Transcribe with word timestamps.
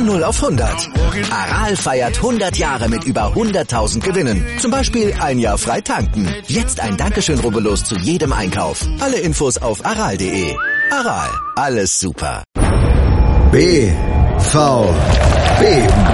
Von 0.00 0.06
0 0.06 0.24
auf 0.24 0.42
100. 0.42 0.88
Aral 1.30 1.76
feiert 1.76 2.16
100 2.16 2.56
Jahre 2.56 2.88
mit 2.88 3.04
über 3.04 3.34
100.000 3.34 4.00
Gewinnen. 4.00 4.46
Zum 4.58 4.70
Beispiel 4.70 5.12
ein 5.20 5.38
Jahr 5.38 5.58
frei 5.58 5.82
tanken. 5.82 6.26
Jetzt 6.46 6.80
ein 6.80 6.96
Dankeschön, 6.96 7.38
rubbellos 7.38 7.84
zu 7.84 7.96
jedem 7.96 8.32
Einkauf. 8.32 8.82
Alle 9.00 9.18
Infos 9.18 9.58
auf 9.58 9.84
aral.de. 9.84 10.56
Aral, 10.90 11.28
alles 11.54 12.00
super. 12.00 12.42
B, 13.52 13.92
V, 14.38 14.94
Beben. 15.58 16.08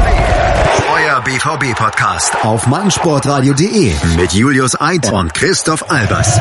Euer 0.92 1.20
BVB-Podcast 1.20 2.44
auf 2.44 2.66
meinsportradio.de 2.66 3.92
mit 4.16 4.32
Julius 4.32 4.80
Eid 4.80 5.12
und 5.12 5.32
Christoph 5.32 5.88
Albers. 5.88 6.40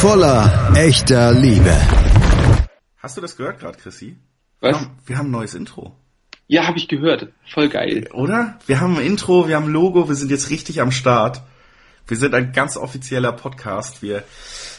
Voller 0.00 0.72
echter 0.74 1.30
Liebe. 1.32 1.76
Hast 2.96 3.18
du 3.18 3.20
das 3.20 3.36
gehört 3.36 3.60
gerade, 3.60 3.76
Chrissy? 3.76 4.16
Was? 4.60 4.70
Wir 4.70 4.80
haben, 4.80 4.98
wir 5.04 5.18
haben 5.18 5.28
ein 5.28 5.32
neues 5.32 5.54
Intro. 5.54 5.97
Ja, 6.50 6.66
habe 6.66 6.78
ich 6.78 6.88
gehört. 6.88 7.28
Voll 7.46 7.68
geil. 7.68 8.08
Oder? 8.14 8.58
Wir 8.66 8.80
haben 8.80 8.96
ein 8.96 9.04
Intro, 9.04 9.48
wir 9.48 9.56
haben 9.56 9.66
ein 9.66 9.72
Logo, 9.72 10.08
wir 10.08 10.14
sind 10.14 10.30
jetzt 10.30 10.48
richtig 10.48 10.80
am 10.80 10.90
Start. 10.90 11.42
Wir 12.06 12.16
sind 12.16 12.34
ein 12.34 12.52
ganz 12.52 12.78
offizieller 12.78 13.32
Podcast. 13.32 14.02
Wir 14.02 14.24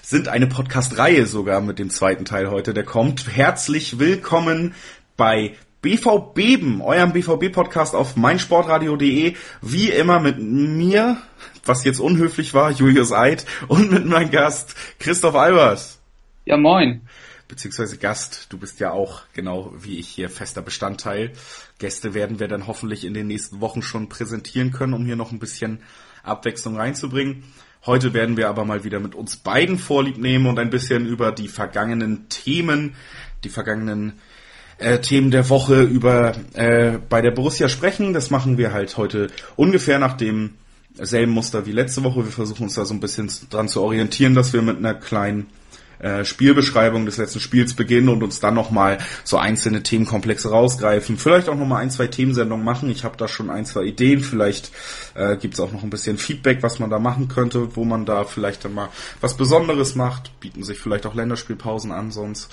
sind 0.02 0.30
eine 0.30 0.48
Podcast-Reihe 0.48 1.28
sogar 1.28 1.62
mit 1.62 1.78
dem 1.78 1.92
zweiten 1.92 2.26
Teil 2.26 2.50
heute, 2.50 2.74
der 2.74 2.86
kommt. 2.86 3.28
Herzlich 3.36 4.00
willkommen 4.00 4.74
bei 5.16 5.54
BVBeben, 5.84 6.82
eurem 6.82 7.14
BVB-Podcast 7.14 7.94
auf 7.94 8.16
meinsportradio.de. 8.16 9.36
Wie 9.62 9.92
immer 9.92 10.20
mit 10.20 10.40
mir, 10.40 11.18
was 11.66 11.84
jetzt 11.84 12.00
unhöflich 12.00 12.56
war, 12.56 12.72
Julius 12.72 13.12
Eid, 13.12 13.46
und 13.68 13.92
mit 13.92 14.08
meinem 14.08 14.32
Gast 14.32 14.74
Christoph 14.98 15.36
Albers. 15.36 16.00
Ja, 16.46 16.58
moin. 16.58 17.02
Beziehungsweise 17.50 17.98
Gast, 17.98 18.46
du 18.50 18.60
bist 18.60 18.80
ja 18.80 18.92
auch, 18.92 19.24
genau 19.34 19.74
wie 19.76 19.98
ich 19.98 20.08
hier, 20.08 20.30
fester 20.30 20.62
Bestandteil. 20.62 21.32
Gäste 21.80 22.14
werden 22.14 22.40
wir 22.40 22.48
dann 22.48 22.68
hoffentlich 22.68 23.06
in 23.06 23.14
den 23.14 23.28
nächsten 23.28 23.62
Wochen 23.62 23.82
schon 23.82 24.10
präsentieren 24.10 24.72
können, 24.72 24.94
um 24.94 25.06
hier 25.06 25.16
noch 25.16 25.32
ein 25.32 25.40
bisschen 25.40 25.80
Abwechslung 26.24 26.78
reinzubringen. 26.78 27.44
Heute 27.86 28.14
werden 28.14 28.36
wir 28.36 28.50
aber 28.50 28.66
mal 28.66 28.84
wieder 28.84 29.00
mit 29.00 29.16
uns 29.16 29.38
beiden 29.38 29.80
Vorlieb 29.80 30.18
nehmen 30.18 30.46
und 30.46 30.60
ein 30.60 30.70
bisschen 30.70 31.06
über 31.06 31.32
die 31.32 31.48
vergangenen 31.48 32.28
Themen, 32.28 32.96
die 33.46 33.50
vergangenen 33.50 34.14
äh, 34.78 35.00
Themen 35.00 35.32
der 35.32 35.50
Woche 35.50 35.84
über 35.84 36.36
äh, 36.54 36.98
bei 36.98 37.22
der 37.22 37.32
Borussia 37.32 37.70
sprechen. 37.70 38.14
Das 38.14 38.30
machen 38.30 38.58
wir 38.58 38.74
halt 38.74 38.98
heute 38.98 39.28
ungefähr 39.56 39.98
nach 40.00 40.18
dem 40.18 40.56
selben 40.96 41.32
Muster 41.32 41.66
wie 41.66 41.72
letzte 41.72 42.04
Woche. 42.04 42.26
Wir 42.26 42.32
versuchen 42.32 42.64
uns 42.64 42.76
da 42.76 42.84
so 42.84 42.94
ein 42.94 43.00
bisschen 43.00 43.32
dran 43.50 43.70
zu 43.70 43.82
orientieren, 43.82 44.36
dass 44.36 44.52
wir 44.52 44.62
mit 44.62 44.78
einer 44.78 44.94
kleinen 44.94 45.48
äh, 46.00 46.26
Spielbeschreibung 46.26 47.06
des 47.06 47.18
letzten 47.18 47.40
Spiels 47.40 47.74
beginnen 47.74 48.10
und 48.10 48.24
uns 48.24 48.40
dann 48.40 48.54
nochmal 48.54 49.00
so 49.24 49.38
einzelne 49.38 49.84
Themenkomplexe 49.84 50.50
rausgreifen. 50.50 51.18
Vielleicht 51.18 51.50
auch 51.50 51.56
nochmal 51.56 51.82
ein, 51.82 51.92
zwei 51.92 52.08
Themensendungen 52.08 52.66
machen. 52.66 52.90
Ich 52.90 53.04
habe 53.04 53.18
da 53.18 53.28
schon 53.28 53.50
ein, 53.50 53.66
zwei 53.66 53.84
Ideen. 53.84 54.22
Vielleicht 54.22 54.72
äh, 55.16 55.38
gibt 55.38 55.56
es 55.56 55.60
auch 55.60 55.72
noch 55.72 55.84
ein 55.84 55.90
bisschen 55.90 56.18
Feedback, 56.18 56.64
was 56.64 56.80
man 56.80 56.90
da 56.90 57.00
machen 57.00 57.28
könnte, 57.28 57.76
wo 57.76 57.84
man 57.84 58.06
da 58.06 58.24
vielleicht 58.24 58.66
dann 58.66 58.74
mal 58.74 58.90
was 59.22 59.38
Besonderes 59.38 59.96
macht. 59.96 60.40
Bieten 60.40 60.64
sich 60.64 60.80
vielleicht 60.80 61.06
auch 61.06 61.16
Länderspielpausen 61.16 61.92
an 61.92 62.12
sonst. 62.12 62.50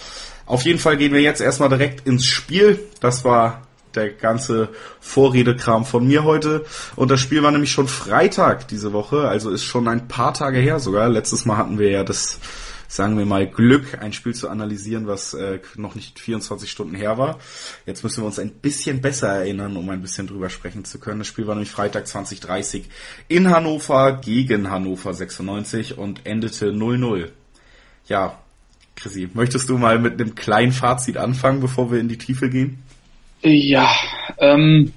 Auf 0.47 0.63
jeden 0.63 0.79
Fall 0.79 0.97
gehen 0.97 1.13
wir 1.13 1.21
jetzt 1.21 1.41
erstmal 1.41 1.69
direkt 1.69 2.07
ins 2.07 2.27
Spiel. 2.27 2.81
Das 3.01 3.25
war 3.25 3.63
der 3.97 4.11
ganze 4.11 4.69
Vorredekram 5.01 5.85
von 5.85 6.07
mir 6.07 6.25
heute. 6.25 6.65
Und 6.95 7.11
das 7.11 7.21
Spiel 7.21 7.43
war 7.43 7.51
nämlich 7.51 7.73
schon 7.73 7.89
Freitag 7.89 8.69
diese 8.69 8.93
Woche, 8.93 9.29
also 9.29 9.51
ist 9.51 9.65
schon 9.65 9.89
ein 9.89 10.07
paar 10.07 10.35
Tage 10.35 10.59
her 10.59 10.79
sogar. 10.79 11.09
Letztes 11.09 11.45
Mal 11.47 11.57
hatten 11.57 11.79
wir 11.79 11.91
ja 11.91 12.05
das 12.05 12.39
sagen 12.89 13.19
wir 13.19 13.27
mal, 13.27 13.47
Glück, 13.47 13.99
ein 14.01 14.13
Spiel 14.13 14.35
zu 14.35 14.49
analysieren, 14.49 15.07
was 15.07 15.35
äh, 15.35 15.61
noch 15.77 15.95
nicht 15.95 16.19
24 16.19 16.71
Stunden 16.71 16.95
her 16.95 17.19
war. 17.19 17.39
Jetzt 17.87 18.03
müssen 18.05 18.23
wir 18.23 18.27
uns 18.27 18.39
ein 18.39 18.51
bisschen 18.51 19.01
besser 19.01 19.29
erinnern, 19.29 19.77
um 19.77 19.89
ein 19.91 20.03
bisschen 20.03 20.27
drüber 20.27 20.51
sprechen 20.51 20.85
zu 20.85 20.99
können. 20.99 21.19
Das 21.19 21.29
Spiel 21.29 21.47
war 21.47 21.55
nämlich 21.55 21.71
Freitag 21.71 22.07
2030 22.07 22.85
in 23.29 23.51
Hannover 23.51 24.21
gegen 24.23 24.71
Hannover 24.71 25.15
96 25.15 25.99
und 25.99 26.27
endete 26.27 26.71
0-0. 26.71 27.31
Ja, 28.09 28.39
Chrissy, 28.95 29.29
möchtest 29.35 29.69
du 29.69 29.79
mal 29.79 29.99
mit 29.99 30.21
einem 30.21 30.35
kleinen 30.35 30.73
Fazit 30.73 31.17
anfangen, 31.17 31.61
bevor 31.61 31.91
wir 31.91 32.01
in 32.01 32.09
die 32.09 32.19
Tiefe 32.19 32.49
gehen? 32.49 32.83
Ja, 33.43 33.89
ähm, 34.39 34.93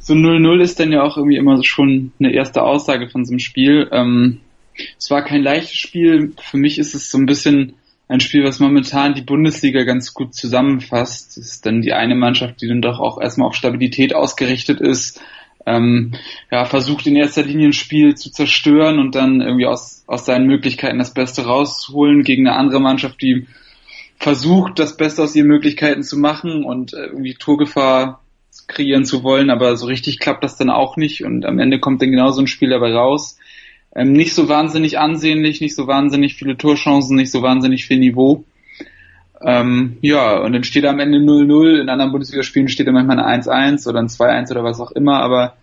so 0.00 0.14
0-0 0.14 0.60
ist 0.60 0.80
dann 0.80 0.92
ja 0.92 1.02
auch 1.02 1.16
irgendwie 1.16 1.36
immer 1.36 1.62
schon 1.64 2.12
eine 2.18 2.32
erste 2.32 2.62
Aussage 2.62 3.08
von 3.08 3.24
so 3.24 3.32
einem 3.32 3.38
Spiel. 3.38 3.88
Ähm, 3.92 4.40
es 4.98 5.10
war 5.10 5.24
kein 5.24 5.42
leichtes 5.42 5.76
Spiel. 5.76 6.32
Für 6.40 6.56
mich 6.56 6.78
ist 6.78 6.94
es 6.94 7.10
so 7.10 7.18
ein 7.18 7.26
bisschen 7.26 7.74
ein 8.08 8.20
Spiel, 8.20 8.44
was 8.44 8.60
momentan 8.60 9.14
die 9.14 9.22
Bundesliga 9.22 9.84
ganz 9.84 10.12
gut 10.14 10.34
zusammenfasst. 10.34 11.38
Es 11.38 11.46
ist 11.46 11.66
dann 11.66 11.82
die 11.82 11.92
eine 11.92 12.14
Mannschaft, 12.14 12.60
die 12.60 12.68
dann 12.68 12.82
doch 12.82 13.00
auch 13.00 13.20
erstmal 13.20 13.48
auf 13.48 13.54
Stabilität 13.54 14.14
ausgerichtet 14.14 14.80
ist, 14.80 15.20
ähm, 15.66 16.12
ja, 16.50 16.64
versucht 16.66 17.06
in 17.06 17.16
erster 17.16 17.42
Linie 17.42 17.68
ein 17.68 17.72
Spiel 17.72 18.14
zu 18.14 18.30
zerstören 18.30 18.98
und 18.98 19.14
dann 19.14 19.40
irgendwie 19.40 19.66
aus, 19.66 20.04
aus 20.06 20.26
seinen 20.26 20.46
Möglichkeiten 20.46 20.98
das 20.98 21.14
Beste 21.14 21.46
rausholen 21.46 22.22
gegen 22.22 22.46
eine 22.46 22.56
andere 22.56 22.80
Mannschaft, 22.80 23.22
die 23.22 23.46
versucht, 24.18 24.78
das 24.78 24.96
Beste 24.96 25.22
aus 25.22 25.34
ihren 25.34 25.48
Möglichkeiten 25.48 26.02
zu 26.02 26.18
machen 26.18 26.64
und 26.64 26.92
äh, 26.92 27.06
irgendwie 27.06 27.34
Torgefahr 27.34 28.20
kreieren 28.66 29.04
zu 29.04 29.22
wollen, 29.22 29.50
aber 29.50 29.76
so 29.76 29.86
richtig 29.86 30.18
klappt 30.18 30.44
das 30.44 30.56
dann 30.56 30.70
auch 30.70 30.96
nicht 30.96 31.24
und 31.24 31.44
am 31.44 31.58
Ende 31.58 31.80
kommt 31.80 32.00
dann 32.00 32.10
genau 32.10 32.30
so 32.30 32.40
ein 32.40 32.46
Spiel 32.46 32.70
dabei 32.70 32.92
raus. 32.92 33.38
Ähm, 33.94 34.12
nicht 34.12 34.34
so 34.34 34.48
wahnsinnig 34.48 34.98
ansehnlich, 34.98 35.60
nicht 35.60 35.74
so 35.74 35.86
wahnsinnig 35.86 36.34
viele 36.34 36.56
Torchancen, 36.56 37.16
nicht 37.16 37.30
so 37.30 37.42
wahnsinnig 37.42 37.86
viel 37.86 37.98
Niveau. 37.98 38.44
Ähm, 39.40 39.98
ja, 40.00 40.38
und 40.38 40.52
dann 40.52 40.64
steht 40.64 40.86
am 40.86 40.98
Ende 40.98 41.18
0-0. 41.18 41.80
In 41.80 41.88
anderen 41.88 42.12
Bundesligaspielen 42.12 42.68
steht 42.68 42.86
dann 42.86 42.94
manchmal 42.94 43.20
ein 43.20 43.42
1-1 43.42 43.88
oder 43.88 44.00
ein 44.00 44.08
2-1 44.08 44.50
oder 44.50 44.64
was 44.64 44.80
auch 44.80 44.90
immer, 44.92 45.20
aber 45.20 45.56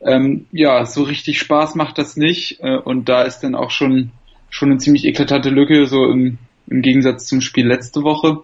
ähm, 0.00 0.46
ja, 0.52 0.86
so 0.86 1.02
richtig 1.02 1.38
Spaß 1.38 1.74
macht 1.74 1.98
das 1.98 2.16
nicht. 2.16 2.60
Äh, 2.60 2.78
und 2.78 3.08
da 3.08 3.22
ist 3.22 3.40
dann 3.40 3.54
auch 3.54 3.70
schon, 3.70 4.10
schon 4.48 4.70
eine 4.70 4.78
ziemlich 4.78 5.04
eklatante 5.04 5.50
Lücke, 5.50 5.86
so 5.86 6.06
im, 6.06 6.38
im 6.66 6.82
Gegensatz 6.82 7.26
zum 7.26 7.40
Spiel 7.40 7.66
letzte 7.66 8.02
Woche. 8.02 8.38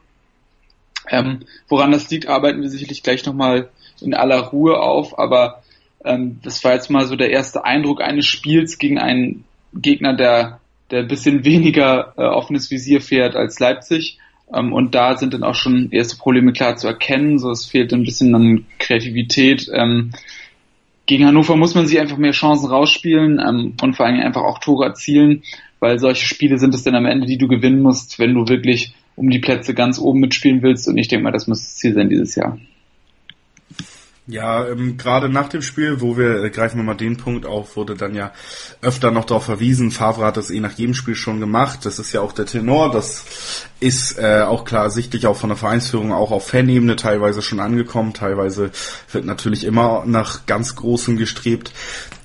Ähm, 1.08 1.40
woran 1.68 1.92
das 1.92 2.10
liegt, 2.10 2.28
arbeiten 2.28 2.60
wir 2.60 2.68
sicherlich 2.68 3.02
gleich 3.02 3.24
nochmal 3.24 3.70
in 4.00 4.14
aller 4.14 4.40
Ruhe 4.40 4.78
auf, 4.78 5.18
aber 5.18 5.62
ähm, 6.06 6.38
das 6.42 6.62
war 6.64 6.74
jetzt 6.74 6.90
mal 6.90 7.06
so 7.06 7.16
der 7.16 7.30
erste 7.30 7.64
Eindruck 7.64 8.00
eines 8.00 8.26
Spiels 8.26 8.78
gegen 8.78 8.98
einen 8.98 9.44
Gegner, 9.74 10.14
der, 10.14 10.60
der 10.90 11.00
ein 11.00 11.08
bisschen 11.08 11.44
weniger 11.44 12.14
äh, 12.16 12.22
offenes 12.22 12.70
Visier 12.70 13.00
fährt 13.00 13.36
als 13.36 13.58
Leipzig. 13.58 14.18
Ähm, 14.54 14.72
und 14.72 14.94
da 14.94 15.16
sind 15.16 15.34
dann 15.34 15.42
auch 15.42 15.54
schon 15.54 15.90
erste 15.90 16.16
Probleme 16.16 16.52
klar 16.52 16.76
zu 16.76 16.86
erkennen. 16.86 17.38
So, 17.38 17.50
es 17.50 17.66
fehlt 17.66 17.92
ein 17.92 18.04
bisschen 18.04 18.34
an 18.34 18.66
Kreativität. 18.78 19.68
Ähm, 19.72 20.12
gegen 21.06 21.26
Hannover 21.26 21.56
muss 21.56 21.74
man 21.74 21.86
sich 21.86 22.00
einfach 22.00 22.16
mehr 22.16 22.32
Chancen 22.32 22.68
rausspielen 22.68 23.40
ähm, 23.40 23.74
und 23.80 23.96
vor 23.96 24.06
allem 24.06 24.20
einfach 24.20 24.42
auch 24.42 24.58
Tore 24.58 24.86
erzielen, 24.86 25.42
weil 25.78 25.98
solche 25.98 26.26
Spiele 26.26 26.58
sind 26.58 26.74
es 26.74 26.82
dann 26.82 26.96
am 26.96 27.06
Ende, 27.06 27.26
die 27.26 27.38
du 27.38 27.46
gewinnen 27.46 27.80
musst, 27.80 28.18
wenn 28.18 28.34
du 28.34 28.48
wirklich 28.48 28.92
um 29.14 29.30
die 29.30 29.38
Plätze 29.38 29.72
ganz 29.72 29.98
oben 29.98 30.20
mitspielen 30.20 30.62
willst. 30.62 30.88
Und 30.88 30.98
ich 30.98 31.08
denke 31.08 31.24
mal, 31.24 31.32
das 31.32 31.46
muss 31.46 31.62
das 31.62 31.76
Ziel 31.76 31.94
sein 31.94 32.10
dieses 32.10 32.34
Jahr. 32.34 32.58
Ja, 34.28 34.66
ähm, 34.66 34.96
gerade 34.96 35.28
nach 35.28 35.48
dem 35.48 35.62
Spiel, 35.62 36.00
wo 36.00 36.16
wir, 36.16 36.42
äh, 36.42 36.50
greifen 36.50 36.78
wir 36.78 36.82
mal 36.82 36.94
den 36.94 37.16
Punkt 37.16 37.46
auf, 37.46 37.76
wurde 37.76 37.94
dann 37.94 38.16
ja 38.16 38.32
öfter 38.82 39.12
noch 39.12 39.24
darauf 39.24 39.44
verwiesen, 39.44 39.92
Favre 39.92 40.24
hat 40.24 40.36
das 40.36 40.50
eh 40.50 40.58
nach 40.58 40.72
jedem 40.72 40.94
Spiel 40.94 41.14
schon 41.14 41.38
gemacht, 41.38 41.86
das 41.86 42.00
ist 42.00 42.12
ja 42.12 42.22
auch 42.22 42.32
der 42.32 42.46
Tenor, 42.46 42.90
das 42.90 43.24
ist 43.78 44.18
äh, 44.18 44.40
auch 44.40 44.64
klar 44.64 44.90
sichtlich 44.90 45.28
auch 45.28 45.36
von 45.36 45.50
der 45.50 45.56
Vereinsführung 45.56 46.12
auch 46.12 46.32
auf 46.32 46.48
Fanebene 46.48 46.96
teilweise 46.96 47.40
schon 47.40 47.60
angekommen, 47.60 48.14
teilweise 48.14 48.70
wird 49.12 49.26
natürlich 49.26 49.62
immer 49.62 50.02
nach 50.06 50.46
ganz 50.46 50.74
Großem 50.74 51.18
gestrebt, 51.18 51.72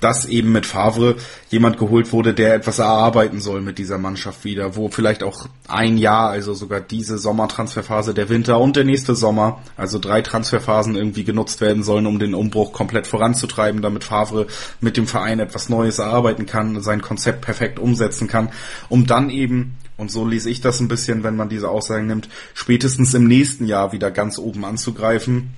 dass 0.00 0.24
eben 0.24 0.50
mit 0.50 0.66
Favre 0.66 1.16
jemand 1.50 1.78
geholt 1.78 2.12
wurde, 2.12 2.34
der 2.34 2.54
etwas 2.54 2.78
erarbeiten 2.78 3.40
soll 3.40 3.60
mit 3.60 3.78
dieser 3.78 3.98
Mannschaft 3.98 4.44
wieder, 4.44 4.74
wo 4.74 4.88
vielleicht 4.88 5.22
auch 5.22 5.46
ein 5.68 5.98
Jahr, 5.98 6.30
also 6.30 6.54
sogar 6.54 6.80
diese 6.80 7.18
Sommertransferphase, 7.18 8.14
der 8.14 8.28
Winter 8.28 8.58
und 8.58 8.74
der 8.74 8.84
nächste 8.84 9.14
Sommer, 9.14 9.62
also 9.76 9.98
drei 9.98 10.22
Transferphasen 10.22 10.96
irgendwie 10.96 11.22
genutzt 11.22 11.60
werden 11.60 11.82
sollen, 11.82 11.91
um 11.92 12.18
den 12.18 12.34
Umbruch 12.34 12.72
komplett 12.72 13.06
voranzutreiben, 13.06 13.82
damit 13.82 14.04
Favre 14.04 14.46
mit 14.80 14.96
dem 14.96 15.06
Verein 15.06 15.40
etwas 15.40 15.68
Neues 15.68 15.98
erarbeiten 15.98 16.46
kann, 16.46 16.80
sein 16.82 17.02
Konzept 17.02 17.42
perfekt 17.42 17.78
umsetzen 17.78 18.28
kann, 18.28 18.50
um 18.88 19.06
dann 19.06 19.30
eben 19.30 19.76
und 19.96 20.10
so 20.10 20.26
lese 20.26 20.50
ich 20.50 20.60
das 20.60 20.80
ein 20.80 20.88
bisschen, 20.88 21.22
wenn 21.22 21.36
man 21.36 21.48
diese 21.48 21.68
Aussagen 21.68 22.08
nimmt, 22.08 22.28
spätestens 22.54 23.14
im 23.14 23.28
nächsten 23.28 23.66
Jahr 23.66 23.92
wieder 23.92 24.10
ganz 24.10 24.38
oben 24.38 24.64
anzugreifen. 24.64 25.54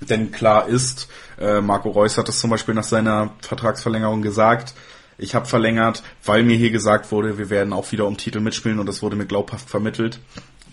Denn 0.00 0.30
klar 0.32 0.68
ist, 0.68 1.08
äh, 1.40 1.60
Marco 1.60 1.90
Reus 1.90 2.18
hat 2.18 2.28
es 2.28 2.38
zum 2.38 2.50
Beispiel 2.50 2.74
nach 2.74 2.84
seiner 2.84 3.32
Vertragsverlängerung 3.40 4.22
gesagt, 4.22 4.74
ich 5.16 5.34
habe 5.34 5.46
verlängert, 5.46 6.02
weil 6.24 6.42
mir 6.42 6.56
hier 6.56 6.70
gesagt 6.70 7.12
wurde, 7.12 7.38
wir 7.38 7.50
werden 7.50 7.72
auch 7.72 7.90
wieder 7.92 8.06
um 8.06 8.16
Titel 8.16 8.40
mitspielen 8.40 8.78
und 8.78 8.86
das 8.86 9.02
wurde 9.02 9.16
mir 9.16 9.26
glaubhaft 9.26 9.70
vermittelt. 9.70 10.20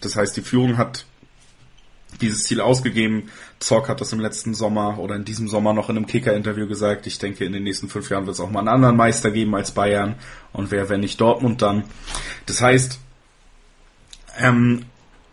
Das 0.02 0.16
heißt, 0.16 0.36
die 0.36 0.42
Führung 0.42 0.78
hat 0.78 1.06
dieses 2.20 2.44
Ziel 2.44 2.62
ausgegeben. 2.62 3.30
Zock 3.60 3.90
hat 3.90 4.02
das 4.02 4.14
im 4.14 4.20
letzten 4.20 4.54
Sommer 4.54 5.00
oder 5.00 5.16
in 5.16 5.26
diesem 5.26 5.48
Sommer 5.48 5.74
noch 5.74 5.90
in 5.90 5.98
einem 5.98 6.08
Kicker-Interview 6.08 6.68
gesagt. 6.68 7.08
Ich 7.08 7.20
denke, 7.20 7.46
in 7.46 7.54
den 7.54 7.64
nächsten 7.64 7.90
fünf 7.90 8.10
Jahren 8.10 8.26
wird 8.26 8.36
es 8.36 8.40
auch 8.40 8.50
mal 8.50 8.60
einen 8.60 8.68
anderen 8.68 8.98
Meister 8.98 9.32
geben 9.32 9.56
als 9.56 9.72
Bayern. 9.72 10.16
Und 10.52 10.72
wer, 10.72 10.90
wenn 10.90 11.00
nicht 11.00 11.22
Dortmund 11.22 11.62
dann. 11.62 11.84
Das 12.46 12.62
heißt, 12.62 13.00
ähm, 14.40 14.86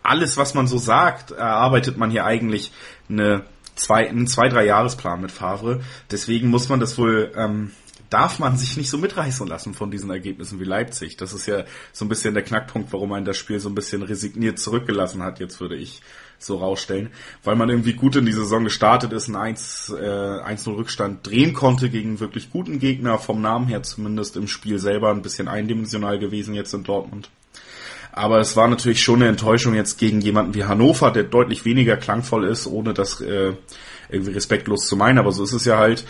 alles, 0.03 0.37
was 0.37 0.53
man 0.53 0.67
so 0.67 0.77
sagt, 0.77 1.31
erarbeitet 1.31 1.97
man 1.97 2.09
hier 2.09 2.25
eigentlich 2.25 2.71
eine 3.09 3.43
zwei, 3.75 4.09
einen 4.09 4.27
zwei, 4.27 4.49
drei 4.49 4.65
Jahresplan 4.65 5.21
mit 5.21 5.31
Favre. 5.31 5.81
Deswegen 6.11 6.49
muss 6.49 6.69
man 6.69 6.79
das 6.79 6.97
wohl, 6.97 7.31
ähm, 7.35 7.71
darf 8.09 8.39
man 8.39 8.57
sich 8.57 8.75
nicht 8.77 8.89
so 8.89 8.97
mitreißen 8.97 9.47
lassen 9.47 9.73
von 9.73 9.91
diesen 9.91 10.09
Ergebnissen 10.09 10.59
wie 10.59 10.65
Leipzig. 10.65 11.17
Das 11.17 11.33
ist 11.33 11.45
ja 11.45 11.63
so 11.93 12.05
ein 12.05 12.09
bisschen 12.09 12.33
der 12.33 12.43
Knackpunkt, 12.43 12.91
warum 12.91 13.09
man 13.09 13.25
das 13.25 13.37
Spiel 13.37 13.59
so 13.59 13.69
ein 13.69 13.75
bisschen 13.75 14.01
resigniert 14.01 14.59
zurückgelassen 14.59 15.23
hat, 15.23 15.39
jetzt 15.39 15.59
würde 15.61 15.75
ich 15.75 16.01
so 16.39 16.57
rausstellen, 16.57 17.09
weil 17.43 17.55
man 17.55 17.69
irgendwie 17.69 17.93
gut 17.93 18.15
in 18.15 18.25
die 18.25 18.31
Saison 18.31 18.63
gestartet 18.63 19.13
ist, 19.13 19.27
einen 19.27 19.35
1, 19.35 19.93
äh, 19.97 20.41
1-0 20.41 20.75
Rückstand 20.75 21.27
drehen 21.27 21.53
konnte 21.53 21.89
gegen 21.89 22.19
wirklich 22.19 22.49
guten 22.49 22.79
Gegner, 22.79 23.17
vom 23.17 23.41
Namen 23.41 23.67
her 23.67 23.83
zumindest 23.83 24.35
im 24.37 24.47
Spiel 24.47 24.79
selber 24.79 25.11
ein 25.11 25.21
bisschen 25.21 25.47
eindimensional 25.47 26.19
gewesen 26.19 26.53
jetzt 26.53 26.73
in 26.73 26.83
Dortmund. 26.83 27.29
Aber 28.11 28.39
es 28.39 28.57
war 28.57 28.67
natürlich 28.67 29.03
schon 29.03 29.21
eine 29.21 29.29
Enttäuschung 29.29 29.75
jetzt 29.75 29.97
gegen 29.97 30.19
jemanden 30.19 30.55
wie 30.55 30.63
Hannover, 30.63 31.11
der 31.11 31.23
deutlich 31.23 31.63
weniger 31.65 31.95
klangvoll 31.95 32.45
ist, 32.45 32.67
ohne 32.67 32.93
das 32.93 33.21
äh, 33.21 33.53
irgendwie 34.09 34.33
respektlos 34.33 34.85
zu 34.85 34.95
meinen. 34.95 35.17
Aber 35.17 35.31
so 35.31 35.43
ist 35.43 35.53
es 35.53 35.65
ja 35.65 35.77
halt, 35.77 36.05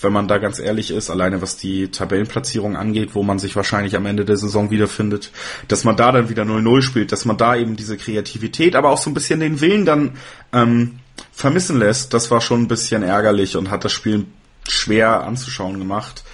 wenn 0.00 0.12
man 0.12 0.28
da 0.28 0.38
ganz 0.38 0.58
ehrlich 0.58 0.90
ist, 0.90 1.10
alleine 1.10 1.42
was 1.42 1.56
die 1.56 1.90
Tabellenplatzierung 1.90 2.76
angeht, 2.76 3.14
wo 3.14 3.22
man 3.22 3.38
sich 3.38 3.56
wahrscheinlich 3.56 3.96
am 3.96 4.06
Ende 4.06 4.24
der 4.24 4.36
Saison 4.36 4.70
wiederfindet, 4.70 5.30
dass 5.68 5.84
man 5.84 5.96
da 5.96 6.12
dann 6.12 6.28
wieder 6.28 6.44
0-0 6.44 6.82
spielt, 6.82 7.12
dass 7.12 7.24
man 7.24 7.36
da 7.36 7.56
eben 7.56 7.76
diese 7.76 7.96
Kreativität, 7.96 8.76
aber 8.76 8.90
auch 8.90 8.98
so 8.98 9.10
ein 9.10 9.14
bisschen 9.14 9.40
den 9.40 9.60
Willen 9.60 9.84
dann 9.84 10.12
ähm, 10.52 11.00
vermissen 11.32 11.78
lässt. 11.78 12.14
Das 12.14 12.30
war 12.30 12.40
schon 12.40 12.62
ein 12.62 12.68
bisschen 12.68 13.02
ärgerlich 13.02 13.56
und 13.56 13.70
hat 13.70 13.84
das 13.84 13.92
Spiel 13.92 14.26
schwer 14.68 15.24
anzuschauen 15.24 15.78
gemacht. 15.78 16.24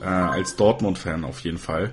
Äh, 0.00 0.06
als 0.06 0.56
Dortmund-Fan 0.56 1.24
auf 1.24 1.40
jeden 1.40 1.58
Fall. 1.58 1.92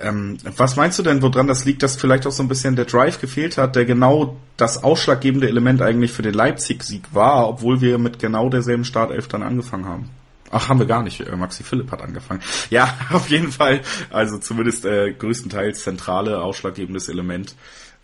Ähm, 0.00 0.38
was 0.56 0.76
meinst 0.76 0.98
du 0.98 1.02
denn, 1.02 1.22
woran 1.22 1.48
das 1.48 1.64
liegt, 1.64 1.82
dass 1.82 1.96
vielleicht 1.96 2.26
auch 2.26 2.32
so 2.32 2.42
ein 2.42 2.48
bisschen 2.48 2.76
der 2.76 2.84
Drive 2.84 3.20
gefehlt 3.20 3.58
hat, 3.58 3.74
der 3.74 3.84
genau 3.84 4.36
das 4.56 4.84
ausschlaggebende 4.84 5.48
Element 5.48 5.82
eigentlich 5.82 6.12
für 6.12 6.22
den 6.22 6.34
Leipzig-Sieg 6.34 7.02
war, 7.12 7.48
obwohl 7.48 7.80
wir 7.80 7.98
mit 7.98 8.20
genau 8.20 8.48
derselben 8.48 8.84
Startelf 8.84 9.26
dann 9.26 9.42
angefangen 9.42 9.86
haben? 9.86 10.10
Ach, 10.50 10.68
haben 10.68 10.78
wir 10.78 10.86
gar 10.86 11.02
nicht. 11.02 11.20
Äh, 11.20 11.36
Maxi 11.36 11.62
Philipp 11.62 11.90
hat 11.90 12.02
angefangen. 12.02 12.40
Ja, 12.70 12.96
auf 13.12 13.28
jeden 13.28 13.50
Fall. 13.50 13.80
Also 14.10 14.38
zumindest 14.38 14.84
äh, 14.84 15.12
größtenteils 15.12 15.82
zentrale, 15.82 16.42
ausschlaggebendes 16.42 17.08
Element. 17.08 17.54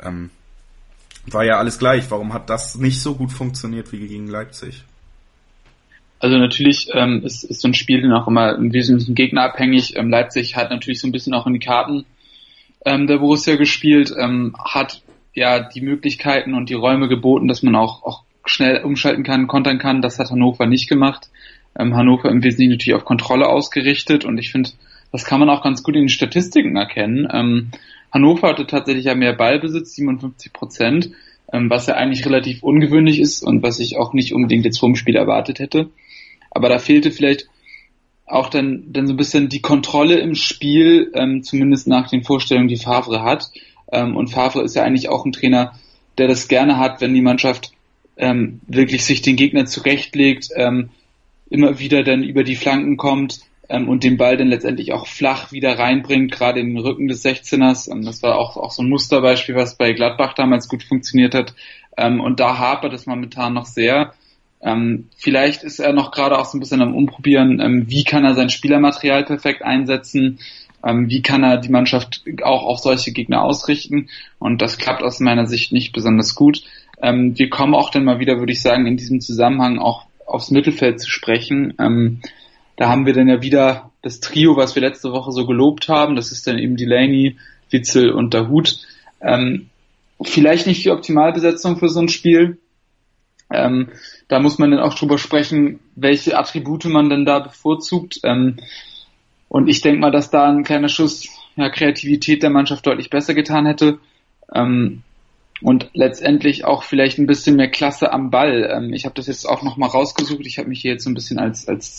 Ähm, 0.03 0.31
war 1.27 1.45
ja 1.45 1.59
alles 1.59 1.79
gleich. 1.79 2.11
Warum 2.11 2.33
hat 2.33 2.51
das 2.51 2.75
nicht 2.75 3.01
so 3.01 3.15
gut 3.15 3.33
funktioniert 3.33 3.93
wie 3.93 4.07
gegen 4.07 4.27
Leipzig? 4.27 4.85
Also 6.19 6.39
natürlich 6.39 6.89
ähm, 6.93 7.23
ist, 7.25 7.45
ist 7.45 7.61
so 7.61 7.69
ein 7.69 7.75
Spiel 7.75 8.03
dann 8.03 8.13
auch 8.13 8.29
immer 8.29 8.55
im 8.55 8.73
Wesentlichen 8.73 9.15
gegnerabhängig. 9.15 9.97
Ähm, 9.97 10.11
Leipzig 10.11 10.57
hat 10.57 10.71
natürlich 10.71 11.01
so 11.01 11.09
ein 11.09 11.13
bisschen 11.13 11.35
auch 11.35 11.47
in 11.47 11.53
die 11.53 11.59
Karten 11.59 12.07
ähm, 12.85 13.07
der 13.07 13.19
Borussia 13.19 13.57
gespielt, 13.57 14.15
ähm, 14.19 14.55
hat 14.59 15.03
ja 15.35 15.61
die 15.61 15.81
Möglichkeiten 15.81 16.55
und 16.55 16.71
die 16.71 16.75
Räume 16.75 17.09
geboten, 17.09 17.49
dass 17.49 17.63
man 17.63 17.75
auch, 17.75 18.05
auch 18.05 18.23
schnell 18.47 18.83
umschalten 18.83 19.25
kann, 19.25 19.47
kontern 19.47 19.79
kann. 19.79 20.03
Das 20.03 20.19
hat 20.19 20.31
Hannover 20.31 20.67
nicht 20.67 20.89
gemacht. 20.89 21.29
Ähm, 21.79 21.95
Hannover 21.95 22.31
im 22.31 22.43
Wesentlichen 22.43 22.73
natürlich 22.73 22.95
auf 22.95 23.05
Kontrolle 23.05 23.49
ausgerichtet 23.49 24.25
und 24.25 24.39
ich 24.39 24.53
finde, 24.53 24.71
das 25.13 25.25
kann 25.25 25.41
man 25.41 25.51
auch 25.51 25.63
ganz 25.63 25.83
gut 25.83 25.95
in 25.95 26.03
den 26.03 26.09
Statistiken 26.09 26.77
erkennen. 26.77 27.29
Ähm, 27.33 27.71
Hannover 28.13 28.49
hatte 28.49 28.67
tatsächlich 28.67 29.07
ja 29.07 29.15
mehr 29.15 29.33
Ballbesitz, 29.33 29.95
57 29.97 30.53
Prozent, 30.53 31.11
ähm, 31.53 31.71
was 31.71 31.87
ja 31.87 31.95
eigentlich 31.95 32.25
relativ 32.27 32.63
ungewöhnlich 32.63 33.21
ist 33.21 33.43
und 33.43 33.63
was 33.63 33.79
ich 33.79 33.97
auch 33.97 34.13
nicht 34.13 34.35
unbedingt 34.35 34.65
jetzt 34.65 34.79
vom 34.79 34.97
Spiel 34.97 35.17
erwartet 35.17 35.59
hätte. 35.59 35.91
Aber 36.51 36.69
da 36.69 36.79
fehlte 36.79 37.11
vielleicht 37.11 37.49
auch 38.27 38.49
dann, 38.49 38.93
dann 38.93 39.07
so 39.07 39.13
ein 39.13 39.19
bisschen 39.19 39.49
die 39.49 39.61
Kontrolle 39.61 40.19
im 40.19 40.35
Spiel, 40.35 41.11
ähm, 41.15 41.43
zumindest 41.43 41.87
nach 41.87 42.09
den 42.09 42.23
Vorstellungen, 42.23 42.69
die 42.69 42.77
Favre 42.77 43.23
hat. 43.23 43.51
Ähm, 43.93 44.17
und 44.17 44.29
Favre 44.29 44.63
ist 44.63 44.75
ja 44.75 44.83
eigentlich 44.83 45.09
auch 45.09 45.25
ein 45.25 45.33
Trainer, 45.33 45.73
der 46.19 46.29
das 46.29 46.49
gerne 46.49 46.79
hat, 46.79 47.01
wenn 47.01 47.15
die 47.15 47.23
Mannschaft 47.23 47.73
ähm, 48.17 48.61
wirklich 48.67 49.05
sich 49.05 49.23
den 49.23 49.37
Gegner 49.37 49.67
zurechtlegt, 49.67 50.49
ähm, 50.57 50.91
immer 51.51 51.79
wieder 51.79 52.03
dann 52.03 52.23
über 52.23 52.45
die 52.45 52.57
Flanken 52.57 52.97
kommt 52.97 53.41
ähm, 53.69 53.89
und 53.89 54.05
den 54.05 54.17
Ball 54.17 54.37
dann 54.37 54.49
letztendlich 54.49 54.93
auch 54.93 55.07
flach 55.07 55.53
wieder 55.53 55.79
reinbringt, 55.79 56.33
gerade 56.33 56.61
in 56.61 56.75
den 56.75 56.79
Rücken 56.79 57.09
des 57.09 57.25
16ers. 57.25 57.89
Und 57.89 58.05
das 58.05 58.23
war 58.23 58.39
auch, 58.39 58.57
auch 58.57 58.71
so 58.71 58.83
ein 58.83 58.89
Musterbeispiel, 58.89 59.55
was 59.55 59.77
bei 59.77 59.93
Gladbach 59.93 60.35
damals 60.35 60.69
gut 60.69 60.83
funktioniert 60.83 61.35
hat. 61.35 61.55
Ähm, 61.97 62.21
und 62.21 62.41
da 62.41 62.59
hapert 62.59 62.93
es 62.93 63.07
momentan 63.07 63.55
noch 63.55 63.67
sehr. 63.67 64.13
Ähm, 64.61 65.09
vielleicht 65.17 65.63
ist 65.63 65.79
er 65.79 65.93
noch 65.93 66.11
gerade 66.11 66.39
auch 66.39 66.47
so 66.47 66.57
ein 66.57 66.61
bisschen 66.61 66.83
am 66.83 66.95
Umprobieren, 66.95 67.61
ähm, 67.61 67.85
wie 67.89 68.05
kann 68.05 68.25
er 68.25 68.35
sein 68.35 68.49
Spielermaterial 68.49 69.25
perfekt 69.25 69.63
einsetzen, 69.63 70.39
ähm, 70.83 71.09
wie 71.11 71.21
kann 71.21 71.43
er 71.43 71.59
die 71.59 71.69
Mannschaft 71.69 72.23
auch 72.43 72.65
auf 72.65 72.79
solche 72.79 73.13
Gegner 73.13 73.43
ausrichten. 73.43 74.09
Und 74.39 74.63
das 74.63 74.79
klappt 74.79 75.03
aus 75.03 75.21
meiner 75.21 75.47
Sicht 75.47 75.73
nicht 75.73 75.93
besonders 75.93 76.35
gut. 76.35 76.63
Ähm, 77.03 77.39
wir 77.39 77.51
kommen 77.51 77.75
auch 77.75 77.91
dann 77.91 78.05
mal 78.05 78.21
wieder, 78.21 78.39
würde 78.39 78.53
ich 78.53 78.63
sagen, 78.63 78.87
in 78.87 78.97
diesem 78.97 79.21
Zusammenhang 79.21 79.79
auch 79.79 80.07
aufs 80.27 80.51
Mittelfeld 80.51 81.01
zu 81.01 81.11
sprechen. 81.11 81.75
Da 82.77 82.89
haben 82.89 83.07
wir 83.07 83.13
dann 83.13 83.29
ja 83.29 83.43
wieder 83.43 83.93
das 84.03 84.21
Trio, 84.21 84.57
was 84.57 84.75
wir 84.75 84.83
letzte 84.83 85.13
Woche 85.13 85.33
so 85.33 85.47
gelobt 85.47 85.89
haben. 85.89 86.17
Das 86.17 86.33
ist 86.33 86.47
dann 86.47 86.59
eben 86.59 86.77
Delaney, 86.77 87.39
Witzel 87.71 88.11
und 88.11 88.35
Dahut. 88.35 88.79
Ähm, 89.21 89.71
vielleicht 90.23 90.67
nicht 90.67 90.85
die 90.85 90.91
Optimalbesetzung 90.91 91.79
für 91.79 91.89
so 91.89 92.01
ein 92.01 92.09
Spiel. 92.09 92.59
Ähm, 93.53 93.91
da 94.29 94.41
muss 94.41 94.59
man 94.59 94.71
dann 94.71 94.81
auch 94.81 94.95
drüber 94.95 95.19
sprechen, 95.19 95.81
welche 95.95 96.37
Attribute 96.37 96.87
man 96.87 97.11
denn 97.11 97.25
da 97.25 97.39
bevorzugt. 97.39 98.21
Ähm, 98.25 98.57
und 99.49 99.69
ich 99.69 99.81
denke 99.81 100.01
mal, 100.01 100.11
dass 100.11 100.31
da 100.31 100.49
ein 100.51 100.65
kleiner 100.65 100.89
Schuss 100.89 101.29
ja, 101.57 101.69
Kreativität 101.71 102.43
der 102.43 102.51
Mannschaft 102.51 102.87
deutlich 102.87 103.11
besser 103.11 103.35
getan 103.35 103.67
hätte. 103.67 103.99
Ähm, 104.53 105.03
und 105.63 105.91
letztendlich 105.95 106.65
auch 106.65 106.83
vielleicht 106.83 107.19
ein 107.19 107.27
bisschen 107.27 107.57
mehr 107.57 107.71
Klasse 107.71 108.13
am 108.13 108.31
Ball. 108.31 108.71
Ähm, 108.71 108.93
ich 108.93 109.05
habe 109.05 109.15
das 109.15 109.29
jetzt 109.29 109.49
auch 109.49 109.63
nochmal 109.63 109.89
rausgesucht. 109.89 110.47
Ich 110.47 110.59
habe 110.59 110.69
mich 110.69 110.81
hier 110.81 110.93
jetzt 110.93 111.05
so 111.05 111.11
ein 111.11 111.15
bisschen 111.15 111.39
als, 111.39 111.69
als 111.69 111.99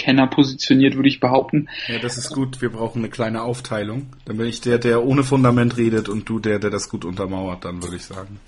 Zahlenkenner 0.00 0.26
positioniert, 0.26 0.96
würde 0.96 1.08
ich 1.08 1.20
behaupten. 1.20 1.68
Ja, 1.88 1.98
das 1.98 2.16
ist 2.16 2.32
gut. 2.32 2.60
Wir 2.60 2.70
brauchen 2.70 3.00
eine 3.00 3.10
kleine 3.10 3.42
Aufteilung. 3.42 4.06
Dann 4.24 4.36
bin 4.36 4.46
ich 4.46 4.60
der, 4.60 4.78
der 4.78 5.04
ohne 5.04 5.24
Fundament 5.24 5.76
redet 5.76 6.08
und 6.08 6.28
du 6.28 6.38
der, 6.38 6.58
der 6.58 6.70
das 6.70 6.88
gut 6.88 7.04
untermauert, 7.04 7.64
dann 7.64 7.82
würde 7.82 7.96
ich 7.96 8.04
sagen. 8.04 8.38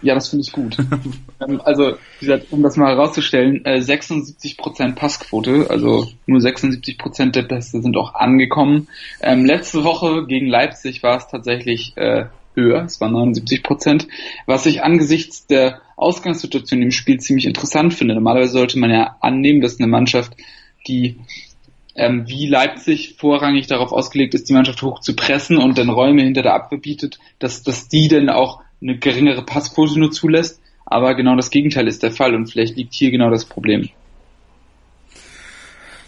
Ja, 0.00 0.14
das 0.14 0.30
finde 0.30 0.44
ich 0.44 0.52
gut. 0.52 0.76
ähm, 1.40 1.60
also, 1.64 1.92
wie 2.18 2.26
gesagt, 2.26 2.46
um 2.50 2.62
das 2.62 2.76
mal 2.76 2.90
herauszustellen, 2.90 3.64
äh, 3.64 3.78
76% 3.78 4.94
Passquote, 4.96 5.66
also 5.70 6.08
nur 6.26 6.40
76% 6.40 7.30
der 7.30 7.42
Pässe 7.42 7.80
sind 7.80 7.96
auch 7.96 8.14
angekommen. 8.14 8.88
Ähm, 9.20 9.44
letzte 9.44 9.84
Woche 9.84 10.26
gegen 10.26 10.48
Leipzig 10.48 11.04
war 11.04 11.18
es 11.18 11.28
tatsächlich 11.28 11.96
äh, 11.96 12.26
höher, 12.54 12.84
es 12.84 13.00
waren 13.00 13.14
79% 13.14 14.06
was 14.46 14.66
ich 14.66 14.82
angesichts 14.82 15.46
der 15.46 15.80
Ausgangssituation 15.96 16.82
im 16.82 16.90
Spiel 16.90 17.18
ziemlich 17.20 17.46
interessant 17.46 17.94
finde. 17.94 18.14
Normalerweise 18.14 18.52
sollte 18.52 18.78
man 18.78 18.90
ja 18.90 19.16
annehmen, 19.20 19.60
dass 19.60 19.78
eine 19.78 19.88
Mannschaft, 19.88 20.36
die 20.86 21.16
ähm, 21.94 22.26
wie 22.26 22.46
Leipzig 22.46 23.16
vorrangig 23.18 23.66
darauf 23.66 23.92
ausgelegt 23.92 24.34
ist, 24.34 24.48
die 24.48 24.54
Mannschaft 24.54 24.82
hoch 24.82 25.00
zu 25.00 25.14
pressen 25.14 25.58
und 25.58 25.76
dann 25.78 25.90
Räume 25.90 26.22
hinter 26.22 26.42
der 26.42 26.54
Abwehr 26.54 26.78
bietet, 26.78 27.18
dass, 27.38 27.62
dass 27.62 27.88
die 27.88 28.08
dann 28.08 28.30
auch 28.30 28.60
eine 28.80 28.98
geringere 28.98 29.44
Passquote 29.44 29.98
nur 29.98 30.10
zulässt. 30.10 30.60
Aber 30.86 31.14
genau 31.14 31.36
das 31.36 31.50
Gegenteil 31.50 31.88
ist 31.88 32.02
der 32.02 32.12
Fall 32.12 32.34
und 32.34 32.50
vielleicht 32.50 32.76
liegt 32.76 32.94
hier 32.94 33.10
genau 33.10 33.30
das 33.30 33.44
Problem. 33.44 33.90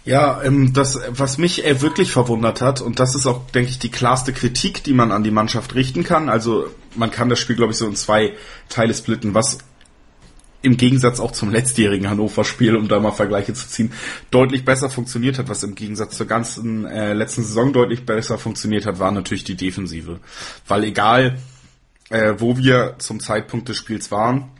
Ja, 0.04 0.42
ähm, 0.42 0.74
das, 0.74 1.00
was 1.08 1.38
mich 1.38 1.64
äh, 1.64 1.80
wirklich 1.80 2.12
verwundert 2.12 2.60
hat, 2.60 2.82
und 2.82 2.98
das 2.98 3.14
ist 3.14 3.26
auch, 3.26 3.46
denke 3.52 3.70
ich, 3.70 3.78
die 3.78 3.90
klarste 3.90 4.34
Kritik, 4.34 4.84
die 4.84 4.92
man 4.92 5.12
an 5.12 5.24
die 5.24 5.30
Mannschaft 5.30 5.74
richten 5.74 6.04
kann. 6.04 6.28
Also 6.28 6.66
man 6.94 7.10
kann 7.10 7.30
das 7.30 7.38
Spiel, 7.38 7.56
glaube 7.56 7.72
ich, 7.72 7.78
so 7.78 7.86
in 7.86 7.96
zwei 7.96 8.34
Teile 8.68 8.92
splitten, 8.92 9.32
was 9.32 9.58
im 10.64 10.78
Gegensatz 10.78 11.20
auch 11.20 11.32
zum 11.32 11.50
letztjährigen 11.50 12.08
Hannover-Spiel, 12.08 12.74
um 12.74 12.88
da 12.88 12.98
mal 12.98 13.12
Vergleiche 13.12 13.52
zu 13.52 13.68
ziehen, 13.68 13.92
deutlich 14.30 14.64
besser 14.64 14.88
funktioniert 14.88 15.38
hat, 15.38 15.48
was 15.50 15.62
im 15.62 15.74
Gegensatz 15.74 16.16
zur 16.16 16.26
ganzen 16.26 16.86
äh, 16.86 17.12
letzten 17.12 17.44
Saison 17.44 17.72
deutlich 17.74 18.06
besser 18.06 18.38
funktioniert 18.38 18.86
hat, 18.86 18.98
war 18.98 19.12
natürlich 19.12 19.44
die 19.44 19.56
Defensive. 19.56 20.20
Weil 20.66 20.84
egal, 20.84 21.38
äh, 22.08 22.34
wo 22.38 22.56
wir 22.56 22.94
zum 22.98 23.20
Zeitpunkt 23.20 23.68
des 23.68 23.76
Spiels 23.76 24.10
waren, 24.10 24.50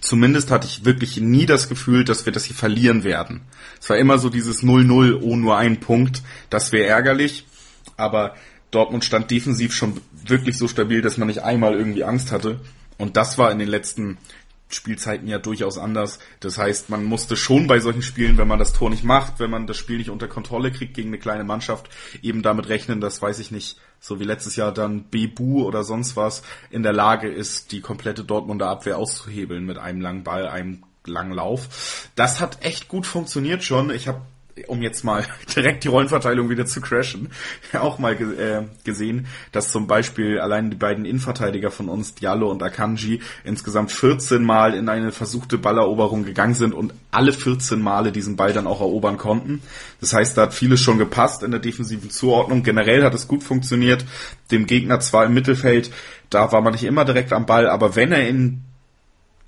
zumindest 0.00 0.52
hatte 0.52 0.68
ich 0.68 0.84
wirklich 0.84 1.20
nie 1.20 1.44
das 1.44 1.68
Gefühl, 1.68 2.04
dass 2.04 2.24
wir 2.24 2.32
das 2.32 2.44
hier 2.44 2.56
verlieren 2.56 3.02
werden. 3.02 3.40
Es 3.80 3.90
war 3.90 3.96
immer 3.96 4.18
so 4.18 4.30
dieses 4.30 4.62
0-0, 4.62 5.20
oh 5.22 5.34
nur 5.34 5.56
ein 5.56 5.80
Punkt, 5.80 6.22
das 6.50 6.70
wäre 6.70 6.86
ärgerlich, 6.86 7.46
aber 7.96 8.36
Dortmund 8.70 9.04
stand 9.04 9.30
defensiv 9.32 9.74
schon 9.74 10.00
wirklich 10.24 10.56
so 10.56 10.68
stabil, 10.68 11.02
dass 11.02 11.16
man 11.16 11.26
nicht 11.26 11.42
einmal 11.42 11.74
irgendwie 11.74 12.04
Angst 12.04 12.30
hatte. 12.30 12.60
Und 12.98 13.16
das 13.16 13.38
war 13.38 13.50
in 13.50 13.58
den 13.58 13.68
letzten 13.68 14.18
Spielzeiten 14.68 15.28
ja 15.28 15.38
durchaus 15.38 15.78
anders. 15.78 16.18
Das 16.40 16.58
heißt, 16.58 16.90
man 16.90 17.04
musste 17.04 17.36
schon 17.36 17.66
bei 17.66 17.78
solchen 17.78 18.02
Spielen, 18.02 18.36
wenn 18.36 18.48
man 18.48 18.58
das 18.58 18.72
Tor 18.72 18.90
nicht 18.90 19.04
macht, 19.04 19.38
wenn 19.38 19.50
man 19.50 19.66
das 19.66 19.76
Spiel 19.76 19.98
nicht 19.98 20.10
unter 20.10 20.28
Kontrolle 20.28 20.72
kriegt 20.72 20.94
gegen 20.94 21.08
eine 21.08 21.18
kleine 21.18 21.44
Mannschaft, 21.44 21.88
eben 22.22 22.42
damit 22.42 22.68
rechnen, 22.68 23.00
dass, 23.00 23.22
weiß 23.22 23.38
ich 23.38 23.50
nicht, 23.50 23.78
so 24.00 24.20
wie 24.20 24.24
letztes 24.24 24.56
Jahr 24.56 24.72
dann 24.72 25.08
Bebu 25.08 25.64
oder 25.64 25.84
sonst 25.84 26.16
was 26.16 26.42
in 26.70 26.82
der 26.82 26.92
Lage 26.92 27.28
ist, 27.28 27.72
die 27.72 27.80
komplette 27.80 28.24
Dortmunder 28.24 28.68
Abwehr 28.68 28.98
auszuhebeln 28.98 29.64
mit 29.64 29.78
einem 29.78 30.00
langen 30.00 30.24
Ball, 30.24 30.48
einem 30.48 30.82
langen 31.06 31.32
Lauf. 31.32 32.08
Das 32.16 32.40
hat 32.40 32.64
echt 32.64 32.88
gut 32.88 33.06
funktioniert 33.06 33.62
schon. 33.62 33.90
Ich 33.90 34.08
habe 34.08 34.22
um 34.66 34.82
jetzt 34.82 35.04
mal 35.04 35.24
direkt 35.56 35.84
die 35.84 35.88
Rollenverteilung 35.88 36.48
wieder 36.48 36.66
zu 36.66 36.80
crashen, 36.80 37.30
auch 37.74 37.98
mal 37.98 38.14
äh, 38.14 38.62
gesehen, 38.84 39.26
dass 39.52 39.70
zum 39.70 39.86
Beispiel 39.86 40.38
allein 40.38 40.70
die 40.70 40.76
beiden 40.76 41.04
Innenverteidiger 41.04 41.70
von 41.70 41.88
uns, 41.88 42.14
Diallo 42.14 42.50
und 42.50 42.62
Akanji, 42.62 43.20
insgesamt 43.44 43.92
14 43.92 44.42
Mal 44.42 44.74
in 44.74 44.88
eine 44.88 45.12
versuchte 45.12 45.58
Balleroberung 45.58 46.24
gegangen 46.24 46.54
sind 46.54 46.74
und 46.74 46.94
alle 47.10 47.32
14 47.32 47.80
Male 47.80 48.12
diesen 48.12 48.36
Ball 48.36 48.52
dann 48.52 48.66
auch 48.66 48.80
erobern 48.80 49.16
konnten. 49.16 49.62
Das 50.00 50.12
heißt, 50.12 50.36
da 50.36 50.42
hat 50.42 50.54
vieles 50.54 50.80
schon 50.80 50.98
gepasst 50.98 51.42
in 51.42 51.50
der 51.50 51.60
defensiven 51.60 52.10
Zuordnung. 52.10 52.62
Generell 52.62 53.04
hat 53.04 53.14
es 53.14 53.28
gut 53.28 53.42
funktioniert. 53.42 54.04
Dem 54.50 54.66
Gegner 54.66 55.00
zwar 55.00 55.26
im 55.26 55.34
Mittelfeld, 55.34 55.90
da 56.30 56.52
war 56.52 56.60
man 56.60 56.72
nicht 56.72 56.84
immer 56.84 57.04
direkt 57.04 57.32
am 57.32 57.46
Ball, 57.46 57.68
aber 57.68 57.96
wenn 57.96 58.12
er 58.12 58.28
in 58.28 58.62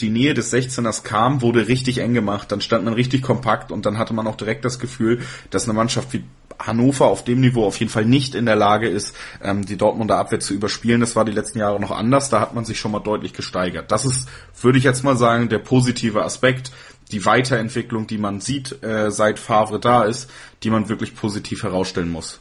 die 0.00 0.10
Nähe 0.10 0.34
des 0.34 0.52
16ers 0.52 1.02
kam, 1.02 1.42
wurde 1.42 1.68
richtig 1.68 1.98
eng 1.98 2.14
gemacht. 2.14 2.52
Dann 2.52 2.60
stand 2.60 2.84
man 2.84 2.94
richtig 2.94 3.22
kompakt 3.22 3.72
und 3.72 3.84
dann 3.84 3.98
hatte 3.98 4.14
man 4.14 4.26
auch 4.26 4.36
direkt 4.36 4.64
das 4.64 4.78
Gefühl, 4.78 5.20
dass 5.50 5.64
eine 5.64 5.72
Mannschaft 5.72 6.12
wie 6.12 6.24
Hannover 6.58 7.06
auf 7.06 7.24
dem 7.24 7.40
Niveau 7.40 7.64
auf 7.64 7.78
jeden 7.78 7.90
Fall 7.90 8.04
nicht 8.04 8.34
in 8.34 8.46
der 8.46 8.56
Lage 8.56 8.88
ist, 8.88 9.14
ähm, 9.42 9.64
die 9.64 9.76
Dortmunder 9.76 10.18
Abwehr 10.18 10.40
zu 10.40 10.54
überspielen. 10.54 11.00
Das 11.00 11.14
war 11.14 11.24
die 11.24 11.32
letzten 11.32 11.58
Jahre 11.58 11.80
noch 11.80 11.90
anders. 11.90 12.30
Da 12.30 12.40
hat 12.40 12.54
man 12.54 12.64
sich 12.64 12.78
schon 12.78 12.90
mal 12.90 13.00
deutlich 13.00 13.32
gesteigert. 13.32 13.92
Das 13.92 14.04
ist, 14.04 14.28
würde 14.60 14.78
ich 14.78 14.84
jetzt 14.84 15.04
mal 15.04 15.16
sagen, 15.16 15.48
der 15.48 15.58
positive 15.58 16.24
Aspekt, 16.24 16.72
die 17.12 17.24
Weiterentwicklung, 17.24 18.06
die 18.06 18.18
man 18.18 18.40
sieht, 18.40 18.82
äh, 18.82 19.10
seit 19.10 19.38
Favre 19.38 19.78
da 19.78 20.04
ist, 20.04 20.30
die 20.62 20.70
man 20.70 20.88
wirklich 20.88 21.14
positiv 21.14 21.62
herausstellen 21.62 22.10
muss. 22.10 22.40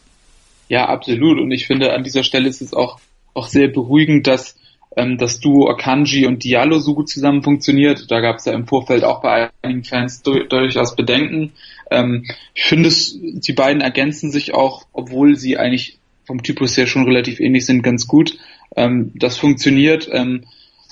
Ja, 0.68 0.88
absolut. 0.90 1.40
Und 1.40 1.52
ich 1.52 1.68
finde, 1.68 1.94
an 1.94 2.04
dieser 2.04 2.24
Stelle 2.24 2.50
ist 2.50 2.62
es 2.62 2.74
auch, 2.74 3.00
auch 3.34 3.48
sehr 3.48 3.68
beruhigend, 3.68 4.28
dass 4.28 4.56
ähm, 4.98 5.18
das 5.18 5.40
Duo 5.40 5.70
Akanji 5.70 6.26
und 6.26 6.44
Diallo 6.44 6.80
so 6.80 6.96
gut 6.96 7.08
zusammen 7.08 7.44
funktioniert. 7.44 8.12
Da 8.12 8.20
gab 8.20 8.38
es 8.38 8.46
ja 8.46 8.54
im 8.54 8.68
Vorfeld 8.68 9.04
auch 9.04 9.22
bei 9.22 9.50
einigen 9.62 9.84
Fans 9.84 10.24
durchaus 10.24 10.96
Bedenken. 10.96 11.54
Ähm, 11.92 12.26
ich 12.54 12.64
finde 12.64 12.90
es, 12.90 13.18
die 13.22 13.54
beiden 13.54 13.82
ergänzen 13.82 14.32
sich 14.32 14.54
auch, 14.54 14.86
obwohl 14.92 15.36
sie 15.36 15.58
eigentlich 15.58 16.00
vom 16.26 16.44
Typus 16.44 16.76
her 16.76 16.88
schon 16.88 17.06
relativ 17.06 17.40
ähnlich 17.40 17.66
sind, 17.66 17.84
ganz 17.84 18.08
gut. 18.08 18.38
Ähm, 18.76 19.12
das 19.16 19.38
funktioniert. 19.38 20.10
Ähm, 20.12 20.46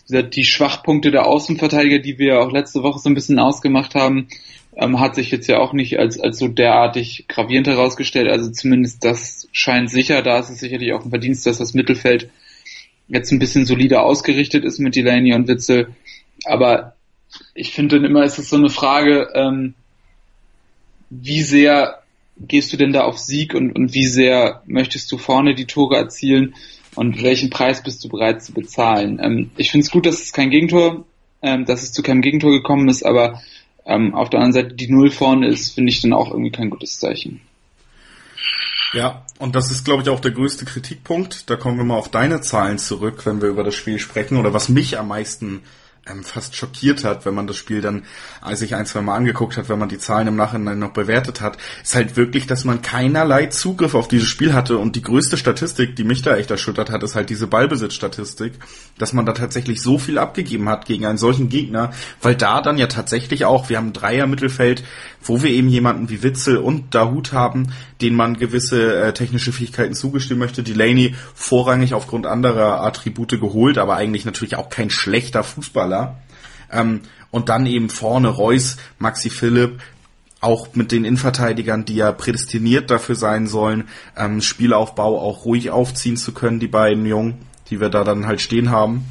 die 0.08 0.46
Schwachpunkte 0.46 1.10
der 1.10 1.26
Außenverteidiger, 1.26 1.98
die 1.98 2.20
wir 2.20 2.40
auch 2.40 2.52
letzte 2.52 2.84
Woche 2.84 3.00
so 3.00 3.10
ein 3.10 3.16
bisschen 3.16 3.40
ausgemacht 3.40 3.96
haben, 3.96 4.28
ähm, 4.76 5.00
hat 5.00 5.16
sich 5.16 5.32
jetzt 5.32 5.48
ja 5.48 5.58
auch 5.58 5.74
nicht 5.74 5.98
als, 5.98 6.20
als 6.20 6.38
so 6.38 6.48
derartig 6.48 7.26
gravierend 7.28 7.68
herausgestellt. 7.68 8.30
Also 8.30 8.52
zumindest 8.52 9.04
das 9.04 9.48
scheint 9.52 9.90
sicher. 9.90 10.22
Da 10.22 10.38
ist 10.38 10.52
es 10.52 10.60
sicherlich 10.60 10.94
auch 10.94 11.04
ein 11.04 11.10
Verdienst, 11.10 11.48
dass 11.48 11.58
das 11.58 11.74
Mittelfeld 11.74 12.30
jetzt 13.08 13.32
ein 13.32 13.40
bisschen 13.40 13.66
solider 13.66 14.04
ausgerichtet 14.04 14.64
ist 14.64 14.80
mit 14.80 14.96
Delaney 14.96 15.34
und 15.34 15.48
Witzel. 15.48 15.96
Aber 16.46 16.96
ich 17.54 17.72
finde 17.72 17.98
dann 17.98 18.06
immer, 18.06 18.24
ist 18.24 18.40
es 18.40 18.50
so 18.50 18.58
eine 18.58 18.70
Frage, 18.70 19.30
ähm, 19.34 19.74
wie 21.10 21.42
sehr 21.42 22.02
gehst 22.38 22.74
du 22.74 22.78
denn 22.78 22.94
da 22.94 23.02
auf 23.02 23.18
Sieg 23.18 23.54
und, 23.54 23.72
und 23.74 23.94
wie 23.94 24.08
sehr 24.08 24.62
möchtest 24.66 25.12
du 25.12 25.18
vorne 25.18 25.56
die 25.56 25.66
Tore 25.66 25.96
erzielen 25.96 26.56
und 26.96 27.22
welchen 27.24 27.50
Preis 27.50 27.84
bist 27.84 28.04
du 28.04 28.10
bereit 28.10 28.44
zu 28.44 28.54
bezahlen? 28.54 29.20
Ähm, 29.22 29.52
ich 29.58 29.72
finde 29.72 29.86
es 29.86 29.92
gut, 29.92 30.06
dass 30.06 30.22
es 30.22 30.34
kein 30.34 30.50
Gegentor, 30.50 31.06
ähm, 31.42 31.66
dass 31.66 31.84
es 31.84 31.94
zu 31.94 32.02
keinem 32.02 32.22
Gegentor 32.22 32.52
gekommen 32.52 32.90
ist, 32.90 33.06
aber 33.06 33.42
ähm, 33.86 34.16
auf 34.16 34.30
der 34.30 34.40
anderen 34.40 34.54
Seite 34.54 34.76
die 34.76 34.92
Null 34.92 35.12
vorne 35.12 35.48
ist, 35.48 35.76
finde 35.76 35.92
ich 35.92 36.02
dann 36.02 36.14
auch 36.14 36.32
irgendwie 36.32 36.52
kein 36.52 36.70
gutes 36.70 37.00
Zeichen. 37.00 37.42
Ja, 38.96 39.26
und 39.40 39.56
das 39.56 39.72
ist, 39.72 39.84
glaube 39.84 40.04
ich, 40.04 40.10
auch 40.10 40.22
der 40.22 40.32
größte 40.32 40.64
Kritikpunkt. 40.64 41.50
Da 41.50 41.58
kommen 41.58 41.78
wir 41.78 41.84
mal 41.84 41.98
auf 41.98 42.08
deine 42.08 42.40
Zahlen 42.40 42.78
zurück, 42.78 43.26
wenn 43.26 43.42
wir 43.42 43.50
über 43.50 43.66
das 43.66 43.76
Spiel 43.76 44.00
sprechen 44.00 44.38
oder 44.38 44.54
was 44.54 44.70
mich 44.70 44.98
am 44.98 45.10
meisten 45.10 45.64
ähm, 46.08 46.24
fast 46.24 46.56
schockiert 46.56 47.04
hat, 47.04 47.26
wenn 47.26 47.34
man 47.34 47.48
das 47.48 47.58
Spiel 47.58 47.82
dann 47.82 48.04
äh, 48.46 48.56
sich 48.56 48.76
ein, 48.76 48.86
zwei 48.86 49.02
Mal 49.02 49.16
angeguckt 49.16 49.58
hat, 49.58 49.70
wenn 49.70 49.80
man 49.80 49.90
die 49.90 49.98
Zahlen 49.98 50.28
im 50.28 50.36
Nachhinein 50.36 50.80
noch 50.80 50.92
bewertet 50.92 51.42
hat, 51.42 51.58
ist 51.82 51.96
halt 51.96 52.16
wirklich, 52.16 52.48
dass 52.48 52.64
man 52.64 52.82
keinerlei 52.82 53.48
Zugriff 53.48 53.96
auf 53.96 54.08
dieses 54.08 54.28
Spiel 54.28 54.54
hatte 54.54 54.78
und 54.78 54.96
die 54.96 55.02
größte 55.02 55.38
Statistik, 55.38 55.96
die 55.96 56.04
mich 56.04 56.22
da 56.22 56.36
echt 56.36 56.52
erschüttert 56.52 56.90
hat, 56.90 57.04
ist 57.04 57.16
halt 57.16 57.30
diese 57.30 57.48
Ballbesitzstatistik, 57.48 58.54
dass 58.98 59.14
man 59.14 59.26
da 59.26 59.34
tatsächlich 59.34 59.82
so 59.82 59.98
viel 59.98 60.18
abgegeben 60.18 60.70
hat 60.70 60.86
gegen 60.86 61.06
einen 61.06 61.18
solchen 61.18 61.50
Gegner, 61.50 61.92
weil 62.22 62.36
da 62.36 62.62
dann 62.62 62.78
ja 62.78 62.88
tatsächlich 62.88 63.46
auch, 63.46 63.70
wir 63.70 63.78
haben 63.78 63.88
ein 63.88 63.94
Dreier-Mittelfeld, 63.94 64.84
wo 65.24 65.42
wir 65.42 65.50
eben 65.50 65.70
jemanden 65.70 66.10
wie 66.10 66.22
Witzel 66.22 66.58
und 66.58 66.94
Dahut 66.94 67.34
haben, 67.34 67.74
denen 68.02 68.16
man 68.16 68.38
gewisse 68.38 68.96
äh, 69.02 69.14
technische 69.14 69.52
Fähigkeiten 69.52 69.94
zugestimmen 69.94 70.40
möchte. 70.40 70.64
Delaney 70.64 71.16
vorrangig 71.34 71.94
aufgrund 71.94 72.28
anderer 72.28 72.82
Attribute 72.82 73.40
geholt, 73.40 73.78
aber 73.78 73.96
eigentlich 73.96 74.26
natürlich 74.26 74.56
auch 74.56 74.70
kein 74.70 74.90
schlechter 74.90 75.44
Fußballer. 75.44 75.95
Ähm, 76.72 77.02
und 77.32 77.50
dann 77.50 77.66
eben 77.66 77.90
vorne 77.90 78.30
Reus, 78.30 78.78
Maxi 78.98 79.30
Philipp, 79.30 79.82
auch 80.42 80.76
mit 80.76 80.92
den 80.92 81.06
Innenverteidigern, 81.06 81.86
die 81.86 81.96
ja 81.96 82.12
prädestiniert 82.12 82.92
dafür 82.92 83.16
sein 83.16 83.48
sollen, 83.48 83.90
ähm, 84.16 84.42
Spielaufbau 84.42 85.20
auch 85.20 85.46
ruhig 85.46 85.72
aufziehen 85.72 86.18
zu 86.18 86.34
können, 86.34 86.60
die 86.60 86.68
beiden 86.68 87.06
Jungen, 87.06 87.46
die 87.70 87.82
wir 87.82 87.90
da 87.90 88.04
dann 88.04 88.28
halt 88.28 88.42
stehen 88.42 88.70
haben. 88.70 89.06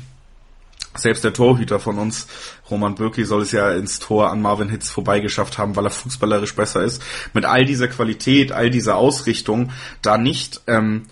Selbst 0.96 1.24
der 1.24 1.32
Torhüter 1.32 1.80
von 1.80 1.98
uns, 1.98 2.28
Roman 2.70 2.94
Bürki, 2.94 3.24
soll 3.24 3.42
es 3.42 3.50
ja 3.50 3.72
ins 3.72 3.98
Tor 3.98 4.30
an 4.30 4.40
Marvin 4.40 4.68
Hitz 4.68 4.90
vorbeigeschafft 4.90 5.58
haben, 5.58 5.74
weil 5.74 5.86
er 5.86 5.90
fußballerisch 5.90 6.54
besser 6.54 6.84
ist. 6.84 7.02
Mit 7.32 7.44
all 7.44 7.64
dieser 7.64 7.88
Qualität, 7.88 8.52
all 8.52 8.70
dieser 8.70 8.94
Ausrichtung, 8.96 9.72
da 10.02 10.18
nicht 10.18 10.62
ähm, 10.68 11.06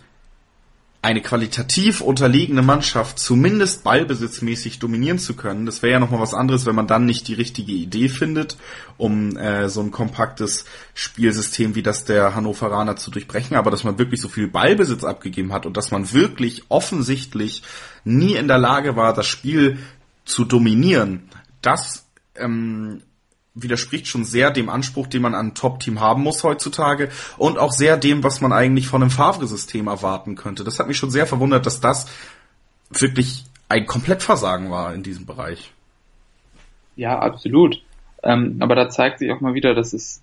eine 1.03 1.21
qualitativ 1.21 2.01
unterlegene 2.01 2.63
Mannschaft 2.63 3.19
zumindest 3.19 3.83
ballbesitzmäßig 3.83 4.79
dominieren 4.79 5.19
zu 5.19 5.35
können. 5.35 5.67
Das 5.67 5.83
wäre 5.83 5.95
ja 5.95 5.99
nochmal 5.99 6.21
was 6.21 6.33
anderes, 6.33 6.65
wenn 6.65 6.77
man 6.77 6.87
dann 6.87 7.07
nicht 7.07 7.27
die 7.27 7.35
richtige 7.35 7.73
Idee 7.73 8.09
findet, 8.09 8.57
um 8.99 9.37
äh, 9.37 9.69
so 9.69 9.81
ein 9.81 9.91
kompaktes 9.91 10.65
Spielsystem 10.95 11.75
wie 11.75 11.83
das 11.83 12.05
der 12.05 12.37
Hannoveraner 12.37 12.95
zu 12.95 13.11
durchbrechen. 13.11 13.57
Aber 13.57 13.73
dass 13.73 13.83
man 13.83 13.99
wirklich 13.99 14.21
so 14.21 14.29
viel 14.29 14.47
Ballbesitz 14.47 15.03
abgegeben 15.03 15.53
hat 15.53 15.67
und 15.67 15.77
dass 15.77 15.91
man 15.91 16.13
wirklich 16.13 16.63
offensichtlich 16.69 17.65
nie 18.05 18.37
in 18.37 18.47
der 18.47 18.59
Lage 18.59 18.95
war, 18.95 19.13
das 19.13 19.27
Spiel 19.27 19.79
zu 20.25 20.45
dominieren, 20.45 21.29
das 21.63 22.07
ähm, 22.37 23.03
widerspricht 23.55 24.07
schon 24.07 24.25
sehr 24.25 24.51
dem 24.51 24.69
Anspruch, 24.69 25.07
den 25.07 25.23
man 25.23 25.35
an 25.35 25.49
ein 25.49 25.55
Top-Team 25.55 26.01
haben 26.01 26.23
muss 26.23 26.43
heutzutage 26.43 27.11
und 27.37 27.59
auch 27.59 27.73
sehr 27.73 27.97
dem, 27.97 28.25
was 28.25 28.41
man 28.41 28.53
eigentlich 28.53 28.87
von 28.87 29.03
einem 29.03 29.11
Favre-System 29.11 29.89
erwarten 29.89 30.37
könnte. 30.37 30.65
Das 30.65 30.79
hat 30.79 30.89
mich 30.89 30.97
schon 30.97 31.11
sehr 31.11 31.27
verwundert, 31.27 31.67
dass 31.67 31.81
das 31.81 32.07
wirklich 32.91 33.45
ein 33.69 33.87
Komplettversagen 33.87 34.71
war 34.71 34.95
in 34.95 35.03
diesem 35.03 35.27
Bereich. 35.27 35.73
Ja, 36.97 37.19
absolut. 37.19 37.83
Ähm, 38.23 38.57
aber 38.61 38.75
da 38.75 38.89
zeigt 38.89 39.19
sich 39.19 39.31
auch 39.33 39.41
mal 39.41 39.55
wieder, 39.55 39.75
dass 39.75 39.93
es, 39.93 40.23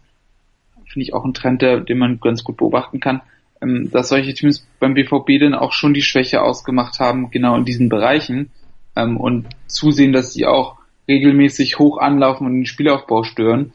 finde 0.87 1.03
ich, 1.03 1.13
auch 1.13 1.25
ein 1.25 1.33
Trend, 1.33 1.61
der, 1.61 1.79
den 1.79 1.97
man 1.97 2.19
ganz 2.19 2.43
gut 2.43 2.57
beobachten 2.57 2.99
kann, 2.99 3.21
ähm, 3.61 3.89
dass 3.91 4.09
solche 4.09 4.33
Teams 4.33 4.65
beim 4.79 4.93
BVB 4.93 5.39
dann 5.39 5.53
auch 5.53 5.73
schon 5.73 5.93
die 5.93 6.01
Schwäche 6.01 6.41
ausgemacht 6.41 6.99
haben, 6.99 7.31
genau 7.31 7.55
in 7.55 7.65
diesen 7.65 7.89
Bereichen 7.89 8.51
ähm, 8.95 9.17
und 9.17 9.47
zusehen, 9.67 10.13
dass 10.13 10.33
sie 10.33 10.45
auch 10.45 10.78
regelmäßig 11.09 11.79
hoch 11.79 11.97
anlaufen 11.97 12.47
und 12.47 12.53
den 12.53 12.65
Spielaufbau 12.65 13.23
stören. 13.23 13.73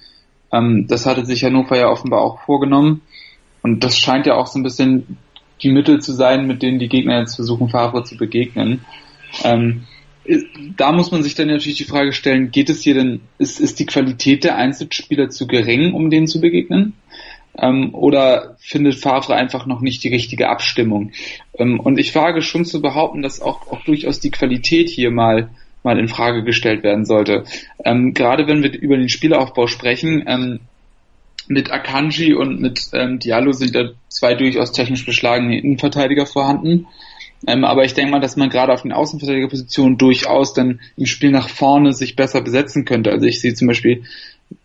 Ähm, 0.52 0.86
das 0.88 1.04
hatte 1.04 1.26
sich 1.26 1.44
Hannover 1.44 1.76
ja 1.76 1.90
offenbar 1.90 2.22
auch 2.22 2.40
vorgenommen. 2.40 3.02
Und 3.62 3.84
das 3.84 3.98
scheint 3.98 4.26
ja 4.26 4.36
auch 4.36 4.46
so 4.46 4.58
ein 4.58 4.62
bisschen 4.62 5.18
die 5.62 5.70
Mittel 5.70 6.00
zu 6.00 6.12
sein, 6.12 6.46
mit 6.46 6.62
denen 6.62 6.78
die 6.78 6.88
Gegner 6.88 7.20
jetzt 7.20 7.36
versuchen, 7.36 7.68
Favre 7.68 8.04
zu 8.04 8.16
begegnen. 8.16 8.84
Ähm, 9.42 9.82
da 10.76 10.92
muss 10.92 11.10
man 11.10 11.22
sich 11.22 11.34
dann 11.34 11.48
natürlich 11.48 11.78
die 11.78 11.84
Frage 11.84 12.12
stellen, 12.12 12.50
geht 12.50 12.70
es 12.70 12.82
hier 12.82 12.94
denn, 12.94 13.20
ist, 13.38 13.60
ist 13.60 13.78
die 13.78 13.86
Qualität 13.86 14.44
der 14.44 14.56
Einzelspieler 14.56 15.28
zu 15.28 15.46
gering, 15.46 15.92
um 15.92 16.08
denen 16.08 16.26
zu 16.26 16.40
begegnen? 16.40 16.94
Ähm, 17.56 17.94
oder 17.94 18.56
findet 18.58 18.96
Favre 18.96 19.34
einfach 19.34 19.66
noch 19.66 19.80
nicht 19.80 20.02
die 20.02 20.08
richtige 20.08 20.48
Abstimmung? 20.48 21.12
Ähm, 21.58 21.78
und 21.78 21.98
ich 21.98 22.14
wage 22.14 22.42
schon 22.42 22.64
zu 22.64 22.80
behaupten, 22.80 23.22
dass 23.22 23.40
auch, 23.40 23.70
auch 23.70 23.84
durchaus 23.84 24.20
die 24.20 24.30
Qualität 24.30 24.88
hier 24.88 25.10
mal 25.10 25.50
mal 25.84 25.98
in 25.98 26.08
Frage 26.08 26.42
gestellt 26.42 26.82
werden 26.82 27.04
sollte. 27.04 27.44
Ähm, 27.84 28.14
gerade 28.14 28.46
wenn 28.46 28.62
wir 28.62 28.72
über 28.72 28.96
den 28.96 29.08
Spielaufbau 29.08 29.66
sprechen, 29.66 30.24
ähm, 30.26 30.60
mit 31.46 31.70
Akanji 31.70 32.34
und 32.34 32.60
mit 32.60 32.88
ähm, 32.92 33.18
Diallo 33.18 33.52
sind 33.52 33.74
da 33.74 33.90
zwei 34.08 34.34
durchaus 34.34 34.72
technisch 34.72 35.04
beschlagene 35.04 35.58
Innenverteidiger 35.58 36.26
vorhanden. 36.26 36.86
Ähm, 37.46 37.64
aber 37.64 37.84
ich 37.84 37.92
denke 37.92 38.12
mal, 38.12 38.20
dass 38.20 38.36
man 38.36 38.48
gerade 38.48 38.72
auf 38.72 38.82
den 38.82 38.92
Außenverteidigerpositionen 38.92 39.98
durchaus 39.98 40.54
dann 40.54 40.80
im 40.96 41.06
Spiel 41.06 41.30
nach 41.30 41.48
vorne 41.48 41.92
sich 41.92 42.16
besser 42.16 42.40
besetzen 42.40 42.86
könnte. 42.86 43.10
Also 43.10 43.26
ich 43.26 43.40
sehe 43.40 43.54
zum 43.54 43.68
Beispiel, 43.68 44.04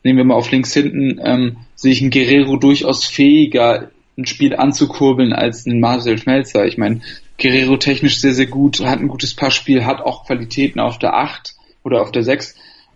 nehmen 0.03 0.17
wir 0.17 0.25
mal 0.25 0.35
auf 0.35 0.51
links 0.51 0.73
hinten, 0.73 1.19
ähm, 1.23 1.57
sehe 1.75 1.91
ich 1.91 2.01
einen 2.01 2.11
Guerrero 2.11 2.55
durchaus 2.55 3.05
fähiger, 3.05 3.91
ein 4.17 4.25
Spiel 4.25 4.55
anzukurbeln 4.55 5.33
als 5.33 5.65
ein 5.65 5.79
Marcel 5.79 6.17
Schmelzer. 6.17 6.65
Ich 6.65 6.77
meine, 6.77 7.01
Guerrero 7.39 7.77
technisch 7.77 8.19
sehr, 8.19 8.34
sehr 8.34 8.48
gut, 8.48 8.81
hat 8.81 9.00
ein 9.00 9.08
gutes 9.08 9.34
Passspiel, 9.34 9.86
hat 9.86 10.01
auch 10.01 10.25
Qualitäten 10.25 10.79
auf 10.79 11.00
der 11.00 11.15
8 11.15 11.55
oder 11.84 12.01
auf 12.01 12.12
der 12.12 12.24
6. 12.24 12.55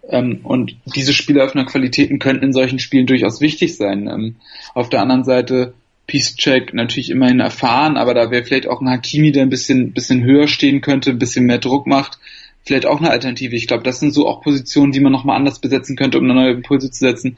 Ähm, 0.10 0.42
und 0.44 0.76
diese 0.86 1.14
Spieleröffner-Qualitäten 1.14 2.20
könnten 2.20 2.46
in 2.46 2.54
solchen 2.54 2.80
Spielen 2.80 3.08
durchaus 3.08 3.40
wichtig 3.42 3.78
sein. 3.78 4.08
Ähm, 4.08 4.36
auf 4.74 4.90
der 4.90 5.02
anderen 5.02 5.24
Seite 5.24 5.74
Peace-Check 6.08 6.74
natürlich 6.74 7.10
immerhin 7.10 7.40
erfahren, 7.40 7.96
aber 7.96 8.14
da 8.14 8.30
wäre 8.30 8.44
vielleicht 8.44 8.68
auch 8.68 8.82
ein 8.82 8.90
Hakimi, 8.90 9.32
der 9.32 9.44
ein 9.44 9.50
bisschen, 9.50 9.94
bisschen 9.94 10.24
höher 10.24 10.48
stehen 10.48 10.82
könnte, 10.82 11.12
ein 11.12 11.20
bisschen 11.20 11.46
mehr 11.46 11.60
Druck 11.60 11.88
macht, 11.88 12.20
vielleicht 12.64 12.86
auch 12.86 13.00
eine 13.00 13.12
Alternative. 13.12 13.56
Ich 13.56 13.68
glaube, 13.68 13.84
das 13.84 14.02
sind 14.02 14.14
so 14.14 14.28
auch 14.28 14.42
Positionen, 14.42 14.92
die 14.92 15.00
man 15.00 15.14
nochmal 15.14 15.38
anders 15.38 15.60
besetzen 15.60 15.96
könnte, 15.96 16.18
um 16.18 16.26
eine 16.26 16.34
neue 16.34 16.52
Impulse 16.52 16.92
zu 16.92 17.00
setzen. 17.00 17.38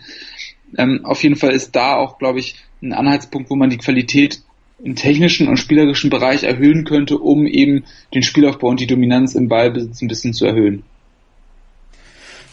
Ähm, 0.78 1.02
auf 1.04 1.22
jeden 1.22 1.36
Fall 1.36 1.52
ist 1.52 1.76
da 1.76 1.96
auch, 1.96 2.18
glaube 2.18 2.40
ich, 2.40 2.56
ein 2.82 2.94
Anhaltspunkt, 2.94 3.52
wo 3.52 3.56
man 3.56 3.70
die 3.70 3.78
Qualität 3.78 4.42
im 4.84 4.96
technischen 4.96 5.48
und 5.48 5.58
spielerischen 5.58 6.10
Bereich 6.10 6.44
erhöhen 6.44 6.84
könnte, 6.84 7.18
um 7.18 7.48
eben 7.48 7.86
den 8.14 8.24
Spielaufbau 8.24 8.68
und 8.68 8.80
die 8.80 8.88
Dominanz 8.88 9.36
im 9.36 9.48
Ballbesitz 9.48 10.02
ein 10.02 10.08
bisschen 10.08 10.34
zu 10.34 10.46
erhöhen. 10.46 10.84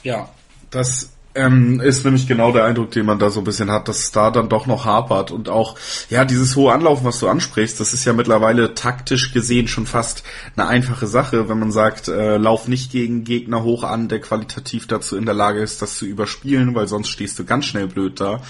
Ja, 0.03 0.29
das 0.71 1.13
ähm, 1.35 1.81
ist 1.81 2.05
nämlich 2.05 2.27
genau 2.27 2.53
der 2.53 2.65
Eindruck, 2.65 2.91
den 2.91 3.07
man 3.07 3.19
da 3.19 3.31
so 3.31 3.41
ein 3.41 3.45
bisschen 3.45 3.71
hat, 3.71 3.89
dass 3.89 4.01
es 4.01 4.13
da 4.13 4.31
dann 4.31 4.49
doch 4.49 4.67
noch 4.67 4.85
hapert 4.85 5.31
und 5.31 5.49
auch, 5.49 5.77
ja, 6.11 6.25
dieses 6.25 6.57
hohe 6.57 6.73
Anlaufen, 6.73 7.05
was 7.07 7.21
du 7.21 7.29
ansprichst, 7.29 7.81
das 7.81 7.95
ist 7.95 8.05
ja 8.05 8.13
mittlerweile 8.13 8.75
taktisch 8.75 9.33
gesehen 9.33 9.69
schon 9.69 9.87
fast 9.87 10.25
eine 10.57 10.69
einfache 10.69 11.07
Sache, 11.07 11.49
wenn 11.49 11.59
man 11.59 11.73
sagt, 11.73 12.09
äh, 12.09 12.37
lauf 12.37 12.69
nicht 12.69 12.93
gegen 12.93 13.25
Gegner 13.25 13.63
hoch 13.63 13.83
an, 13.83 14.09
der 14.09 14.21
qualitativ 14.21 14.87
dazu 14.87 15.17
in 15.17 15.25
der 15.25 15.35
Lage 15.35 15.61
ist, 15.61 15.81
das 15.81 15.97
zu 15.97 16.05
überspielen, 16.05 16.75
weil 16.75 16.87
sonst 16.87 17.09
stehst 17.09 17.39
du 17.39 17.45
ganz 17.45 17.65
schnell 17.65 17.87
blöd 17.87 18.21
da. 18.21 18.43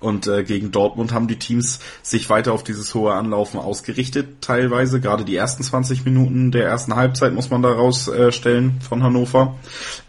Und 0.00 0.26
äh, 0.26 0.44
gegen 0.44 0.70
Dortmund 0.70 1.12
haben 1.12 1.26
die 1.26 1.38
Teams 1.38 1.80
sich 2.02 2.30
weiter 2.30 2.52
auf 2.52 2.62
dieses 2.62 2.94
hohe 2.94 3.14
Anlaufen 3.14 3.58
ausgerichtet, 3.58 4.40
teilweise. 4.40 5.00
Gerade 5.00 5.24
die 5.24 5.36
ersten 5.36 5.62
20 5.62 6.04
Minuten 6.04 6.52
der 6.52 6.66
ersten 6.66 6.94
Halbzeit 6.94 7.34
muss 7.34 7.50
man 7.50 7.62
da 7.62 7.72
rausstellen 7.72 8.78
äh, 8.78 8.84
von 8.84 9.02
Hannover. 9.02 9.56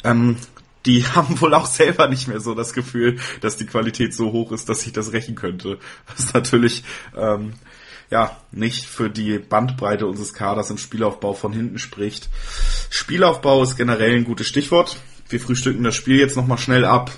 Ähm, 0.04 0.38
die 0.86 1.04
haben 1.16 1.42
wohl 1.42 1.54
auch 1.54 1.66
selber 1.66 2.08
nicht 2.08 2.28
mehr 2.28 2.40
so 2.40 2.54
das 2.54 2.74
Gefühl, 2.74 3.18
dass 3.42 3.58
die 3.58 3.66
Qualität 3.66 4.14
so 4.14 4.32
hoch 4.32 4.52
ist, 4.52 4.70
dass 4.70 4.82
sich 4.82 4.94
das 4.94 5.12
rächen 5.12 5.36
könnte. 5.36 5.80
Was 6.16 6.34
natürlich 6.34 6.84
ähm, 7.18 7.54
ja 8.12 8.38
nicht 8.52 8.86
für 8.86 9.10
die 9.10 9.40
Bandbreite 9.40 10.08
unseres 10.08 10.34
Kaders 10.34 10.70
im 10.70 10.78
Spielaufbau 10.78 11.34
von 11.34 11.54
hinten 11.54 11.80
spricht. 11.80 12.30
Spielaufbau 12.90 13.64
ist 13.64 13.76
generell 13.76 14.16
ein 14.16 14.24
gutes 14.24 14.48
Stichwort. 14.48 14.98
Wir 15.30 15.40
frühstücken 15.40 15.84
das 15.84 15.96
Spiel 15.96 16.18
jetzt 16.18 16.36
nochmal 16.36 16.58
schnell 16.58 16.86
ab 16.86 17.12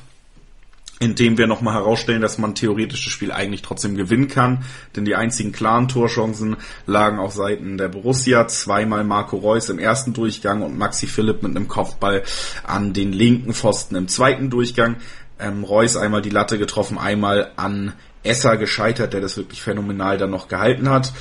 indem 1.02 1.38
wir 1.40 1.48
nochmal 1.48 1.74
herausstellen, 1.74 2.22
dass 2.22 2.38
man 2.38 2.54
theoretisch 2.54 3.04
das 3.04 3.12
Spiel 3.12 3.32
eigentlich 3.32 3.64
trotzdem 3.64 3.98
gewinnen 3.98 4.28
kann, 4.28 4.64
denn 4.96 5.04
die 5.04 5.16
einzigen 5.16 5.52
klaren 5.52 5.88
Torchancen 5.88 6.58
lagen 6.86 7.18
auf 7.18 7.34
Seiten 7.34 7.80
der 7.80 7.88
Borussia, 7.88 8.48
zweimal 8.48 9.04
Marco 9.04 9.38
Reus 9.38 9.70
im 9.70 9.80
ersten 9.80 10.14
Durchgang 10.14 10.62
und 10.62 10.78
Maxi 10.78 11.08
Philipp 11.08 11.42
mit 11.42 11.56
einem 11.56 11.68
Kopfball 11.68 12.22
an 12.64 12.94
den 12.94 13.14
linken 13.14 13.54
Pfosten 13.54 13.96
im 13.96 14.08
zweiten 14.08 14.52
Durchgang. 14.52 14.98
Ähm, 15.40 15.64
Reus 15.64 15.98
einmal 15.98 16.22
die 16.22 16.30
Latte 16.30 16.60
getroffen, 16.60 17.00
einmal 17.00 17.52
an 17.56 17.94
Esser 18.22 18.58
gescheitert, 18.58 19.14
der 19.14 19.22
das 19.22 19.38
wirklich 19.38 19.64
phänomenal 19.64 20.20
dann 20.20 20.30
noch 20.30 20.48
gehalten 20.48 20.88
hat. 20.88 21.14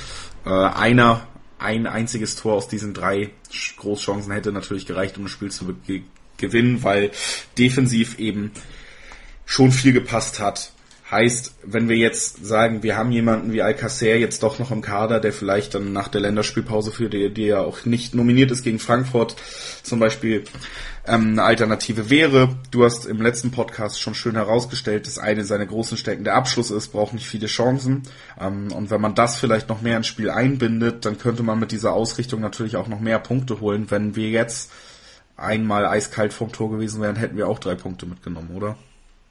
Äh, 0.45 0.49
einer, 0.49 1.21
ein 1.57 1.87
einziges 1.87 2.35
Tor 2.35 2.53
aus 2.53 2.67
diesen 2.67 2.93
drei 2.93 3.31
Großchancen 3.77 4.31
hätte 4.31 4.51
natürlich 4.51 4.85
gereicht, 4.85 5.17
um 5.17 5.23
das 5.23 5.31
Spiel 5.31 5.49
zu 5.49 5.75
gewinnen, 6.37 6.83
weil 6.83 7.09
defensiv 7.57 8.19
eben 8.19 8.51
schon 9.51 9.73
viel 9.73 9.91
gepasst 9.91 10.39
hat. 10.39 10.71
Heißt, 11.11 11.55
wenn 11.65 11.89
wir 11.89 11.97
jetzt 11.97 12.45
sagen, 12.45 12.83
wir 12.83 12.95
haben 12.95 13.11
jemanden 13.11 13.51
wie 13.51 13.61
Alcacer 13.61 14.15
jetzt 14.15 14.43
doch 14.43 14.59
noch 14.59 14.71
im 14.71 14.81
Kader, 14.81 15.19
der 15.19 15.33
vielleicht 15.33 15.75
dann 15.75 15.91
nach 15.91 16.07
der 16.07 16.21
Länderspielpause 16.21 16.91
für 16.91 17.09
die, 17.09 17.33
die 17.33 17.47
ja 17.47 17.59
auch 17.59 17.83
nicht 17.83 18.15
nominiert 18.15 18.49
ist 18.51 18.63
gegen 18.63 18.79
Frankfurt 18.79 19.35
zum 19.83 19.99
Beispiel 19.99 20.45
ähm, 21.05 21.31
eine 21.31 21.43
Alternative 21.43 22.09
wäre. 22.09 22.55
Du 22.71 22.85
hast 22.85 23.05
im 23.05 23.21
letzten 23.21 23.51
Podcast 23.51 23.99
schon 23.99 24.15
schön 24.15 24.35
herausgestellt, 24.35 25.05
dass 25.05 25.17
eine 25.17 25.43
seiner 25.43 25.65
großen 25.65 25.97
Stärken 25.97 26.23
der 26.23 26.35
Abschluss 26.35 26.71
ist, 26.71 26.93
braucht 26.93 27.11
nicht 27.13 27.27
viele 27.27 27.47
Chancen. 27.47 28.03
Ähm, 28.39 28.71
und 28.71 28.89
wenn 28.89 29.01
man 29.01 29.15
das 29.15 29.37
vielleicht 29.37 29.67
noch 29.67 29.81
mehr 29.81 29.97
ins 29.97 30.07
Spiel 30.07 30.29
einbindet, 30.29 31.03
dann 31.03 31.17
könnte 31.17 31.43
man 31.43 31.59
mit 31.59 31.73
dieser 31.73 31.91
Ausrichtung 31.91 32.39
natürlich 32.39 32.77
auch 32.77 32.87
noch 32.87 33.01
mehr 33.01 33.19
Punkte 33.19 33.59
holen. 33.59 33.91
Wenn 33.91 34.15
wir 34.15 34.29
jetzt 34.29 34.71
einmal 35.35 35.85
eiskalt 35.85 36.31
vom 36.31 36.53
Tor 36.53 36.71
gewesen 36.71 37.01
wären, 37.01 37.17
hätten 37.17 37.35
wir 37.35 37.49
auch 37.49 37.59
drei 37.59 37.75
Punkte 37.75 38.05
mitgenommen, 38.05 38.51
oder? 38.55 38.77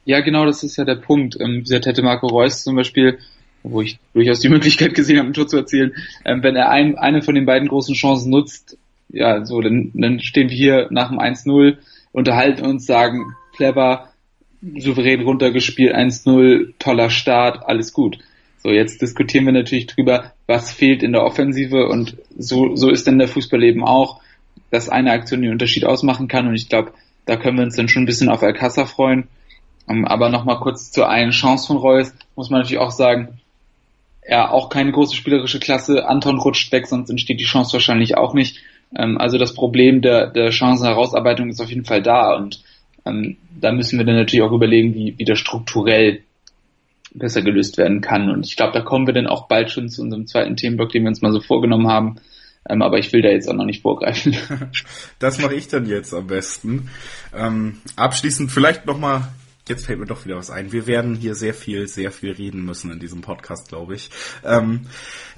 Ja, 0.05 0.21
genau, 0.21 0.45
das 0.45 0.63
ist 0.63 0.77
ja 0.77 0.85
der 0.85 0.95
Punkt. 0.95 1.37
Ähm, 1.39 1.63
wie 1.65 1.75
hätte 1.75 2.01
Marco 2.01 2.27
Reus 2.27 2.63
zum 2.63 2.75
Beispiel, 2.75 3.19
wo 3.63 3.81
ich 3.81 3.99
durchaus 4.13 4.39
die 4.39 4.49
Möglichkeit 4.55 4.93
gesehen 4.93 5.19
habe, 5.19 5.29
ein 5.29 5.33
Tor 5.33 5.47
zu 5.47 5.57
erzielen, 5.57 5.93
ähm, 6.25 6.43
wenn 6.43 6.55
er 6.55 6.69
ein, 6.69 6.97
eine 6.97 7.21
von 7.21 7.35
den 7.35 7.45
beiden 7.45 7.67
großen 7.67 7.95
Chancen 7.95 8.31
nutzt, 8.31 8.77
ja, 9.09 9.45
so, 9.45 9.61
dann, 9.61 9.91
dann 9.93 10.19
stehen 10.19 10.49
wir 10.49 10.55
hier 10.55 10.87
nach 10.89 11.09
dem 11.09 11.19
1-0, 11.19 11.77
unterhalten 12.11 12.65
uns, 12.65 12.85
sagen, 12.85 13.35
clever, 13.55 14.09
souverän 14.77 15.21
runtergespielt, 15.21 15.93
1-0, 15.93 16.73
toller 16.79 17.09
Start, 17.09 17.63
alles 17.65 17.93
gut. 17.93 18.17
So, 18.63 18.69
jetzt 18.69 19.01
diskutieren 19.01 19.45
wir 19.45 19.53
natürlich 19.53 19.87
drüber, 19.87 20.33
was 20.45 20.71
fehlt 20.71 21.03
in 21.03 21.13
der 21.13 21.23
Offensive 21.23 21.87
und 21.87 22.17
so, 22.37 22.75
so 22.75 22.89
ist 22.89 23.07
dann 23.07 23.17
der 23.17 23.27
Fußballleben 23.27 23.83
auch, 23.83 24.21
dass 24.69 24.87
eine 24.87 25.11
Aktion 25.11 25.41
den 25.41 25.51
Unterschied 25.51 25.85
ausmachen 25.85 26.27
kann 26.27 26.47
und 26.47 26.55
ich 26.55 26.69
glaube, 26.69 26.93
da 27.25 27.37
können 27.37 27.57
wir 27.57 27.65
uns 27.65 27.75
dann 27.75 27.87
schon 27.87 28.03
ein 28.03 28.07
bisschen 28.07 28.29
auf 28.29 28.43
Alcázar 28.43 28.85
freuen 28.85 29.27
ähm, 29.89 30.05
aber 30.05 30.29
nochmal 30.29 30.59
kurz 30.59 30.91
zur 30.91 31.09
einen 31.09 31.31
Chance 31.31 31.67
von 31.67 31.77
Reus, 31.77 32.13
muss 32.35 32.49
man 32.49 32.61
natürlich 32.61 32.81
auch 32.81 32.91
sagen, 32.91 33.39
ja, 34.27 34.49
auch 34.49 34.69
keine 34.69 34.91
große 34.91 35.15
spielerische 35.15 35.59
Klasse. 35.59 36.07
Anton 36.07 36.39
rutscht 36.39 36.71
weg, 36.71 36.87
sonst 36.87 37.09
entsteht 37.09 37.39
die 37.39 37.45
Chance 37.45 37.73
wahrscheinlich 37.73 38.17
auch 38.17 38.33
nicht. 38.33 38.59
Ähm, 38.95 39.17
also 39.17 39.37
das 39.37 39.53
Problem 39.53 40.01
der, 40.01 40.27
der 40.27 40.51
Chancenherausarbeitung 40.51 41.49
ist 41.49 41.61
auf 41.61 41.69
jeden 41.69 41.85
Fall 41.85 42.01
da 42.01 42.35
und 42.35 42.63
ähm, 43.05 43.37
da 43.59 43.71
müssen 43.71 43.97
wir 43.97 44.05
dann 44.05 44.15
natürlich 44.15 44.43
auch 44.43 44.51
überlegen, 44.51 44.93
wie, 44.93 45.15
wie 45.17 45.25
das 45.25 45.39
strukturell 45.39 46.21
besser 47.13 47.41
gelöst 47.41 47.77
werden 47.77 48.01
kann. 48.01 48.29
Und 48.29 48.45
ich 48.45 48.55
glaube, 48.55 48.73
da 48.73 48.81
kommen 48.81 49.07
wir 49.07 49.13
dann 49.13 49.27
auch 49.27 49.47
bald 49.47 49.71
schon 49.71 49.89
zu 49.89 50.01
unserem 50.01 50.27
zweiten 50.27 50.55
Themenblock, 50.55 50.91
den 50.91 51.03
wir 51.03 51.09
uns 51.09 51.21
mal 51.21 51.31
so 51.31 51.41
vorgenommen 51.41 51.87
haben. 51.87 52.17
Ähm, 52.69 52.81
aber 52.81 52.99
ich 52.99 53.11
will 53.11 53.21
da 53.21 53.29
jetzt 53.29 53.49
auch 53.49 53.55
noch 53.55 53.65
nicht 53.65 53.81
vorgreifen. 53.81 54.35
Das 55.19 55.39
mache 55.39 55.55
ich 55.55 55.67
dann 55.67 55.87
jetzt 55.87 56.13
am 56.13 56.27
besten. 56.27 56.89
Ähm, 57.35 57.77
abschließend 57.95 58.51
vielleicht 58.51 58.85
nochmal 58.85 59.27
jetzt 59.67 59.85
fällt 59.85 59.99
mir 59.99 60.05
doch 60.05 60.25
wieder 60.25 60.37
was 60.37 60.49
ein. 60.49 60.71
Wir 60.71 60.87
werden 60.87 61.15
hier 61.15 61.35
sehr 61.35 61.53
viel, 61.53 61.87
sehr 61.87 62.11
viel 62.11 62.31
reden 62.31 62.65
müssen 62.65 62.91
in 62.91 62.99
diesem 62.99 63.21
Podcast, 63.21 63.69
glaube 63.69 63.95
ich. 63.95 64.09
Ähm, 64.43 64.87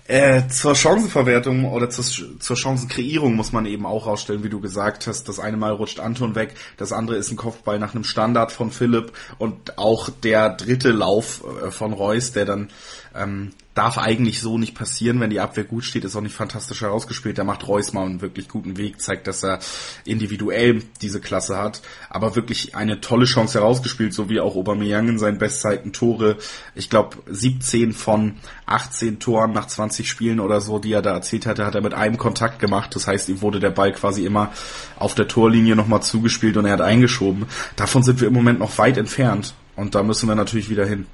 äh, 0.06 0.48
zur 0.50 0.76
Chancenverwertung 0.76 1.64
oder 1.64 1.90
zur, 1.90 2.04
zur 2.40 2.58
Chancenkreierung 2.58 3.36
muss 3.36 3.54
man 3.54 3.66
eben 3.66 3.86
auch 3.86 4.06
rausstellen, 4.06 4.44
wie 4.44 4.50
du 4.50 4.60
gesagt 4.60 5.08
hast. 5.08 5.30
Das 5.30 5.40
eine 5.40 5.56
Mal 5.56 5.72
rutscht 5.72 6.02
Anton 6.02 6.36
weg, 6.36 6.56
das 6.76 6.92
andere 6.92 7.16
ist 7.16 7.32
ein 7.32 7.38
Kopfball 7.38 7.80
nach 7.80 7.96
einem 7.96 8.04
Standard 8.04 8.52
von 8.52 8.70
Philipp 8.70 9.14
und 9.38 9.78
auch 9.78 10.10
der 10.10 10.50
dritte 10.50 10.92
Lauf 10.92 11.44
äh, 11.64 11.72
von 11.72 11.94
Reus, 11.94 12.34
der 12.34 12.44
dann 12.44 12.70
ähm, 13.15 13.52
darf 13.73 13.97
eigentlich 13.97 14.39
so 14.39 14.58
nicht 14.58 14.76
passieren, 14.76 15.19
wenn 15.19 15.32
die 15.32 15.39
Abwehr 15.39 15.63
gut 15.63 15.84
steht, 15.84 16.04
ist 16.04 16.15
auch 16.15 16.21
nicht 16.21 16.36
fantastisch 16.36 16.82
herausgespielt. 16.82 17.38
Der 17.38 17.43
macht 17.43 17.67
Reus 17.67 17.91
mal 17.91 18.06
einen 18.06 18.21
wirklich 18.21 18.47
guten 18.47 18.78
Weg, 18.78 19.02
zeigt, 19.02 19.26
dass 19.26 19.43
er 19.43 19.60
individuell 20.06 20.84
diese 21.02 21.19
Klasse 21.19 21.58
hat, 21.58 21.82
aber 22.10 22.36
wirklich 22.36 22.76
eine 22.76 23.02
tolle 23.02 23.26
Chance 23.26 23.60
herausgespielt, 23.60 24.13
so 24.13 24.30
wie 24.30 24.39
auch 24.39 24.56
Aubameyang 24.56 25.10
in 25.10 25.19
seinen 25.19 25.39
Bestzeiten 25.39 25.91
Tore. 25.91 26.38
Ich 26.76 26.89
glaube 26.89 27.17
17 27.28 27.93
von 27.93 28.36
18 28.67 29.19
Toren 29.19 29.54
nach 29.54 29.65
20 29.65 30.08
Spielen 30.08 30.39
oder 30.39 30.62
so, 30.62 30.78
die 30.78 30.93
er 30.93 31.02
da 31.02 31.13
erzählt 31.13 31.47
hatte, 31.47 31.65
hat 31.65 31.76
er 31.76 31.82
mit 31.82 31.95
einem 31.95 32.17
Kontakt 32.17 32.60
gemacht. 32.60 32.95
Das 32.95 33.08
heißt, 33.08 33.30
ihm 33.30 33.41
wurde 33.41 33.60
der 33.60 33.71
Ball 33.71 33.91
quasi 33.91 34.23
immer 34.23 34.52
auf 34.97 35.15
der 35.15 35.28
Torlinie 35.28 35.76
nochmal 35.76 36.04
zugespielt 36.04 36.58
und 36.58 36.65
er 36.65 36.73
hat 36.73 36.82
eingeschoben. 36.82 37.47
Davon 37.76 38.04
sind 38.04 38.21
wir 38.21 38.28
im 38.28 38.34
Moment 38.34 38.60
noch 38.60 38.78
weit 38.78 38.97
entfernt 38.97 39.56
und 39.76 39.95
da 39.95 40.04
müssen 40.04 40.28
wir 40.28 40.36
natürlich 40.36 40.69
wieder 40.69 40.86
hin. 40.86 41.08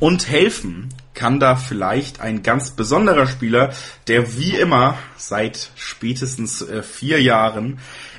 Und 0.00 0.28
helfen 0.28 0.88
kann 1.14 1.40
da 1.40 1.56
vielleicht 1.56 2.20
ein 2.20 2.42
ganz 2.42 2.70
besonderer 2.70 3.26
Spieler, 3.26 3.72
der 4.06 4.36
wie 4.38 4.54
immer 4.54 4.96
seit 5.16 5.70
spätestens 5.74 6.62
äh, 6.62 6.82
vier 6.82 7.20
Jahren 7.20 7.78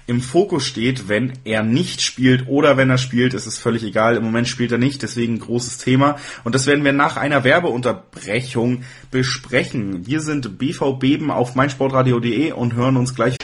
im 0.10 0.22
Fokus 0.22 0.66
steht, 0.66 1.08
wenn 1.08 1.34
er 1.44 1.62
nicht 1.62 2.02
spielt 2.02 2.48
oder 2.48 2.78
wenn 2.78 2.90
er 2.90 2.98
spielt, 2.98 3.36
ist 3.36 3.46
es 3.46 3.60
völlig 3.60 3.84
egal. 3.84 4.16
Im 4.16 4.24
Moment 4.24 4.48
spielt 4.48 4.72
er 4.72 4.80
nicht, 4.80 5.04
deswegen 5.04 5.38
großes 5.38 5.78
Thema. 5.78 6.18
Und 6.44 6.56
das 6.56 6.66
werden 6.66 6.84
wir 6.84 6.94
nach 6.94 7.16
einer 7.16 7.44
Werbeunterbrechung 7.44 8.84
besprechen. 9.12 10.08
Wir 10.08 10.22
sind 10.22 10.58
BV 10.58 10.94
Beben 10.94 11.30
auf 11.30 11.54
meinsportradio.de 11.54 12.54
und 12.54 12.74
hören 12.74 12.98
uns 12.98 13.14
gleich. 13.14 13.38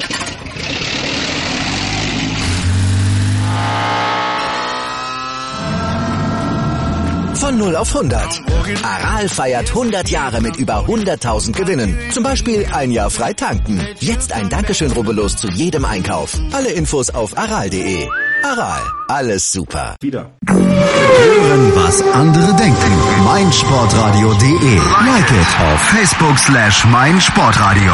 0 7.65 7.75
auf 7.77 7.95
100. 7.95 8.41
Aral 8.83 9.27
feiert 9.27 9.69
100 9.69 10.09
Jahre 10.09 10.39
mit 10.39 10.55
über 10.57 10.85
100.000 10.85 11.51
Gewinnen. 11.51 11.97
Zum 12.11 12.23
Beispiel 12.23 12.67
ein 12.71 12.91
Jahr 12.91 13.09
frei 13.09 13.33
tanken. 13.33 13.81
Jetzt 13.99 14.31
ein 14.33 14.49
Dankeschön, 14.49 14.91
rubbellos 14.91 15.35
zu 15.35 15.49
jedem 15.49 15.83
Einkauf. 15.83 16.37
Alle 16.51 16.69
Infos 16.69 17.09
auf 17.09 17.35
aral.de. 17.35 18.07
Aral, 18.43 18.81
alles 19.07 19.51
super. 19.51 19.95
Wieder. 19.99 20.31
Hören, 20.47 21.71
was 21.75 22.03
andere 22.13 22.53
denken. 22.55 23.23
meinsportradio.de. 23.23 24.75
Like 24.75 25.31
it 25.31 25.59
auf 25.71 25.81
Facebook 25.81 26.37
slash 26.37 26.85
meinsportradio. 26.85 27.93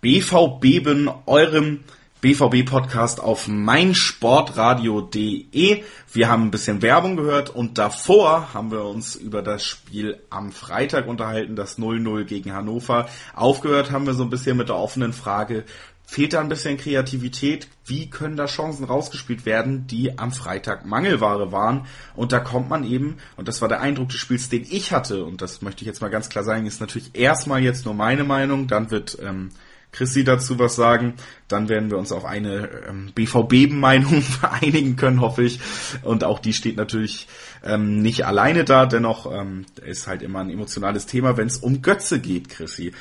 BVB, 0.00 1.10
eurem 1.26 1.80
BVB-Podcast 2.20 3.20
auf 3.20 3.48
meinsportradio.de. 3.48 5.82
Wir 6.12 6.28
haben 6.28 6.44
ein 6.44 6.52
bisschen 6.52 6.82
Werbung 6.82 7.16
gehört 7.16 7.50
und 7.50 7.78
davor 7.78 8.54
haben 8.54 8.70
wir 8.70 8.84
uns 8.84 9.16
über 9.16 9.42
das 9.42 9.64
Spiel 9.64 10.22
am 10.30 10.52
Freitag 10.52 11.08
unterhalten, 11.08 11.56
das 11.56 11.80
0-0 11.80 12.22
gegen 12.24 12.52
Hannover. 12.52 13.08
Aufgehört 13.34 13.90
haben 13.90 14.06
wir 14.06 14.14
so 14.14 14.22
ein 14.22 14.30
bisschen 14.30 14.56
mit 14.56 14.68
der 14.68 14.76
offenen 14.76 15.12
Frage, 15.12 15.64
fehlt 16.06 16.32
da 16.32 16.38
ein 16.40 16.48
bisschen 16.48 16.76
Kreativität? 16.76 17.66
Wie 17.84 18.08
können 18.08 18.36
da 18.36 18.46
Chancen 18.46 18.84
rausgespielt 18.84 19.46
werden, 19.46 19.88
die 19.88 20.16
am 20.16 20.30
Freitag 20.30 20.86
Mangelware 20.86 21.50
waren? 21.50 21.86
Und 22.14 22.30
da 22.30 22.38
kommt 22.38 22.70
man 22.70 22.84
eben, 22.84 23.16
und 23.36 23.48
das 23.48 23.60
war 23.62 23.68
der 23.68 23.80
Eindruck 23.80 24.10
des 24.10 24.18
Spiels, 24.18 24.48
den 24.48 24.62
ich 24.62 24.92
hatte, 24.92 25.24
und 25.24 25.42
das 25.42 25.60
möchte 25.60 25.82
ich 25.82 25.88
jetzt 25.88 26.02
mal 26.02 26.08
ganz 26.08 26.28
klar 26.28 26.44
sagen, 26.44 26.66
ist 26.66 26.80
natürlich 26.80 27.10
erstmal 27.14 27.62
jetzt 27.62 27.84
nur 27.84 27.94
meine 27.94 28.22
Meinung, 28.22 28.68
dann 28.68 28.92
wird 28.92 29.18
ähm, 29.20 29.50
Chrissy 29.92 30.24
dazu 30.24 30.58
was 30.58 30.76
sagen. 30.76 31.14
Dann 31.48 31.68
werden 31.68 31.90
wir 31.90 31.98
uns 31.98 32.12
auf 32.12 32.24
eine 32.24 32.68
ähm, 32.88 33.10
BVB-Meinung 33.14 34.22
vereinigen 34.22 34.96
können, 34.96 35.20
hoffe 35.20 35.42
ich. 35.42 35.60
Und 36.02 36.24
auch 36.24 36.38
die 36.38 36.52
steht 36.52 36.76
natürlich 36.76 37.26
ähm, 37.64 38.02
nicht 38.02 38.26
alleine 38.26 38.64
da, 38.64 38.86
dennoch 38.86 39.30
ähm, 39.32 39.66
ist 39.84 40.06
halt 40.06 40.22
immer 40.22 40.40
ein 40.40 40.50
emotionales 40.50 41.06
Thema, 41.06 41.36
wenn 41.36 41.48
es 41.48 41.58
um 41.58 41.82
Götze 41.82 42.20
geht, 42.20 42.48
Chrissy. 42.48 42.92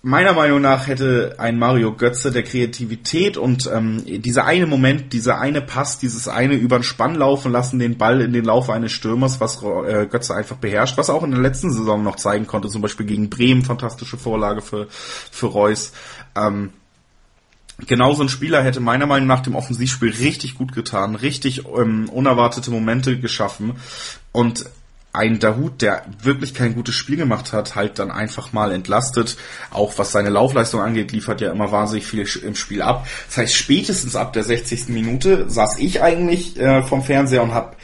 Meiner 0.00 0.32
Meinung 0.32 0.60
nach 0.60 0.86
hätte 0.86 1.34
ein 1.38 1.58
Mario 1.58 1.92
Götze 1.92 2.30
der 2.30 2.44
Kreativität 2.44 3.36
und 3.36 3.68
ähm, 3.72 4.04
dieser 4.06 4.44
eine 4.44 4.66
Moment, 4.66 5.12
dieser 5.12 5.40
eine 5.40 5.60
Pass, 5.60 5.98
dieses 5.98 6.28
eine 6.28 6.54
über 6.54 6.78
den 6.78 6.84
Spann 6.84 7.16
laufen 7.16 7.50
lassen, 7.50 7.80
den 7.80 7.98
Ball 7.98 8.20
in 8.20 8.32
den 8.32 8.44
Lauf 8.44 8.70
eines 8.70 8.92
Stürmers, 8.92 9.40
was 9.40 9.60
äh, 9.60 10.06
Götze 10.06 10.36
einfach 10.36 10.56
beherrscht, 10.56 10.96
was 10.98 11.08
er 11.08 11.16
auch 11.16 11.24
in 11.24 11.32
der 11.32 11.40
letzten 11.40 11.72
Saison 11.72 12.04
noch 12.04 12.14
zeigen 12.14 12.46
konnte, 12.46 12.68
zum 12.68 12.80
Beispiel 12.80 13.06
gegen 13.06 13.28
Bremen, 13.28 13.64
fantastische 13.64 14.16
Vorlage 14.16 14.62
für, 14.62 14.86
für 14.88 15.46
Reus. 15.46 15.90
Ähm, 16.36 16.70
genau 17.86 18.14
so 18.14 18.22
ein 18.22 18.28
Spieler 18.28 18.62
hätte 18.62 18.78
meiner 18.78 19.06
Meinung 19.06 19.26
nach 19.26 19.40
dem 19.40 19.56
Offensivspiel 19.56 20.10
richtig 20.10 20.54
gut 20.54 20.74
getan, 20.74 21.16
richtig 21.16 21.64
ähm, 21.76 22.08
unerwartete 22.08 22.70
Momente 22.70 23.18
geschaffen 23.18 23.72
und 24.30 24.64
ein 25.12 25.38
Dahut, 25.38 25.82
der 25.82 26.04
wirklich 26.22 26.54
kein 26.54 26.74
gutes 26.74 26.94
Spiel 26.94 27.16
gemacht 27.16 27.52
hat, 27.52 27.74
halt 27.74 27.98
dann 27.98 28.10
einfach 28.10 28.52
mal 28.52 28.72
entlastet. 28.72 29.36
Auch 29.70 29.98
was 29.98 30.12
seine 30.12 30.28
Laufleistung 30.28 30.80
angeht, 30.80 31.12
liefert 31.12 31.40
ja 31.40 31.50
immer 31.50 31.72
wahnsinnig 31.72 32.06
viel 32.06 32.26
im 32.44 32.54
Spiel 32.54 32.82
ab. 32.82 33.06
Das 33.26 33.38
heißt, 33.38 33.54
spätestens 33.54 34.16
ab 34.16 34.32
der 34.32 34.44
60. 34.44 34.88
Minute 34.88 35.48
saß 35.48 35.78
ich 35.78 36.02
eigentlich 36.02 36.58
äh, 36.58 36.82
vom 36.82 37.02
Fernseher 37.02 37.42
und 37.42 37.54
habe 37.54 37.76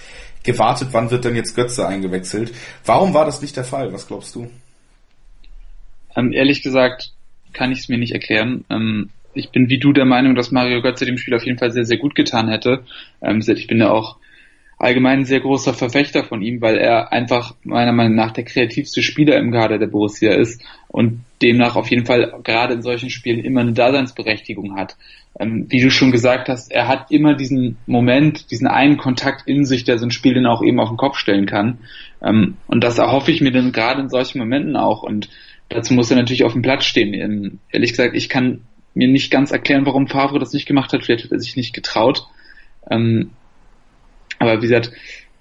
gewartet, 0.43 0.89
wann 0.93 1.11
wird 1.11 1.25
denn 1.25 1.35
jetzt 1.35 1.57
Götze 1.57 1.89
eingewechselt. 1.89 2.53
Warum 2.85 3.15
war 3.15 3.25
das 3.25 3.41
nicht 3.41 3.57
der 3.57 3.65
Fall? 3.65 3.93
Was 3.93 4.07
glaubst 4.07 4.35
du? 4.35 4.51
Ähm, 6.15 6.33
ehrlich 6.33 6.63
gesagt 6.63 7.11
kann 7.53 7.73
ich 7.73 7.81
es 7.81 7.89
mir 7.89 7.99
nicht 7.99 8.13
erklären. 8.13 8.65
Ähm, 8.69 9.11
ich 9.33 9.51
bin 9.51 9.69
wie 9.69 9.79
du 9.79 9.93
der 9.93 10.05
Meinung, 10.05 10.35
dass 10.35 10.53
Mario 10.53 10.83
Götze 10.83 11.07
dem 11.07 11.19
Spiel 11.19 11.35
auf 11.35 11.45
jeden 11.45 11.59
Fall 11.59 11.73
sehr, 11.73 11.85
sehr 11.85 11.97
gut 11.97 12.15
getan 12.15 12.49
hätte. 12.49 12.85
Ähm, 13.23 13.43
ich 13.47 13.67
bin 13.67 13.79
ja 13.79 13.91
auch 13.91 14.17
allgemein 14.79 15.21
ein 15.21 15.25
sehr 15.25 15.41
großer 15.41 15.75
Verfechter 15.75 16.25
von 16.25 16.43
ihm, 16.43 16.61
weil 16.61 16.77
er 16.77 17.13
einfach 17.13 17.55
meiner 17.63 17.93
Meinung 17.93 18.17
nach 18.17 18.33
der 18.33 18.45
kreativste 18.45 19.03
Spieler 19.03 19.39
im 19.39 19.53
Kader 19.53 19.79
der 19.79 19.87
Borussia 19.87 20.33
ist 20.33 20.63
und 20.89 21.25
demnach 21.43 21.77
auf 21.77 21.91
jeden 21.91 22.07
Fall 22.07 22.35
gerade 22.43 22.75
in 22.75 22.83
solchen 22.83 23.11
Spielen 23.11 23.45
immer 23.45 23.61
eine 23.61 23.73
Daseinsberechtigung 23.73 24.77
hat. 24.77 24.97
Ähm, 25.39 25.67
wie 25.69 25.81
du 25.81 25.91
schon 25.91 26.13
gesagt 26.13 26.49
hast, 26.49 26.71
er 26.71 26.87
hat 26.87 27.11
immer 27.11 27.35
diesen 27.35 27.77
Moment, 27.87 28.51
diesen 28.51 28.69
einen 28.69 28.97
Kontakt 28.97 29.49
in 29.49 29.65
sich, 29.65 29.85
der 29.85 29.99
so 29.99 30.07
ein 30.07 30.13
Spiel 30.13 30.35
dann 30.35 30.47
auch 30.47 30.63
eben 30.63 30.79
auf 30.79 30.89
den 30.89 30.97
Kopf 30.97 31.19
stellen 31.19 31.47
kann. 31.47 31.79
Ähm, 32.23 32.57
und 32.69 32.85
das 32.85 32.99
erhoffe 32.99 33.33
ich 33.33 33.41
mir 33.41 33.51
dann 33.51 33.73
gerade 33.73 34.01
in 34.01 34.09
solchen 34.09 34.39
Momenten 34.39 34.77
auch. 34.77 35.03
Und 35.03 35.29
dazu 35.69 35.93
muss 35.95 36.11
er 36.11 36.17
natürlich 36.17 36.45
auf 36.45 36.53
dem 36.53 36.63
Platz 36.63 36.85
stehen. 36.85 37.15
Ähm, 37.15 37.59
ehrlich 37.73 37.91
gesagt, 37.91 38.15
ich 38.15 38.29
kann 38.29 38.61
mir 38.95 39.09
nicht 39.09 39.33
ganz 39.33 39.51
erklären, 39.51 39.87
warum 39.87 40.07
Favre 40.07 40.39
das 40.39 40.53
nicht 40.53 40.67
gemacht 40.67 40.93
hat. 40.93 41.05
Vielleicht 41.05 41.25
hat 41.25 41.33
er 41.33 41.41
sich 41.41 41.57
nicht 41.57 41.75
getraut. 41.75 42.29
Aber 44.45 44.59
wie 44.59 44.67
gesagt, 44.69 44.93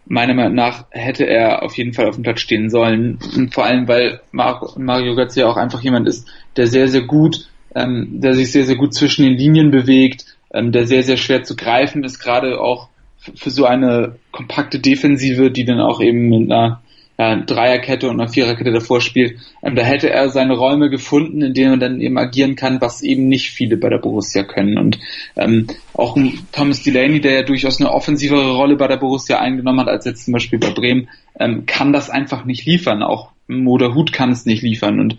meiner 0.06 0.34
Meinung 0.34 0.56
nach 0.56 0.86
hätte 0.92 1.26
er 1.26 1.64
auf 1.64 1.78
jeden 1.78 1.94
Fall 1.94 2.08
auf 2.08 2.16
dem 2.16 2.24
Platz 2.24 2.42
stehen 2.42 2.70
sollen. 2.70 3.20
Und 3.36 3.54
vor 3.54 3.66
allem, 3.66 3.88
weil 3.88 4.22
Mario 4.32 5.16
Götze 5.16 5.42
ja 5.42 5.48
auch 5.48 5.58
einfach 5.58 5.82
jemand 5.82 6.08
ist, 6.08 6.28
der 6.58 6.68
sehr, 6.68 6.88
sehr 6.88 7.04
gut, 7.04 7.48
ähm, 7.76 8.20
der 8.22 8.34
sich 8.34 8.52
sehr, 8.52 8.66
sehr 8.66 8.76
gut 8.76 8.94
zwischen 8.94 9.24
den 9.24 9.38
Linien 9.38 9.72
bewegt, 9.72 10.26
ähm, 10.54 10.72
der 10.72 10.86
sehr, 10.88 11.04
sehr 11.04 11.18
schwer 11.18 11.44
zu 11.44 11.56
greifen 11.56 12.04
ist, 12.04 12.20
gerade 12.20 12.60
auch 12.60 12.90
für 13.36 13.50
so 13.50 13.66
eine 13.66 14.16
kompakte 14.32 14.80
Defensive, 14.80 15.50
die 15.50 15.66
dann 15.66 15.80
auch 15.80 16.02
eben 16.02 16.28
mit 16.28 16.52
einer 16.52 16.83
ja, 17.18 17.36
Dreierkette 17.36 18.10
und 18.10 18.20
einer 18.20 18.30
Viererkette 18.30 18.72
davor 18.72 19.00
spielt, 19.00 19.40
ähm, 19.62 19.76
da 19.76 19.84
hätte 19.84 20.10
er 20.10 20.30
seine 20.30 20.56
Räume 20.56 20.90
gefunden, 20.90 21.42
in 21.42 21.54
denen 21.54 21.74
er 21.74 21.90
dann 21.90 22.02
eben 22.02 22.18
agieren 22.18 22.56
kann, 22.56 22.82
was 22.82 23.04
eben 23.04 23.28
nicht 23.28 23.52
viele 23.52 23.78
bei 23.78 23.90
der 23.90 24.00
Borussia 24.00 24.44
können. 24.44 24.78
Und 24.78 25.00
ähm, 25.36 25.68
auch 25.94 26.18
Thomas 26.52 26.82
Delaney, 26.82 27.22
der 27.22 27.34
ja 27.34 27.44
durchaus 27.44 27.80
eine 27.80 27.92
offensivere 27.92 28.56
Rolle 28.56 28.76
bei 28.76 28.88
der 28.88 28.98
Borussia 28.98 29.40
eingenommen 29.40 29.82
hat, 29.82 29.90
als 29.90 30.06
jetzt 30.06 30.26
zum 30.26 30.34
Beispiel 30.34 30.60
bei 30.60 30.72
Bremen, 30.72 31.10
ähm, 31.40 31.66
kann 31.66 31.94
das 31.94 32.10
einfach 32.10 32.46
nicht 32.46 32.66
liefern. 32.66 33.04
Auch 33.04 33.30
Moder 33.48 33.94
Hut 33.94 34.12
kann 34.12 34.32
es 34.32 34.46
nicht 34.46 34.64
liefern. 34.64 35.00
Und 35.00 35.18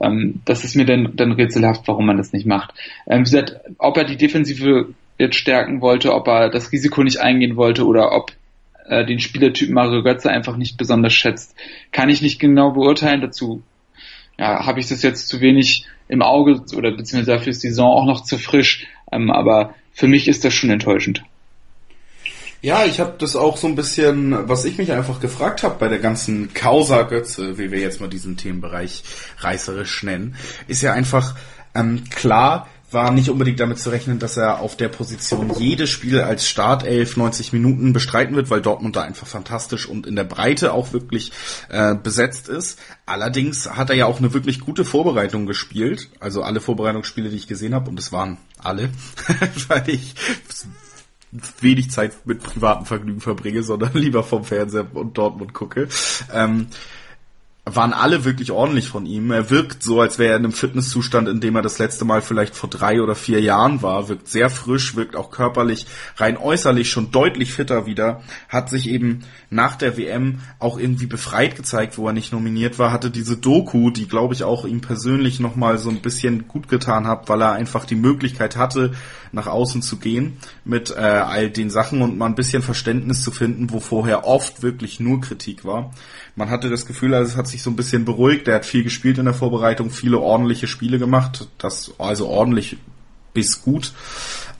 ähm, 0.00 0.40
das 0.44 0.64
ist 0.64 0.76
mir 0.76 0.84
dann, 0.84 1.12
dann 1.16 1.32
rätselhaft, 1.32 1.86
warum 1.86 2.06
man 2.06 2.16
das 2.18 2.32
nicht 2.32 2.46
macht. 2.46 2.72
Ähm, 3.08 3.20
wie 3.20 3.24
gesagt, 3.24 3.56
ob 3.78 3.96
er 3.96 4.04
die 4.04 4.16
Defensive 4.16 4.94
jetzt 5.18 5.36
stärken 5.36 5.80
wollte, 5.80 6.14
ob 6.14 6.28
er 6.28 6.50
das 6.50 6.72
Risiko 6.72 7.02
nicht 7.02 7.20
eingehen 7.20 7.56
wollte 7.56 7.84
oder 7.84 8.12
ob 8.12 8.32
äh, 8.86 9.04
den 9.04 9.18
Spielertyp 9.18 9.70
Mario 9.70 10.02
Götze 10.02 10.30
einfach 10.30 10.56
nicht 10.56 10.76
besonders 10.76 11.12
schätzt. 11.12 11.54
Kann 11.90 12.08
ich 12.08 12.22
nicht 12.22 12.38
genau 12.38 12.72
beurteilen. 12.72 13.20
Dazu 13.20 13.62
ja, 14.38 14.66
habe 14.66 14.80
ich 14.80 14.88
das 14.88 15.02
jetzt 15.02 15.28
zu 15.28 15.40
wenig 15.40 15.86
im 16.08 16.22
Auge 16.22 16.62
oder 16.76 16.90
beziehungsweise 16.90 17.38
dafür 17.38 17.50
ist 17.50 17.62
die 17.62 17.68
Saison 17.68 17.90
auch 17.90 18.06
noch 18.06 18.22
zu 18.22 18.38
frisch. 18.38 18.86
Ähm, 19.10 19.30
aber 19.30 19.74
für 19.92 20.08
mich 20.08 20.28
ist 20.28 20.44
das 20.44 20.54
schon 20.54 20.70
enttäuschend. 20.70 21.22
Ja, 22.62 22.84
ich 22.84 23.00
habe 23.00 23.14
das 23.18 23.34
auch 23.34 23.56
so 23.56 23.66
ein 23.66 23.74
bisschen, 23.74 24.48
was 24.48 24.64
ich 24.64 24.78
mich 24.78 24.92
einfach 24.92 25.18
gefragt 25.18 25.64
habe 25.64 25.76
bei 25.80 25.88
der 25.88 25.98
ganzen 25.98 26.54
Causa 26.54 27.02
Götze, 27.02 27.58
wie 27.58 27.72
wir 27.72 27.80
jetzt 27.80 28.00
mal 28.00 28.08
diesen 28.08 28.36
Themenbereich 28.36 29.02
reißerisch 29.38 30.04
nennen, 30.04 30.36
ist 30.68 30.80
ja 30.80 30.92
einfach 30.92 31.34
ähm, 31.74 32.04
klar, 32.08 32.68
war 32.92 33.10
nicht 33.10 33.30
unbedingt 33.30 33.60
damit 33.60 33.78
zu 33.78 33.90
rechnen, 33.90 34.18
dass 34.18 34.36
er 34.36 34.60
auf 34.60 34.76
der 34.76 34.88
Position 34.88 35.52
jedes 35.58 35.90
Spiel 35.90 36.20
als 36.20 36.48
Startelf 36.48 37.16
90 37.16 37.52
Minuten 37.52 37.92
bestreiten 37.92 38.36
wird, 38.36 38.50
weil 38.50 38.60
Dortmund 38.60 38.96
da 38.96 39.02
einfach 39.02 39.26
fantastisch 39.26 39.86
und 39.86 40.06
in 40.06 40.16
der 40.16 40.24
Breite 40.24 40.72
auch 40.72 40.92
wirklich 40.92 41.32
äh, 41.68 41.94
besetzt 41.94 42.48
ist. 42.48 42.78
Allerdings 43.06 43.70
hat 43.70 43.90
er 43.90 43.96
ja 43.96 44.06
auch 44.06 44.18
eine 44.18 44.32
wirklich 44.34 44.60
gute 44.60 44.84
Vorbereitung 44.84 45.46
gespielt, 45.46 46.10
also 46.20 46.42
alle 46.42 46.60
Vorbereitungsspiele, 46.60 47.30
die 47.30 47.36
ich 47.36 47.48
gesehen 47.48 47.74
habe, 47.74 47.90
und 47.90 47.98
es 47.98 48.12
waren 48.12 48.38
alle, 48.58 48.90
weil 49.68 49.88
ich 49.88 50.14
wenig 51.60 51.90
Zeit 51.90 52.12
mit 52.26 52.42
privatem 52.42 52.86
Vergnügen 52.86 53.20
verbringe, 53.20 53.62
sondern 53.62 53.92
lieber 53.94 54.22
vom 54.22 54.44
Fernseher 54.44 54.86
und 54.94 55.16
Dortmund 55.16 55.54
gucke. 55.54 55.88
Ähm, 56.32 56.68
waren 57.64 57.92
alle 57.92 58.24
wirklich 58.24 58.50
ordentlich 58.50 58.88
von 58.88 59.06
ihm. 59.06 59.30
Er 59.30 59.48
wirkt 59.48 59.84
so, 59.84 60.00
als 60.00 60.18
wäre 60.18 60.32
er 60.32 60.36
in 60.36 60.44
einem 60.44 60.52
Fitnesszustand, 60.52 61.28
in 61.28 61.40
dem 61.40 61.54
er 61.54 61.62
das 61.62 61.78
letzte 61.78 62.04
Mal 62.04 62.20
vielleicht 62.20 62.56
vor 62.56 62.68
drei 62.68 63.00
oder 63.00 63.14
vier 63.14 63.40
Jahren 63.40 63.82
war. 63.82 64.08
Wirkt 64.08 64.26
sehr 64.26 64.50
frisch, 64.50 64.96
wirkt 64.96 65.14
auch 65.14 65.30
körperlich, 65.30 65.86
rein 66.16 66.36
äußerlich 66.36 66.90
schon 66.90 67.12
deutlich 67.12 67.52
fitter 67.52 67.86
wieder. 67.86 68.22
Hat 68.48 68.68
sich 68.68 68.88
eben 68.88 69.20
nach 69.48 69.76
der 69.76 69.96
WM 69.96 70.40
auch 70.58 70.76
irgendwie 70.76 71.06
befreit 71.06 71.54
gezeigt, 71.54 71.98
wo 71.98 72.08
er 72.08 72.12
nicht 72.12 72.32
nominiert 72.32 72.80
war. 72.80 72.90
Hatte 72.90 73.12
diese 73.12 73.36
Doku, 73.36 73.90
die 73.90 74.08
glaube 74.08 74.34
ich 74.34 74.42
auch 74.42 74.64
ihm 74.64 74.80
persönlich 74.80 75.38
nochmal 75.38 75.78
so 75.78 75.88
ein 75.88 76.02
bisschen 76.02 76.48
gut 76.48 76.66
getan 76.66 77.06
hat, 77.06 77.28
weil 77.28 77.42
er 77.42 77.52
einfach 77.52 77.84
die 77.84 77.94
Möglichkeit 77.94 78.56
hatte, 78.56 78.92
nach 79.32 79.46
außen 79.46 79.82
zu 79.82 79.96
gehen 79.96 80.36
mit 80.64 80.90
äh, 80.90 81.00
all 81.00 81.50
den 81.50 81.70
Sachen 81.70 82.02
und 82.02 82.16
mal 82.16 82.26
ein 82.26 82.34
bisschen 82.34 82.62
Verständnis 82.62 83.22
zu 83.22 83.30
finden, 83.30 83.70
wo 83.70 83.80
vorher 83.80 84.26
oft 84.26 84.62
wirklich 84.62 85.00
nur 85.00 85.20
Kritik 85.20 85.64
war. 85.64 85.92
Man 86.36 86.50
hatte 86.50 86.70
das 86.70 86.86
Gefühl, 86.86 87.14
also 87.14 87.32
es 87.32 87.36
hat 87.36 87.48
sich 87.48 87.62
so 87.62 87.70
ein 87.70 87.76
bisschen 87.76 88.04
beruhigt. 88.04 88.48
Er 88.48 88.56
hat 88.56 88.66
viel 88.66 88.84
gespielt 88.84 89.18
in 89.18 89.24
der 89.24 89.34
Vorbereitung, 89.34 89.90
viele 89.90 90.18
ordentliche 90.18 90.66
Spiele 90.66 90.98
gemacht. 90.98 91.48
Das 91.58 91.92
also 91.98 92.28
ordentlich 92.28 92.76
bis 93.34 93.62
gut. 93.62 93.92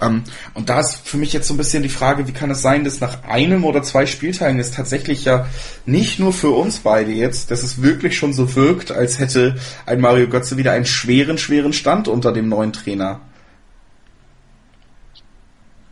Ähm, 0.01 0.23
und 0.55 0.69
da 0.69 0.81
ist 0.81 1.07
für 1.07 1.17
mich 1.17 1.33
jetzt 1.33 1.49
so 1.49 1.55
ein 1.55 1.59
bisschen 1.59 1.83
die 1.83 1.89
Frage, 1.89 2.27
wie 2.27 2.33
kann 2.33 2.51
es 2.51 2.63
sein, 2.63 2.85
dass 2.85 3.01
nach 3.01 3.25
einem 3.25 3.65
oder 3.65 3.83
zwei 3.83 4.07
Spieltagen 4.07 4.59
es 4.59 4.71
tatsächlich 4.71 5.25
ja 5.25 5.47
nicht 5.87 6.19
nur 6.19 6.33
für 6.33 6.51
uns 6.51 6.79
beide 6.79 7.13
jetzt, 7.13 7.51
dass 7.51 7.63
es 7.63 7.83
wirklich 7.83 8.17
schon 8.17 8.33
so 8.33 8.55
wirkt, 8.55 8.91
als 8.91 9.19
hätte 9.19 9.57
ein 9.87 10.01
Mario 10.01 10.29
Götze 10.29 10.57
wieder 10.57 10.73
einen 10.73 10.87
schweren, 10.87 11.39
schweren 11.39 11.73
Stand 11.73 12.09
unter 12.09 12.33
dem 12.33 12.49
neuen 12.49 12.73
Trainer. 12.73 13.21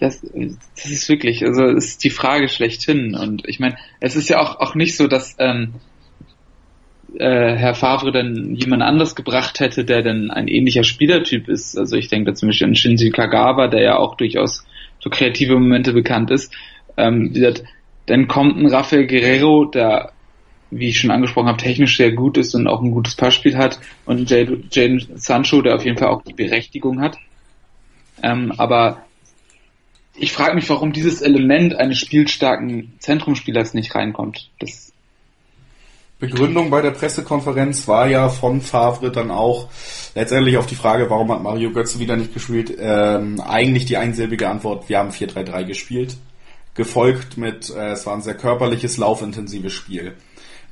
Das, 0.01 0.23
das 0.23 0.91
ist 0.91 1.09
wirklich, 1.09 1.45
also 1.45 1.65
ist 1.67 2.03
die 2.05 2.11
Frage 2.11 2.49
schlechthin. 2.49 3.15
Und 3.15 3.47
ich 3.47 3.61
meine, 3.61 3.77
es 4.01 4.17
ist 4.17 4.29
ja 4.29 4.41
auch, 4.41 4.59
auch 4.59 4.75
nicht 4.75 4.97
so, 4.97 5.07
dass 5.07 5.37
ähm, 5.39 5.75
äh, 7.19 7.57
Herr 7.57 7.75
Favre 7.75 8.11
dann 8.11 8.55
jemand 8.55 8.83
anders 8.83 9.15
gebracht 9.15 9.61
hätte, 9.61 9.85
der 9.85 10.03
dann 10.03 10.31
ein 10.31 10.49
ähnlicher 10.49 10.85
Spielertyp 10.85 11.49
ist. 11.49 11.77
Also 11.77 11.97
ich 11.97 12.09
denke 12.09 12.31
da 12.31 12.35
zum 12.35 12.49
Beispiel 12.49 12.69
an 12.69 12.75
Shinji 12.75 13.11
Kagawa, 13.11 13.69
der 13.69 13.83
ja 13.83 13.97
auch 13.99 14.17
durchaus 14.17 14.65
für 15.03 15.11
kreative 15.11 15.55
Momente 15.55 15.93
bekannt 15.93 16.31
ist. 16.31 16.53
Ähm, 16.97 17.33
dann 18.07 18.27
kommt 18.27 18.57
ein 18.57 18.67
Rafael 18.67 19.07
Guerrero, 19.07 19.67
der, 19.67 20.13
wie 20.71 20.89
ich 20.89 20.99
schon 20.99 21.11
angesprochen 21.11 21.49
habe, 21.49 21.59
technisch 21.59 21.99
sehr 21.99 22.13
gut 22.13 22.39
ist 22.39 22.55
und 22.55 22.67
auch 22.67 22.81
ein 22.81 22.91
gutes 22.91 23.17
Passspiel 23.17 23.59
hat. 23.59 23.79
Und 24.07 24.31
Jaden 24.31 25.07
Sancho, 25.17 25.61
der 25.61 25.75
auf 25.75 25.85
jeden 25.85 25.99
Fall 25.99 26.09
auch 26.09 26.23
die 26.23 26.33
Berechtigung 26.33 27.01
hat. 27.01 27.19
Ähm, 28.23 28.53
aber 28.57 29.05
ich 30.15 30.33
frage 30.33 30.55
mich, 30.55 30.69
warum 30.69 30.93
dieses 30.93 31.23
Element 31.23 31.75
eines 31.77 31.99
spielstarken 31.99 32.95
Zentrumspielers 32.99 33.75
nicht 33.75 33.95
reinkommt. 33.95 34.51
Das 34.59 34.93
Begründung 36.19 36.69
bei 36.69 36.83
der 36.83 36.91
Pressekonferenz 36.91 37.89
war 37.89 38.07
ja 38.07 38.29
von 38.29 38.61
Favre 38.61 39.11
dann 39.11 39.31
auch 39.31 39.71
letztendlich 40.15 40.59
auf 40.59 40.67
die 40.67 40.75
Frage, 40.75 41.09
warum 41.09 41.33
hat 41.33 41.43
Mario 41.43 41.73
Götze 41.73 41.99
wieder 41.99 42.17
nicht 42.17 42.35
gespielt, 42.35 42.77
ähm, 42.79 43.41
eigentlich 43.41 43.87
die 43.87 43.97
einsilbige 43.97 44.49
Antwort, 44.49 44.89
wir 44.91 44.99
haben 44.99 45.11
4-3-3 45.11 45.65
gespielt. 45.65 46.17
Gefolgt 46.75 47.37
mit, 47.39 47.71
äh, 47.71 47.93
es 47.93 48.07
war 48.07 48.15
ein 48.15 48.23
sehr 48.23 48.37
körperliches, 48.37 48.99
laufintensives 48.99 49.73
Spiel. 49.73 50.15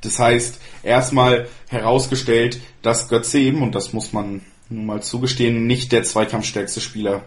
Das 0.01 0.19
heißt, 0.19 0.61
erstmal 0.83 1.47
herausgestellt, 1.67 2.61
dass 2.83 3.09
Götze 3.09 3.39
eben, 3.39 3.63
und 3.63 3.75
das 3.75 3.91
muss 3.91 4.13
man 4.13 4.41
nun 4.69 4.85
mal 4.85 5.01
zugestehen, 5.01 5.65
nicht 5.65 5.91
der 5.91 6.03
zweikampfstärkste 6.03 6.79
Spieler 6.79 7.23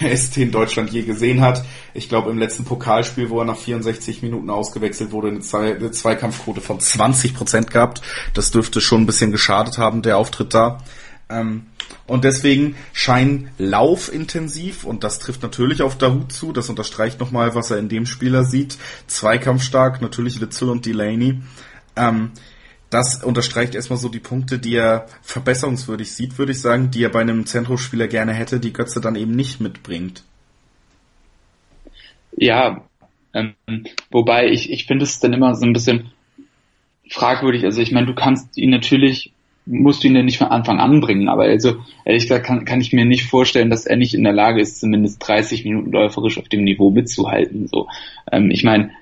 der 0.00 0.12
ist, 0.12 0.36
den 0.36 0.50
Deutschland 0.50 0.90
je 0.90 1.02
gesehen 1.02 1.40
hat. 1.40 1.64
Ich 1.92 2.08
glaube, 2.08 2.30
im 2.30 2.38
letzten 2.38 2.64
Pokalspiel, 2.64 3.30
wo 3.30 3.40
er 3.40 3.44
nach 3.44 3.58
64 3.58 4.22
Minuten 4.22 4.50
ausgewechselt 4.50 5.12
wurde, 5.12 5.28
eine, 5.28 5.40
Zwei 5.40 5.76
eine 5.76 5.90
Zweikampfquote 5.90 6.60
von 6.60 6.80
20 6.80 7.34
Prozent 7.34 7.70
gehabt. 7.70 8.00
Das 8.32 8.50
dürfte 8.50 8.80
schon 8.80 9.02
ein 9.02 9.06
bisschen 9.06 9.32
geschadet 9.32 9.78
haben, 9.78 10.02
der 10.02 10.18
Auftritt 10.18 10.54
da. 10.54 10.82
Ähm, 11.28 11.66
und 12.06 12.24
deswegen 12.24 12.76
scheinen 12.92 13.50
laufintensiv, 13.58 14.84
und 14.84 15.04
das 15.04 15.18
trifft 15.18 15.42
natürlich 15.42 15.82
auf 15.82 15.96
Dahut 15.96 16.32
zu, 16.32 16.52
das 16.52 16.68
unterstreicht 16.68 17.20
nochmal, 17.20 17.54
was 17.54 17.70
er 17.70 17.78
in 17.78 17.88
dem 17.88 18.06
Spieler 18.06 18.44
sieht, 18.44 18.76
zweikampfstark, 19.06 20.02
natürlich 20.02 20.40
Litzel 20.40 20.68
und 20.68 20.86
Delaney. 20.86 21.40
Ähm, 21.96 22.32
das 22.94 23.24
unterstreicht 23.24 23.74
erstmal 23.74 23.98
so 23.98 24.08
die 24.08 24.20
Punkte, 24.20 24.60
die 24.60 24.76
er 24.76 25.06
verbesserungswürdig 25.22 26.12
sieht, 26.12 26.38
würde 26.38 26.52
ich 26.52 26.60
sagen, 26.60 26.92
die 26.92 27.02
er 27.02 27.08
bei 27.08 27.20
einem 27.20 27.44
Zentrospieler 27.44 28.06
gerne 28.06 28.32
hätte, 28.32 28.60
die 28.60 28.72
Götze 28.72 29.00
dann 29.00 29.16
eben 29.16 29.32
nicht 29.32 29.60
mitbringt. 29.60 30.22
Ja, 32.36 32.84
ähm, 33.32 33.54
wobei 34.12 34.48
ich, 34.48 34.70
ich 34.70 34.86
finde 34.86 35.04
es 35.04 35.18
dann 35.18 35.32
immer 35.32 35.56
so 35.56 35.66
ein 35.66 35.72
bisschen 35.72 36.12
fragwürdig. 37.10 37.64
Also 37.64 37.80
ich 37.80 37.90
meine, 37.90 38.06
du 38.06 38.14
kannst 38.14 38.56
ihn 38.56 38.70
natürlich, 38.70 39.32
musst 39.66 40.04
du 40.04 40.08
ihn 40.08 40.14
ja 40.14 40.22
nicht 40.22 40.38
von 40.38 40.48
Anfang 40.48 40.78
an 40.78 41.00
bringen, 41.00 41.28
aber 41.28 41.44
also 41.44 41.76
ehrlich 42.04 42.24
gesagt 42.24 42.46
kann, 42.46 42.64
kann 42.64 42.80
ich 42.80 42.92
mir 42.92 43.04
nicht 43.04 43.24
vorstellen, 43.24 43.70
dass 43.70 43.86
er 43.86 43.96
nicht 43.96 44.14
in 44.14 44.22
der 44.22 44.32
Lage 44.32 44.60
ist, 44.60 44.78
zumindest 44.78 45.26
30 45.26 45.64
Minuten 45.64 45.90
läuferisch 45.90 46.38
auf 46.38 46.48
dem 46.48 46.62
Niveau 46.62 46.90
mitzuhalten. 46.90 47.66
So, 47.66 47.88
ähm, 48.30 48.52
ich 48.52 48.62
meine, 48.62 48.92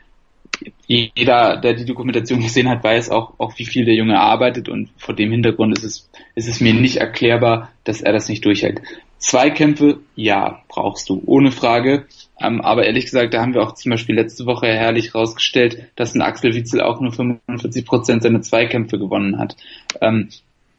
jeder, 0.86 1.56
der 1.56 1.74
die 1.74 1.84
Dokumentation 1.84 2.40
gesehen 2.40 2.68
hat, 2.68 2.82
weiß 2.84 3.10
auch, 3.10 3.34
auch 3.38 3.58
wie 3.58 3.64
viel 3.64 3.84
der 3.84 3.94
Junge 3.94 4.18
arbeitet 4.18 4.68
und 4.68 4.90
vor 4.96 5.14
dem 5.14 5.30
Hintergrund 5.30 5.76
ist 5.76 5.84
es, 5.84 6.10
ist 6.34 6.48
es 6.48 6.60
mir 6.60 6.74
nicht 6.74 6.96
erklärbar, 6.96 7.70
dass 7.84 8.00
er 8.00 8.12
das 8.12 8.28
nicht 8.28 8.44
durchhält. 8.44 8.80
Zweikämpfe, 9.18 10.00
ja, 10.16 10.62
brauchst 10.68 11.08
du, 11.08 11.22
ohne 11.26 11.52
Frage. 11.52 12.06
Ähm, 12.40 12.60
aber 12.60 12.84
ehrlich 12.86 13.04
gesagt, 13.04 13.34
da 13.34 13.40
haben 13.40 13.54
wir 13.54 13.62
auch 13.62 13.74
zum 13.74 13.90
Beispiel 13.90 14.16
letzte 14.16 14.46
Woche 14.46 14.66
herrlich 14.66 15.14
rausgestellt, 15.14 15.88
dass 15.94 16.14
ein 16.14 16.22
Axel 16.22 16.54
Witzel 16.54 16.80
auch 16.80 17.00
nur 17.00 17.12
45 17.12 17.86
Prozent 17.86 18.22
seiner 18.24 18.42
Zweikämpfe 18.42 18.98
gewonnen 18.98 19.38
hat. 19.38 19.56
Ähm, 20.00 20.30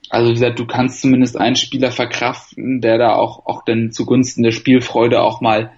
also 0.09 0.29
wie 0.29 0.33
gesagt, 0.33 0.59
du 0.59 0.67
kannst 0.67 1.01
zumindest 1.01 1.37
einen 1.37 1.55
Spieler 1.55 1.91
verkraften, 1.91 2.81
der 2.81 2.97
da 2.97 3.15
auch, 3.15 3.45
auch 3.45 3.63
dann 3.63 3.91
zugunsten 3.91 4.43
der 4.43 4.51
Spielfreude 4.51 5.21
auch 5.21 5.39
mal 5.39 5.71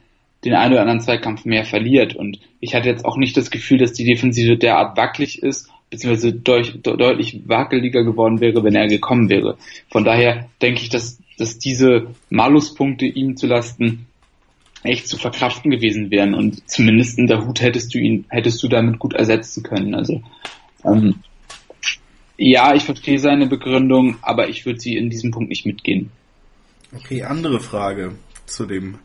den 0.46 0.54
einen 0.54 0.74
oder 0.74 0.82
anderen 0.82 1.02
Zweikampf 1.02 1.44
mehr 1.44 1.66
verliert. 1.66 2.16
Und 2.16 2.40
ich 2.60 2.76
hatte 2.76 2.88
jetzt 2.88 3.04
auch 3.04 3.18
nicht 3.18 3.36
das 3.36 3.50
Gefühl, 3.52 3.80
dass 3.80 3.94
die 3.94 4.06
Defensive 4.06 4.58
derart 4.58 4.96
wackelig 4.96 5.42
ist, 5.42 5.70
beziehungsweise 5.90 6.34
deut 6.34 6.80
deutlich 6.84 7.42
wackeliger 7.48 8.04
geworden 8.04 8.40
wäre, 8.40 8.64
wenn 8.64 8.76
er 8.76 8.88
gekommen 8.88 9.30
wäre. 9.30 9.58
Von 9.90 10.06
daher 10.06 10.48
denke 10.62 10.82
ich, 10.82 10.90
dass, 10.90 11.20
dass 11.38 11.58
diese 11.58 12.08
Maluspunkte 12.30 13.06
ihm 13.06 13.36
zu 13.36 13.48
lasten 13.48 14.06
echt 14.84 15.08
zu 15.08 15.18
verkraften 15.18 15.72
gewesen 15.72 16.12
wären 16.12 16.36
und 16.36 16.70
zumindest 16.70 17.18
in 17.18 17.26
der 17.26 17.44
Hut 17.44 17.60
hättest 17.60 17.94
du 17.96 17.98
ihn, 17.98 18.26
hättest 18.30 18.62
du 18.62 18.68
damit 18.68 19.00
gut 19.00 19.14
ersetzen 19.14 19.64
können. 19.64 19.96
Also 19.96 20.22
ähm, 20.84 21.16
ja, 22.38 22.76
ich 22.76 22.84
verstehe 22.84 23.18
seine 23.18 23.48
Begründung, 23.48 24.18
aber 24.22 24.48
ich 24.50 24.66
würde 24.66 24.80
sie 24.80 24.96
in 24.96 25.10
diesem 25.10 25.32
Punkt 25.32 25.50
nicht 25.50 25.66
mitgehen. 25.66 26.12
Okay, 26.94 27.24
andere 27.24 27.60
Frage 27.60 28.14
zu 28.46 28.66
dem 28.66 29.00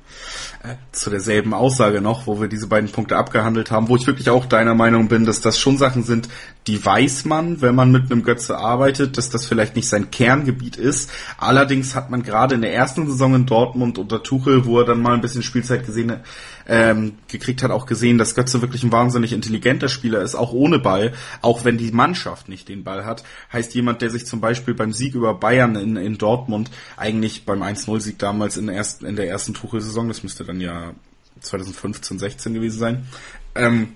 äh, 0.63 0.75
zu 0.93 1.11
derselben 1.11 1.55
Aussage 1.55 2.01
noch, 2.01 2.27
wo 2.27 2.41
wir 2.41 2.49
diese 2.49 2.67
beiden 2.67 2.91
Punkte 2.91 3.17
abgehandelt 3.17 3.71
haben, 3.71 3.89
wo 3.89 3.97
ich 3.97 4.07
wirklich 4.07 4.31
auch 4.31 4.47
deiner 4.47 4.75
Meinung 4.75 5.09
bin, 5.09 5.25
dass 5.25 5.41
das 5.41 5.59
schon 5.59 5.79
Sachen 5.79 6.03
sind, 6.03 6.29
die 6.67 6.85
weiß 6.85 7.25
man, 7.25 7.63
wenn 7.63 7.75
man 7.75 7.91
mit 7.91 8.11
einem 8.11 8.23
Götze 8.23 8.59
arbeitet, 8.59 9.17
dass 9.17 9.31
das 9.31 9.47
vielleicht 9.47 9.75
nicht 9.75 9.89
sein 9.89 10.11
Kerngebiet 10.11 10.77
ist. 10.77 11.11
Allerdings 11.39 11.95
hat 11.95 12.11
man 12.11 12.23
gerade 12.23 12.55
in 12.55 12.61
der 12.61 12.75
ersten 12.75 13.07
Saison 13.07 13.35
in 13.35 13.47
Dortmund 13.47 13.99
unter 13.99 14.23
Tuchel, 14.23 14.67
wo 14.67 14.79
er 14.79 14.85
dann 14.85 15.01
mal 15.01 15.15
ein 15.15 15.23
bisschen 15.23 15.43
Spielzeit 15.43 15.87
gesehen 15.87 16.13
hat, 16.13 16.21
ähm, 16.69 17.15
gekriegt 17.29 17.63
hat, 17.63 17.71
auch 17.71 17.87
gesehen, 17.87 18.19
dass 18.19 18.35
Götze 18.35 18.63
wirklich 18.63 18.85
ein 18.85 18.93
wahnsinnig 18.93 19.33
intelligenter 19.33 19.89
Spieler 19.89 20.21
ist, 20.21 20.35
auch 20.35 20.53
ohne 20.53 20.79
Ball, 20.79 21.13
auch 21.43 21.65
wenn 21.65 21.79
die 21.79 21.91
Mannschaft 21.91 22.49
nicht 22.49 22.69
den 22.69 22.85
Ball 22.85 23.05
hat. 23.05 23.25
Heißt 23.53 23.75
jemand, 23.75 24.03
der 24.03 24.11
sich 24.11 24.27
zum 24.27 24.41
Beispiel 24.41 24.75
beim 24.75 24.93
Sieg 24.93 25.15
über 25.15 25.35
Bayern 25.35 25.75
in, 25.77 25.97
in 25.97 26.19
Dortmund, 26.19 26.71
eigentlich 26.97 27.45
beim 27.45 27.63
1-0-Sieg 27.63 28.19
damals 28.19 28.57
in 28.57 28.67
der 28.67 28.77
ersten, 28.77 29.07
in 29.07 29.17
der 29.17 29.29
ersten 29.29 29.55
Tuchel-Saison, 29.55 30.00
das 30.09 30.23
müsste 30.23 30.45
dann 30.45 30.61
ja 30.61 30.95
2015, 31.41 32.19
16 32.19 32.55
gewesen 32.55 32.79
sein, 32.79 33.07
ähm, 33.55 33.95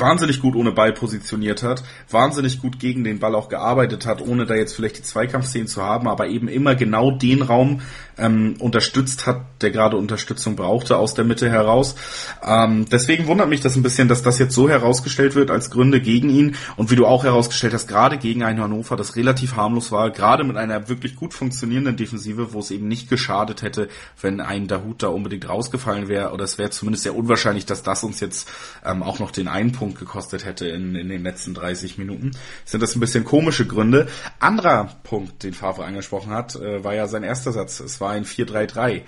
wahnsinnig 0.00 0.40
gut 0.40 0.56
ohne 0.56 0.72
Ball 0.72 0.92
positioniert 0.92 1.62
hat, 1.62 1.82
wahnsinnig 2.10 2.60
gut 2.60 2.78
gegen 2.78 3.04
den 3.04 3.18
Ball 3.18 3.34
auch 3.34 3.48
gearbeitet 3.48 4.06
hat, 4.06 4.20
ohne 4.20 4.46
da 4.46 4.54
jetzt 4.54 4.74
vielleicht 4.74 4.98
die 4.98 5.02
Zweikampfszenen 5.02 5.68
zu 5.68 5.82
haben, 5.82 6.08
aber 6.08 6.28
eben 6.28 6.48
immer 6.48 6.74
genau 6.74 7.10
den 7.10 7.42
Raum 7.42 7.80
ähm, 8.18 8.56
unterstützt 8.58 9.26
hat, 9.26 9.42
der 9.60 9.70
gerade 9.70 9.96
Unterstützung 9.96 10.56
brauchte 10.56 10.96
aus 10.96 11.14
der 11.14 11.24
Mitte 11.24 11.50
heraus. 11.50 11.96
Ähm, 12.42 12.86
deswegen 12.90 13.26
wundert 13.26 13.48
mich 13.48 13.60
das 13.60 13.76
ein 13.76 13.82
bisschen, 13.82 14.08
dass 14.08 14.22
das 14.22 14.38
jetzt 14.38 14.54
so 14.54 14.68
herausgestellt 14.68 15.34
wird 15.34 15.50
als 15.50 15.70
Gründe 15.70 16.00
gegen 16.00 16.30
ihn 16.30 16.56
und 16.76 16.90
wie 16.90 16.96
du 16.96 17.06
auch 17.06 17.24
herausgestellt 17.24 17.74
hast, 17.74 17.88
gerade 17.88 18.18
gegen 18.18 18.42
ein 18.42 18.60
Hannover, 18.60 18.96
das 18.96 19.16
relativ 19.16 19.56
harmlos 19.56 19.92
war, 19.92 20.10
gerade 20.10 20.44
mit 20.44 20.56
einer 20.56 20.88
wirklich 20.88 21.16
gut 21.16 21.34
funktionierenden 21.34 21.96
Defensive, 21.96 22.52
wo 22.52 22.60
es 22.60 22.70
eben 22.70 22.88
nicht 22.88 23.08
geschadet 23.08 23.62
hätte, 23.62 23.88
wenn 24.20 24.40
ein 24.40 24.66
Dahut 24.66 25.02
da 25.02 25.08
unbedingt 25.08 25.48
rausgefallen 25.48 26.08
wäre 26.08 26.32
oder 26.32 26.44
es 26.44 26.58
wäre 26.58 26.70
zumindest 26.70 27.04
sehr 27.04 27.16
unwahrscheinlich, 27.16 27.66
dass 27.66 27.82
das 27.82 28.02
uns 28.04 28.20
jetzt 28.20 28.48
ähm, 28.84 29.02
auch 29.02 29.18
noch 29.18 29.30
den 29.30 29.48
einen 29.48 29.72
Punkt 29.72 29.85
gekostet 29.94 30.44
hätte 30.44 30.66
in, 30.66 30.94
in 30.94 31.08
den 31.08 31.22
letzten 31.22 31.54
30 31.54 31.98
Minuten. 31.98 32.32
Sind 32.64 32.82
das 32.82 32.96
ein 32.96 33.00
bisschen 33.00 33.24
komische 33.24 33.66
Gründe. 33.66 34.08
Anderer 34.38 34.96
Punkt, 35.02 35.42
den 35.42 35.52
Favre 35.54 35.84
angesprochen 35.84 36.32
hat, 36.32 36.56
äh, 36.56 36.82
war 36.84 36.94
ja 36.94 37.06
sein 37.06 37.22
erster 37.22 37.52
Satz. 37.52 37.80
Es 37.80 38.00
war 38.00 38.10
ein 38.10 38.24
4-3-3. 38.24 39.02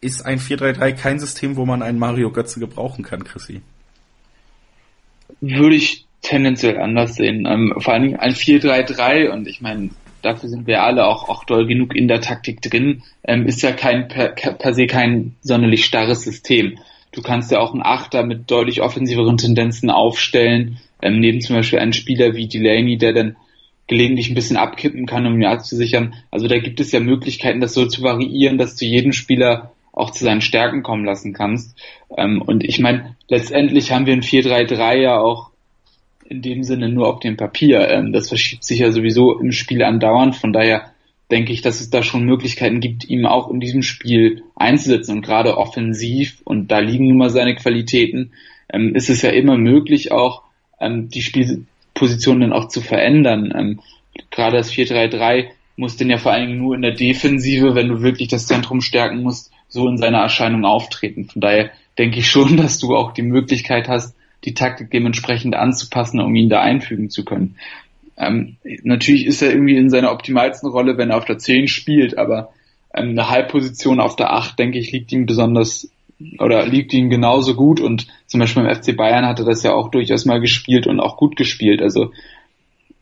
Ist 0.00 0.26
ein 0.26 0.38
4-3-3 0.38 0.92
kein 0.92 1.18
System, 1.18 1.56
wo 1.56 1.64
man 1.64 1.82
einen 1.82 1.98
Mario 1.98 2.30
Götze 2.30 2.60
gebrauchen 2.60 3.04
kann, 3.04 3.24
Chrissy? 3.24 3.62
Würde 5.40 5.76
ich 5.76 6.06
tendenziell 6.20 6.78
anders 6.78 7.14
sehen. 7.14 7.46
Ähm, 7.46 7.74
vor 7.78 7.94
allen 7.94 8.02
Dingen 8.02 8.16
ein 8.16 8.32
4-3-3 8.32 9.30
und 9.30 9.46
ich 9.46 9.60
meine, 9.60 9.90
dafür 10.22 10.48
sind 10.48 10.66
wir 10.66 10.82
alle 10.82 11.06
auch, 11.06 11.28
auch 11.28 11.44
doll 11.44 11.66
genug 11.66 11.94
in 11.94 12.08
der 12.08 12.20
Taktik 12.20 12.60
drin, 12.62 13.02
ähm, 13.24 13.46
ist 13.46 13.62
ja 13.62 13.72
kein 13.72 14.08
per, 14.08 14.28
per 14.30 14.74
se 14.74 14.86
kein 14.86 15.36
sonderlich 15.42 15.84
starres 15.84 16.22
System. 16.22 16.78
Du 17.14 17.22
kannst 17.22 17.50
ja 17.50 17.60
auch 17.60 17.72
einen 17.72 17.82
Achter 17.82 18.24
mit 18.24 18.50
deutlich 18.50 18.82
offensiveren 18.82 19.36
Tendenzen 19.36 19.90
aufstellen, 19.90 20.78
ähm, 21.00 21.20
neben 21.20 21.40
zum 21.40 21.56
Beispiel 21.56 21.78
einen 21.78 21.92
Spieler 21.92 22.34
wie 22.34 22.48
Delaney, 22.48 22.98
der 22.98 23.12
dann 23.12 23.36
gelegentlich 23.86 24.30
ein 24.30 24.34
bisschen 24.34 24.56
abkippen 24.56 25.06
kann, 25.06 25.26
um 25.26 25.40
ihn 25.40 25.46
abzusichern. 25.46 26.14
Also 26.30 26.48
da 26.48 26.58
gibt 26.58 26.80
es 26.80 26.92
ja 26.92 27.00
Möglichkeiten, 27.00 27.60
das 27.60 27.74
so 27.74 27.86
zu 27.86 28.02
variieren, 28.02 28.58
dass 28.58 28.76
du 28.76 28.84
jeden 28.84 29.12
Spieler 29.12 29.72
auch 29.92 30.10
zu 30.10 30.24
seinen 30.24 30.40
Stärken 30.40 30.82
kommen 30.82 31.04
lassen 31.04 31.32
kannst. 31.32 31.78
Ähm, 32.16 32.42
und 32.42 32.64
ich 32.64 32.80
meine, 32.80 33.16
letztendlich 33.28 33.92
haben 33.92 34.06
wir 34.06 34.14
ein 34.14 34.22
4-3-3 34.22 34.96
ja 34.96 35.18
auch 35.20 35.50
in 36.26 36.42
dem 36.42 36.64
Sinne 36.64 36.88
nur 36.88 37.08
auf 37.08 37.20
dem 37.20 37.36
Papier. 37.36 37.88
Ähm, 37.90 38.12
das 38.12 38.28
verschiebt 38.28 38.64
sich 38.64 38.80
ja 38.80 38.90
sowieso 38.90 39.38
im 39.38 39.52
Spiel 39.52 39.82
andauernd. 39.84 40.34
Von 40.34 40.52
daher 40.52 40.93
denke 41.34 41.52
ich, 41.52 41.62
dass 41.62 41.80
es 41.80 41.90
da 41.90 42.04
schon 42.04 42.24
Möglichkeiten 42.24 42.78
gibt, 42.78 43.08
ihm 43.08 43.26
auch 43.26 43.50
in 43.50 43.58
diesem 43.58 43.82
Spiel 43.82 44.44
einzusetzen. 44.54 45.16
Und 45.16 45.22
gerade 45.22 45.58
offensiv, 45.58 46.40
und 46.44 46.68
da 46.70 46.78
liegen 46.78 47.08
nun 47.08 47.16
mal 47.16 47.30
seine 47.30 47.56
Qualitäten, 47.56 48.30
ähm, 48.72 48.94
ist 48.94 49.10
es 49.10 49.22
ja 49.22 49.30
immer 49.30 49.58
möglich, 49.58 50.12
auch 50.12 50.42
ähm, 50.78 51.08
die 51.08 51.22
Spielposition 51.22 52.38
dann 52.38 52.52
auch 52.52 52.68
zu 52.68 52.80
verändern. 52.80 53.52
Ähm, 53.52 53.80
gerade 54.30 54.58
das 54.58 54.72
4-3-3 54.72 55.46
muss 55.76 55.96
denn 55.96 56.08
ja 56.08 56.18
vor 56.18 56.30
allen 56.30 56.46
Dingen 56.46 56.60
nur 56.60 56.76
in 56.76 56.82
der 56.82 56.94
Defensive, 56.94 57.74
wenn 57.74 57.88
du 57.88 58.00
wirklich 58.00 58.28
das 58.28 58.46
Zentrum 58.46 58.80
stärken 58.80 59.24
musst, 59.24 59.50
so 59.66 59.88
in 59.88 59.98
seiner 59.98 60.18
Erscheinung 60.18 60.64
auftreten. 60.64 61.24
Von 61.24 61.40
daher 61.40 61.72
denke 61.98 62.20
ich 62.20 62.30
schon, 62.30 62.56
dass 62.56 62.78
du 62.78 62.94
auch 62.94 63.10
die 63.10 63.22
Möglichkeit 63.22 63.88
hast, 63.88 64.14
die 64.44 64.54
Taktik 64.54 64.92
dementsprechend 64.92 65.56
anzupassen, 65.56 66.20
um 66.20 66.32
ihn 66.36 66.48
da 66.48 66.60
einfügen 66.60 67.10
zu 67.10 67.24
können. 67.24 67.56
Ähm, 68.16 68.56
natürlich 68.82 69.26
ist 69.26 69.42
er 69.42 69.50
irgendwie 69.50 69.76
in 69.76 69.90
seiner 69.90 70.12
optimalsten 70.12 70.70
Rolle, 70.70 70.96
wenn 70.96 71.10
er 71.10 71.16
auf 71.16 71.24
der 71.24 71.38
10 71.38 71.68
spielt, 71.68 72.16
aber 72.16 72.50
ähm, 72.94 73.10
eine 73.10 73.30
Halbposition 73.30 74.00
auf 74.00 74.16
der 74.16 74.32
8, 74.32 74.58
denke 74.58 74.78
ich, 74.78 74.92
liegt 74.92 75.12
ihm 75.12 75.26
besonders 75.26 75.90
oder 76.38 76.66
liegt 76.66 76.92
ihm 76.92 77.10
genauso 77.10 77.54
gut 77.54 77.80
und 77.80 78.06
zum 78.26 78.40
Beispiel 78.40 78.62
beim 78.62 78.74
FC 78.74 78.96
Bayern 78.96 79.26
hatte 79.26 79.44
das 79.44 79.62
ja 79.62 79.74
auch 79.74 79.90
durchaus 79.90 80.24
mal 80.24 80.40
gespielt 80.40 80.86
und 80.86 81.00
auch 81.00 81.16
gut 81.16 81.36
gespielt. 81.36 81.82
Also 81.82 82.12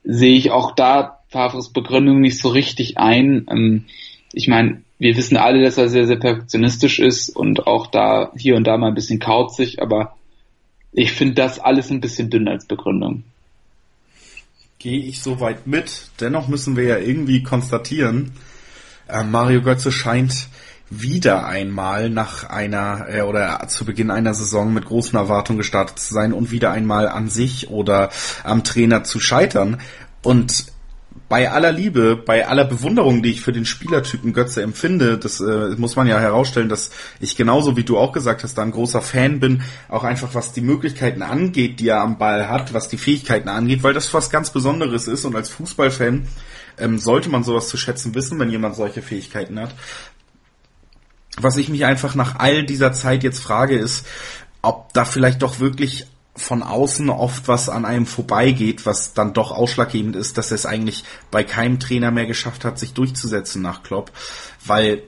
sehe 0.03 0.37
ich 0.37 0.51
auch 0.51 0.75
da 0.75 1.19
Favres 1.29 1.71
Begründung 1.71 2.21
nicht 2.21 2.39
so 2.39 2.49
richtig 2.49 2.99
ein. 2.99 3.47
Ähm, 3.51 3.85
ich 4.33 4.49
meine, 4.49 4.83
wir 4.99 5.17
wissen 5.17 5.37
alle, 5.37 5.63
dass 5.63 5.79
er 5.79 5.89
sehr, 5.89 6.07
sehr 6.07 6.17
perfektionistisch 6.17 6.99
ist 7.01 7.29
und 7.29 7.67
auch 7.67 7.87
da 7.87 8.33
hier 8.37 8.57
und 8.57 8.67
da 8.67 8.77
mal 8.79 8.89
ein 8.89 8.95
bisschen 8.95 9.19
kauzig, 9.19 9.83
aber 9.83 10.17
ich 10.93 11.13
finde 11.13 11.35
das 11.35 11.59
alles 11.59 11.91
ein 11.91 12.01
bisschen 12.01 12.31
dünn 12.31 12.49
als 12.49 12.67
Begründung. 12.67 13.25
Gehe 14.83 15.05
ich 15.05 15.23
so 15.23 15.39
weit 15.39 15.69
mit. 15.69 16.09
Dennoch 16.19 16.49
müssen 16.49 16.75
wir 16.75 16.83
ja 16.83 16.99
irgendwie 16.99 17.45
konstatieren, 17.45 18.33
äh, 19.07 19.23
Mario 19.23 19.63
Götze 19.63 19.93
scheint 19.93 20.49
wieder 20.91 21.47
einmal 21.47 22.11
nach 22.11 22.51
einer 22.51 23.07
äh, 23.09 23.21
oder 23.23 23.65
zu 23.69 23.85
Beginn 23.85 24.11
einer 24.11 24.35
Saison 24.35 24.75
mit 24.75 24.85
großen 24.85 25.17
Erwartungen 25.17 25.59
gestartet 25.59 26.01
zu 26.01 26.13
sein 26.13 26.33
und 26.33 26.51
wieder 26.51 26.73
einmal 26.73 27.09
an 27.09 27.29
sich 27.29 27.71
oder 27.71 28.11
am 28.43 28.65
Trainer 28.65 29.05
zu 29.05 29.21
scheitern. 29.21 29.81
Und 30.21 30.72
bei 31.29 31.51
aller 31.51 31.73
Liebe, 31.73 32.17
bei 32.17 32.47
aller 32.47 32.65
Bewunderung, 32.65 33.23
die 33.23 33.31
ich 33.31 33.41
für 33.41 33.53
den 33.53 33.65
Spielertypen 33.65 34.33
Götze 34.33 34.63
empfinde, 34.63 35.17
das 35.17 35.41
äh, 35.41 35.75
muss 35.79 35.97
man 35.97 36.07
ja 36.07 36.19
herausstellen, 36.19 36.69
dass 36.69 36.91
ich 37.21 37.37
genauso 37.37 37.77
wie 37.77 37.85
du 37.85 37.99
auch 37.99 38.13
gesagt 38.13 38.43
hast, 38.43 38.59
da 38.59 38.63
ein 38.63 38.71
großer 38.71 39.01
Fan 39.01 39.41
bin, 39.41 39.63
auch 39.89 40.05
einfach 40.05 40.35
was 40.35 40.53
die 40.53 40.61
Möglichkeiten 40.61 41.23
angeht, 41.23 41.81
die 41.81 41.89
er 41.89 42.03
am 42.03 42.19
Ball 42.19 42.49
hat, 42.49 42.75
was 42.75 42.89
die 42.89 42.99
Fähigkeiten 42.99 43.49
angeht, 43.49 43.83
weil 43.83 43.95
das 43.95 44.13
was 44.13 44.29
ganz 44.29 44.51
Besonderes 44.51 45.09
ist 45.09 45.25
und 45.25 45.35
als 45.35 45.49
Fußballfan 45.49 46.27
ähm, 46.79 46.99
sollte 46.99 47.31
man 47.31 47.45
sowas 47.45 47.69
zu 47.69 47.77
schätzen 47.77 48.15
wissen, 48.15 48.39
wenn 48.39 48.51
jemand 48.51 48.77
solche 48.77 49.01
Fähigkeiten 49.01 49.59
hat. 49.59 49.75
Was 51.39 51.57
ich 51.57 51.71
mich 51.71 51.87
einfach 51.87 52.15
nach 52.15 52.39
all 52.39 52.65
dieser 52.65 52.93
Zeit 52.93 53.23
jetzt 53.23 53.41
frage, 53.41 53.79
ist, 53.79 54.07
ob 54.61 54.93
da 54.93 55.05
vielleicht 55.05 55.43
doch 55.43 55.61
wirklich 55.61 56.07
von 56.35 56.63
außen 56.63 57.11
oft 57.11 57.47
was 57.47 57.69
an 57.69 57.85
einem 57.85 58.07
vorbeigeht, 58.07 58.87
was 58.87 59.13
dann 59.13 59.35
doch 59.35 59.53
ausschlaggebend 59.53 60.17
ist, 60.17 60.39
dass 60.39 60.51
er 60.51 60.55
es 60.55 60.67
eigentlich 60.67 61.05
bei 61.31 61.45
keinem 61.45 61.79
Trainer 61.79 62.11
mehr 62.11 62.27
geschafft 62.27 62.65
hat, 62.65 62.79
sich 62.79 62.95
durchzusetzen 62.95 63.61
nach 63.61 63.83
Klopp, 63.83 64.11
weil 64.65 65.03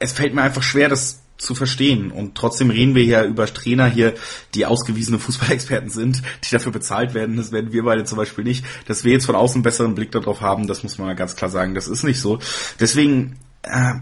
es 0.00 0.12
fällt 0.12 0.34
mir 0.34 0.42
einfach 0.42 0.62
schwer, 0.62 0.88
das 0.88 1.20
zu 1.40 1.54
verstehen. 1.54 2.10
Und 2.10 2.34
trotzdem 2.34 2.70
reden 2.70 2.94
wir 2.94 3.04
ja 3.04 3.24
über 3.24 3.46
Trainer 3.46 3.86
hier, 3.86 4.14
die 4.54 4.66
ausgewiesene 4.66 5.18
Fußballexperten 5.18 5.90
sind, 5.90 6.22
die 6.44 6.50
dafür 6.50 6.72
bezahlt 6.72 7.14
werden. 7.14 7.36
Das 7.36 7.52
werden 7.52 7.72
wir 7.72 7.84
beide 7.84 8.04
zum 8.04 8.18
Beispiel 8.18 8.44
nicht. 8.44 8.64
Dass 8.86 9.04
wir 9.04 9.12
jetzt 9.12 9.26
von 9.26 9.34
außen 9.34 9.56
einen 9.56 9.62
besseren 9.62 9.94
Blick 9.94 10.12
darauf 10.12 10.40
haben, 10.40 10.66
das 10.66 10.82
muss 10.82 10.98
man 10.98 11.14
ganz 11.16 11.36
klar 11.36 11.50
sagen. 11.50 11.74
Das 11.74 11.88
ist 11.88 12.04
nicht 12.04 12.20
so. 12.20 12.38
Deswegen, 12.78 13.36
äh, 13.62 13.94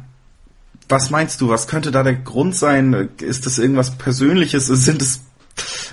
was 0.88 1.10
meinst 1.10 1.40
du? 1.40 1.48
Was 1.48 1.68
könnte 1.68 1.90
da 1.90 2.02
der 2.02 2.16
Grund 2.16 2.56
sein? 2.56 3.10
Ist 3.20 3.46
das 3.46 3.58
irgendwas 3.58 3.98
Persönliches? 3.98 4.66
Sind 4.66 5.02
es 5.02 5.20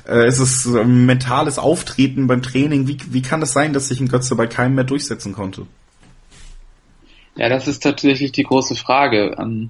äh, 0.07 0.27
ist 0.27 0.39
es 0.39 0.65
mentales 0.65 1.59
Auftreten 1.59 2.27
beim 2.27 2.41
Training? 2.41 2.87
Wie, 2.87 2.97
wie 3.09 3.21
kann 3.21 3.39
das 3.39 3.53
sein, 3.53 3.73
dass 3.73 3.87
sich 3.87 3.99
ein 3.99 4.07
Götze 4.07 4.35
bei 4.35 4.47
keinem 4.47 4.75
mehr 4.75 4.83
durchsetzen 4.83 5.33
konnte? 5.33 5.67
Ja, 7.35 7.49
das 7.49 7.67
ist 7.67 7.83
tatsächlich 7.83 8.31
die 8.31 8.43
große 8.43 8.75
Frage. 8.75 9.35
Ähm, 9.37 9.69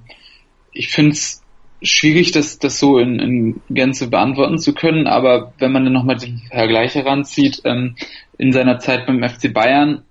ich 0.72 0.90
finde 0.90 1.12
es 1.12 1.42
schwierig, 1.82 2.32
das, 2.32 2.60
das 2.60 2.80
so 2.80 3.00
in, 3.00 3.20
in 3.20 3.62
Gänze 3.70 4.08
beantworten 4.08 4.60
zu 4.60 4.74
können, 4.74 5.08
aber 5.08 5.54
wenn 5.58 5.72
man 5.72 5.84
dann 5.84 5.94
nochmal 5.94 6.18
den 6.18 6.42
Vergleich 6.50 6.96
heranzieht, 6.96 7.62
ähm, 7.64 7.96
in 8.38 8.52
seiner 8.52 8.80
Zeit 8.80 9.06
beim 9.08 9.24
FC 9.24 9.54
Bayern, 9.54 10.04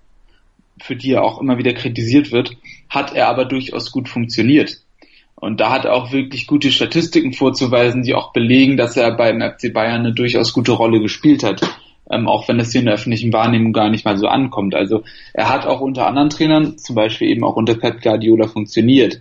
für 0.81 0.97
die 0.97 1.13
er 1.13 1.23
auch 1.23 1.41
immer 1.41 1.59
wieder 1.59 1.73
kritisiert 1.73 2.33
wird, 2.33 2.57
hat 2.89 3.15
er 3.15 3.29
aber 3.29 3.45
durchaus 3.45 3.93
gut 3.93 4.09
funktioniert. 4.09 4.81
Und 5.45 5.61
da 5.61 5.71
hat 5.71 5.85
er 5.85 5.93
auch 5.93 6.11
wirklich 6.11 6.47
gute 6.47 6.73
Statistiken 6.73 7.35
vorzuweisen, 7.35 8.03
die 8.03 8.15
auch 8.15 8.33
belegen, 8.33 8.79
dass 8.79 8.97
er 8.97 9.15
beim 9.15 9.43
FC 9.43 9.75
Bayern 9.75 10.01
eine 10.01 10.15
durchaus 10.15 10.55
gute 10.55 10.73
Rolle 10.73 11.01
gespielt 11.01 11.45
hat. 11.45 11.61
Ähm, 12.11 12.29
auch 12.29 12.49
wenn 12.49 12.57
das 12.57 12.73
hier 12.73 12.81
in 12.81 12.87
der 12.87 12.95
öffentlichen 12.95 13.31
Wahrnehmung 13.31 13.75
gar 13.75 13.91
nicht 13.91 14.07
mal 14.07 14.17
so 14.17 14.27
ankommt. 14.27 14.75
Also 14.75 15.05
er 15.35 15.51
hat 15.51 15.67
auch 15.67 15.83
unter 15.83 16.07
anderen 16.07 16.31
Trainern, 16.31 16.79
zum 16.79 16.97
Beispiel 16.97 17.29
eben 17.29 17.45
auch 17.45 17.57
unter 17.57 17.75
Pep 17.75 18.01
Guardiola 18.01 18.49
funktioniert. 18.49 19.21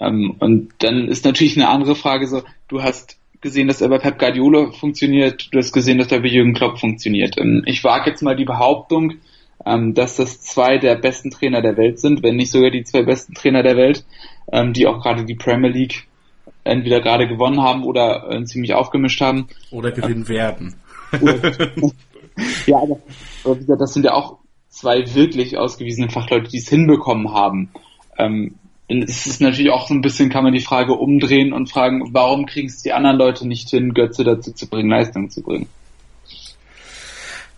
Ähm, 0.00 0.34
und 0.38 0.70
dann 0.78 1.08
ist 1.08 1.26
natürlich 1.26 1.58
eine 1.58 1.68
andere 1.68 1.94
Frage 1.94 2.26
so, 2.26 2.42
du 2.68 2.82
hast 2.82 3.18
gesehen, 3.42 3.68
dass 3.68 3.82
er 3.82 3.90
bei 3.90 3.98
Pep 3.98 4.18
Guardiola 4.18 4.70
funktioniert, 4.72 5.50
du 5.52 5.58
hast 5.58 5.72
gesehen, 5.72 5.98
dass 5.98 6.10
er 6.10 6.20
bei 6.20 6.28
Jürgen 6.28 6.54
Klopp 6.54 6.78
funktioniert. 6.78 7.36
Ähm, 7.38 7.64
ich 7.66 7.84
wage 7.84 8.08
jetzt 8.08 8.22
mal 8.22 8.36
die 8.36 8.46
Behauptung, 8.46 9.16
ähm, 9.66 9.92
dass 9.92 10.16
das 10.16 10.40
zwei 10.40 10.78
der 10.78 10.96
besten 10.96 11.30
Trainer 11.30 11.60
der 11.60 11.76
Welt 11.76 11.98
sind, 11.98 12.22
wenn 12.22 12.36
nicht 12.36 12.50
sogar 12.50 12.70
die 12.70 12.84
zwei 12.84 13.02
besten 13.02 13.34
Trainer 13.34 13.62
der 13.62 13.76
Welt, 13.76 14.04
ähm, 14.52 14.72
die 14.72 14.86
auch 14.86 15.02
gerade 15.02 15.24
die 15.24 15.34
Premier 15.34 15.70
League 15.70 16.06
entweder 16.64 17.00
gerade 17.00 17.26
gewonnen 17.26 17.60
haben 17.60 17.84
oder 17.84 18.30
äh, 18.30 18.44
ziemlich 18.44 18.74
aufgemischt 18.74 19.20
haben. 19.20 19.48
Oder 19.70 19.92
gewinnen 19.92 20.26
ähm, 20.26 20.28
werden. 20.28 20.74
ja, 22.66 22.76
aber, 22.76 22.98
aber 23.44 23.56
wie 23.56 23.60
gesagt, 23.60 23.80
das 23.80 23.94
sind 23.94 24.04
ja 24.04 24.14
auch 24.14 24.38
zwei 24.68 25.14
wirklich 25.14 25.58
ausgewiesene 25.58 26.10
Fachleute, 26.10 26.50
die 26.50 26.58
es 26.58 26.68
hinbekommen 26.68 27.32
haben. 27.32 27.70
Ähm, 28.18 28.54
es 28.88 29.26
ist 29.26 29.40
natürlich 29.40 29.70
auch 29.70 29.86
so 29.86 29.94
ein 29.94 30.00
bisschen, 30.00 30.30
kann 30.30 30.42
man 30.42 30.52
die 30.52 30.60
Frage 30.60 30.94
umdrehen 30.94 31.52
und 31.52 31.70
fragen, 31.70 32.12
warum 32.12 32.46
kriegen 32.46 32.66
es 32.66 32.82
die 32.82 32.92
anderen 32.92 33.18
Leute 33.18 33.46
nicht 33.46 33.70
hin, 33.70 33.94
Götze 33.94 34.24
dazu 34.24 34.52
zu 34.52 34.68
bringen, 34.68 34.90
Leistung 34.90 35.30
zu 35.30 35.42
bringen? 35.42 35.68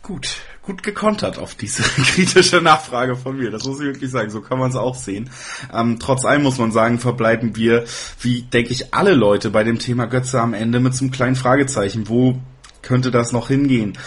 Gut, 0.02 0.36
gut 0.62 0.82
gekontert 0.82 1.38
auf 1.38 1.54
diese 1.54 1.82
kritische 2.02 2.60
Nachfrage 2.60 3.16
von 3.16 3.36
mir. 3.36 3.50
Das 3.50 3.64
muss 3.64 3.80
ich 3.80 3.86
wirklich 3.86 4.10
sagen. 4.10 4.30
So 4.30 4.40
kann 4.40 4.58
man 4.58 4.70
es 4.70 4.76
auch 4.76 4.94
sehen. 4.94 5.30
Ähm, 5.72 5.98
trotz 5.98 6.24
allem 6.24 6.42
muss 6.42 6.58
man 6.58 6.72
sagen, 6.72 6.98
verbleiben 6.98 7.56
wir, 7.56 7.84
wie 8.20 8.42
denke 8.42 8.72
ich, 8.72 8.94
alle 8.94 9.14
Leute 9.14 9.50
bei 9.50 9.64
dem 9.64 9.78
Thema 9.78 10.06
Götze 10.06 10.40
am 10.40 10.54
Ende 10.54 10.80
mit 10.80 10.94
so 10.94 11.04
einem 11.04 11.12
kleinen 11.12 11.36
Fragezeichen. 11.36 12.08
Wo 12.08 12.40
könnte 12.80 13.10
das 13.10 13.32
noch 13.32 13.48
hingehen? 13.48 13.98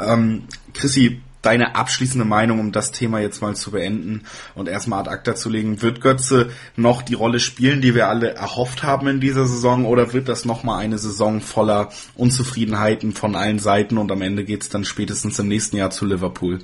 Ähm, 0.00 0.44
Chrissy, 0.72 1.20
deine 1.44 1.74
abschließende 1.76 2.24
Meinung, 2.24 2.60
um 2.60 2.72
das 2.72 2.92
Thema 2.92 3.20
jetzt 3.20 3.42
mal 3.42 3.54
zu 3.54 3.72
beenden 3.72 4.22
und 4.54 4.68
erstmal 4.68 5.00
ad 5.00 5.10
acta 5.10 5.34
zu 5.34 5.48
legen. 5.50 5.82
Wird 5.82 6.00
Götze 6.00 6.50
noch 6.76 7.02
die 7.02 7.14
Rolle 7.14 7.40
spielen, 7.40 7.80
die 7.80 7.94
wir 7.94 8.08
alle 8.08 8.34
erhofft 8.34 8.82
haben 8.82 9.08
in 9.08 9.20
dieser 9.20 9.46
Saison 9.46 9.84
oder 9.84 10.12
wird 10.12 10.28
das 10.28 10.44
nochmal 10.44 10.80
eine 10.80 10.98
Saison 10.98 11.40
voller 11.40 11.90
Unzufriedenheiten 12.14 13.12
von 13.12 13.36
allen 13.36 13.58
Seiten 13.58 13.98
und 13.98 14.10
am 14.10 14.22
Ende 14.22 14.44
geht 14.44 14.62
es 14.62 14.68
dann 14.68 14.84
spätestens 14.84 15.38
im 15.38 15.48
nächsten 15.48 15.76
Jahr 15.76 15.90
zu 15.90 16.06
Liverpool? 16.06 16.60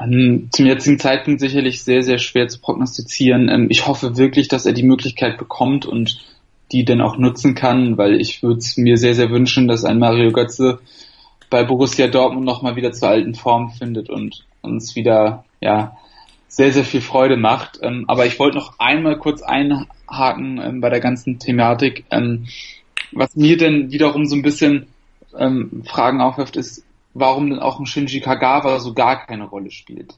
Ähm, 0.00 0.48
zum 0.50 0.66
jetzigen 0.66 0.98
Zeitpunkt 0.98 1.40
sicherlich 1.40 1.82
sehr, 1.82 2.02
sehr 2.02 2.18
schwer 2.18 2.48
zu 2.48 2.60
prognostizieren. 2.60 3.48
Ähm, 3.48 3.66
ich 3.68 3.86
hoffe 3.86 4.16
wirklich, 4.16 4.48
dass 4.48 4.66
er 4.66 4.72
die 4.72 4.82
Möglichkeit 4.82 5.38
bekommt 5.38 5.84
und 5.84 6.18
die 6.72 6.84
dann 6.84 7.02
auch 7.02 7.18
nutzen 7.18 7.54
kann, 7.54 7.98
weil 7.98 8.18
ich 8.20 8.42
würde 8.42 8.58
es 8.58 8.76
mir 8.78 8.96
sehr, 8.96 9.14
sehr 9.14 9.30
wünschen, 9.30 9.68
dass 9.68 9.84
ein 9.84 9.98
Mario 9.98 10.32
Götze 10.32 10.80
bei 11.52 11.64
Borussia 11.64 12.08
Dortmund 12.08 12.46
nochmal 12.46 12.76
wieder 12.76 12.92
zur 12.92 13.10
alten 13.10 13.34
Form 13.34 13.70
findet 13.70 14.08
und 14.08 14.46
uns 14.62 14.96
wieder 14.96 15.44
ja 15.60 15.98
sehr, 16.48 16.72
sehr 16.72 16.84
viel 16.84 17.02
Freude 17.02 17.36
macht. 17.36 17.78
Ähm, 17.82 18.06
aber 18.08 18.24
ich 18.24 18.38
wollte 18.38 18.56
noch 18.56 18.78
einmal 18.78 19.18
kurz 19.18 19.42
einhaken 19.42 20.58
ähm, 20.58 20.80
bei 20.80 20.88
der 20.88 21.00
ganzen 21.00 21.38
Thematik. 21.38 22.04
Ähm, 22.10 22.46
was 23.12 23.36
mir 23.36 23.58
denn 23.58 23.92
wiederum 23.92 24.24
so 24.24 24.34
ein 24.34 24.42
bisschen 24.42 24.86
ähm, 25.38 25.84
Fragen 25.86 26.22
aufwirft, 26.22 26.56
ist, 26.56 26.84
warum 27.12 27.50
denn 27.50 27.58
auch 27.58 27.78
ein 27.78 27.86
Shinji 27.86 28.20
Kagawa 28.20 28.80
so 28.80 28.94
gar 28.94 29.26
keine 29.26 29.44
Rolle 29.44 29.70
spielt. 29.70 30.14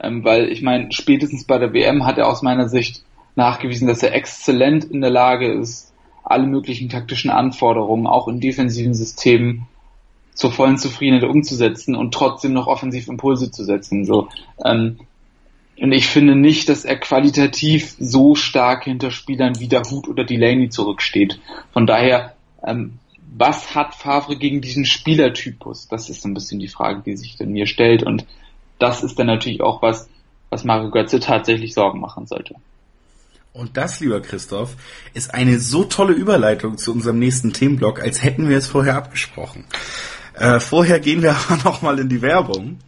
Ähm, 0.00 0.24
weil 0.24 0.52
ich 0.52 0.62
meine, 0.62 0.92
spätestens 0.92 1.46
bei 1.46 1.58
der 1.58 1.72
WM 1.72 2.06
hat 2.06 2.16
er 2.16 2.28
aus 2.28 2.42
meiner 2.42 2.68
Sicht 2.68 3.02
nachgewiesen, 3.34 3.88
dass 3.88 4.04
er 4.04 4.14
exzellent 4.14 4.84
in 4.84 5.00
der 5.00 5.10
Lage 5.10 5.52
ist, 5.52 5.92
alle 6.22 6.46
möglichen 6.46 6.88
taktischen 6.88 7.30
Anforderungen, 7.30 8.06
auch 8.06 8.28
in 8.28 8.38
defensiven 8.38 8.94
Systemen, 8.94 9.66
zur 10.36 10.52
vollen 10.52 10.76
Zufriedenheit 10.76 11.28
umzusetzen 11.28 11.96
und 11.96 12.14
trotzdem 12.14 12.52
noch 12.52 12.66
offensiv 12.68 13.08
Impulse 13.08 13.50
zu 13.50 13.64
setzen. 13.64 14.04
So. 14.04 14.28
Ähm, 14.64 15.00
und 15.80 15.92
ich 15.92 16.06
finde 16.06 16.36
nicht, 16.36 16.68
dass 16.68 16.84
er 16.84 16.96
qualitativ 16.98 17.96
so 17.98 18.34
stark 18.34 18.84
hinter 18.84 19.10
Spielern 19.10 19.58
wie 19.58 19.68
Dahut 19.68 20.08
oder 20.08 20.24
Delaney 20.24 20.68
zurücksteht. 20.68 21.40
Von 21.72 21.86
daher, 21.86 22.34
ähm, 22.64 22.98
was 23.36 23.74
hat 23.74 23.94
Favre 23.94 24.36
gegen 24.36 24.60
diesen 24.60 24.84
Spielertypus? 24.84 25.88
Das 25.88 26.08
ist 26.08 26.22
so 26.22 26.28
ein 26.28 26.34
bisschen 26.34 26.60
die 26.60 26.68
Frage, 26.68 27.02
die 27.04 27.16
sich 27.16 27.36
dann 27.36 27.50
mir 27.50 27.66
stellt. 27.66 28.02
Und 28.02 28.26
das 28.78 29.02
ist 29.02 29.18
dann 29.18 29.26
natürlich 29.26 29.62
auch 29.62 29.82
was, 29.82 30.08
was 30.50 30.64
Mario 30.64 30.90
Götze 30.90 31.18
tatsächlich 31.18 31.74
Sorgen 31.74 32.00
machen 32.00 32.26
sollte. 32.26 32.54
Und 33.52 33.78
das, 33.78 34.00
lieber 34.00 34.20
Christoph, 34.20 34.76
ist 35.14 35.32
eine 35.32 35.58
so 35.58 35.84
tolle 35.84 36.12
Überleitung 36.12 36.76
zu 36.76 36.92
unserem 36.92 37.18
nächsten 37.18 37.54
Themenblock, 37.54 38.02
als 38.02 38.22
hätten 38.22 38.50
wir 38.50 38.58
es 38.58 38.66
vorher 38.66 38.96
abgesprochen. 38.96 39.64
Äh, 40.36 40.60
vorher 40.60 41.00
gehen 41.00 41.22
wir 41.22 41.34
aber 41.48 41.56
nochmal 41.64 41.98
in 41.98 42.08
die 42.08 42.22
Werbung. 42.22 42.78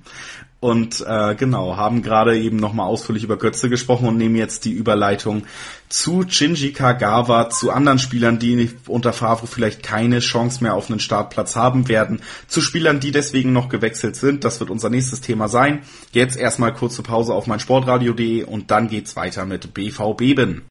Und 0.61 1.04
äh, 1.06 1.36
genau, 1.36 1.76
haben 1.76 2.02
gerade 2.02 2.36
eben 2.36 2.56
nochmal 2.56 2.88
ausführlich 2.88 3.22
über 3.22 3.36
Götze 3.36 3.68
gesprochen 3.68 4.09
und 4.09 4.16
nehmen 4.16 4.34
jetzt 4.34 4.64
die 4.64 4.72
Überleitung 4.72 5.44
zu 5.88 6.24
Shinji 6.28 6.72
Kagawa, 6.72 7.48
zu 7.48 7.70
anderen 7.70 8.00
Spielern, 8.00 8.40
die 8.40 8.70
unter 8.88 9.12
Favre 9.12 9.46
vielleicht 9.46 9.84
keine 9.84 10.18
Chance 10.18 10.62
mehr 10.64 10.74
auf 10.74 10.90
einen 10.90 10.98
Startplatz 10.98 11.54
haben 11.54 11.86
werden, 11.88 12.22
zu 12.48 12.61
Spielern, 12.61 12.98
die 12.98 13.12
deswegen 13.12 13.52
noch 13.52 13.68
gewechselt 13.68 14.16
sind. 14.16 14.42
Das 14.42 14.59
wird 14.59 14.70
unser 14.70 14.90
nächstes 14.90 15.20
Thema 15.20 15.46
sein. 15.46 15.82
Jetzt 16.11 16.36
erstmal 16.36 16.74
kurze 16.74 17.04
Pause 17.04 17.34
auf 17.34 17.46
meinsportradio.de 17.46 18.42
und 18.42 18.72
dann 18.72 18.88
geht's 18.88 19.14
weiter 19.14 19.46
mit 19.46 19.72
BV 19.74 20.14
Beben. 20.14 20.66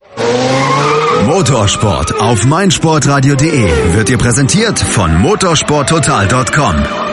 Motorsport 1.26 2.20
auf 2.20 2.46
meinsportradio.de 2.46 3.96
wird 3.96 4.10
dir 4.10 4.18
präsentiert 4.18 4.80
von 4.80 5.16
motorsporttotal.com. 5.22 7.07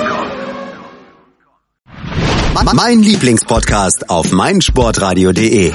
Mein 2.62 3.02
Lieblingspodcast 3.02 4.09
auf 4.11 4.30
meinsportradio.de. 4.30 5.72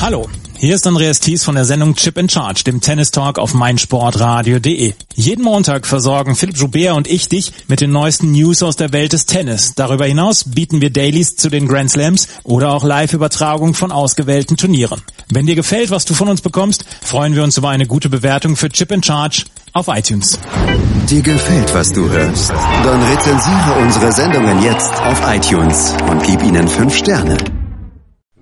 Hallo. 0.00 0.26
Hier 0.56 0.74
ist 0.74 0.86
Andreas 0.86 1.20
Thies 1.20 1.44
von 1.44 1.54
der 1.54 1.66
Sendung 1.66 1.94
Chip 1.94 2.16
in 2.16 2.30
Charge, 2.30 2.64
dem 2.64 2.80
Tennis 2.80 3.10
Talk 3.10 3.38
auf 3.38 3.52
meinsportradio.de. 3.52 4.94
Jeden 5.14 5.44
Montag 5.44 5.86
versorgen 5.86 6.34
Philipp 6.34 6.56
Joubert 6.56 6.96
und 6.96 7.08
ich 7.08 7.28
dich 7.28 7.52
mit 7.68 7.82
den 7.82 7.90
neuesten 7.90 8.32
News 8.32 8.62
aus 8.62 8.76
der 8.76 8.92
Welt 8.92 9.12
des 9.12 9.26
Tennis. 9.26 9.74
Darüber 9.74 10.06
hinaus 10.06 10.44
bieten 10.44 10.80
wir 10.80 10.88
Dailies 10.88 11.36
zu 11.36 11.50
den 11.50 11.68
Grand 11.68 11.90
Slams 11.90 12.28
oder 12.42 12.72
auch 12.72 12.84
Live-Übertragungen 12.84 13.74
von 13.74 13.92
ausgewählten 13.92 14.56
Turnieren. 14.56 15.02
Wenn 15.28 15.46
dir 15.46 15.56
gefällt, 15.56 15.90
was 15.90 16.06
du 16.06 16.14
von 16.14 16.28
uns 16.28 16.40
bekommst, 16.40 16.84
freuen 17.02 17.34
wir 17.34 17.44
uns 17.44 17.58
über 17.58 17.68
eine 17.68 17.86
gute 17.86 18.08
Bewertung 18.08 18.56
für 18.56 18.70
Chip 18.70 18.90
in 18.92 19.02
Charge 19.02 19.44
auf 19.74 19.88
iTunes. 19.88 20.38
Dir 21.10 21.20
gefällt, 21.20 21.74
was 21.74 21.92
du 21.92 22.08
hörst? 22.08 22.48
Dann 22.50 23.02
rezensiere 23.02 23.74
unsere 23.82 24.12
Sendungen 24.12 24.62
jetzt 24.62 24.94
auf 25.02 25.20
iTunes 25.26 25.94
und 26.08 26.22
gib 26.22 26.42
ihnen 26.44 26.68
fünf 26.68 26.96
Sterne. 26.96 27.36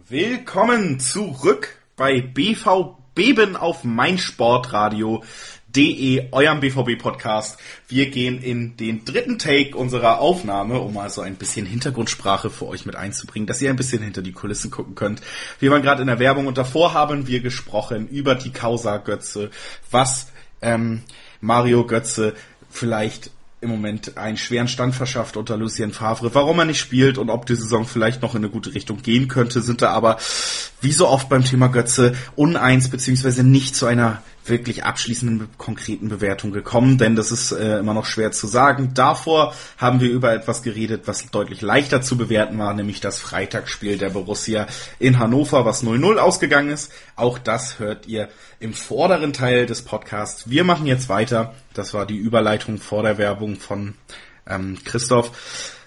Willkommen 0.09 1.01
zurück 1.01 1.78
bei 1.97 2.20
BV 2.20 2.99
Beben 3.14 3.57
auf 3.57 3.83
meinsportradio.de, 3.83 6.33
eurem 6.33 6.61
BVB-Podcast. 6.61 7.59
Wir 7.89 8.11
gehen 8.11 8.43
in 8.43 8.76
den 8.76 9.07
dritten 9.07 9.39
Take 9.39 9.74
unserer 9.74 10.20
Aufnahme, 10.20 10.80
um 10.80 10.93
mal 10.93 11.09
so 11.09 11.22
ein 11.22 11.37
bisschen 11.37 11.64
Hintergrundsprache 11.64 12.51
für 12.51 12.66
euch 12.66 12.85
mit 12.85 12.97
einzubringen, 12.97 13.47
dass 13.47 13.62
ihr 13.62 13.70
ein 13.70 13.76
bisschen 13.76 14.03
hinter 14.03 14.20
die 14.20 14.33
Kulissen 14.33 14.70
gucken 14.70 14.95
könnt. 14.95 15.22
Wir 15.61 15.70
waren 15.70 15.80
gerade 15.80 16.03
in 16.03 16.09
der 16.09 16.18
Werbung 16.18 16.47
und 16.47 16.59
davor 16.59 16.93
haben 16.93 17.26
wir 17.26 17.41
gesprochen 17.41 18.07
über 18.09 18.35
die 18.35 18.53
Causa 18.53 18.99
Götze, 18.99 19.51
was 19.91 20.26
ähm, 20.62 21.03
Mario 21.43 21.84
Götze 21.84 22.34
vielleicht 22.70 23.30
im 23.61 23.70
Moment 23.70 24.16
einen 24.16 24.36
schweren 24.36 24.68
Stand 24.68 24.95
verschafft 24.95 25.36
unter 25.36 25.57
Lucien 25.57 25.93
Favre. 25.93 26.34
Warum 26.34 26.59
er 26.59 26.64
nicht 26.64 26.80
spielt 26.80 27.18
und 27.18 27.30
ob 27.30 27.47
die 27.47 27.55
Saison 27.55 27.84
vielleicht 27.84 28.22
noch 28.22 28.34
in 28.34 28.43
eine 28.43 28.49
gute 28.49 28.74
Richtung 28.74 29.03
gehen 29.03 29.28
könnte, 29.28 29.61
sind 29.61 29.82
da 29.82 29.90
aber 29.90 30.18
wie 30.80 30.93
so 30.93 31.07
oft 31.09 31.28
beim 31.28 31.45
Thema 31.45 31.68
Götze 31.68 32.14
uneins 32.34 32.88
beziehungsweise 32.88 33.45
nicht 33.45 33.76
zu 33.76 33.86
einer 33.86 34.22
wirklich 34.45 34.84
abschließenden 34.84 35.49
konkreten 35.57 36.09
Bewertung 36.09 36.53
gekommen, 36.53 36.99
denn 36.99 37.16
das 37.16 37.30
ist 37.30 37.53
äh, 37.53 37.78
immer 37.78 37.95
noch 37.95 38.07
schwer 38.07 38.32
zu 38.32 38.47
sagen. 38.47 38.93
Davor 38.95 39.55
haben 39.78 40.01
wir 40.01 40.11
über 40.11 40.32
etwas 40.32 40.62
geredet, 40.62 41.03
was 41.07 41.30
deutlich 41.30 41.61
leichter 41.61 42.03
zu 42.03 42.16
bewerten 42.16 42.59
war, 42.59 42.74
nämlich 42.74 43.01
das 43.01 43.20
Freitagsspiel 43.20 43.99
der 43.99 44.11
Borussia 44.11 44.66
in 44.99 45.18
Hannover, 45.18 45.64
was 45.64 45.84
0-0 45.84 46.16
ausgegangen 46.16 46.70
ist. 46.70 46.93
Auch 47.14 47.38
das 47.38 47.78
hört 47.78 48.07
ihr 48.07 48.28
im 48.59 48.74
vorderen 48.74 49.32
Teil 49.32 49.66
des 49.66 49.82
Podcasts. 49.82 50.51
Wir 50.51 50.64
machen 50.64 50.86
jetzt 50.86 51.09
weiter. 51.09 51.55
Das 51.74 51.95
war 51.95 52.07
die 52.07 52.16
Überleitung 52.16 52.78
vor 52.78 53.03
der 53.03 53.18
Werbung 53.18 53.57
von 53.57 53.95
ähm, 54.47 54.78
Christoph. 54.84 55.32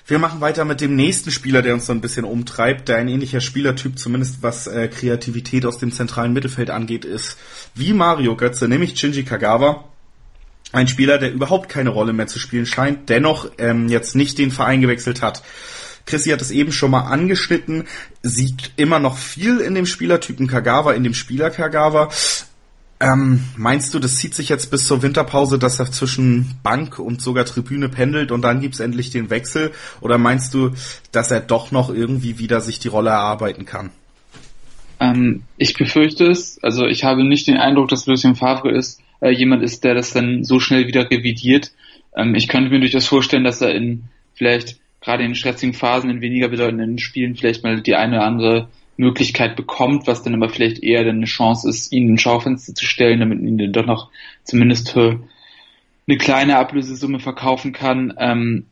Wir 0.07 0.19
machen 0.19 0.39
weiter 0.39 0.65
mit 0.65 0.81
dem 0.81 0.95
nächsten 0.95 1.31
Spieler, 1.31 1.63
der 1.63 1.73
uns 1.73 1.87
so 1.87 1.91
ein 1.91 1.99
bisschen 1.99 2.25
umtreibt, 2.25 2.89
der 2.89 2.97
ein 2.97 3.07
ähnlicher 3.07 3.41
Spielertyp, 3.41 3.97
zumindest 3.97 4.43
was 4.43 4.67
äh, 4.67 4.87
Kreativität 4.87 5.65
aus 5.65 5.79
dem 5.79 5.91
zentralen 5.91 6.31
Mittelfeld 6.31 6.69
angeht, 6.69 7.05
ist 7.05 7.37
wie 7.73 7.91
Mario 7.91 8.35
Götze, 8.35 8.67
nämlich 8.67 8.99
Shinji 8.99 9.23
Kagawa. 9.23 9.85
Ein 10.71 10.87
Spieler, 10.87 11.17
der 11.17 11.33
überhaupt 11.33 11.69
keine 11.69 11.89
Rolle 11.89 12.13
mehr 12.13 12.27
zu 12.27 12.37
spielen 12.37 12.67
scheint, 12.67 13.09
dennoch 13.09 13.49
ähm, 13.57 13.87
jetzt 13.87 14.15
nicht 14.15 14.37
den 14.37 14.51
Verein 14.51 14.81
gewechselt 14.81 15.23
hat. 15.23 15.41
Chrissy 16.05 16.29
hat 16.29 16.41
es 16.41 16.51
eben 16.51 16.71
schon 16.71 16.91
mal 16.91 17.07
angeschnitten, 17.07 17.85
sieht 18.21 18.73
immer 18.75 18.99
noch 18.99 19.17
viel 19.17 19.57
in 19.59 19.73
dem 19.73 19.87
Spielertypen 19.87 20.45
Kagawa, 20.45 20.93
in 20.93 21.03
dem 21.03 21.15
Spieler 21.15 21.49
Kagawa. 21.49 22.11
Ähm, 23.01 23.41
meinst 23.57 23.93
du, 23.93 23.99
das 23.99 24.15
zieht 24.15 24.33
sich 24.35 24.47
jetzt 24.47 24.71
bis 24.71 24.87
zur 24.87 25.01
Winterpause, 25.01 25.59
dass 25.59 25.79
er 25.79 25.91
zwischen 25.91 26.55
Bank 26.63 26.97
und 26.97 27.21
sogar 27.21 27.43
Tribüne 27.43 27.89
pendelt 27.89 28.31
und 28.31 28.41
dann 28.41 28.61
gibt's 28.61 28.79
endlich 28.79 29.09
den 29.09 29.29
Wechsel? 29.29 29.71
Oder 29.99 30.17
meinst 30.17 30.53
du, 30.53 30.71
dass 31.11 31.29
er 31.29 31.41
doch 31.41 31.71
noch 31.71 31.89
irgendwie 31.89 32.39
wieder 32.39 32.61
sich 32.61 32.79
die 32.79 32.87
Rolle 32.87 33.09
erarbeiten 33.09 33.65
kann? 33.65 33.91
Ähm, 35.01 35.43
ich 35.57 35.73
befürchte 35.73 36.27
es. 36.27 36.57
Also 36.63 36.85
ich 36.85 37.03
habe 37.03 37.25
nicht 37.25 37.47
den 37.47 37.57
Eindruck, 37.57 37.89
dass 37.89 38.07
Lucien 38.07 38.35
Favre 38.35 38.71
ist, 38.71 39.01
äh, 39.19 39.29
jemand 39.29 39.61
ist, 39.63 39.83
der 39.83 39.93
das 39.93 40.13
dann 40.13 40.45
so 40.45 40.61
schnell 40.61 40.87
wieder 40.87 41.09
revidiert. 41.11 41.73
Ähm, 42.15 42.33
ich 42.33 42.47
könnte 42.47 42.69
mir 42.69 42.79
durchaus 42.79 43.07
vorstellen, 43.07 43.43
dass 43.43 43.59
er 43.59 43.75
in 43.75 44.03
vielleicht 44.35 44.79
gerade 45.01 45.23
in 45.23 45.35
stressigen 45.35 45.73
Phasen, 45.73 46.09
in 46.09 46.21
weniger 46.21 46.47
bedeutenden 46.47 46.97
Spielen 46.97 47.35
vielleicht 47.35 47.63
mal 47.63 47.81
die 47.81 47.95
eine 47.95 48.17
oder 48.17 48.25
andere 48.25 48.69
Möglichkeit 48.97 49.55
bekommt, 49.55 50.07
was 50.07 50.23
dann 50.23 50.35
aber 50.35 50.49
vielleicht 50.49 50.83
eher 50.83 51.03
dann 51.03 51.17
eine 51.17 51.25
Chance 51.25 51.69
ist, 51.69 51.91
ihn 51.91 52.09
in 52.09 52.17
Schaufenster 52.17 52.73
zu 52.73 52.85
stellen, 52.85 53.19
damit 53.19 53.41
ihn 53.41 53.57
dann 53.57 53.73
doch 53.73 53.85
noch 53.85 54.09
zumindest 54.43 54.91
für 54.91 55.19
eine 56.07 56.17
kleine 56.17 56.57
Ablösesumme 56.57 57.19
verkaufen 57.19 57.73
kann. 57.73 58.13
Ähm, 58.17 58.65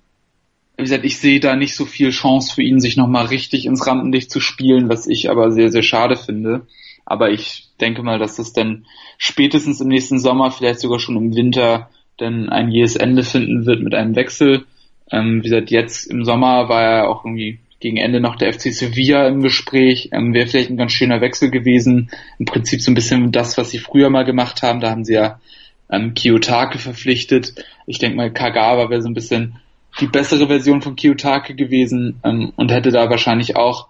wie 0.77 0.83
gesagt, 0.83 1.05
ich 1.05 1.17
sehe 1.19 1.39
da 1.39 1.55
nicht 1.55 1.75
so 1.75 1.85
viel 1.85 2.09
Chance 2.09 2.53
für 2.55 2.63
ihn, 2.63 2.79
sich 2.79 2.97
nochmal 2.97 3.25
richtig 3.25 3.65
ins 3.65 3.85
Rampenlicht 3.85 4.31
zu 4.31 4.39
spielen, 4.39 4.89
was 4.89 5.07
ich 5.07 5.29
aber 5.29 5.51
sehr, 5.51 5.71
sehr 5.71 5.83
schade 5.83 6.15
finde. 6.15 6.67
Aber 7.05 7.29
ich 7.31 7.67
denke 7.81 8.01
mal, 8.01 8.17
dass 8.17 8.37
das 8.37 8.53
dann 8.53 8.85
spätestens 9.17 9.81
im 9.81 9.89
nächsten 9.89 10.19
Sommer, 10.19 10.51
vielleicht 10.51 10.79
sogar 10.79 10.99
schon 10.99 11.17
im 11.17 11.35
Winter, 11.35 11.89
dann 12.17 12.49
ein 12.49 12.71
jähes 12.71 12.95
Ende 12.95 13.23
finden 13.23 13.65
wird 13.65 13.81
mit 13.81 13.93
einem 13.93 14.15
Wechsel. 14.15 14.65
Ähm, 15.11 15.39
wie 15.39 15.49
gesagt, 15.49 15.69
jetzt 15.69 16.09
im 16.09 16.23
Sommer 16.23 16.69
war 16.69 16.81
er 16.81 17.09
auch 17.09 17.25
irgendwie 17.25 17.59
gegen 17.83 17.97
Ende 17.97 18.21
noch 18.21 18.37
der 18.37 18.53
FC 18.53 18.73
Sevilla 18.73 19.27
im 19.27 19.41
Gespräch. 19.41 20.09
Ähm, 20.13 20.33
Wäre 20.33 20.47
vielleicht 20.47 20.69
ein 20.69 20.77
ganz 20.77 20.93
schöner 20.93 21.19
Wechsel 21.19 21.51
gewesen. 21.51 22.09
Im 22.39 22.45
Prinzip 22.45 22.81
so 22.81 22.89
ein 22.89 22.95
bisschen 22.95 23.31
das, 23.33 23.57
was 23.57 23.71
sie 23.71 23.77
früher 23.77 24.09
mal 24.09 24.23
gemacht 24.23 24.63
haben. 24.63 24.79
Da 24.79 24.89
haben 24.89 25.03
sie 25.03 25.15
ja 25.15 25.39
ähm, 25.91 26.13
Kiyotake 26.13 26.79
verpflichtet. 26.79 27.53
Ich 27.85 27.99
denke 27.99 28.15
mal, 28.15 28.31
Kagawa 28.31 28.89
wäre 28.89 29.01
so 29.01 29.09
ein 29.09 29.13
bisschen 29.13 29.59
die 29.99 30.07
bessere 30.07 30.47
Version 30.47 30.81
von 30.81 30.95
Kiyotake 30.95 31.55
gewesen 31.55 32.21
ähm, 32.23 32.53
und 32.55 32.71
hätte 32.71 32.91
da 32.91 33.09
wahrscheinlich 33.09 33.57
auch 33.57 33.87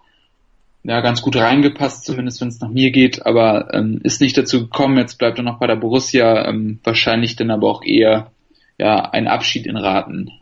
ja, 0.82 1.00
ganz 1.00 1.22
gut 1.22 1.36
reingepasst, 1.36 2.04
zumindest 2.04 2.40
wenn 2.40 2.48
es 2.48 2.60
nach 2.60 2.68
mir 2.68 2.90
geht, 2.90 3.24
aber 3.24 3.72
ähm, 3.72 4.00
ist 4.02 4.20
nicht 4.20 4.36
dazu 4.36 4.62
gekommen. 4.62 4.98
Jetzt 4.98 5.18
bleibt 5.18 5.38
er 5.38 5.44
noch 5.44 5.58
bei 5.58 5.68
der 5.68 5.76
Borussia, 5.76 6.46
ähm, 6.46 6.80
wahrscheinlich 6.82 7.36
dann 7.36 7.52
aber 7.52 7.70
auch 7.70 7.82
eher 7.84 8.32
ja 8.76 9.00
ein 9.10 9.28
Abschied 9.28 9.66
in 9.66 9.76
Raten. 9.76 10.32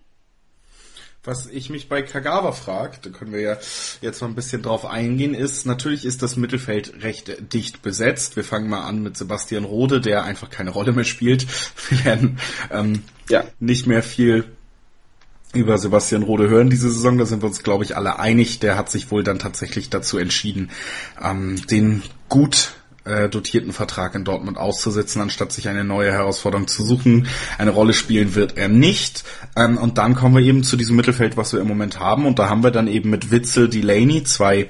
Was 1.25 1.47
ich 1.47 1.71
mich 1.71 1.89
bei 1.89 2.03
Kagawa 2.03 2.51
frage, 2.51 2.97
da 3.01 3.11
können 3.11 3.33
wir 3.33 3.41
ja 3.41 3.57
jetzt 4.01 4.21
mal 4.21 4.27
ein 4.27 4.35
bisschen 4.35 4.61
drauf 4.61 4.85
eingehen, 4.85 5.35
ist, 5.35 5.67
natürlich 5.67 6.05
ist 6.05 6.21
das 6.21 6.37
Mittelfeld 6.37 7.05
recht 7.05 7.53
dicht 7.53 7.81
besetzt. 7.81 8.35
Wir 8.35 8.43
fangen 8.43 8.69
mal 8.69 8.83
an 8.83 9.05
mit 9.05 9.17
Sebastian 9.17 9.63
Rode, 9.63 10.01
der 10.01 10.25
einfach 10.25 10.51
keine 10.51 10.71
Rolle 10.71 10.91
mehr 10.91 11.05
spielt. 11.05 11.47
Wir 11.91 12.05
werden 12.05 12.39
ähm, 12.73 13.05
ja. 13.29 13.45
nicht 13.61 13.87
mehr 13.87 14.03
viel 14.03 14.47
über 15.55 15.79
Sebastian 15.79 16.25
Rode 16.25 16.49
hören 16.49 16.71
diese 16.71 16.91
Saison. 16.91 17.19
Da 17.19 17.25
sind 17.25 17.43
wir 17.43 17.47
uns, 17.47 17.63
glaube 17.63 17.85
ich, 17.85 17.97
alle 17.97 18.19
einig. 18.19 18.59
Der 18.59 18.77
hat 18.77 18.91
sich 18.91 19.13
wohl 19.13 19.23
dann 19.23 19.39
tatsächlich 19.39 19.91
dazu 19.91 20.19
entschieden, 20.19 20.71
ähm, 21.23 21.65
den 21.69 22.03
gut 22.31 22.73
äh, 23.05 23.29
dotierten 23.29 23.73
Vertrag 23.73 24.15
in 24.15 24.25
Dortmund 24.25 24.59
auszusetzen, 24.59 25.23
anstatt 25.23 25.53
sich 25.53 25.69
eine 25.69 25.85
neue 25.85 26.13
Herausforderung 26.13 26.69
zu 26.69 26.85
suchen. 26.85 27.27
Eine 27.59 27.71
Rolle 27.71 27.93
spielen 27.93 28.35
wird 28.35 28.57
er 28.57 28.69
nicht. 28.69 29.25
Ähm, 29.57 29.79
und 29.79 29.99
dann 29.99 30.15
kommen 30.15 30.37
wir 30.37 30.43
eben 30.43 30.65
zu 30.65 30.77
diesem 30.77 30.97
Mittelfeld, 30.97 31.37
was 31.37 31.53
wir 31.53 31.61
im 31.61 31.69
Moment 31.69 32.01
haben. 32.01 32.27
Und 32.27 32.39
da 32.39 32.49
haben 32.49 32.63
wir 32.63 32.71
dann 32.71 32.89
eben 32.89 33.11
mit 33.11 33.31
Witzel, 33.31 33.69
Delaney 33.69 34.25
zwei 34.25 34.69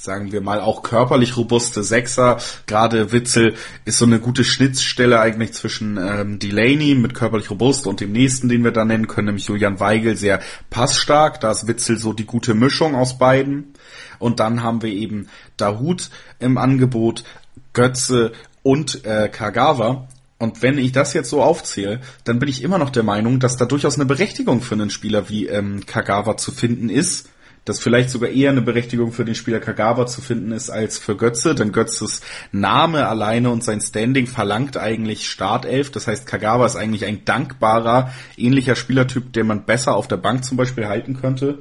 sagen 0.00 0.32
wir 0.32 0.40
mal 0.40 0.60
auch 0.60 0.82
körperlich 0.82 1.36
robuste 1.36 1.82
Sechser. 1.82 2.38
Gerade 2.66 3.12
Witzel 3.12 3.54
ist 3.84 3.98
so 3.98 4.06
eine 4.06 4.18
gute 4.18 4.44
Schnittstelle 4.44 5.20
eigentlich 5.20 5.52
zwischen 5.52 5.98
ähm, 5.98 6.38
Delaney 6.38 6.94
mit 6.94 7.12
körperlich 7.12 7.50
robust 7.50 7.86
und 7.86 8.00
dem 8.00 8.12
nächsten, 8.12 8.48
den 8.48 8.64
wir 8.64 8.70
da 8.70 8.86
nennen 8.86 9.08
können, 9.08 9.26
nämlich 9.26 9.46
Julian 9.46 9.78
Weigel, 9.78 10.16
sehr 10.16 10.40
passstark. 10.70 11.40
Da 11.40 11.50
ist 11.50 11.68
Witzel 11.68 11.98
so 11.98 12.14
die 12.14 12.24
gute 12.24 12.54
Mischung 12.54 12.94
aus 12.94 13.18
beiden. 13.18 13.74
Und 14.18 14.40
dann 14.40 14.62
haben 14.62 14.82
wir 14.82 14.90
eben 14.90 15.28
Dahut 15.58 16.08
im 16.38 16.56
Angebot, 16.56 17.24
Götze 17.72 18.32
und 18.62 19.04
äh, 19.04 19.28
Kagawa. 19.28 20.08
Und 20.38 20.62
wenn 20.62 20.78
ich 20.78 20.92
das 20.92 21.12
jetzt 21.12 21.28
so 21.28 21.42
aufzähle, 21.42 22.00
dann 22.24 22.38
bin 22.38 22.48
ich 22.48 22.62
immer 22.62 22.78
noch 22.78 22.90
der 22.90 23.02
Meinung, 23.02 23.40
dass 23.40 23.58
da 23.58 23.66
durchaus 23.66 23.96
eine 23.96 24.06
Berechtigung 24.06 24.62
für 24.62 24.74
einen 24.74 24.88
Spieler 24.88 25.28
wie 25.28 25.46
ähm, 25.46 25.84
Kagawa 25.84 26.36
zu 26.36 26.50
finden 26.50 26.88
ist. 26.88 27.28
Dass 27.66 27.78
vielleicht 27.78 28.08
sogar 28.08 28.30
eher 28.30 28.50
eine 28.50 28.62
Berechtigung 28.62 29.12
für 29.12 29.26
den 29.26 29.34
Spieler 29.34 29.60
Kagawa 29.60 30.06
zu 30.06 30.22
finden 30.22 30.50
ist 30.50 30.70
als 30.70 30.96
für 30.96 31.14
Götze, 31.14 31.54
denn 31.54 31.72
Götzes 31.72 32.22
Name 32.52 33.06
alleine 33.06 33.50
und 33.50 33.62
sein 33.62 33.82
Standing 33.82 34.26
verlangt 34.26 34.78
eigentlich 34.78 35.28
Startelf. 35.28 35.90
Das 35.90 36.06
heißt, 36.06 36.26
Kagawa 36.26 36.64
ist 36.64 36.76
eigentlich 36.76 37.04
ein 37.04 37.26
dankbarer, 37.26 38.14
ähnlicher 38.38 38.76
Spielertyp, 38.76 39.34
den 39.34 39.46
man 39.46 39.66
besser 39.66 39.94
auf 39.94 40.08
der 40.08 40.16
Bank 40.16 40.42
zum 40.46 40.56
Beispiel 40.56 40.86
halten 40.86 41.20
könnte. 41.20 41.58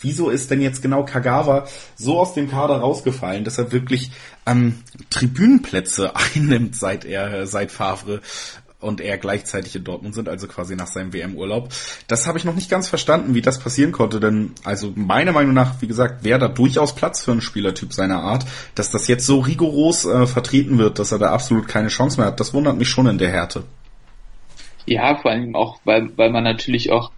Wieso 0.00 0.30
ist 0.30 0.50
denn 0.50 0.60
jetzt 0.60 0.82
genau 0.82 1.04
Kagawa 1.04 1.66
so 1.96 2.18
aus 2.18 2.34
dem 2.34 2.50
Kader 2.50 2.76
rausgefallen, 2.76 3.44
dass 3.44 3.58
er 3.58 3.72
wirklich 3.72 4.10
ähm, 4.46 4.82
Tribünenplätze 5.10 6.12
einnimmt, 6.34 6.76
seit 6.76 7.04
er, 7.04 7.46
seit 7.46 7.72
Favre 7.72 8.20
und 8.78 9.00
er 9.00 9.18
gleichzeitig 9.18 9.74
in 9.74 9.84
Dortmund 9.84 10.14
sind, 10.14 10.28
also 10.28 10.46
quasi 10.46 10.76
nach 10.76 10.86
seinem 10.86 11.12
WM-Urlaub. 11.12 11.70
Das 12.08 12.26
habe 12.26 12.38
ich 12.38 12.44
noch 12.44 12.54
nicht 12.54 12.70
ganz 12.70 12.88
verstanden, 12.88 13.34
wie 13.34 13.40
das 13.40 13.58
passieren 13.58 13.92
konnte, 13.92 14.20
denn 14.20 14.52
also 14.64 14.92
meiner 14.94 15.32
Meinung 15.32 15.54
nach, 15.54 15.80
wie 15.80 15.86
gesagt, 15.86 16.24
wäre 16.24 16.38
da 16.38 16.48
durchaus 16.48 16.94
Platz 16.94 17.24
für 17.24 17.32
einen 17.32 17.40
Spielertyp 17.40 17.92
seiner 17.92 18.22
Art, 18.22 18.44
dass 18.74 18.90
das 18.90 19.08
jetzt 19.08 19.26
so 19.26 19.40
rigoros 19.40 20.04
äh, 20.04 20.26
vertreten 20.26 20.78
wird, 20.78 20.98
dass 20.98 21.12
er 21.12 21.18
da 21.18 21.30
absolut 21.32 21.68
keine 21.68 21.88
Chance 21.88 22.18
mehr 22.20 22.28
hat. 22.28 22.40
Das 22.40 22.52
wundert 22.52 22.76
mich 22.76 22.88
schon 22.88 23.06
in 23.06 23.18
der 23.18 23.30
Härte. 23.30 23.64
Ja, 24.84 25.16
vor 25.16 25.32
allem 25.32 25.56
auch, 25.56 25.80
weil, 25.84 26.16
weil 26.16 26.30
man 26.30 26.44
natürlich 26.44 26.92
auch 26.92 27.10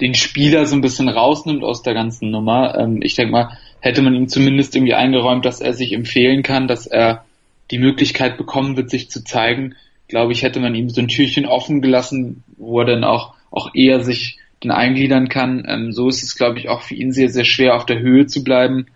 den 0.00 0.14
Spieler 0.14 0.66
so 0.66 0.74
ein 0.74 0.80
bisschen 0.80 1.08
rausnimmt 1.08 1.62
aus 1.62 1.82
der 1.82 1.94
ganzen 1.94 2.30
Nummer. 2.30 2.76
Ähm, 2.78 3.00
ich 3.02 3.14
denke 3.14 3.32
mal, 3.32 3.58
hätte 3.80 4.02
man 4.02 4.14
ihm 4.14 4.28
zumindest 4.28 4.74
irgendwie 4.74 4.94
eingeräumt, 4.94 5.44
dass 5.44 5.60
er 5.60 5.72
sich 5.72 5.92
empfehlen 5.92 6.42
kann, 6.42 6.68
dass 6.68 6.86
er 6.86 7.24
die 7.70 7.78
Möglichkeit 7.78 8.36
bekommen 8.36 8.76
wird, 8.76 8.90
sich 8.90 9.10
zu 9.10 9.24
zeigen, 9.24 9.74
glaube 10.08 10.32
ich, 10.32 10.42
hätte 10.42 10.60
man 10.60 10.74
ihm 10.74 10.90
so 10.90 11.00
ein 11.00 11.08
Türchen 11.08 11.46
offen 11.46 11.80
gelassen, 11.80 12.44
wo 12.56 12.80
er 12.80 12.86
dann 12.86 13.04
auch, 13.04 13.34
auch 13.50 13.74
eher 13.74 14.00
sich 14.00 14.38
dann 14.60 14.70
eingliedern 14.70 15.28
kann. 15.28 15.64
Ähm, 15.66 15.92
so 15.92 16.08
ist 16.08 16.22
es, 16.22 16.36
glaube 16.36 16.58
ich, 16.58 16.68
auch 16.68 16.82
für 16.82 16.94
ihn 16.94 17.12
sehr, 17.12 17.28
sehr 17.28 17.44
schwer 17.44 17.74
auf 17.74 17.86
der 17.86 18.00
Höhe 18.00 18.26
zu 18.26 18.44
bleiben. 18.44 18.86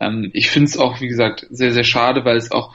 Ähm, 0.00 0.30
ich 0.32 0.50
finde 0.50 0.66
es 0.66 0.78
auch, 0.78 1.00
wie 1.00 1.08
gesagt, 1.08 1.46
sehr, 1.50 1.72
sehr 1.72 1.84
schade, 1.84 2.24
weil 2.24 2.36
es 2.36 2.50
auch 2.50 2.74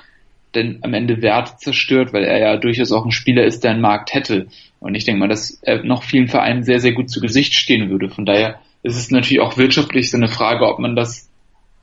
denn 0.56 0.80
am 0.82 0.94
Ende 0.94 1.22
Werte 1.22 1.58
zerstört, 1.58 2.14
weil 2.14 2.24
er 2.24 2.40
ja 2.40 2.58
durchaus 2.58 2.92
auch 2.92 3.06
ein 3.06 3.12
Spieler 3.12 3.44
ist, 3.44 3.64
der 3.64 3.72
einen 3.72 3.82
Markt 3.82 4.14
hätte. 4.14 4.48
Und 4.80 4.96
ich 4.96 5.04
denke 5.04 5.20
mal, 5.20 5.28
dass 5.28 5.60
er 5.62 5.84
noch 5.84 6.04
vielen 6.04 6.28
Vereinen 6.28 6.64
sehr, 6.64 6.80
sehr 6.80 6.94
gut 6.94 7.10
zu 7.10 7.20
Gesicht 7.20 7.54
stehen 7.54 7.90
würde. 7.90 8.10
Von 8.10 8.26
daher 8.26 8.60
ist 8.84 8.98
es 8.98 9.12
natürlich 9.12 9.42
auch 9.42 9.58
wirtschaftlich 9.58 10.12
so 10.12 10.18
eine 10.18 10.28
Frage, 10.28 10.68
ob 10.68 10.80
man 10.80 10.96
das 10.96 11.30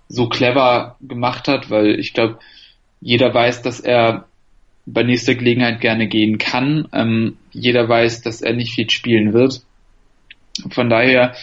so 0.08 0.28
clever 0.28 0.96
gemacht 1.00 1.48
hat, 1.48 1.70
weil 1.70 1.98
ich 1.98 2.12
glaube, 2.12 2.38
jeder 3.00 3.32
weiß, 3.32 3.62
dass 3.62 3.80
er 3.80 4.26
bei 4.86 5.02
nächster 5.02 5.34
Gelegenheit 5.34 5.80
gerne 5.80 6.06
gehen 6.06 6.38
kann. 6.38 6.88
Ähm, 6.92 7.36
jeder 7.50 7.88
weiß, 7.88 8.22
dass 8.22 8.42
er 8.42 8.52
nicht 8.52 8.74
viel 8.74 8.90
spielen 8.90 9.32
wird. 9.32 9.62
Von 10.70 10.90
daher 10.90 11.34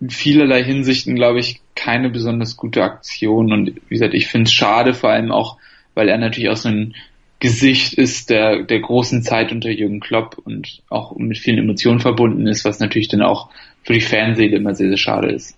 in 0.00 0.10
vielerlei 0.10 0.62
Hinsichten, 0.64 1.14
glaube 1.14 1.40
ich, 1.40 1.60
keine 1.74 2.10
besonders 2.10 2.56
gute 2.56 2.82
Aktion. 2.82 3.52
Und 3.52 3.74
wie 3.88 3.94
gesagt, 3.94 4.14
ich 4.14 4.26
finde 4.26 4.48
es 4.48 4.52
schade, 4.52 4.94
vor 4.94 5.10
allem 5.10 5.30
auch, 5.30 5.56
weil 5.94 6.08
er 6.08 6.18
natürlich 6.18 6.50
auch 6.50 6.56
so 6.56 6.68
ein 6.68 6.94
Gesicht 7.40 7.94
ist 7.94 8.28
der, 8.28 8.64
der 8.64 8.80
großen 8.80 9.22
Zeit 9.22 9.50
unter 9.50 9.70
Jürgen 9.70 10.00
Klopp 10.00 10.36
und 10.44 10.82
auch 10.90 11.16
mit 11.16 11.38
vielen 11.38 11.58
Emotionen 11.58 12.00
verbunden 12.00 12.46
ist, 12.46 12.66
was 12.66 12.80
natürlich 12.80 13.08
dann 13.08 13.22
auch 13.22 13.48
für 13.82 13.94
die 13.94 14.02
Fanseele 14.02 14.56
immer 14.56 14.74
sehr, 14.74 14.88
sehr 14.88 14.98
schade 14.98 15.32
ist. 15.32 15.56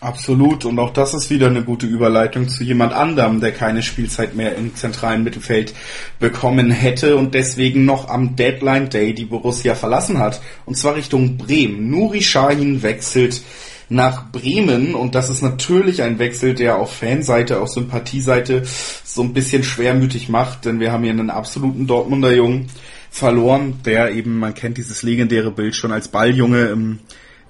Absolut. 0.00 0.64
Und 0.66 0.78
auch 0.78 0.92
das 0.92 1.14
ist 1.14 1.30
wieder 1.30 1.46
eine 1.46 1.62
gute 1.62 1.86
Überleitung 1.86 2.48
zu 2.48 2.64
jemand 2.64 2.92
anderem, 2.92 3.40
der 3.40 3.52
keine 3.52 3.82
Spielzeit 3.82 4.34
mehr 4.34 4.54
im 4.54 4.74
zentralen 4.74 5.24
Mittelfeld 5.24 5.74
bekommen 6.18 6.70
hätte 6.70 7.16
und 7.16 7.34
deswegen 7.34 7.86
noch 7.86 8.08
am 8.08 8.36
Deadline 8.36 8.90
Day 8.90 9.14
die 9.14 9.24
Borussia 9.24 9.74
verlassen 9.74 10.18
hat. 10.18 10.40
Und 10.66 10.76
zwar 10.76 10.96
Richtung 10.96 11.38
Bremen. 11.38 11.90
Nuri 11.90 12.20
Sahin 12.20 12.82
wechselt 12.82 13.42
nach 13.88 14.30
Bremen. 14.30 14.94
Und 14.94 15.14
das 15.14 15.30
ist 15.30 15.42
natürlich 15.42 16.02
ein 16.02 16.18
Wechsel, 16.18 16.54
der 16.54 16.76
auf 16.76 16.92
Fanseite, 16.92 17.60
auf 17.60 17.68
Sympathieseite 17.68 18.62
so 19.04 19.22
ein 19.22 19.32
bisschen 19.32 19.62
schwermütig 19.62 20.28
macht, 20.28 20.64
denn 20.64 20.80
wir 20.80 20.92
haben 20.92 21.04
hier 21.04 21.12
einen 21.12 21.30
absoluten 21.30 21.86
Dortmunder 21.86 22.32
Jungen 22.32 22.66
verloren, 23.10 23.80
der 23.84 24.12
eben, 24.12 24.38
man 24.38 24.54
kennt 24.54 24.76
dieses 24.76 25.02
legendäre 25.02 25.50
Bild 25.50 25.74
schon 25.74 25.92
als 25.92 26.08
Balljunge 26.08 26.66
im 26.66 26.98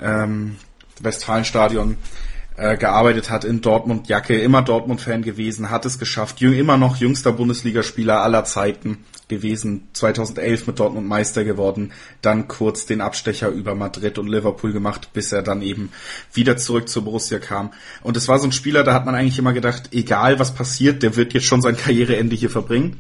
ähm, 0.01 0.57
Westfalenstadion 1.01 1.97
äh, 2.57 2.77
gearbeitet 2.77 3.31
hat 3.31 3.45
in 3.45 3.61
Dortmund 3.61 4.09
Jacke, 4.09 4.39
immer 4.39 4.63
Dortmund-Fan 4.63 5.23
gewesen, 5.23 5.71
hat 5.71 5.85
es 5.85 5.99
geschafft, 5.99 6.41
jung, 6.41 6.55
immer 6.55 6.77
noch 6.77 6.97
jüngster 6.97 7.33
Bundesligaspieler 7.33 8.23
aller 8.23 8.45
Zeiten 8.45 9.05
gewesen, 9.29 9.89
2011 9.93 10.67
mit 10.67 10.79
Dortmund 10.79 11.07
Meister 11.07 11.45
geworden, 11.45 11.93
dann 12.23 12.49
kurz 12.49 12.87
den 12.87 13.01
Abstecher 13.01 13.49
über 13.49 13.75
Madrid 13.75 14.19
und 14.19 14.29
Liverpool 14.29 14.73
gemacht, 14.73 15.11
bis 15.13 15.33
er 15.33 15.43
dann 15.43 15.63
eben 15.63 15.91
wieder 16.33 16.57
zurück 16.57 16.89
zur 16.89 17.05
Borussia 17.05 17.39
kam. 17.39 17.73
Und 18.03 18.17
es 18.17 18.29
war 18.29 18.39
so 18.39 18.47
ein 18.47 18.53
Spieler, 18.53 18.85
da 18.85 18.95
hat 18.95 19.05
man 19.05 19.15
eigentlich 19.15 19.39
immer 19.39 19.53
gedacht, 19.53 19.91
egal 19.93 20.39
was 20.39 20.55
passiert, 20.55 21.03
der 21.03 21.17
wird 21.17 21.35
jetzt 21.35 21.47
schon 21.47 21.63
sein 21.63 21.77
Karriereende 21.77 22.37
hier 22.37 22.51
verbringen. 22.51 22.99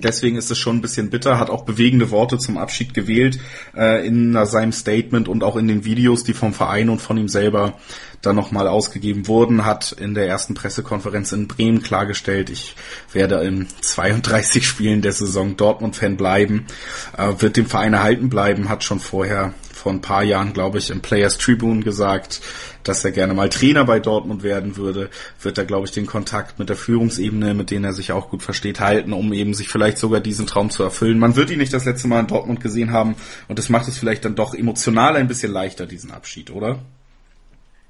Deswegen 0.00 0.36
ist 0.36 0.50
es 0.50 0.58
schon 0.58 0.76
ein 0.76 0.82
bisschen 0.82 1.10
bitter, 1.10 1.38
hat 1.38 1.50
auch 1.50 1.64
bewegende 1.64 2.10
Worte 2.10 2.38
zum 2.38 2.58
Abschied 2.58 2.94
gewählt 2.94 3.38
äh, 3.76 4.06
in 4.06 4.32
seinem 4.46 4.72
Statement 4.72 5.28
und 5.28 5.42
auch 5.44 5.56
in 5.56 5.68
den 5.68 5.84
Videos, 5.84 6.24
die 6.24 6.34
vom 6.34 6.52
Verein 6.52 6.88
und 6.88 7.00
von 7.00 7.16
ihm 7.16 7.28
selber 7.28 7.78
dann 8.22 8.36
nochmal 8.36 8.68
ausgegeben 8.68 9.28
wurden, 9.28 9.64
hat 9.64 9.92
in 9.92 10.14
der 10.14 10.26
ersten 10.26 10.54
Pressekonferenz 10.54 11.32
in 11.32 11.48
Bremen 11.48 11.82
klargestellt, 11.82 12.50
ich 12.50 12.74
werde 13.12 13.36
in 13.42 13.66
32 13.80 14.66
Spielen 14.66 15.02
der 15.02 15.12
Saison 15.12 15.56
Dortmund-Fan 15.56 16.16
bleiben, 16.16 16.66
äh, 17.16 17.32
wird 17.38 17.56
dem 17.56 17.66
Verein 17.66 17.92
erhalten 17.92 18.28
bleiben, 18.28 18.68
hat 18.68 18.84
schon 18.84 19.00
vorher 19.00 19.54
vor 19.84 19.92
ein 19.92 20.00
paar 20.00 20.24
Jahren, 20.24 20.54
glaube 20.54 20.78
ich, 20.78 20.88
im 20.88 21.02
Players 21.02 21.36
Tribune 21.36 21.82
gesagt, 21.82 22.40
dass 22.84 23.04
er 23.04 23.12
gerne 23.12 23.34
mal 23.34 23.50
Trainer 23.50 23.84
bei 23.84 24.00
Dortmund 24.00 24.42
werden 24.42 24.78
würde, 24.78 25.10
wird 25.42 25.58
er, 25.58 25.66
glaube 25.66 25.84
ich, 25.84 25.92
den 25.92 26.06
Kontakt 26.06 26.58
mit 26.58 26.70
der 26.70 26.76
Führungsebene, 26.76 27.52
mit 27.52 27.70
denen 27.70 27.84
er 27.84 27.92
sich 27.92 28.10
auch 28.10 28.30
gut 28.30 28.42
versteht, 28.42 28.80
halten, 28.80 29.12
um 29.12 29.34
eben 29.34 29.52
sich 29.52 29.68
vielleicht 29.68 29.98
sogar 29.98 30.20
diesen 30.20 30.46
Traum 30.46 30.70
zu 30.70 30.82
erfüllen. 30.82 31.18
Man 31.18 31.36
wird 31.36 31.50
ihn 31.50 31.58
nicht 31.58 31.74
das 31.74 31.84
letzte 31.84 32.08
Mal 32.08 32.20
in 32.20 32.28
Dortmund 32.28 32.62
gesehen 32.62 32.92
haben 32.92 33.14
und 33.46 33.58
das 33.58 33.68
macht 33.68 33.86
es 33.86 33.98
vielleicht 33.98 34.24
dann 34.24 34.36
doch 34.36 34.54
emotional 34.54 35.16
ein 35.16 35.28
bisschen 35.28 35.52
leichter, 35.52 35.84
diesen 35.84 36.12
Abschied, 36.12 36.50
oder? 36.50 36.78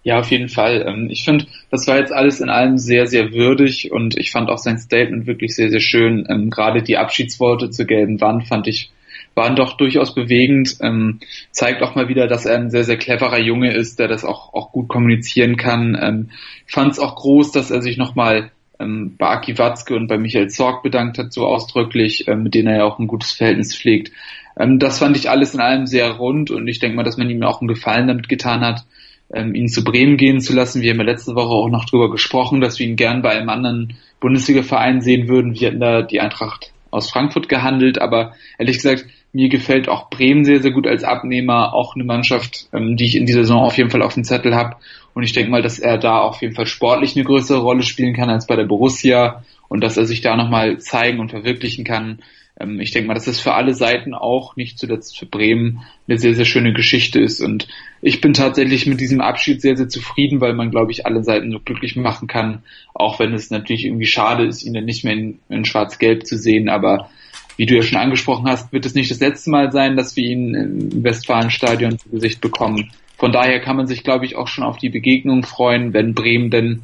Ja, 0.03 0.19
auf 0.19 0.33
jeden 0.33 0.49
Fall. 0.49 0.85
Ähm, 0.85 1.11
ich 1.11 1.25
finde, 1.25 1.47
das 1.71 1.87
war 1.87 1.99
jetzt 1.99 2.13
alles 2.13 2.41
in 2.41 2.49
allem 2.49 2.77
sehr, 2.77 3.07
sehr 3.07 3.33
würdig 3.33 3.93
und 3.93 4.19
ich 4.19 4.33
fand 4.33 4.51
auch 4.51 4.59
sein 4.59 4.79
Statement 4.79 5.29
wirklich 5.29 5.55
sehr, 5.55 5.71
sehr 5.71 5.79
schön. 5.79 6.27
Ähm, 6.29 6.51
gerade 6.51 6.83
die 6.83 6.97
Abschiedsworte 6.97 7.71
zur 7.71 7.85
gelben 7.85 8.21
Wand 8.21 8.49
fand 8.49 8.67
ich 8.67 8.91
waren 9.35 9.57
doch 9.57 9.77
durchaus 9.77 10.15
bewegend. 10.15 10.77
Ähm, 10.81 11.21
zeigt 11.51 11.83
auch 11.83 11.95
mal 11.95 12.09
wieder, 12.09 12.27
dass 12.27 12.47
er 12.47 12.57
ein 12.57 12.71
sehr, 12.71 12.85
sehr 12.85 12.97
cleverer 12.97 13.41
Junge 13.41 13.73
ist, 13.73 13.99
der 13.99 14.09
das 14.09 14.25
auch, 14.25 14.55
auch 14.55 14.73
gut 14.73 14.89
kommunizieren 14.89 15.57
kann. 15.57 15.99
Ähm, 16.01 16.31
fand 16.67 16.93
es 16.93 16.99
auch 16.99 17.17
groß, 17.17 17.53
dass 17.53 17.71
er 17.71 17.83
sich 17.83 17.97
nochmal 17.97 18.51
ähm, 18.79 19.17
bei 19.19 19.29
Aki 19.29 19.59
Watzke 19.59 19.95
und 19.95 20.09
bei 20.09 20.19
Michael 20.19 20.49
Zorg 20.49 20.83
bedankt 20.83 21.19
hat, 21.19 21.33
so 21.33 21.47
ausdrücklich, 21.47 22.29
ähm, 22.29 22.43
mit 22.43 22.55
denen 22.55 22.69
er 22.69 22.79
ja 22.79 22.85
auch 22.85 22.99
ein 22.99 23.07
gutes 23.07 23.33
Verhältnis 23.33 23.77
pflegt. 23.77 24.13
Ähm, 24.59 24.79
das 24.79 24.99
fand 24.99 25.17
ich 25.17 25.31
alles 25.31 25.55
in 25.55 25.61
allem 25.61 25.87
sehr 25.87 26.11
rund 26.13 26.51
und 26.51 26.67
ich 26.69 26.79
denke 26.79 26.97
mal, 26.97 27.03
dass 27.03 27.17
man 27.17 27.31
ihm 27.31 27.43
auch 27.43 27.61
einen 27.61 27.69
Gefallen 27.69 28.09
damit 28.09 28.29
getan 28.29 28.61
hat, 28.61 28.85
ähm, 29.33 29.55
ihn 29.55 29.69
zu 29.69 29.85
Bremen 29.85 30.17
gehen 30.17 30.41
zu 30.41 30.55
lassen. 30.55 30.83
Wir 30.83 30.93
haben 30.93 31.01
ja 31.01 31.05
letzte 31.05 31.35
Woche 31.35 31.55
auch 31.55 31.69
noch 31.69 31.87
drüber 31.87 32.11
gesprochen, 32.11 32.61
dass 32.61 32.79
wir 32.79 32.87
ihn 32.87 32.97
gern 32.97 33.23
bei 33.23 33.31
einem 33.31 33.49
anderen 33.49 33.95
Bundesliga-Verein 34.21 35.01
sehen 35.01 35.29
würden. 35.29 35.55
Wir 35.55 35.69
hätten 35.69 35.81
da 35.81 36.03
die 36.03 36.21
Eintracht 36.21 36.73
aus 36.91 37.11
Frankfurt 37.11 37.49
gehandelt, 37.49 38.01
aber 38.01 38.35
ehrlich 38.59 38.77
gesagt, 38.77 39.07
mir 39.35 39.49
gefällt 39.49 39.89
auch 39.89 40.09
Bremen 40.09 40.45
sehr, 40.45 40.63
sehr 40.63 40.71
gut 40.71 40.87
als 40.87 41.03
Abnehmer, 41.03 41.75
auch 41.75 41.95
eine 41.95 42.05
Mannschaft, 42.05 42.69
ähm, 42.73 42.97
die 42.97 43.05
ich 43.05 43.17
in 43.17 43.27
dieser 43.27 43.43
Saison 43.43 43.63
auf 43.63 43.77
jeden 43.77 43.91
Fall 43.91 44.03
auf 44.03 44.15
dem 44.15 44.25
Zettel 44.25 44.55
habe. 44.55 44.77
Und 45.13 45.25
ich 45.25 45.33
denke 45.33 45.51
mal, 45.51 45.63
dass 45.63 45.79
er 45.79 45.99
da 45.99 46.21
auf 46.21 46.41
jeden 46.41 46.55
Fall 46.55 46.67
sportlich 46.67 47.17
eine 47.17 47.25
größere 47.25 47.59
Rolle 47.59 47.83
spielen 47.83 48.15
kann 48.15 48.31
als 48.31 48.47
bei 48.47 48.57
der 48.57 48.65
Borussia 48.65 49.45
und 49.69 49.83
dass 49.83 49.97
er 49.97 50.07
sich 50.07 50.21
da 50.21 50.37
nochmal 50.37 50.79
zeigen 50.79 51.19
und 51.19 51.31
verwirklichen 51.31 51.85
kann. 51.85 52.21
Ähm, 52.61 52.79
ich 52.81 52.93
denke 52.93 53.09
mal, 53.09 53.15
dass 53.15 53.25
das 53.25 53.41
für 53.41 53.55
alle 53.55 53.75
Seiten 53.75 54.15
auch, 54.15 54.55
nicht 54.55 54.79
zuletzt 54.79 55.19
für 55.19 55.27
Bremen, 55.27 55.81
eine 56.07 56.17
sehr, 56.17 56.35
sehr 56.35 56.45
schöne 56.45 56.73
Geschichte 56.73 57.19
ist. 57.19 57.41
Und 57.41 57.67
ich 58.03 58.21
bin 58.21 58.35
tatsächlich 58.35 58.87
mit 58.87 59.01
diesem 59.01 59.21
Abschied 59.21 59.61
sehr, 59.61 59.77
sehr 59.77 59.89
zufrieden, 59.89 60.41
weil 60.41 60.55
man, 60.55 60.71
glaube 60.71 60.93
ich, 60.93 61.07
alle 61.07 61.25
Seiten 61.25 61.51
so 61.51 61.59
glücklich 61.59 61.97
machen 61.97 62.29
kann, 62.29 62.63
auch 62.95 63.19
wenn 63.19 63.35
es 63.35 63.51
natürlich 63.51 63.85
irgendwie 63.85 64.07
schade 64.07 64.45
ist, 64.47 64.63
ihn 64.63 64.75
dann 64.75 64.85
nicht 64.85 65.03
mehr 65.05 65.15
in, 65.15 65.41
in 65.49 65.65
schwarz-gelb 65.65 66.25
zu 66.25 66.39
sehen. 66.39 66.69
Aber 66.69 67.11
wie 67.57 67.67
du 67.67 67.77
ja 67.77 67.83
schon 67.83 67.99
angesprochen 67.99 68.49
hast, 68.49 68.73
wird 68.73 68.87
es 68.87 68.95
nicht 68.95 69.11
das 69.11 69.21
letzte 69.21 69.51
Mal 69.51 69.73
sein, 69.73 69.97
dass 69.97 70.17
wir 70.17 70.25
ihn 70.25 70.55
im 70.55 71.05
Westfalenstadion 71.05 71.99
zu 71.99 72.09
Gesicht 72.11 72.41
bekommen. 72.41 72.91
Von 73.17 73.33
daher 73.33 73.61
kann 73.61 73.77
man 73.77 73.87
sich, 73.87 74.03
glaube 74.03 74.25
ich, 74.25 74.37
auch 74.37 74.49
schon 74.49 74.65
auf 74.65 74.77
die 74.77 74.91
Begegnung 74.91 75.45
freuen, 75.45 75.93
wenn 75.93 76.15
Bremen 76.15 76.51
denn 76.51 76.83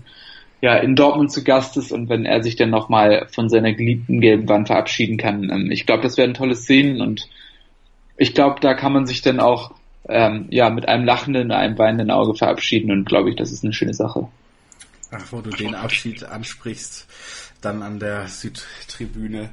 ja 0.61 0.77
in 0.77 0.95
Dortmund 0.95 1.33
zu 1.33 1.43
Gast 1.43 1.77
ist 1.77 1.91
und 1.91 2.09
wenn 2.09 2.25
er 2.25 2.43
sich 2.43 2.57
dann 2.57 2.71
nochmal 2.71 3.27
von 3.33 3.49
seiner 3.49 3.73
geliebten 3.73 4.21
gelben 4.21 4.49
Wand 4.49 4.69
verabschieden 4.69 5.17
kann. 5.17 5.51
Ähm, 5.51 5.71
ich 5.71 5.87
glaube, 5.87 6.03
das 6.03 6.17
werden 6.17 6.35
tolle 6.35 6.55
Szenen 6.55 7.01
und 7.01 7.29
ich 8.17 8.35
glaube, 8.35 8.61
da 8.61 8.75
kann 8.75 8.93
man 8.93 9.07
sich 9.07 9.23
dann 9.23 9.41
auch 9.41 9.73
ähm, 10.09 10.47
ja 10.51 10.71
mit 10.71 10.87
einem 10.89 11.05
lachenden, 11.05 11.51
einem 11.51 11.79
weinenden 11.79 12.11
Auge 12.11 12.35
verabschieden 12.35 12.91
und 12.91 13.07
glaube 13.07 13.31
ich, 13.31 13.37
das 13.37 13.53
ist 13.53 13.65
eine 13.65 13.73
schöne 13.73 13.95
Sache. 13.95 14.29
Ach, 15.13 15.25
wo 15.31 15.41
du 15.41 15.51
den 15.51 15.75
Abschied 15.75 16.23
ansprichst, 16.25 17.09
dann 17.61 17.83
an 17.83 17.99
der 17.99 18.29
Südtribüne 18.29 19.51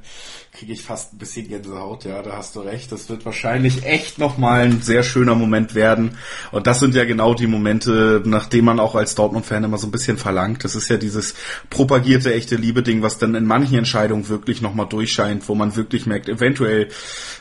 kriege 0.58 0.74
ich 0.74 0.82
fast 0.82 1.14
ein 1.14 1.20
bisschen 1.20 1.48
Gänsehaut, 1.48 2.06
ja, 2.06 2.22
da 2.24 2.38
hast 2.38 2.56
du 2.56 2.62
recht. 2.62 2.92
Das 2.92 3.10
wird 3.10 3.26
wahrscheinlich 3.26 3.86
echt 3.86 4.18
nochmal 4.18 4.62
ein 4.62 4.82
sehr 4.82 5.04
schöner 5.04 5.36
Moment 5.36 5.76
werden. 5.76 6.18
Und 6.52 6.66
das 6.66 6.80
sind 6.80 6.96
ja 6.96 7.06
genau 7.06 7.36
die 7.36 7.46
Momente, 7.46 8.24
nachdem 8.26 8.66
man 8.66 8.80
auch 8.80 8.96
als 8.96 9.14
Dortmund-Fan 9.14 9.64
immer 9.64 9.78
so 9.78 9.88
ein 9.88 9.92
bisschen 9.92 10.18
verlangt. 10.18 10.64
Das 10.64 10.76
ist 10.76 10.90
ja 10.90 10.98
dieses 10.98 11.36
propagierte 11.70 12.34
echte 12.34 12.56
Liebe-Ding, 12.56 13.04
was 13.04 13.20
dann 13.20 13.36
in 13.36 13.46
manchen 13.46 13.78
Entscheidungen 13.78 14.30
wirklich 14.30 14.62
nochmal 14.62 14.88
durchscheint, 14.88 15.48
wo 15.48 15.54
man 15.54 15.76
wirklich 15.76 16.08
merkt, 16.08 16.28
eventuell 16.28 16.90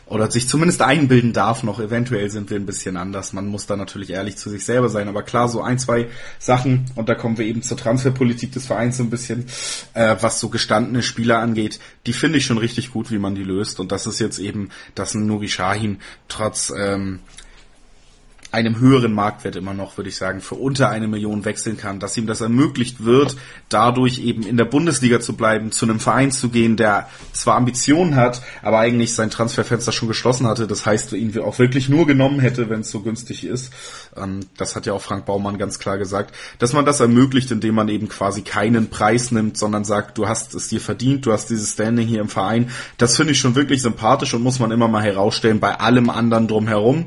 oder 0.06 0.30
sich 0.30 0.48
zumindest 0.48 0.82
einbilden 0.82 1.32
darf 1.32 1.64
noch, 1.64 1.80
eventuell 1.80 2.30
sind 2.30 2.50
wir 2.50 2.56
ein 2.56 2.66
bisschen 2.66 2.96
anders. 2.96 3.32
Man 3.32 3.46
muss 3.46 3.66
da 3.66 3.76
natürlich 3.76 4.10
ehrlich 4.10 4.36
zu 4.36 4.50
sich 4.50 4.64
selber 4.64 4.88
sein. 4.88 5.08
Aber 5.08 5.22
klar, 5.22 5.48
so 5.48 5.62
ein, 5.62 5.78
zwei 5.80 6.08
Sachen, 6.38 6.86
und 6.94 7.08
da 7.08 7.14
kommen 7.14 7.38
wir 7.38 7.46
eben 7.46 7.62
zur 7.62 7.76
Transferpolitik 7.76 8.52
des 8.52 8.66
Vereins 8.66 8.98
so 8.98 9.02
ein 9.02 9.10
bisschen, 9.10 9.46
äh, 9.94 10.14
was 10.20 10.38
so 10.38 10.48
gestandene 10.48 11.02
Spieler 11.02 11.40
angeht, 11.40 11.80
die 12.06 12.12
finde 12.12 12.38
ich 12.38 12.46
schon 12.46 12.58
richtig 12.58 12.92
gut, 12.92 13.05
wie 13.10 13.18
man 13.18 13.34
die 13.34 13.44
löst. 13.44 13.80
Und 13.80 13.92
das 13.92 14.06
ist 14.06 14.18
jetzt 14.18 14.38
eben, 14.38 14.70
dass 14.94 15.14
ein 15.14 15.26
Nuri 15.26 15.48
Shahin 15.48 15.98
trotz 16.28 16.72
ähm, 16.76 17.20
einem 18.52 18.78
höheren 18.78 19.12
Marktwert 19.12 19.56
immer 19.56 19.74
noch, 19.74 19.96
würde 19.96 20.08
ich 20.08 20.16
sagen, 20.16 20.40
für 20.40 20.54
unter 20.54 20.88
eine 20.88 21.08
Million 21.08 21.44
wechseln 21.44 21.76
kann, 21.76 21.98
dass 21.98 22.16
ihm 22.16 22.26
das 22.26 22.40
ermöglicht 22.40 23.04
wird, 23.04 23.36
dadurch 23.68 24.18
eben 24.20 24.44
in 24.44 24.56
der 24.56 24.64
Bundesliga 24.64 25.20
zu 25.20 25.34
bleiben, 25.34 25.72
zu 25.72 25.84
einem 25.84 26.00
Verein 26.00 26.30
zu 26.30 26.48
gehen, 26.48 26.76
der 26.76 27.08
zwar 27.32 27.56
Ambitionen 27.56 28.14
hat, 28.14 28.42
aber 28.62 28.78
eigentlich 28.78 29.14
sein 29.14 29.30
Transferfenster 29.30 29.92
schon 29.92 30.08
geschlossen 30.08 30.46
hatte. 30.46 30.66
Das 30.66 30.86
heißt, 30.86 31.12
ihn 31.12 31.38
auch 31.40 31.58
wirklich 31.58 31.88
nur 31.88 32.06
genommen 32.06 32.40
hätte, 32.40 32.70
wenn 32.70 32.80
es 32.80 32.90
so 32.90 33.00
günstig 33.00 33.44
ist. 33.44 33.72
Ähm, 34.16 34.40
das 34.56 34.76
hat 34.76 34.86
ja 34.86 34.92
auch 34.92 35.02
Frank 35.02 35.26
Baumann 35.26 35.58
ganz 35.58 35.78
klar 35.78 35.98
gesagt, 35.98 36.34
dass 36.58 36.72
man 36.72 36.84
das 36.84 37.00
ermöglicht, 37.00 37.50
indem 37.50 37.74
man 37.74 37.88
eben 37.88 38.08
quasi 38.08 38.42
keinen 38.42 38.90
Preis 38.90 39.32
nimmt, 39.32 39.58
sondern 39.58 39.84
sagt, 39.84 40.18
du 40.18 40.28
hast 40.28 40.54
es 40.54 40.68
dir 40.68 40.80
verdient, 40.80 41.26
du 41.26 41.32
hast 41.32 41.50
dieses 41.50 41.72
Standing 41.72 42.06
hier 42.06 42.20
im 42.20 42.28
Verein. 42.28 42.70
Das 42.96 43.16
finde 43.16 43.32
ich 43.32 43.40
schon 43.40 43.56
wirklich 43.56 43.82
sympathisch 43.82 44.34
und 44.34 44.42
muss 44.42 44.60
man 44.60 44.70
immer 44.70 44.88
mal 44.88 45.02
herausstellen 45.02 45.60
bei 45.60 45.78
allem 45.78 46.10
anderen 46.10 46.48
drumherum 46.48 47.06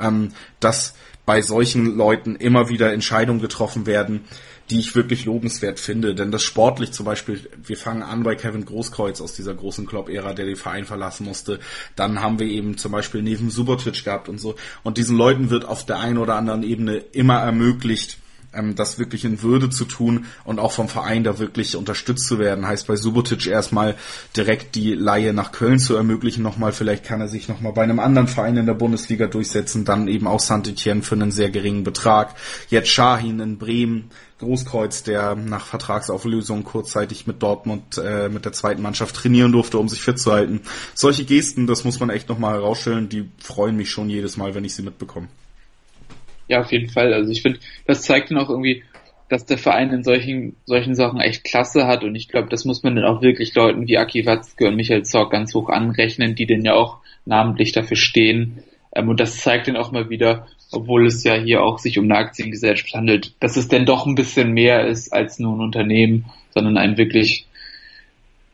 ähm, 0.00 0.32
dass 0.60 0.94
bei 1.26 1.42
solchen 1.42 1.96
Leuten 1.96 2.36
immer 2.36 2.70
wieder 2.70 2.92
Entscheidungen 2.92 3.40
getroffen 3.40 3.84
werden, 3.84 4.22
die 4.70 4.80
ich 4.80 4.94
wirklich 4.94 5.24
lobenswert 5.24 5.80
finde. 5.80 6.14
Denn 6.14 6.30
das 6.30 6.42
sportlich 6.42 6.92
zum 6.92 7.06
Beispiel, 7.06 7.48
wir 7.62 7.76
fangen 7.76 8.02
an 8.02 8.22
bei 8.22 8.34
Kevin 8.34 8.64
Großkreuz 8.64 9.20
aus 9.20 9.34
dieser 9.34 9.54
großen 9.54 9.86
Klopp-Ära, 9.86 10.32
der 10.32 10.46
den 10.46 10.56
Verein 10.56 10.84
verlassen 10.84 11.26
musste. 11.26 11.60
Dann 11.96 12.22
haben 12.22 12.38
wir 12.38 12.46
eben 12.46 12.76
zum 12.76 12.92
Beispiel 12.92 13.22
neben 13.22 13.50
Subotic 13.50 14.04
gehabt 14.04 14.28
und 14.28 14.40
so. 14.40 14.54
Und 14.82 14.98
diesen 14.98 15.16
Leuten 15.16 15.50
wird 15.50 15.64
auf 15.64 15.84
der 15.86 15.98
einen 15.98 16.18
oder 16.18 16.36
anderen 16.36 16.62
Ebene 16.62 16.96
immer 16.96 17.38
ermöglicht, 17.38 18.18
ähm, 18.58 18.74
das 18.74 18.98
wirklich 18.98 19.24
in 19.24 19.42
Würde 19.42 19.70
zu 19.70 19.84
tun 19.84 20.26
und 20.44 20.58
auch 20.58 20.72
vom 20.72 20.88
Verein 20.88 21.24
da 21.24 21.38
wirklich 21.38 21.76
unterstützt 21.76 22.26
zu 22.26 22.38
werden. 22.38 22.66
Heißt 22.66 22.86
bei 22.86 22.96
Subotic 22.96 23.46
erstmal 23.46 23.96
direkt 24.36 24.74
die 24.74 24.94
Laie 24.94 25.32
nach 25.32 25.52
Köln 25.52 25.78
zu 25.78 25.94
ermöglichen 25.94 26.42
nochmal. 26.42 26.72
Vielleicht 26.72 27.04
kann 27.04 27.20
er 27.20 27.28
sich 27.28 27.48
nochmal 27.48 27.72
bei 27.72 27.82
einem 27.82 28.00
anderen 28.00 28.28
Verein 28.28 28.56
in 28.56 28.66
der 28.66 28.74
Bundesliga 28.74 29.26
durchsetzen. 29.26 29.84
Dann 29.84 30.08
eben 30.08 30.26
auch 30.26 30.40
Saint-Etienne 30.40 31.02
für 31.02 31.14
einen 31.14 31.32
sehr 31.32 31.50
geringen 31.50 31.84
Betrag. 31.84 32.34
Jetzt 32.68 32.88
Shahin 32.88 33.40
in 33.40 33.58
Bremen. 33.58 34.10
Großkreuz, 34.38 35.02
der 35.02 35.34
nach 35.34 35.66
Vertragsauflösung 35.66 36.62
kurzzeitig 36.62 37.26
mit 37.26 37.42
Dortmund 37.42 37.98
äh, 37.98 38.28
mit 38.28 38.44
der 38.44 38.52
zweiten 38.52 38.82
Mannschaft 38.82 39.16
trainieren 39.16 39.50
durfte, 39.50 39.78
um 39.78 39.88
sich 39.88 40.00
fit 40.00 40.20
zu 40.20 40.30
halten. 40.30 40.60
Solche 40.94 41.24
Gesten, 41.24 41.66
das 41.66 41.82
muss 41.82 41.98
man 41.98 42.08
echt 42.08 42.28
nochmal 42.28 42.54
herausstellen, 42.54 43.08
die 43.08 43.28
freuen 43.42 43.76
mich 43.76 43.90
schon 43.90 44.08
jedes 44.08 44.36
Mal, 44.36 44.54
wenn 44.54 44.64
ich 44.64 44.76
sie 44.76 44.82
mitbekomme. 44.82 45.26
Ja, 46.48 46.60
auf 46.60 46.72
jeden 46.72 46.88
Fall. 46.88 47.12
Also 47.12 47.30
ich 47.30 47.42
finde, 47.42 47.60
das 47.86 48.02
zeigt 48.02 48.30
dann 48.30 48.38
auch 48.38 48.48
irgendwie, 48.48 48.82
dass 49.28 49.44
der 49.44 49.58
Verein 49.58 49.90
in 49.90 50.02
solchen, 50.02 50.56
solchen 50.64 50.94
Sachen 50.94 51.20
echt 51.20 51.44
klasse 51.44 51.86
hat 51.86 52.02
und 52.02 52.14
ich 52.14 52.28
glaube, 52.28 52.48
das 52.48 52.64
muss 52.64 52.82
man 52.82 52.96
dann 52.96 53.04
auch 53.04 53.20
wirklich 53.20 53.54
Leuten 53.54 53.86
wie 53.86 53.98
Aki 53.98 54.24
Watzke 54.26 54.66
und 54.66 54.76
Michael 54.76 55.04
Zorg 55.04 55.30
ganz 55.30 55.54
hoch 55.54 55.68
anrechnen, 55.68 56.34
die 56.34 56.46
denn 56.46 56.64
ja 56.64 56.74
auch 56.74 56.98
namentlich 57.26 57.72
dafür 57.72 57.96
stehen. 57.96 58.62
Ähm, 58.94 59.08
und 59.08 59.20
das 59.20 59.38
zeigt 59.38 59.68
dann 59.68 59.76
auch 59.76 59.92
mal 59.92 60.08
wieder, 60.08 60.46
obwohl 60.72 61.06
es 61.06 61.22
ja 61.24 61.34
hier 61.34 61.62
auch 61.62 61.78
sich 61.78 61.98
um 61.98 62.06
eine 62.06 62.16
Aktiengesellschaft 62.16 62.94
handelt, 62.94 63.34
dass 63.40 63.56
es 63.56 63.68
denn 63.68 63.84
doch 63.84 64.06
ein 64.06 64.14
bisschen 64.14 64.52
mehr 64.52 64.86
ist 64.86 65.12
als 65.12 65.38
nur 65.38 65.54
ein 65.54 65.60
Unternehmen, 65.60 66.24
sondern 66.54 66.78
ein 66.78 66.96
wirklich 66.96 67.46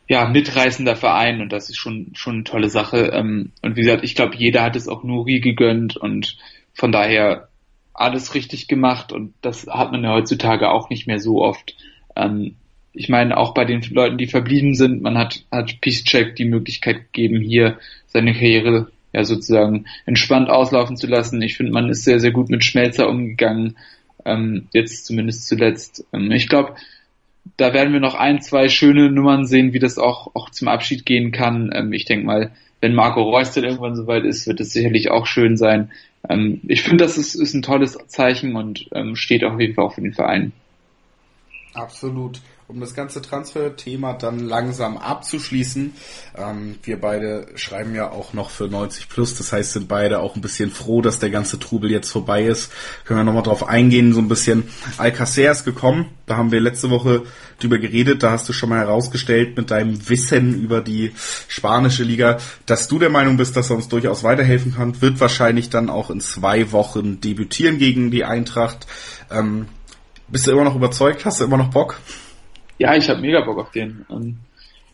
ja, 0.06 0.28
mitreißender 0.28 0.96
Verein 0.96 1.40
und 1.40 1.52
das 1.52 1.70
ist 1.70 1.76
schon, 1.76 2.10
schon 2.14 2.34
eine 2.34 2.44
tolle 2.44 2.68
Sache. 2.68 3.10
Ähm, 3.14 3.52
und 3.62 3.76
wie 3.76 3.82
gesagt, 3.82 4.04
ich 4.04 4.14
glaube, 4.14 4.36
jeder 4.36 4.62
hat 4.62 4.76
es 4.76 4.88
auch 4.88 5.02
Nuri 5.02 5.40
gegönnt 5.40 5.96
und 5.96 6.36
von 6.74 6.92
daher 6.92 7.48
alles 7.94 8.34
richtig 8.34 8.68
gemacht 8.68 9.12
und 9.12 9.32
das 9.40 9.66
hat 9.68 9.92
man 9.92 10.04
ja 10.04 10.12
heutzutage 10.12 10.70
auch 10.70 10.90
nicht 10.90 11.06
mehr 11.06 11.20
so 11.20 11.42
oft. 11.42 11.76
Ähm, 12.16 12.56
ich 12.92 13.08
meine, 13.08 13.36
auch 13.36 13.54
bei 13.54 13.64
den 13.64 13.82
Leuten, 13.90 14.18
die 14.18 14.26
verblieben 14.26 14.74
sind, 14.74 15.02
man 15.02 15.18
hat, 15.18 15.44
hat 15.50 15.80
Peacecheck 15.80 16.36
die 16.36 16.44
Möglichkeit 16.44 17.12
gegeben, 17.12 17.40
hier 17.40 17.78
seine 18.06 18.32
Karriere 18.32 18.88
ja 19.12 19.24
sozusagen 19.24 19.86
entspannt 20.06 20.50
auslaufen 20.50 20.96
zu 20.96 21.06
lassen. 21.06 21.40
Ich 21.42 21.56
finde, 21.56 21.72
man 21.72 21.88
ist 21.88 22.04
sehr, 22.04 22.20
sehr 22.20 22.32
gut 22.32 22.50
mit 22.50 22.64
Schmelzer 22.64 23.08
umgegangen, 23.08 23.76
ähm, 24.24 24.68
jetzt 24.72 25.06
zumindest 25.06 25.46
zuletzt. 25.48 26.04
Ähm, 26.12 26.30
ich 26.30 26.48
glaube, 26.48 26.74
da 27.56 27.74
werden 27.74 27.92
wir 27.92 28.00
noch 28.00 28.14
ein, 28.14 28.40
zwei 28.40 28.68
schöne 28.68 29.10
Nummern 29.10 29.44
sehen, 29.46 29.72
wie 29.72 29.78
das 29.78 29.98
auch, 29.98 30.34
auch 30.34 30.50
zum 30.50 30.68
Abschied 30.68 31.04
gehen 31.04 31.30
kann. 31.30 31.70
Ähm, 31.74 31.92
ich 31.92 32.04
denke 32.04 32.26
mal, 32.26 32.52
wenn 32.80 32.94
Marco 32.94 33.22
Reus 33.22 33.52
dann 33.52 33.64
irgendwann 33.64 33.96
soweit 33.96 34.24
ist, 34.24 34.46
wird 34.46 34.60
es 34.60 34.72
sicherlich 34.72 35.10
auch 35.10 35.26
schön 35.26 35.56
sein. 35.56 35.90
Ähm, 36.28 36.60
ich 36.66 36.82
finde, 36.82 37.04
das 37.04 37.18
ist, 37.18 37.34
ist 37.34 37.54
ein 37.54 37.62
tolles 37.62 37.98
Zeichen 38.06 38.56
und 38.56 38.86
ähm, 38.92 39.16
steht 39.16 39.44
auf 39.44 39.60
jeden 39.60 39.74
Fall 39.74 39.84
auch 39.84 39.94
für 39.94 40.02
den 40.02 40.14
Verein. 40.14 40.52
Absolut 41.74 42.40
um 42.66 42.80
das 42.80 42.94
ganze 42.94 43.20
Transfer-Thema 43.20 44.14
dann 44.14 44.38
langsam 44.38 44.96
abzuschließen. 44.96 45.92
Ähm, 46.36 46.76
wir 46.82 46.98
beide 46.98 47.46
schreiben 47.56 47.94
ja 47.94 48.10
auch 48.10 48.32
noch 48.32 48.48
für 48.48 48.68
90 48.68 49.10
plus, 49.10 49.36
das 49.36 49.52
heißt, 49.52 49.72
sind 49.74 49.88
beide 49.88 50.20
auch 50.20 50.34
ein 50.34 50.40
bisschen 50.40 50.70
froh, 50.70 51.02
dass 51.02 51.18
der 51.18 51.28
ganze 51.28 51.58
Trubel 51.58 51.90
jetzt 51.90 52.10
vorbei 52.10 52.44
ist. 52.44 52.72
Können 53.04 53.20
wir 53.20 53.24
nochmal 53.24 53.42
drauf 53.42 53.68
eingehen, 53.68 54.14
so 54.14 54.20
ein 54.20 54.28
bisschen. 54.28 54.64
Alcacer 54.96 55.50
ist 55.50 55.64
gekommen, 55.64 56.06
da 56.24 56.36
haben 56.36 56.52
wir 56.52 56.60
letzte 56.60 56.88
Woche 56.88 57.24
drüber 57.60 57.78
geredet, 57.78 58.22
da 58.22 58.30
hast 58.30 58.48
du 58.48 58.54
schon 58.54 58.70
mal 58.70 58.78
herausgestellt 58.78 59.56
mit 59.56 59.70
deinem 59.70 60.08
Wissen 60.08 60.62
über 60.62 60.80
die 60.80 61.12
spanische 61.48 62.02
Liga, 62.02 62.38
dass 62.64 62.88
du 62.88 62.98
der 62.98 63.10
Meinung 63.10 63.36
bist, 63.36 63.56
dass 63.56 63.70
er 63.70 63.76
uns 63.76 63.88
durchaus 63.88 64.24
weiterhelfen 64.24 64.74
kann, 64.74 65.02
wird 65.02 65.20
wahrscheinlich 65.20 65.68
dann 65.68 65.90
auch 65.90 66.08
in 66.08 66.20
zwei 66.20 66.72
Wochen 66.72 67.20
debütieren 67.20 67.78
gegen 67.78 68.10
die 68.10 68.24
Eintracht. 68.24 68.86
Ähm, 69.30 69.66
bist 70.28 70.46
du 70.46 70.52
immer 70.52 70.64
noch 70.64 70.74
überzeugt? 70.74 71.26
Hast 71.26 71.40
du 71.40 71.44
immer 71.44 71.58
noch 71.58 71.68
Bock? 71.68 72.00
Ja, 72.78 72.94
ich 72.96 73.08
habe 73.08 73.20
mega 73.20 73.40
Bock 73.40 73.58
auf 73.58 73.70
den. 73.70 74.04
Und 74.08 74.38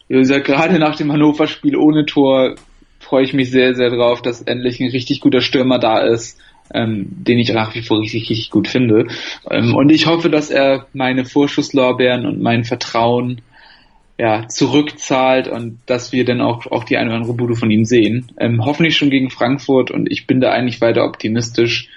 wie 0.08 0.18
gesagt, 0.18 0.46
gerade 0.46 0.78
nach 0.78 0.96
dem 0.96 1.12
Hannover-Spiel 1.12 1.76
ohne 1.76 2.06
Tor 2.06 2.56
freue 2.98 3.24
ich 3.24 3.32
mich 3.32 3.50
sehr, 3.50 3.74
sehr 3.74 3.90
drauf, 3.90 4.22
dass 4.22 4.42
endlich 4.42 4.80
ein 4.80 4.90
richtig 4.90 5.20
guter 5.20 5.40
Stürmer 5.40 5.78
da 5.78 6.00
ist, 6.00 6.38
ähm, 6.72 7.06
den 7.10 7.38
ich 7.38 7.52
nach 7.52 7.74
wie 7.74 7.82
vor 7.82 8.00
richtig, 8.00 8.28
richtig 8.30 8.50
gut 8.50 8.68
finde. 8.68 9.06
Ähm, 9.50 9.74
und 9.74 9.90
ich 9.90 10.06
hoffe, 10.06 10.30
dass 10.30 10.50
er 10.50 10.86
meine 10.92 11.24
Vorschusslorbeeren 11.24 12.26
und 12.26 12.40
mein 12.40 12.64
Vertrauen 12.64 13.40
ja, 14.18 14.46
zurückzahlt 14.48 15.48
und 15.48 15.78
dass 15.86 16.12
wir 16.12 16.26
dann 16.26 16.42
auch, 16.42 16.66
auch 16.66 16.84
die 16.84 16.98
eine 16.98 17.08
oder 17.08 17.16
andere 17.16 17.34
Bude 17.34 17.56
von 17.56 17.70
ihm 17.70 17.86
sehen. 17.86 18.30
Ähm, 18.38 18.64
hoffentlich 18.64 18.96
schon 18.96 19.08
gegen 19.08 19.30
Frankfurt 19.30 19.90
und 19.90 20.12
ich 20.12 20.26
bin 20.26 20.40
da 20.40 20.50
eigentlich 20.50 20.82
weiter 20.82 21.04
optimistisch 21.04 21.88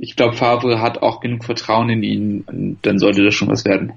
ich 0.00 0.16
glaube, 0.16 0.36
Favre 0.36 0.80
hat 0.80 1.02
auch 1.02 1.20
genug 1.20 1.44
Vertrauen 1.44 1.90
in 1.90 2.02
ihn 2.02 2.44
und 2.46 2.78
dann 2.82 2.98
sollte 2.98 3.24
das 3.24 3.34
schon 3.34 3.48
was 3.48 3.64
werden. 3.64 3.94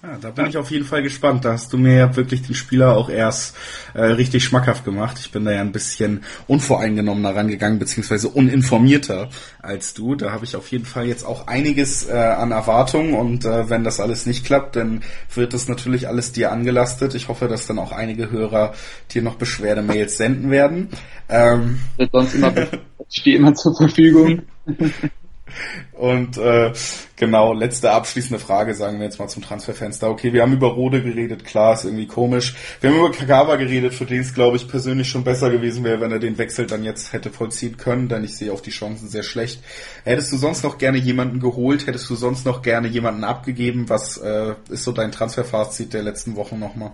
Ja, 0.00 0.16
da 0.20 0.30
bin 0.30 0.46
ich 0.46 0.56
auf 0.56 0.70
jeden 0.70 0.84
Fall 0.84 1.02
gespannt. 1.02 1.44
Da 1.44 1.54
hast 1.54 1.72
du 1.72 1.76
mir 1.76 1.94
ja 1.94 2.16
wirklich 2.16 2.42
den 2.42 2.54
Spieler 2.54 2.96
auch 2.96 3.10
erst 3.10 3.56
äh, 3.94 4.02
richtig 4.02 4.44
schmackhaft 4.44 4.84
gemacht. 4.84 5.16
Ich 5.18 5.32
bin 5.32 5.44
da 5.44 5.50
ja 5.50 5.60
ein 5.60 5.72
bisschen 5.72 6.22
unvoreingenommener 6.46 7.34
rangegangen, 7.34 7.80
beziehungsweise 7.80 8.28
uninformierter 8.28 9.28
als 9.60 9.94
du. 9.94 10.14
Da 10.14 10.30
habe 10.30 10.44
ich 10.44 10.54
auf 10.54 10.70
jeden 10.70 10.84
Fall 10.84 11.06
jetzt 11.06 11.24
auch 11.24 11.48
einiges 11.48 12.08
äh, 12.08 12.12
an 12.12 12.52
Erwartungen 12.52 13.14
und 13.14 13.44
äh, 13.44 13.70
wenn 13.70 13.82
das 13.82 13.98
alles 13.98 14.24
nicht 14.24 14.46
klappt, 14.46 14.76
dann 14.76 15.02
wird 15.34 15.52
das 15.52 15.66
natürlich 15.66 16.06
alles 16.06 16.30
dir 16.30 16.52
angelastet. 16.52 17.16
Ich 17.16 17.26
hoffe, 17.26 17.48
dass 17.48 17.66
dann 17.66 17.80
auch 17.80 17.90
einige 17.90 18.30
Hörer 18.30 18.74
dir 19.10 19.22
noch 19.22 19.34
Beschwerdemails 19.34 20.16
senden 20.16 20.52
werden. 20.52 20.90
Ähm, 21.28 21.80
sonst 22.12 22.36
immer, 22.36 22.54
ich 23.08 23.20
stehe 23.20 23.36
immer 23.36 23.52
zur 23.54 23.76
Verfügung. 23.76 24.42
Und 25.92 26.36
äh, 26.38 26.72
genau, 27.16 27.52
letzte 27.52 27.90
abschließende 27.90 28.38
Frage, 28.38 28.74
sagen 28.74 28.98
wir 28.98 29.06
jetzt 29.06 29.18
mal 29.18 29.28
zum 29.28 29.42
Transferfenster. 29.42 30.10
Okay, 30.10 30.32
wir 30.32 30.42
haben 30.42 30.52
über 30.52 30.68
Rode 30.68 31.02
geredet, 31.02 31.44
klar, 31.44 31.74
ist 31.74 31.84
irgendwie 31.84 32.06
komisch. 32.06 32.54
Wir 32.80 32.90
haben 32.90 32.98
über 32.98 33.10
Kagawa 33.10 33.56
geredet, 33.56 33.94
für 33.94 34.04
den 34.04 34.20
es, 34.20 34.34
glaube 34.34 34.56
ich, 34.56 34.68
persönlich 34.68 35.08
schon 35.08 35.24
besser 35.24 35.50
gewesen 35.50 35.84
wäre, 35.84 36.00
wenn 36.00 36.12
er 36.12 36.20
den 36.20 36.38
Wechsel 36.38 36.66
dann 36.66 36.84
jetzt 36.84 37.12
hätte 37.12 37.30
vollziehen 37.30 37.76
können, 37.76 38.08
denn 38.08 38.24
ich 38.24 38.36
sehe 38.36 38.52
auf 38.52 38.62
die 38.62 38.70
Chancen 38.70 39.08
sehr 39.08 39.24
schlecht. 39.24 39.62
Hättest 40.04 40.32
du 40.32 40.36
sonst 40.36 40.62
noch 40.62 40.78
gerne 40.78 40.98
jemanden 40.98 41.40
geholt? 41.40 41.86
Hättest 41.86 42.08
du 42.10 42.14
sonst 42.14 42.46
noch 42.46 42.62
gerne 42.62 42.88
jemanden 42.88 43.24
abgegeben? 43.24 43.88
Was 43.88 44.18
äh, 44.18 44.54
ist 44.70 44.84
so 44.84 44.92
dein 44.92 45.12
Transferfazit 45.12 45.94
der 45.94 46.02
letzten 46.02 46.36
Wochen 46.36 46.58
nochmal? 46.58 46.92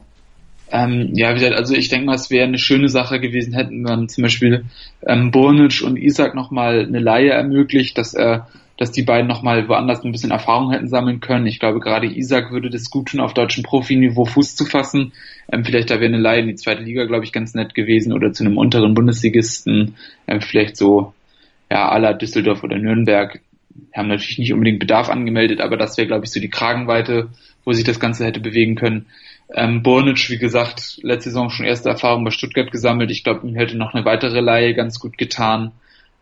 Ähm, 0.71 1.11
ja, 1.15 1.31
wie 1.31 1.35
gesagt, 1.35 1.55
also 1.55 1.75
ich 1.75 1.89
denke 1.89 2.07
mal, 2.07 2.15
es 2.15 2.31
wäre 2.31 2.47
eine 2.47 2.59
schöne 2.59 2.89
Sache 2.89 3.21
gewesen, 3.21 3.55
hätten 3.55 3.83
man 3.83 4.09
zum 4.09 4.23
Beispiel 4.23 4.65
ähm, 5.07 5.31
Bornic 5.31 5.83
und 5.83 5.97
Isaac 5.97 6.35
nochmal 6.35 6.87
eine 6.87 7.01
Laie 7.01 7.31
ermöglicht, 7.31 7.99
dass 7.99 8.15
er 8.15 8.49
dass 8.77 8.91
die 8.91 9.03
beiden 9.03 9.29
nochmal 9.29 9.69
woanders 9.69 10.05
ein 10.05 10.11
bisschen 10.11 10.33
Erfahrung 10.33 10.73
hätten 10.73 10.89
sammeln 10.89 11.21
können. 11.21 11.47
Ich 11.47 11.61
glaube, 11.61 11.79
gerade 11.79 12.07
Isaac 12.07 12.51
würde 12.51 12.71
das 12.71 12.91
gut 12.91 13.09
tun, 13.09 13.21
auf 13.21 13.35
deutschem 13.35 13.63
Profiniveau 13.63 14.25
Fuß 14.25 14.57
zu 14.57 14.65
fassen. 14.65 15.13
Ähm, 15.51 15.65
vielleicht 15.65 15.91
da 15.91 16.01
wäre 16.01 16.13
eine 16.13 16.21
Leihe 16.21 16.41
in 16.41 16.49
die 16.49 16.57
zweite 16.57 16.83
Liga, 16.83 17.05
glaube 17.05 17.25
ich, 17.25 17.33
ganz 17.33 17.55
nett 17.55 17.75
gewesen 17.75 18.13
oder 18.13 18.33
zu 18.33 18.45
einem 18.45 18.59
unteren 18.59 18.95
Bundesligisten, 18.95 19.95
ähm, 20.27 20.41
vielleicht 20.41 20.77
so, 20.77 21.15
ja, 21.71 21.89
aller 21.89 22.15
Düsseldorf 22.15 22.65
oder 22.65 22.79
Nürnberg. 22.79 23.41
Haben 23.95 24.09
natürlich 24.09 24.39
nicht 24.39 24.53
unbedingt 24.53 24.81
Bedarf 24.81 25.09
angemeldet, 25.09 25.61
aber 25.61 25.77
das 25.77 25.97
wäre, 25.97 26.07
glaube 26.07 26.25
ich, 26.25 26.33
so 26.33 26.41
die 26.41 26.51
Kragenweite, 26.51 27.29
wo 27.65 27.73
sich 27.73 27.85
das 27.85 28.01
Ganze 28.01 28.25
hätte 28.25 28.41
bewegen 28.41 28.75
können. 28.75 29.07
Ähm, 29.53 29.83
Bornic, 29.83 30.31
wie 30.31 30.39
gesagt, 30.39 30.99
letzte 31.03 31.31
Saison 31.31 31.51
schon 31.51 31.67
erste 31.67 31.89
Erfahrung 31.89 32.25
bei 32.25 32.31
Stuttgart 32.31 32.71
gesammelt. 32.71 33.11
Ich 33.11 33.25
glaube, 33.25 33.47
ihm 33.47 33.55
hätte 33.55 33.77
noch 33.77 33.95
eine 33.95 34.05
weitere 34.05 34.41
Leihe 34.41 34.75
ganz 34.75 34.99
gut 34.99 35.19
getan. 35.19 35.73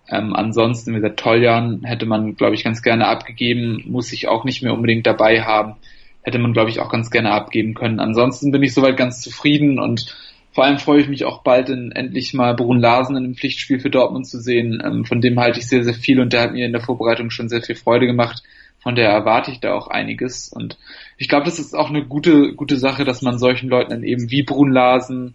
Ähm, 0.08 0.34
ansonsten, 0.34 0.92
wie 0.92 0.96
gesagt, 0.96 1.20
Toljan 1.20 1.84
hätte 1.84 2.06
man, 2.06 2.34
glaube 2.34 2.54
ich, 2.54 2.64
ganz 2.64 2.82
gerne 2.82 3.06
abgegeben, 3.06 3.84
muss 3.86 4.12
ich 4.12 4.28
auch 4.28 4.44
nicht 4.44 4.62
mehr 4.62 4.74
unbedingt 4.74 5.06
dabei 5.06 5.42
haben. 5.42 5.76
Hätte 6.22 6.38
man, 6.38 6.52
glaube 6.52 6.70
ich, 6.70 6.80
auch 6.80 6.90
ganz 6.90 7.10
gerne 7.10 7.30
abgeben 7.30 7.74
können. 7.74 8.00
Ansonsten 8.00 8.50
bin 8.50 8.62
ich 8.62 8.74
soweit 8.74 8.96
ganz 8.96 9.20
zufrieden 9.20 9.78
und 9.78 10.14
vor 10.52 10.64
allem 10.64 10.78
freue 10.78 11.00
ich 11.00 11.08
mich 11.08 11.24
auch 11.24 11.42
bald 11.42 11.70
in, 11.70 11.92
endlich 11.92 12.34
mal 12.34 12.54
Brun 12.54 12.78
Larsen 12.78 13.16
in 13.16 13.24
einem 13.24 13.34
Pflichtspiel 13.34 13.80
für 13.80 13.88
Dortmund 13.88 14.26
zu 14.26 14.38
sehen. 14.38 14.82
Ähm, 14.84 15.04
von 15.04 15.20
dem 15.20 15.40
halte 15.40 15.60
ich 15.60 15.68
sehr, 15.68 15.82
sehr 15.82 15.94
viel 15.94 16.20
und 16.20 16.32
der 16.32 16.42
hat 16.42 16.52
mir 16.52 16.66
in 16.66 16.72
der 16.72 16.82
Vorbereitung 16.82 17.30
schon 17.30 17.48
sehr 17.48 17.62
viel 17.62 17.76
Freude 17.76 18.06
gemacht. 18.06 18.42
Von 18.82 18.96
der 18.96 19.08
erwarte 19.08 19.50
ich 19.52 19.60
da 19.60 19.74
auch 19.74 19.86
einiges. 19.86 20.48
Und 20.48 20.76
ich 21.16 21.28
glaube, 21.28 21.44
das 21.44 21.58
ist 21.58 21.74
auch 21.74 21.88
eine 21.88 22.04
gute, 22.04 22.54
gute 22.54 22.76
Sache, 22.76 23.04
dass 23.04 23.22
man 23.22 23.38
solchen 23.38 23.68
Leuten 23.68 23.90
dann 23.90 24.02
eben 24.02 24.30
wie 24.30 24.42
Brun 24.42 24.72
Larsen 24.72 25.34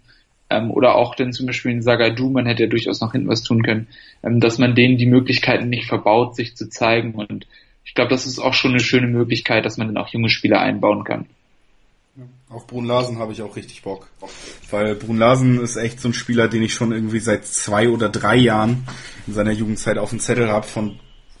ähm, 0.50 0.70
oder 0.70 0.94
auch 0.94 1.14
denn 1.14 1.32
zum 1.32 1.46
Beispiel 1.46 1.72
in 1.72 1.82
Sagadu, 1.82 2.30
man 2.30 2.46
hätte 2.46 2.64
ja 2.64 2.68
durchaus 2.68 3.00
noch 3.00 3.12
hinten 3.12 3.28
was 3.28 3.42
tun 3.42 3.62
können, 3.62 3.88
ähm, 4.22 4.40
dass 4.40 4.58
man 4.58 4.74
denen 4.74 4.98
die 4.98 5.06
Möglichkeiten 5.06 5.70
nicht 5.70 5.86
verbaut, 5.86 6.36
sich 6.36 6.56
zu 6.56 6.68
zeigen. 6.68 7.14
Und 7.14 7.46
ich 7.84 7.94
glaube, 7.94 8.10
das 8.10 8.26
ist 8.26 8.38
auch 8.38 8.54
schon 8.54 8.72
eine 8.72 8.80
schöne 8.80 9.06
Möglichkeit, 9.06 9.64
dass 9.64 9.78
man 9.78 9.88
dann 9.88 9.96
auch 9.96 10.08
junge 10.08 10.28
Spieler 10.28 10.60
einbauen 10.60 11.04
kann. 11.04 11.26
Auf 12.50 12.66
Brun 12.66 12.86
Larsen 12.86 13.18
habe 13.18 13.32
ich 13.32 13.42
auch 13.42 13.56
richtig 13.56 13.82
Bock. 13.82 14.08
Weil 14.70 14.94
Brun 14.94 15.18
Larsen 15.18 15.60
ist 15.60 15.76
echt 15.76 16.00
so 16.00 16.08
ein 16.08 16.14
Spieler, 16.14 16.48
den 16.48 16.62
ich 16.62 16.74
schon 16.74 16.92
irgendwie 16.92 17.20
seit 17.20 17.46
zwei 17.46 17.88
oder 17.88 18.08
drei 18.08 18.36
Jahren 18.36 18.86
in 19.26 19.34
seiner 19.34 19.52
Jugendzeit 19.52 19.98
auf 19.98 20.10
dem 20.10 20.18
Zettel 20.18 20.48
habe, 20.48 20.66
von 20.66 20.98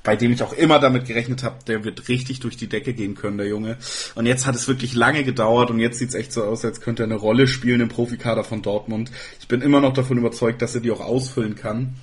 bei 0.08 0.16
dem 0.16 0.32
ich 0.32 0.42
auch 0.42 0.54
immer 0.54 0.78
damit 0.78 1.04
gerechnet 1.04 1.42
habe, 1.42 1.56
der 1.66 1.84
wird 1.84 2.08
richtig 2.08 2.40
durch 2.40 2.56
die 2.56 2.66
Decke 2.66 2.94
gehen 2.94 3.14
können, 3.14 3.36
der 3.36 3.46
Junge. 3.46 3.76
Und 4.14 4.24
jetzt 4.24 4.46
hat 4.46 4.54
es 4.54 4.66
wirklich 4.66 4.94
lange 4.94 5.22
gedauert 5.22 5.68
und 5.70 5.80
jetzt 5.80 5.98
sieht 5.98 6.08
es 6.08 6.14
echt 6.14 6.32
so 6.32 6.44
aus, 6.44 6.64
als 6.64 6.80
könnte 6.80 7.02
er 7.02 7.08
eine 7.08 7.16
Rolle 7.16 7.46
spielen 7.46 7.82
im 7.82 7.90
Profikader 7.90 8.42
von 8.42 8.62
Dortmund. 8.62 9.10
Ich 9.38 9.48
bin 9.48 9.60
immer 9.60 9.82
noch 9.82 9.92
davon 9.92 10.16
überzeugt, 10.16 10.62
dass 10.62 10.74
er 10.74 10.80
die 10.80 10.92
auch 10.92 11.02
ausfüllen 11.02 11.56
kann 11.56 11.96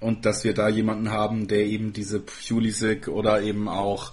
und 0.00 0.24
dass 0.26 0.42
wir 0.42 0.54
da 0.54 0.68
jemanden 0.68 1.10
haben, 1.10 1.48
der 1.48 1.66
eben 1.66 1.92
diese 1.92 2.18
Pulisic 2.18 3.06
oder 3.06 3.42
eben 3.42 3.68
auch 3.68 4.12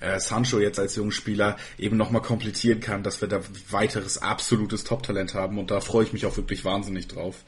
äh, 0.00 0.18
Sancho 0.18 0.58
jetzt 0.58 0.78
als 0.80 0.96
Jungspieler 0.96 1.56
eben 1.78 1.96
nochmal 1.96 2.22
komplettieren 2.22 2.80
kann, 2.80 3.04
dass 3.04 3.20
wir 3.20 3.28
da 3.28 3.42
weiteres 3.70 4.18
absolutes 4.18 4.82
Top-Talent 4.82 5.34
haben 5.34 5.58
und 5.58 5.70
da 5.70 5.80
freue 5.80 6.04
ich 6.04 6.12
mich 6.12 6.26
auch 6.26 6.36
wirklich 6.36 6.64
wahnsinnig 6.64 7.06
drauf. 7.08 7.44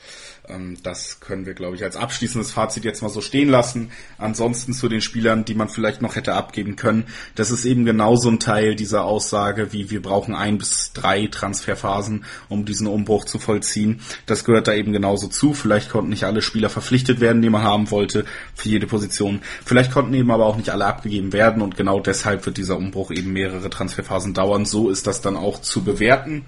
Ähm, 0.48 0.76
das 0.82 1.20
können 1.20 1.46
wir, 1.46 1.54
glaube 1.54 1.76
ich, 1.76 1.84
als 1.84 1.96
abschließendes 1.96 2.52
Fazit 2.52 2.84
jetzt 2.84 3.02
mal 3.02 3.08
so 3.08 3.20
stehen 3.20 3.48
lassen. 3.48 3.90
Ansonsten 4.18 4.72
zu 4.72 4.88
den 4.88 5.00
Spielern, 5.00 5.44
die 5.44 5.54
man 5.54 5.68
vielleicht 5.68 6.02
noch 6.02 6.16
hätte 6.16 6.34
abgeben 6.34 6.76
können, 6.76 7.06
das 7.34 7.50
ist 7.50 7.64
eben 7.64 7.84
genauso 7.84 8.28
ein 8.28 8.40
Teil 8.40 8.74
dieser 8.74 9.04
Aussage, 9.04 9.72
wie 9.72 9.90
wir 9.90 10.02
brauchen 10.02 10.34
ein 10.34 10.58
bis 10.58 10.92
drei 10.92 11.26
Transferphasen, 11.26 12.24
um 12.48 12.64
diesen 12.64 12.86
Umbruch 12.86 13.24
zu 13.24 13.38
vollziehen. 13.38 14.00
Das 14.26 14.44
gehört 14.44 14.68
da 14.68 14.74
eben 14.74 14.92
genauso 14.92 15.28
zu. 15.28 15.54
Vielleicht 15.54 15.90
konnten 15.90 16.10
nicht 16.10 16.24
alle 16.24 16.42
Spieler 16.42 16.70
verpflichtet 16.70 17.20
werden, 17.20 17.42
die 17.42 17.50
man 17.50 17.62
haben 17.62 17.90
wollte 17.90 18.24
für 18.54 18.68
jede 18.68 18.86
Position. 18.86 19.40
Vielleicht 19.64 19.92
konnten 19.92 20.14
eben 20.14 20.30
aber 20.30 20.46
auch 20.46 20.56
nicht 20.56 20.70
alle 20.70 20.86
abgegeben 20.86 21.32
werden 21.32 21.62
und 21.62 21.76
genau 21.76 22.00
deshalb 22.00 22.44
wird 22.46 22.56
dieser 22.56 22.76
Umbruch 22.76 23.10
eben 23.10 23.32
mehrere 23.32 23.70
Transferphasen 23.70 24.34
dauern. 24.34 24.66
So 24.66 24.90
ist 24.90 25.06
das 25.06 25.20
dann 25.20 25.36
auch 25.36 25.60
zu 25.60 25.84
bewerten. 25.84 26.44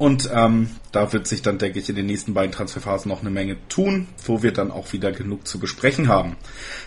Und 0.00 0.30
ähm, 0.32 0.70
da 0.92 1.12
wird 1.12 1.26
sich 1.26 1.42
dann, 1.42 1.58
denke 1.58 1.78
ich, 1.78 1.90
in 1.90 1.94
den 1.94 2.06
nächsten 2.06 2.32
beiden 2.32 2.52
Transferphasen 2.52 3.10
noch 3.10 3.20
eine 3.20 3.28
Menge 3.28 3.58
tun, 3.68 4.06
wo 4.24 4.42
wir 4.42 4.50
dann 4.50 4.70
auch 4.70 4.94
wieder 4.94 5.12
genug 5.12 5.46
zu 5.46 5.58
besprechen 5.58 6.08
haben. 6.08 6.36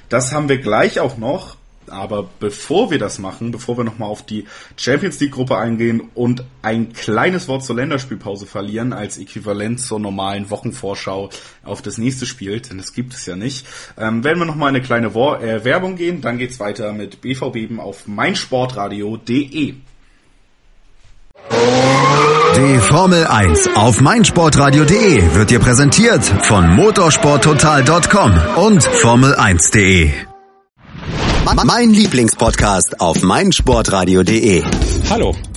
Das 0.10 0.34
haben 0.34 0.50
wir 0.50 0.58
gleich 0.58 1.00
auch 1.00 1.16
noch. 1.16 1.58
Aber 1.86 2.28
bevor 2.40 2.90
wir 2.90 2.98
das 2.98 3.20
machen, 3.20 3.52
bevor 3.52 3.78
wir 3.78 3.84
nochmal 3.84 4.10
auf 4.10 4.26
die 4.26 4.46
Champions 4.78 5.20
League 5.20 5.34
Gruppe 5.34 5.58
eingehen 5.58 6.10
und 6.16 6.44
ein 6.64 6.94
kleines 6.94 7.48
Wort 7.48 7.64
zur 7.64 7.76
Länderspielpause 7.76 8.48
verlieren 8.48 8.94
als 8.94 9.20
Äquivalent 9.20 9.80
zur 9.80 10.00
normalen 10.00 10.50
Wochenvorschau 10.50 11.30
auf 11.64 11.82
das 11.84 12.00
nächste 12.00 12.26
Spiel, 12.26 12.62
denn 12.62 12.78
das 12.78 12.94
gibt 12.94 13.14
es 13.14 13.26
ja 13.26 13.36
nicht, 13.36 13.68
ähm, 13.98 14.24
werden 14.24 14.40
wir 14.40 14.46
nochmal 14.46 14.70
eine 14.70 14.82
kleine 14.82 15.08
äh, 15.08 15.66
Werbung 15.66 15.98
gehen. 15.98 16.22
Dann 16.22 16.40
geht's 16.40 16.60
weiter 16.60 16.94
mit 16.94 17.22
BVB 17.22 17.78
auf 17.78 18.08
meinsportradio.de. 18.08 19.76
Die 21.52 22.80
Formel 22.80 23.26
1 23.26 23.76
auf 23.76 24.02
meinsportradio.de 24.02 25.36
wird 25.36 25.50
dir 25.50 25.60
präsentiert 25.60 26.24
von 26.24 26.76
motorsporttotal.com 26.76 28.34
und 28.56 28.82
Formel1.de. 28.84 30.12
Mein 31.66 31.90
Lieblingspodcast 31.90 33.02
auf 33.02 33.22
meinsportradio.de. 33.22 34.64
Hallo, 35.10 35.36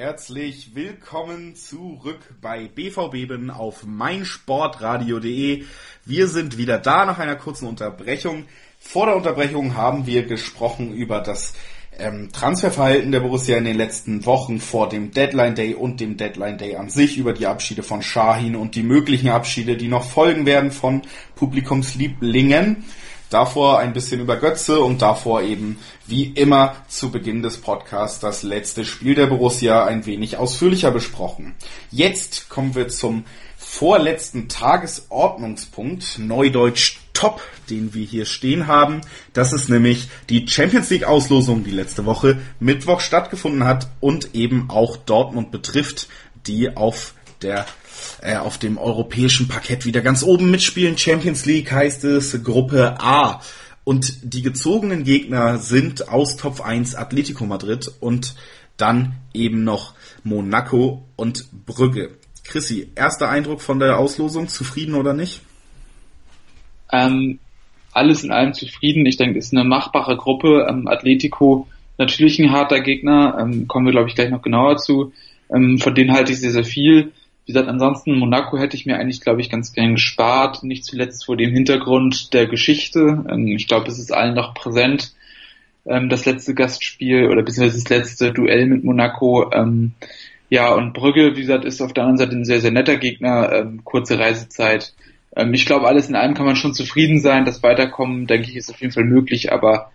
Herzlich 0.00 0.74
willkommen 0.74 1.56
zurück 1.56 2.20
bei 2.40 2.68
BVB 2.68 3.50
auf 3.50 3.84
meinsportradio.de. 3.84 5.64
Wir 6.06 6.26
sind 6.26 6.56
wieder 6.56 6.78
da 6.78 7.04
nach 7.04 7.18
einer 7.18 7.36
kurzen 7.36 7.68
Unterbrechung. 7.68 8.46
Vor 8.78 9.04
der 9.04 9.16
Unterbrechung 9.16 9.76
haben 9.76 10.06
wir 10.06 10.22
gesprochen 10.22 10.94
über 10.94 11.20
das 11.20 11.52
ähm, 11.98 12.30
Transferverhalten 12.32 13.12
der 13.12 13.20
Borussia 13.20 13.58
in 13.58 13.66
den 13.66 13.76
letzten 13.76 14.24
Wochen 14.24 14.58
vor 14.58 14.88
dem 14.88 15.10
Deadline 15.10 15.54
Day 15.54 15.74
und 15.74 16.00
dem 16.00 16.16
Deadline 16.16 16.56
Day 16.56 16.76
an 16.76 16.88
sich, 16.88 17.18
über 17.18 17.34
die 17.34 17.46
Abschiede 17.46 17.82
von 17.82 18.00
Shahin 18.00 18.56
und 18.56 18.76
die 18.76 18.82
möglichen 18.82 19.28
Abschiede, 19.28 19.76
die 19.76 19.88
noch 19.88 20.04
folgen 20.04 20.46
werden 20.46 20.70
von 20.70 21.02
Publikumslieblingen. 21.34 22.84
Davor 23.30 23.78
ein 23.78 23.92
bisschen 23.92 24.20
über 24.20 24.36
Götze 24.36 24.80
und 24.80 25.02
davor 25.02 25.42
eben 25.42 25.78
wie 26.08 26.24
immer 26.24 26.74
zu 26.88 27.12
Beginn 27.12 27.42
des 27.42 27.58
Podcasts 27.58 28.18
das 28.18 28.42
letzte 28.42 28.84
Spiel 28.84 29.14
der 29.14 29.28
Borussia 29.28 29.84
ein 29.84 30.04
wenig 30.04 30.36
ausführlicher 30.36 30.90
besprochen. 30.90 31.54
Jetzt 31.92 32.48
kommen 32.48 32.74
wir 32.74 32.88
zum 32.88 33.24
vorletzten 33.56 34.48
Tagesordnungspunkt, 34.48 36.18
Neudeutsch 36.18 36.98
Top, 37.12 37.40
den 37.68 37.94
wir 37.94 38.04
hier 38.04 38.24
stehen 38.24 38.66
haben. 38.66 39.02
Das 39.32 39.52
ist 39.52 39.68
nämlich 39.68 40.08
die 40.28 40.48
Champions 40.48 40.90
League 40.90 41.04
Auslosung, 41.04 41.62
die 41.62 41.70
letzte 41.70 42.06
Woche 42.06 42.40
Mittwoch 42.58 43.00
stattgefunden 43.00 43.62
hat 43.62 43.88
und 44.00 44.34
eben 44.34 44.70
auch 44.70 44.96
Dortmund 44.96 45.52
betrifft, 45.52 46.08
die 46.48 46.76
auf 46.76 47.14
der 47.42 47.66
äh, 48.22 48.36
auf 48.36 48.58
dem 48.58 48.78
europäischen 48.78 49.48
Parkett 49.48 49.86
wieder 49.86 50.00
ganz 50.00 50.22
oben 50.22 50.50
mitspielen. 50.50 50.96
Champions 50.96 51.46
League 51.46 51.70
heißt 51.70 52.04
es 52.04 52.42
Gruppe 52.42 52.96
A. 53.00 53.40
Und 53.84 54.18
die 54.22 54.42
gezogenen 54.42 55.04
Gegner 55.04 55.58
sind 55.58 56.08
aus 56.08 56.36
Top 56.36 56.60
1 56.60 56.94
Atletico 56.94 57.44
Madrid 57.46 57.90
und 58.00 58.34
dann 58.76 59.14
eben 59.34 59.64
noch 59.64 59.94
Monaco 60.22 61.04
und 61.16 61.46
Brügge. 61.66 62.10
Chrissy, 62.44 62.90
erster 62.94 63.28
Eindruck 63.28 63.60
von 63.60 63.78
der 63.78 63.98
Auslosung, 63.98 64.48
zufrieden 64.48 64.94
oder 64.94 65.12
nicht? 65.12 65.40
Ähm, 66.92 67.38
alles 67.92 68.24
in 68.24 68.32
allem 68.32 68.54
zufrieden. 68.54 69.06
Ich 69.06 69.16
denke, 69.16 69.38
es 69.38 69.46
ist 69.46 69.54
eine 69.54 69.64
machbare 69.64 70.16
Gruppe. 70.16 70.66
Ähm, 70.68 70.88
Atletico 70.88 71.66
natürlich 71.98 72.38
ein 72.38 72.50
harter 72.50 72.80
Gegner, 72.80 73.36
ähm, 73.38 73.68
kommen 73.68 73.86
wir 73.86 73.92
glaube 73.92 74.08
ich 74.08 74.14
gleich 74.14 74.30
noch 74.30 74.42
genauer 74.42 74.78
zu. 74.78 75.12
Ähm, 75.54 75.78
von 75.78 75.94
denen 75.94 76.12
halte 76.12 76.32
ich 76.32 76.40
sehr, 76.40 76.50
sehr 76.50 76.64
viel. 76.64 77.12
Wie 77.46 77.52
gesagt, 77.52 77.68
ansonsten 77.68 78.18
Monaco 78.18 78.58
hätte 78.58 78.76
ich 78.76 78.86
mir 78.86 78.96
eigentlich, 78.96 79.20
glaube 79.20 79.40
ich, 79.40 79.50
ganz 79.50 79.72
gern 79.72 79.94
gespart. 79.94 80.62
Nicht 80.62 80.84
zuletzt 80.84 81.24
vor 81.24 81.36
dem 81.36 81.52
Hintergrund 81.52 82.32
der 82.32 82.46
Geschichte. 82.46 83.24
Ähm, 83.28 83.48
ich 83.48 83.66
glaube, 83.66 83.88
es 83.88 83.98
ist 83.98 84.12
allen 84.12 84.34
noch 84.34 84.54
präsent. 84.54 85.14
Ähm, 85.86 86.08
das 86.08 86.26
letzte 86.26 86.54
Gastspiel 86.54 87.28
oder 87.28 87.42
beziehungsweise 87.42 87.82
das 87.82 87.90
letzte 87.90 88.32
Duell 88.32 88.66
mit 88.66 88.84
Monaco. 88.84 89.50
Ähm, 89.52 89.92
ja, 90.48 90.72
und 90.74 90.92
Brügge, 90.92 91.36
wie 91.36 91.40
gesagt, 91.40 91.64
ist 91.64 91.80
auf 91.80 91.92
der 91.92 92.04
anderen 92.04 92.18
Seite 92.18 92.36
ein 92.36 92.44
sehr, 92.44 92.60
sehr 92.60 92.72
netter 92.72 92.96
Gegner. 92.96 93.72
kurze 93.84 94.18
Reisezeit. 94.18 94.94
ich 95.52 95.64
glaube, 95.64 95.86
alles 95.86 96.08
in 96.08 96.16
allem 96.16 96.34
kann 96.34 96.46
man 96.46 96.56
schon 96.56 96.74
zufrieden 96.74 97.20
sein. 97.20 97.44
Das 97.44 97.62
Weiterkommen, 97.62 98.26
denke 98.26 98.48
ich, 98.48 98.56
ist 98.56 98.68
auf 98.70 98.80
jeden 98.80 98.92
Fall 98.92 99.04
möglich. 99.04 99.52
Aber 99.52 99.92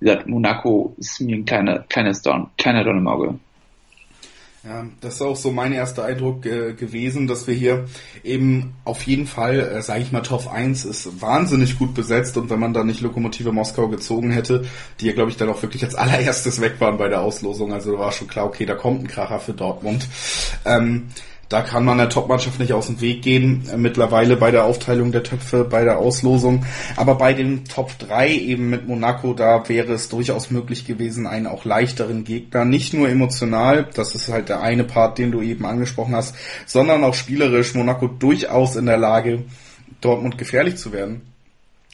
wie 0.00 0.06
gesagt, 0.06 0.26
Monaco 0.26 0.94
ist 0.98 1.20
mir 1.20 1.36
ein 1.36 1.44
kleiner, 1.44 1.80
kleiner 1.80 2.12
Dorn, 2.24 2.48
kleiner 2.56 2.82
Dorn 2.82 2.98
im 2.98 3.08
Auge. 3.08 3.38
Ja, 4.62 4.84
das 5.00 5.14
ist 5.14 5.22
auch 5.22 5.36
so 5.36 5.50
mein 5.50 5.72
erster 5.72 6.04
Eindruck 6.04 6.44
äh, 6.44 6.74
gewesen, 6.74 7.26
dass 7.26 7.46
wir 7.46 7.54
hier 7.54 7.86
eben 8.22 8.74
auf 8.84 9.02
jeden 9.04 9.26
Fall, 9.26 9.58
äh, 9.58 9.80
sage 9.80 10.02
ich 10.02 10.12
mal, 10.12 10.20
Top 10.20 10.52
1 10.52 10.84
ist 10.84 11.22
wahnsinnig 11.22 11.78
gut 11.78 11.94
besetzt 11.94 12.36
und 12.36 12.50
wenn 12.50 12.60
man 12.60 12.74
da 12.74 12.84
nicht 12.84 13.00
Lokomotive 13.00 13.52
Moskau 13.52 13.88
gezogen 13.88 14.30
hätte, 14.30 14.66
die 15.00 15.06
ja 15.06 15.12
glaube 15.14 15.30
ich 15.30 15.38
dann 15.38 15.48
auch 15.48 15.62
wirklich 15.62 15.82
als 15.82 15.94
allererstes 15.94 16.60
weg 16.60 16.74
waren 16.78 16.98
bei 16.98 17.08
der 17.08 17.22
Auslosung, 17.22 17.72
also 17.72 17.98
war 17.98 18.12
schon 18.12 18.28
klar, 18.28 18.44
okay, 18.44 18.66
da 18.66 18.74
kommt 18.74 19.02
ein 19.02 19.08
Kracher 19.08 19.40
für 19.40 19.54
Dortmund. 19.54 20.06
Ähm, 20.66 21.08
da 21.50 21.62
kann 21.62 21.84
man 21.84 21.98
der 21.98 22.08
Topmannschaft 22.08 22.60
nicht 22.60 22.72
aus 22.72 22.86
dem 22.86 23.00
Weg 23.00 23.22
gehen, 23.22 23.68
äh, 23.70 23.76
mittlerweile 23.76 24.36
bei 24.36 24.52
der 24.52 24.64
Aufteilung 24.64 25.10
der 25.10 25.24
Töpfe, 25.24 25.64
bei 25.64 25.82
der 25.82 25.98
Auslosung. 25.98 26.64
Aber 26.96 27.16
bei 27.16 27.34
den 27.34 27.64
Top 27.64 27.98
3 27.98 28.30
eben 28.30 28.70
mit 28.70 28.86
Monaco, 28.86 29.34
da 29.34 29.68
wäre 29.68 29.92
es 29.92 30.08
durchaus 30.08 30.50
möglich 30.50 30.86
gewesen, 30.86 31.26
einen 31.26 31.48
auch 31.48 31.64
leichteren 31.64 32.22
Gegner, 32.22 32.64
nicht 32.64 32.94
nur 32.94 33.08
emotional, 33.08 33.88
das 33.94 34.14
ist 34.14 34.28
halt 34.28 34.48
der 34.48 34.62
eine 34.62 34.84
Part, 34.84 35.18
den 35.18 35.32
du 35.32 35.42
eben 35.42 35.66
angesprochen 35.66 36.14
hast, 36.14 36.36
sondern 36.66 37.02
auch 37.02 37.14
spielerisch 37.14 37.74
Monaco 37.74 38.06
durchaus 38.06 38.76
in 38.76 38.86
der 38.86 38.98
Lage, 38.98 39.42
Dortmund 40.00 40.38
gefährlich 40.38 40.76
zu 40.76 40.92
werden. 40.92 41.22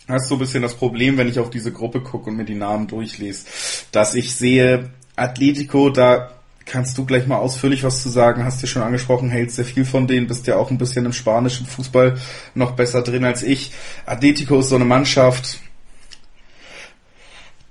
Das 0.06 0.24
ist 0.24 0.28
so 0.28 0.34
ein 0.34 0.38
bisschen 0.38 0.62
das 0.62 0.74
Problem, 0.74 1.16
wenn 1.16 1.28
ich 1.28 1.38
auf 1.38 1.48
diese 1.48 1.72
Gruppe 1.72 2.02
gucke 2.02 2.28
und 2.28 2.36
mir 2.36 2.44
die 2.44 2.54
Namen 2.54 2.88
durchlese, 2.88 3.46
dass 3.90 4.14
ich 4.14 4.34
sehe, 4.34 4.90
Atletico, 5.16 5.88
da 5.88 6.35
kannst 6.66 6.98
du 6.98 7.06
gleich 7.06 7.26
mal 7.26 7.36
ausführlich 7.36 7.84
was 7.84 8.02
zu 8.02 8.10
sagen. 8.10 8.44
Hast 8.44 8.62
du 8.62 8.66
schon 8.66 8.82
angesprochen, 8.82 9.30
hältst 9.30 9.56
sehr 9.56 9.64
viel 9.64 9.84
von 9.84 10.06
denen, 10.06 10.26
bist 10.26 10.46
ja 10.46 10.56
auch 10.56 10.70
ein 10.70 10.78
bisschen 10.78 11.06
im 11.06 11.12
spanischen 11.12 11.66
Fußball 11.66 12.18
noch 12.54 12.72
besser 12.72 13.02
drin 13.02 13.24
als 13.24 13.42
ich. 13.42 13.72
Atletico 14.04 14.58
ist 14.58 14.68
so 14.68 14.74
eine 14.74 14.84
Mannschaft, 14.84 15.60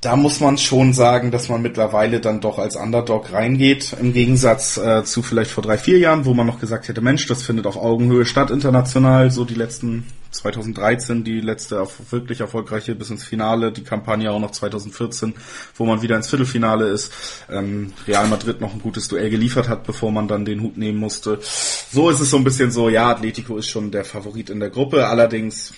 da 0.05 0.15
muss 0.15 0.39
man 0.39 0.59
schon 0.59 0.93
sagen, 0.93 1.31
dass 1.31 1.49
man 1.49 1.63
mittlerweile 1.63 2.19
dann 2.19 2.39
doch 2.39 2.59
als 2.59 2.75
Underdog 2.75 3.33
reingeht, 3.33 3.95
im 3.99 4.13
Gegensatz 4.13 4.77
äh, 4.77 5.03
zu 5.03 5.23
vielleicht 5.23 5.49
vor 5.49 5.63
drei, 5.63 5.79
vier 5.79 5.97
Jahren, 5.97 6.25
wo 6.25 6.35
man 6.35 6.45
noch 6.45 6.59
gesagt 6.59 6.87
hätte, 6.87 7.01
Mensch, 7.01 7.25
das 7.25 7.41
findet 7.41 7.65
auf 7.65 7.75
Augenhöhe 7.75 8.25
statt 8.25 8.51
international, 8.51 9.31
so 9.31 9.45
die 9.45 9.55
letzten 9.55 10.05
2013, 10.37 11.23
die 11.23 11.41
letzte 11.41 11.85
wirklich 12.09 12.41
erfolgreiche 12.41 12.95
bis 12.95 13.09
ins 13.09 13.23
Finale, 13.23 13.71
die 13.71 13.83
Kampagne 13.83 14.31
auch 14.31 14.39
noch 14.39 14.51
2014, 14.51 15.33
wo 15.75 15.85
man 15.85 16.01
wieder 16.01 16.15
ins 16.15 16.29
Viertelfinale 16.29 16.87
ist, 16.87 17.11
ähm, 17.49 17.93
Real 18.07 18.27
Madrid 18.27 18.61
noch 18.61 18.73
ein 18.73 18.81
gutes 18.81 19.07
Duell 19.07 19.29
geliefert 19.29 19.69
hat, 19.69 19.85
bevor 19.85 20.11
man 20.11 20.27
dann 20.27 20.45
den 20.45 20.61
Hut 20.61 20.77
nehmen 20.77 20.99
musste. 20.99 21.39
So 21.41 22.09
ist 22.09 22.19
es 22.19 22.29
so 22.29 22.37
ein 22.37 22.43
bisschen 22.43 22.71
so, 22.71 22.89
ja, 22.89 23.09
Atletico 23.09 23.57
ist 23.57 23.69
schon 23.69 23.91
der 23.91 24.05
Favorit 24.05 24.49
in 24.49 24.59
der 24.59 24.69
Gruppe, 24.69 25.07
allerdings, 25.07 25.73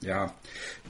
ja, 0.00 0.32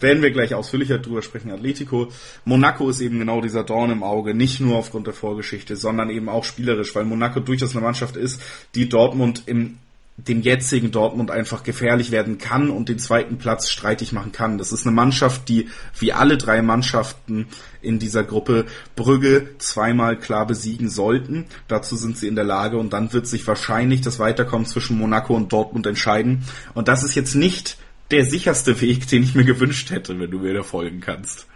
werden 0.01 0.23
wir 0.23 0.31
gleich 0.31 0.55
ausführlicher 0.55 0.99
drüber 0.99 1.23
sprechen, 1.23 1.51
Atletico. 1.51 2.09
Monaco 2.45 2.91
ist 2.91 3.01
eben 3.01 3.19
genau 3.21 3.41
dieser 3.41 3.63
Dorn 3.63 3.91
im 3.91 4.03
Auge, 4.03 4.35
nicht 4.35 4.61
nur 4.61 4.77
aufgrund 4.77 5.07
der 5.07 5.15
Vorgeschichte, 5.15 5.77
sondern 5.77 6.11
eben 6.11 6.29
auch 6.29 6.45
spielerisch, 6.45 6.95
weil 6.95 7.05
Monaco 7.05 7.41
durchaus 7.41 7.73
eine 7.73 7.85
Mannschaft 7.85 8.17
ist, 8.17 8.41
die 8.75 8.89
Dortmund 8.89 9.45
im 9.47 9.79
dem 10.17 10.43
jetzigen 10.43 10.91
Dortmund 10.91 11.31
einfach 11.31 11.63
gefährlich 11.63 12.11
werden 12.11 12.39
kann 12.39 12.71
und 12.71 12.89
den 12.89 12.99
zweiten 12.99 13.39
Platz 13.39 13.71
streitig 13.71 14.13
machen 14.13 14.31
kann. 14.31 14.59
Das 14.59 14.71
ist 14.71 14.87
eine 14.87 14.95
Mannschaft, 14.95 15.49
die 15.49 15.69
wie 15.99 16.13
alle 16.13 16.37
drei 16.37 16.61
Mannschaften 16.61 17.47
in 17.81 17.99
dieser 17.99 18.23
Gruppe 18.23 18.67
Brügge 18.95 19.49
zweimal 19.59 20.19
klar 20.19 20.47
besiegen 20.47 20.91
sollten. 20.91 21.47
Dazu 21.67 21.97
sind 21.97 22.19
sie 22.19 22.29
in 22.29 22.35
der 22.35 22.45
Lage 22.45 22.77
und 22.77 22.93
dann 22.93 23.13
wird 23.13 23.27
sich 23.27 23.47
wahrscheinlich 23.47 24.03
das 24.03 24.19
Weiterkommen 24.19 24.67
zwischen 24.67 24.99
Monaco 24.99 25.35
und 25.35 25.53
Dortmund 25.53 25.87
entscheiden. 25.87 26.45
Und 26.75 26.89
das 26.89 27.03
ist 27.03 27.15
jetzt 27.15 27.35
nicht 27.35 27.79
der 28.11 28.25
sicherste 28.25 28.81
Weg, 28.81 29.07
den 29.09 29.23
ich 29.23 29.35
mir 29.35 29.45
gewünscht 29.45 29.91
hätte, 29.91 30.19
wenn 30.21 30.31
du 30.31 30.39
mir 30.41 30.55
da 30.55 30.63
folgen 30.63 31.01
kannst. 31.01 31.47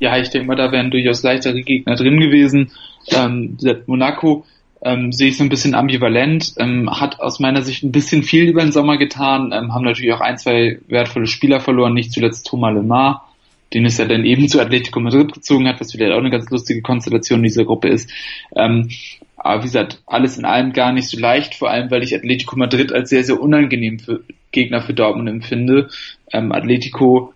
Ja, 0.00 0.18
ich 0.18 0.30
denke 0.30 0.48
mal, 0.48 0.56
da 0.56 0.72
wären 0.72 0.90
durchaus 0.90 1.22
leichtere 1.22 1.62
Gegner 1.62 1.94
drin 1.94 2.18
gewesen. 2.18 2.72
Ähm, 3.08 3.56
Monaco 3.86 4.44
ähm, 4.84 5.12
sehe 5.12 5.28
ich 5.28 5.38
so 5.38 5.42
ein 5.42 5.48
bisschen 5.48 5.74
ambivalent, 5.74 6.54
ähm, 6.58 6.90
hat 6.90 7.18
aus 7.18 7.40
meiner 7.40 7.62
Sicht 7.62 7.82
ein 7.82 7.92
bisschen 7.92 8.22
viel 8.22 8.48
über 8.48 8.60
den 8.60 8.72
Sommer 8.72 8.98
getan, 8.98 9.50
ähm, 9.52 9.72
haben 9.72 9.84
natürlich 9.84 10.12
auch 10.12 10.20
ein, 10.20 10.36
zwei 10.36 10.78
wertvolle 10.88 11.26
Spieler 11.26 11.60
verloren, 11.60 11.94
nicht 11.94 12.12
zuletzt 12.12 12.46
Thomas 12.46 12.74
Lemar, 12.74 13.26
den 13.72 13.86
es 13.86 13.96
ja 13.96 14.04
dann 14.04 14.26
eben 14.26 14.46
zu 14.46 14.60
Atletico 14.60 15.00
Madrid 15.00 15.32
gezogen 15.32 15.66
hat, 15.66 15.80
was 15.80 15.94
wieder 15.94 16.14
auch 16.14 16.20
eine 16.20 16.30
ganz 16.30 16.50
lustige 16.50 16.82
Konstellation 16.82 17.40
in 17.40 17.44
dieser 17.44 17.64
Gruppe 17.64 17.88
ist. 17.88 18.10
Ähm, 18.54 18.90
aber 19.36 19.62
wie 19.62 19.66
gesagt, 19.66 20.02
alles 20.06 20.38
in 20.38 20.44
allem 20.44 20.72
gar 20.72 20.92
nicht 20.92 21.08
so 21.08 21.18
leicht, 21.18 21.54
vor 21.54 21.70
allem 21.70 21.90
weil 21.90 22.02
ich 22.02 22.14
Atletico 22.14 22.56
Madrid 22.56 22.92
als 22.92 23.08
sehr, 23.08 23.24
sehr 23.24 23.40
unangenehm 23.40 23.98
für 23.98 24.20
Gegner 24.52 24.82
für 24.82 24.94
Dortmund 24.94 25.28
empfinde. 25.28 25.88
Ähm, 26.30 26.52
Atletico 26.52 27.32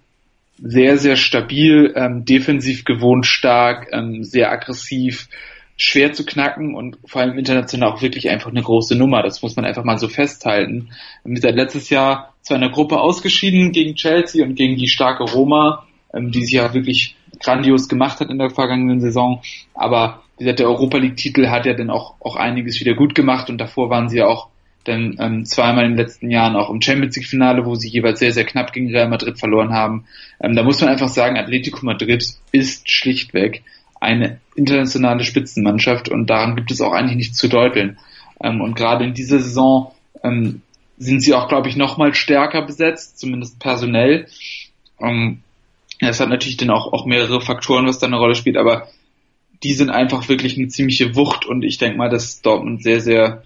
sehr, 0.60 0.98
sehr 0.98 1.16
stabil, 1.16 1.92
ähm, 1.96 2.24
defensiv 2.24 2.84
gewohnt 2.84 3.26
stark, 3.26 3.88
ähm, 3.92 4.22
sehr 4.22 4.50
aggressiv, 4.52 5.28
schwer 5.78 6.12
zu 6.12 6.26
knacken 6.26 6.74
und 6.74 6.98
vor 7.06 7.22
allem 7.22 7.38
international 7.38 7.92
auch 7.92 8.02
wirklich 8.02 8.28
einfach 8.28 8.50
eine 8.50 8.62
große 8.62 8.96
Nummer. 8.96 9.22
Das 9.22 9.42
muss 9.42 9.54
man 9.54 9.64
einfach 9.64 9.84
mal 9.84 9.96
so 9.96 10.08
festhalten. 10.08 10.90
Wir 11.24 11.40
sind 11.40 11.54
letztes 11.54 11.88
Jahr 11.88 12.34
zu 12.42 12.54
einer 12.54 12.68
Gruppe 12.68 12.98
ausgeschieden 12.98 13.70
gegen 13.70 13.94
Chelsea 13.94 14.44
und 14.44 14.56
gegen 14.56 14.76
die 14.76 14.88
starke 14.88 15.22
Roma, 15.22 15.86
ähm, 16.12 16.32
die 16.32 16.44
sich 16.44 16.54
ja 16.54 16.74
wirklich 16.74 17.14
grandios 17.40 17.88
gemacht 17.88 18.18
hat 18.18 18.28
in 18.28 18.38
der 18.38 18.50
vergangenen 18.50 19.00
Saison. 19.00 19.40
Aber 19.72 20.22
wie 20.36 20.44
gesagt, 20.44 20.58
der 20.58 20.66
Europa 20.66 20.98
League-Titel 20.98 21.46
hat 21.46 21.64
ja 21.64 21.74
dann 21.74 21.90
auch, 21.90 22.16
auch 22.20 22.34
einiges 22.34 22.80
wieder 22.80 22.94
gut 22.94 23.14
gemacht 23.14 23.48
und 23.48 23.58
davor 23.58 23.88
waren 23.88 24.08
sie 24.08 24.18
ja 24.18 24.26
auch 24.26 24.48
dann 24.82 25.16
ähm, 25.20 25.44
zweimal 25.44 25.84
in 25.84 25.92
den 25.92 25.98
letzten 25.98 26.30
Jahren 26.30 26.56
auch 26.56 26.70
im 26.70 26.80
Champions 26.80 27.14
League-Finale, 27.14 27.64
wo 27.64 27.76
sie 27.76 27.88
jeweils 27.88 28.18
sehr, 28.18 28.32
sehr 28.32 28.44
knapp 28.44 28.72
gegen 28.72 28.90
Real 28.90 29.08
Madrid 29.08 29.38
verloren 29.38 29.72
haben. 29.72 30.06
Ähm, 30.40 30.56
da 30.56 30.64
muss 30.64 30.80
man 30.80 30.90
einfach 30.90 31.08
sagen, 31.08 31.36
Atletico 31.36 31.84
Madrid 31.84 32.24
ist 32.50 32.90
schlichtweg 32.90 33.62
eine 34.00 34.40
internationale 34.54 35.24
Spitzenmannschaft 35.24 36.08
und 36.08 36.28
daran 36.28 36.56
gibt 36.56 36.70
es 36.70 36.80
auch 36.80 36.92
eigentlich 36.92 37.16
nichts 37.16 37.38
zu 37.38 37.48
deuteln. 37.48 37.98
Ähm, 38.42 38.60
und 38.60 38.74
gerade 38.74 39.04
in 39.04 39.14
dieser 39.14 39.40
Saison 39.40 39.92
ähm, 40.22 40.62
sind 40.98 41.20
sie 41.20 41.34
auch, 41.34 41.48
glaube 41.48 41.68
ich, 41.68 41.76
noch 41.76 41.96
mal 41.96 42.14
stärker 42.14 42.62
besetzt, 42.62 43.18
zumindest 43.18 43.58
personell. 43.58 44.26
Ähm, 45.00 45.42
das 46.00 46.20
hat 46.20 46.28
natürlich 46.28 46.56
dann 46.56 46.70
auch, 46.70 46.92
auch 46.92 47.06
mehrere 47.06 47.40
Faktoren, 47.40 47.86
was 47.86 47.98
da 47.98 48.06
eine 48.06 48.18
Rolle 48.18 48.34
spielt, 48.34 48.56
aber 48.56 48.88
die 49.62 49.72
sind 49.72 49.90
einfach 49.90 50.28
wirklich 50.28 50.56
eine 50.56 50.68
ziemliche 50.68 51.16
Wucht 51.16 51.44
und 51.44 51.64
ich 51.64 51.78
denke 51.78 51.98
mal, 51.98 52.08
dass 52.08 52.42
Dortmund 52.42 52.82
sehr, 52.82 53.00
sehr 53.00 53.42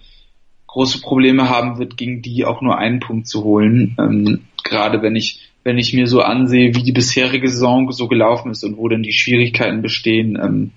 große 0.67 1.01
Probleme 1.01 1.49
haben 1.49 1.79
wird, 1.79 1.97
gegen 1.97 2.21
die 2.21 2.45
auch 2.45 2.61
nur 2.61 2.77
einen 2.77 2.99
Punkt 2.99 3.27
zu 3.27 3.43
holen. 3.43 3.95
Ähm, 3.99 4.45
gerade 4.63 5.01
wenn 5.01 5.15
ich 5.15 5.52
wenn 5.63 5.77
ich 5.77 5.93
mir 5.93 6.07
so 6.07 6.21
ansehe, 6.21 6.75
wie 6.75 6.83
die 6.83 6.91
bisherige 6.91 7.49
Saison 7.49 7.91
so 7.91 8.07
gelaufen 8.07 8.51
ist 8.51 8.63
und 8.63 8.77
wo 8.77 8.87
denn 8.89 9.03
die 9.03 9.13
Schwierigkeiten 9.13 9.81
bestehen, 9.81 10.37
ähm, 10.41 10.71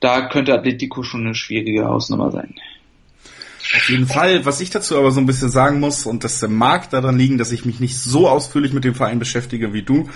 da 0.00 0.28
könnte 0.28 0.54
Atletico 0.54 1.02
schon 1.02 1.24
eine 1.24 1.34
schwierige 1.34 1.86
Hausnummer 1.86 2.30
sein. 2.30 2.54
Auf 3.74 3.88
jeden 3.88 4.06
Fall. 4.06 4.44
Was 4.44 4.60
ich 4.60 4.70
dazu 4.70 4.98
aber 4.98 5.10
so 5.10 5.20
ein 5.20 5.26
bisschen 5.26 5.48
sagen 5.48 5.80
muss, 5.80 6.06
und 6.06 6.22
das 6.22 6.46
mag 6.46 6.90
daran 6.90 7.18
liegen, 7.18 7.38
dass 7.38 7.50
ich 7.50 7.64
mich 7.64 7.80
nicht 7.80 7.96
so 7.96 8.28
ausführlich 8.28 8.72
mit 8.72 8.84
dem 8.84 8.94
Verein 8.94 9.18
beschäftige 9.18 9.72
wie 9.72 9.82
du, 9.82 10.08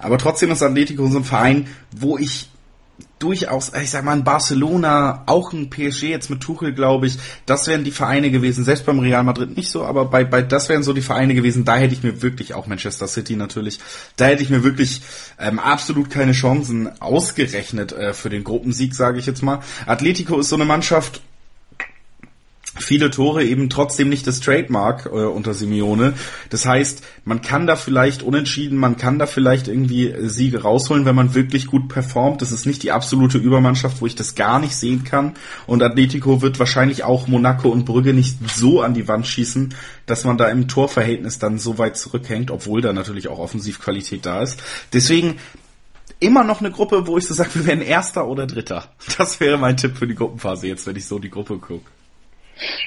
aber 0.00 0.18
trotzdem 0.18 0.50
ist 0.50 0.62
Atletico 0.62 1.06
so 1.08 1.18
ein 1.18 1.24
Verein, 1.24 1.68
wo 1.92 2.16
ich 2.16 2.48
durchaus, 3.18 3.72
ich 3.80 3.90
sag 3.90 4.04
mal, 4.04 4.12
ein 4.12 4.24
Barcelona, 4.24 5.22
auch 5.26 5.52
ein 5.52 5.70
PSG 5.70 6.04
jetzt 6.04 6.30
mit 6.30 6.40
Tuchel, 6.40 6.72
glaube 6.72 7.06
ich, 7.06 7.18
das 7.46 7.66
wären 7.66 7.84
die 7.84 7.90
Vereine 7.90 8.30
gewesen, 8.30 8.64
selbst 8.64 8.86
beim 8.86 8.98
Real 8.98 9.24
Madrid 9.24 9.56
nicht 9.56 9.70
so, 9.70 9.84
aber 9.84 10.06
bei, 10.06 10.24
bei 10.24 10.42
das 10.42 10.68
wären 10.68 10.82
so 10.82 10.92
die 10.92 11.02
Vereine 11.02 11.34
gewesen, 11.34 11.64
da 11.64 11.76
hätte 11.76 11.94
ich 11.94 12.02
mir 12.02 12.22
wirklich, 12.22 12.54
auch 12.54 12.66
Manchester 12.66 13.06
City 13.06 13.36
natürlich, 13.36 13.78
da 14.16 14.26
hätte 14.26 14.42
ich 14.42 14.50
mir 14.50 14.64
wirklich 14.64 15.02
ähm, 15.38 15.58
absolut 15.58 16.10
keine 16.10 16.32
Chancen 16.32 17.00
ausgerechnet 17.00 17.92
äh, 17.92 18.14
für 18.14 18.30
den 18.30 18.44
Gruppensieg, 18.44 18.94
sage 18.94 19.18
ich 19.18 19.26
jetzt 19.26 19.42
mal. 19.42 19.60
Atletico 19.86 20.38
ist 20.40 20.48
so 20.48 20.56
eine 20.56 20.64
Mannschaft, 20.64 21.20
viele 22.76 23.10
Tore 23.10 23.44
eben 23.44 23.70
trotzdem 23.70 24.08
nicht 24.08 24.26
das 24.26 24.40
Trademark 24.40 25.06
äh, 25.06 25.10
unter 25.10 25.54
Simeone. 25.54 26.14
Das 26.50 26.66
heißt, 26.66 27.02
man 27.24 27.40
kann 27.40 27.66
da 27.66 27.76
vielleicht 27.76 28.22
unentschieden, 28.22 28.78
man 28.78 28.96
kann 28.96 29.18
da 29.18 29.26
vielleicht 29.26 29.68
irgendwie 29.68 30.14
Siege 30.22 30.62
rausholen, 30.62 31.04
wenn 31.04 31.14
man 31.14 31.34
wirklich 31.34 31.66
gut 31.66 31.88
performt. 31.88 32.42
Das 32.42 32.52
ist 32.52 32.66
nicht 32.66 32.82
die 32.82 32.92
absolute 32.92 33.38
Übermannschaft, 33.38 34.00
wo 34.00 34.06
ich 34.06 34.14
das 34.14 34.34
gar 34.34 34.58
nicht 34.58 34.76
sehen 34.76 35.04
kann. 35.04 35.34
Und 35.66 35.82
Atletico 35.82 36.42
wird 36.42 36.58
wahrscheinlich 36.58 37.04
auch 37.04 37.28
Monaco 37.28 37.68
und 37.68 37.84
Brügge 37.84 38.12
nicht 38.12 38.38
so 38.54 38.82
an 38.82 38.94
die 38.94 39.08
Wand 39.08 39.26
schießen, 39.26 39.74
dass 40.06 40.24
man 40.24 40.36
da 40.36 40.48
im 40.48 40.68
Torverhältnis 40.68 41.38
dann 41.38 41.58
so 41.58 41.78
weit 41.78 41.96
zurückhängt, 41.96 42.50
obwohl 42.50 42.80
da 42.80 42.92
natürlich 42.92 43.28
auch 43.28 43.38
Offensivqualität 43.38 44.26
da 44.26 44.42
ist. 44.42 44.62
Deswegen 44.92 45.36
immer 46.20 46.44
noch 46.44 46.60
eine 46.60 46.70
Gruppe, 46.70 47.06
wo 47.06 47.18
ich 47.18 47.26
so 47.26 47.34
sage, 47.34 47.50
wir 47.54 47.66
werden 47.66 47.82
Erster 47.82 48.26
oder 48.26 48.46
Dritter. 48.46 48.88
Das 49.18 49.40
wäre 49.40 49.58
mein 49.58 49.76
Tipp 49.76 49.96
für 49.96 50.06
die 50.06 50.14
Gruppenphase 50.14 50.66
jetzt, 50.66 50.86
wenn 50.86 50.96
ich 50.96 51.06
so 51.06 51.18
die 51.18 51.30
Gruppe 51.30 51.58
gucke. 51.58 51.84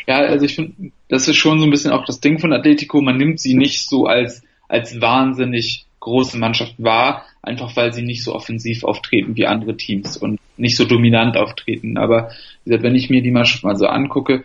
Ja, 0.08 0.18
also 0.18 0.46
ich 0.46 0.56
finde, 0.56 0.92
das 1.10 1.28
ist 1.28 1.36
schon 1.36 1.60
so 1.60 1.66
ein 1.66 1.72
bisschen 1.72 1.92
auch 1.92 2.06
das 2.06 2.20
Ding 2.20 2.40
von 2.40 2.54
Atletico. 2.54 3.02
Man 3.02 3.18
nimmt 3.18 3.40
sie 3.40 3.54
nicht 3.54 3.88
so 3.88 4.06
als, 4.06 4.44
als 4.68 5.00
wahnsinnig 5.02 5.86
große 6.00 6.38
Mannschaft 6.38 6.76
wahr, 6.78 7.26
einfach 7.42 7.76
weil 7.76 7.92
sie 7.94 8.02
nicht 8.02 8.24
so 8.24 8.34
offensiv 8.34 8.84
auftreten 8.84 9.36
wie 9.36 9.46
andere 9.46 9.76
Teams 9.76 10.16
und 10.16 10.40
nicht 10.56 10.78
so 10.78 10.86
dominant 10.86 11.36
auftreten. 11.36 11.98
Aber 11.98 12.30
wie 12.64 12.70
gesagt, 12.70 12.84
wenn 12.84 12.96
ich 12.96 13.10
mir 13.10 13.22
die 13.22 13.32
Mannschaft 13.32 13.64
mal 13.64 13.76
so 13.76 13.88
angucke, 13.88 14.44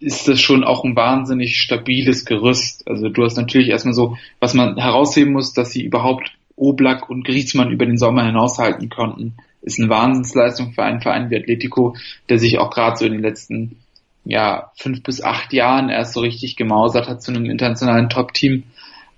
ist 0.00 0.28
das 0.28 0.40
schon 0.40 0.64
auch 0.64 0.84
ein 0.84 0.96
wahnsinnig 0.96 1.58
stabiles 1.58 2.24
Gerüst. 2.24 2.86
Also 2.88 3.08
du 3.08 3.24
hast 3.24 3.36
natürlich 3.36 3.68
erstmal 3.68 3.94
so, 3.94 4.16
was 4.40 4.54
man 4.54 4.76
herausheben 4.76 5.32
muss, 5.32 5.52
dass 5.52 5.72
sie 5.72 5.82
überhaupt 5.82 6.32
Oblak 6.56 7.08
und 7.08 7.24
Griezmann 7.24 7.70
über 7.70 7.86
den 7.86 7.98
Sommer 7.98 8.24
hinaushalten 8.24 8.88
konnten. 8.88 9.34
ist 9.62 9.78
eine 9.78 9.88
Wahnsinnsleistung 9.88 10.72
für 10.72 10.82
einen 10.82 11.00
Verein 11.00 11.30
wie 11.30 11.36
Atletico, 11.36 11.96
der 12.28 12.38
sich 12.38 12.58
auch 12.58 12.70
gerade 12.70 12.96
so 12.96 13.06
in 13.06 13.12
den 13.12 13.22
letzten 13.22 13.76
ja, 14.24 14.70
fünf 14.76 15.02
bis 15.02 15.22
acht 15.22 15.52
Jahren 15.52 15.88
erst 15.88 16.14
so 16.14 16.20
richtig 16.20 16.56
gemausert 16.56 17.08
hat 17.08 17.22
zu 17.22 17.32
einem 17.32 17.46
internationalen 17.46 18.08
Top-Team. 18.08 18.64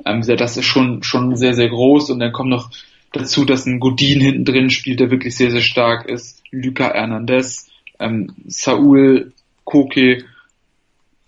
Ähm, 0.04 0.22
das 0.22 0.56
ist 0.56 0.64
schon, 0.64 1.02
schon 1.02 1.36
sehr, 1.36 1.54
sehr 1.54 1.68
groß 1.68 2.10
und 2.10 2.20
dann 2.20 2.32
kommt 2.32 2.50
noch 2.50 2.70
dazu, 3.12 3.44
dass 3.44 3.66
ein 3.66 3.80
Godin 3.80 4.20
hinten 4.20 4.44
drin 4.44 4.70
spielt, 4.70 5.00
der 5.00 5.10
wirklich 5.10 5.36
sehr, 5.36 5.50
sehr 5.50 5.62
stark 5.62 6.06
ist. 6.08 6.42
Luca 6.50 6.92
Hernandez, 6.92 7.68
ähm, 7.98 8.32
Saul 8.46 9.32
Koke 9.64 10.24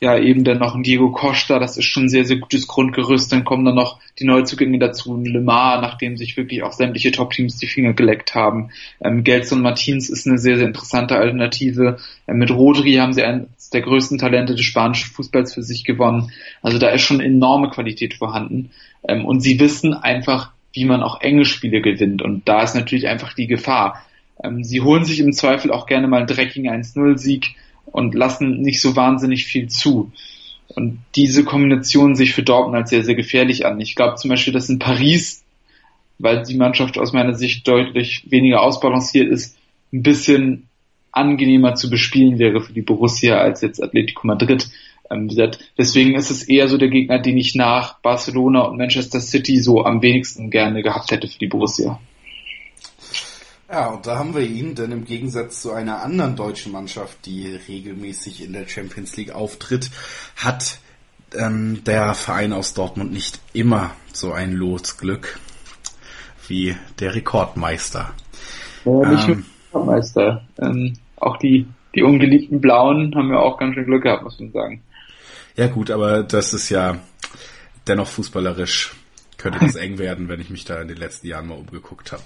ja 0.02 0.18
eben 0.18 0.42
dann 0.42 0.58
noch 0.58 0.74
ein 0.74 0.82
Diego 0.82 1.12
Costa, 1.12 1.60
das 1.60 1.76
ist 1.76 1.84
schon 1.84 2.04
ein 2.04 2.08
sehr, 2.08 2.24
sehr 2.24 2.38
gutes 2.38 2.66
Grundgerüst. 2.66 3.32
Dann 3.32 3.44
kommen 3.44 3.64
dann 3.64 3.76
noch 3.76 4.00
die 4.18 4.24
Neuzugänge 4.24 4.80
dazu, 4.80 5.14
ein 5.14 5.24
Lemar, 5.24 5.80
nachdem 5.80 6.16
sich 6.16 6.36
wirklich 6.36 6.64
auch 6.64 6.72
sämtliche 6.72 7.12
Top-Teams 7.12 7.56
die 7.58 7.68
Finger 7.68 7.92
geleckt 7.92 8.34
haben. 8.34 8.70
Ähm, 9.00 9.22
Gelson 9.22 9.62
Martins 9.62 10.10
ist 10.10 10.26
eine 10.26 10.38
sehr, 10.38 10.56
sehr 10.56 10.66
interessante 10.66 11.16
Alternative. 11.16 11.98
Ähm, 12.26 12.38
mit 12.38 12.50
Rodri 12.50 12.94
haben 12.94 13.12
sie 13.12 13.22
eines 13.22 13.70
der 13.70 13.82
größten 13.82 14.18
Talente 14.18 14.56
des 14.56 14.64
spanischen 14.64 15.12
Fußballs 15.12 15.54
für 15.54 15.62
sich 15.62 15.84
gewonnen. 15.84 16.32
Also 16.62 16.78
da 16.78 16.88
ist 16.88 17.02
schon 17.02 17.20
enorme 17.20 17.70
Qualität 17.70 18.14
vorhanden. 18.14 18.70
Ähm, 19.06 19.24
und 19.24 19.40
sie 19.40 19.60
wissen 19.60 19.94
einfach, 19.94 20.50
wie 20.72 20.84
man 20.84 21.04
auch 21.04 21.20
enge 21.20 21.44
Spiele 21.44 21.80
gewinnt. 21.80 22.22
Und 22.22 22.48
da 22.48 22.62
ist 22.62 22.74
natürlich 22.74 23.06
einfach 23.06 23.34
die 23.34 23.46
Gefahr. 23.46 24.02
Ähm, 24.42 24.64
sie 24.64 24.80
holen 24.80 25.04
sich 25.04 25.20
im 25.20 25.32
Zweifel 25.32 25.70
auch 25.70 25.86
gerne 25.86 26.08
mal 26.08 26.18
einen 26.18 26.26
dreckigen 26.26 26.68
1-0-Sieg 26.68 27.54
und 27.86 28.14
lassen 28.14 28.60
nicht 28.60 28.80
so 28.80 28.96
wahnsinnig 28.96 29.44
viel 29.44 29.68
zu. 29.68 30.12
Und 30.74 30.98
diese 31.14 31.44
Kombination 31.44 32.14
sich 32.14 32.32
für 32.32 32.42
Dortmund 32.42 32.76
als 32.76 32.90
sehr, 32.90 33.04
sehr 33.04 33.14
gefährlich 33.14 33.66
an. 33.66 33.80
Ich 33.80 33.94
glaube 33.94 34.16
zum 34.16 34.30
Beispiel, 34.30 34.52
dass 34.52 34.68
in 34.68 34.78
Paris, 34.78 35.44
weil 36.18 36.42
die 36.42 36.56
Mannschaft 36.56 36.98
aus 36.98 37.12
meiner 37.12 37.34
Sicht 37.34 37.66
deutlich 37.68 38.24
weniger 38.30 38.62
ausbalanciert 38.62 39.28
ist, 39.28 39.58
ein 39.92 40.02
bisschen 40.02 40.68
angenehmer 41.10 41.74
zu 41.74 41.90
bespielen 41.90 42.38
wäre 42.38 42.60
für 42.62 42.72
die 42.72 42.80
Borussia 42.80 43.36
als 43.36 43.60
jetzt 43.60 43.82
Atletico 43.82 44.26
Madrid. 44.26 44.70
Ähm, 45.10 45.28
deswegen 45.76 46.14
ist 46.14 46.30
es 46.30 46.42
eher 46.48 46.68
so 46.68 46.78
der 46.78 46.88
Gegner, 46.88 47.18
den 47.18 47.36
ich 47.36 47.54
nach 47.54 48.00
Barcelona 48.00 48.62
und 48.62 48.78
Manchester 48.78 49.20
City 49.20 49.58
so 49.60 49.84
am 49.84 50.00
wenigsten 50.00 50.50
gerne 50.50 50.82
gehabt 50.82 51.10
hätte 51.10 51.28
für 51.28 51.38
die 51.38 51.48
Borussia. 51.48 52.00
Ja, 53.72 53.86
und 53.86 54.06
da 54.06 54.18
haben 54.18 54.34
wir 54.34 54.42
ihn, 54.42 54.74
denn 54.74 54.92
im 54.92 55.06
Gegensatz 55.06 55.62
zu 55.62 55.72
einer 55.72 56.02
anderen 56.02 56.36
deutschen 56.36 56.72
Mannschaft, 56.72 57.24
die 57.24 57.58
regelmäßig 57.68 58.44
in 58.44 58.52
der 58.52 58.68
Champions 58.68 59.16
League 59.16 59.34
auftritt, 59.34 59.90
hat 60.36 60.78
ähm, 61.34 61.82
der 61.84 62.12
Verein 62.12 62.52
aus 62.52 62.74
Dortmund 62.74 63.12
nicht 63.12 63.40
immer 63.54 63.92
so 64.12 64.32
ein 64.32 64.52
Losglück 64.52 65.40
wie 66.48 66.76
der 67.00 67.14
Rekordmeister. 67.14 68.12
Ja, 68.84 69.08
nicht 69.08 69.28
ähm, 69.28 69.46
nur 69.72 69.84
Rekordmeister. 69.84 70.44
Ähm, 70.60 70.92
auch 71.16 71.38
die, 71.38 71.66
die 71.94 72.02
ungeliebten 72.02 72.60
Blauen 72.60 73.14
haben 73.14 73.30
ja 73.30 73.38
auch 73.38 73.56
ganz 73.56 73.74
schön 73.74 73.86
Glück 73.86 74.02
gehabt, 74.02 74.22
muss 74.22 74.38
man 74.38 74.52
sagen. 74.52 74.82
Ja 75.56 75.68
gut, 75.68 75.90
aber 75.90 76.22
das 76.22 76.52
ist 76.52 76.68
ja 76.68 76.98
dennoch 77.86 78.08
fußballerisch 78.08 78.92
könnte 79.42 79.58
das 79.58 79.74
eng 79.74 79.98
werden, 79.98 80.28
wenn 80.28 80.40
ich 80.40 80.50
mich 80.50 80.64
da 80.64 80.80
in 80.80 80.88
den 80.88 80.96
letzten 80.96 81.26
Jahren 81.26 81.48
mal 81.48 81.58
umgeguckt 81.58 82.12
habe. 82.12 82.22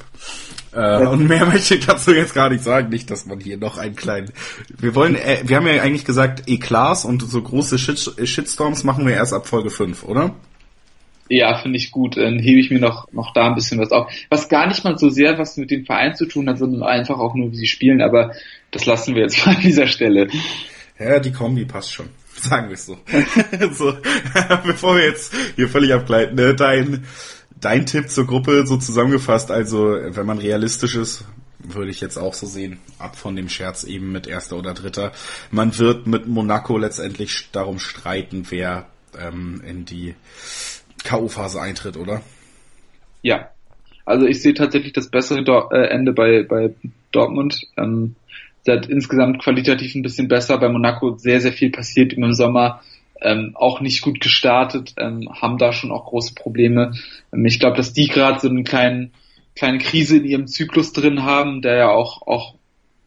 Äh, 0.72 1.06
und 1.06 1.26
mehr 1.26 1.46
möchte 1.46 1.76
ich 1.76 1.86
dazu 1.86 2.12
jetzt 2.12 2.34
gar 2.34 2.50
nicht 2.50 2.62
sagen, 2.62 2.90
nicht, 2.90 3.10
dass 3.10 3.26
man 3.26 3.40
hier 3.40 3.56
noch 3.56 3.78
einen 3.78 3.96
kleinen. 3.96 4.30
Wir 4.78 4.94
wollen, 4.94 5.16
äh, 5.16 5.38
wir 5.44 5.56
haben 5.56 5.66
ja 5.66 5.82
eigentlich 5.82 6.04
gesagt, 6.04 6.42
Eklats 6.46 7.04
und 7.04 7.22
so 7.22 7.40
große 7.40 7.78
Shit 7.78 8.12
Shitstorms 8.22 8.84
machen 8.84 9.06
wir 9.06 9.14
erst 9.14 9.32
ab 9.32 9.46
Folge 9.46 9.70
5, 9.70 10.04
oder? 10.04 10.34
Ja, 11.28 11.56
finde 11.56 11.78
ich 11.78 11.90
gut. 11.90 12.16
Dann 12.16 12.38
hebe 12.38 12.60
ich 12.60 12.70
mir 12.70 12.78
noch, 12.78 13.10
noch 13.12 13.32
da 13.32 13.48
ein 13.48 13.54
bisschen 13.54 13.80
was 13.80 13.90
auf. 13.90 14.12
Was 14.28 14.48
gar 14.48 14.66
nicht 14.68 14.84
mal 14.84 14.98
so 14.98 15.08
sehr 15.08 15.38
was 15.38 15.56
mit 15.56 15.70
dem 15.70 15.84
Verein 15.84 16.14
zu 16.14 16.26
tun 16.26 16.48
hat, 16.48 16.58
sondern 16.58 16.82
einfach 16.82 17.18
auch 17.18 17.34
nur, 17.34 17.50
wie 17.50 17.56
sie 17.56 17.66
spielen, 17.66 18.02
aber 18.02 18.32
das 18.70 18.86
lassen 18.86 19.14
wir 19.14 19.22
jetzt 19.22 19.38
mal 19.46 19.56
an 19.56 19.62
dieser 19.62 19.86
Stelle. 19.86 20.28
Ja, 20.98 21.18
die 21.18 21.32
Kombi 21.32 21.64
passt 21.64 21.92
schon. 21.92 22.10
Sagen 22.38 22.68
wir 22.68 22.74
es 22.74 22.86
so. 22.86 22.98
so. 23.72 23.96
Bevor 24.64 24.96
wir 24.96 25.04
jetzt 25.04 25.32
hier 25.56 25.68
völlig 25.68 25.92
abgleiten, 25.92 26.36
ne? 26.36 26.54
dein, 26.54 27.04
dein 27.60 27.86
Tipp 27.86 28.10
zur 28.10 28.26
Gruppe 28.26 28.66
so 28.66 28.76
zusammengefasst, 28.76 29.50
also 29.50 29.96
wenn 30.02 30.26
man 30.26 30.38
realistisch 30.38 30.96
ist, 30.96 31.24
würde 31.58 31.90
ich 31.90 32.00
jetzt 32.00 32.16
auch 32.16 32.34
so 32.34 32.46
sehen, 32.46 32.78
ab 32.98 33.16
von 33.16 33.34
dem 33.34 33.48
Scherz 33.48 33.84
eben 33.84 34.12
mit 34.12 34.26
erster 34.26 34.56
oder 34.56 34.74
dritter. 34.74 35.12
Man 35.50 35.76
wird 35.78 36.06
mit 36.06 36.26
Monaco 36.26 36.78
letztendlich 36.78 37.48
darum 37.52 37.78
streiten, 37.78 38.46
wer 38.50 38.86
ähm, 39.18 39.62
in 39.66 39.84
die 39.84 40.14
K.O.-Phase 41.04 41.60
eintritt, 41.60 41.96
oder? 41.96 42.22
Ja. 43.22 43.50
Also 44.04 44.26
ich 44.26 44.40
sehe 44.40 44.54
tatsächlich 44.54 44.92
das 44.92 45.08
bessere 45.08 45.42
Do 45.42 45.68
äh, 45.72 45.88
Ende 45.88 46.12
bei, 46.12 46.44
bei 46.44 46.74
Dortmund. 47.10 47.60
Ähm, 47.76 48.14
seid 48.66 48.86
insgesamt 48.86 49.38
qualitativ 49.38 49.94
ein 49.94 50.02
bisschen 50.02 50.28
besser. 50.28 50.58
Bei 50.58 50.68
Monaco 50.68 51.16
sehr, 51.16 51.40
sehr 51.40 51.52
viel 51.52 51.70
passiert 51.70 52.12
im 52.12 52.32
Sommer. 52.34 52.82
Ähm, 53.22 53.52
auch 53.54 53.80
nicht 53.80 54.02
gut 54.02 54.20
gestartet, 54.20 54.92
ähm, 54.98 55.30
haben 55.32 55.56
da 55.56 55.72
schon 55.72 55.90
auch 55.90 56.04
große 56.04 56.34
Probleme. 56.34 56.92
Ähm, 57.32 57.46
ich 57.46 57.58
glaube, 57.58 57.78
dass 57.78 57.94
die 57.94 58.08
gerade 58.08 58.38
so 58.40 58.50
eine 58.50 58.62
kleine, 58.62 59.10
kleine 59.54 59.78
Krise 59.78 60.18
in 60.18 60.26
ihrem 60.26 60.46
Zyklus 60.48 60.92
drin 60.92 61.22
haben, 61.22 61.62
der 61.62 61.76
ja 61.76 61.90
auch, 61.90 62.26
auch 62.26 62.56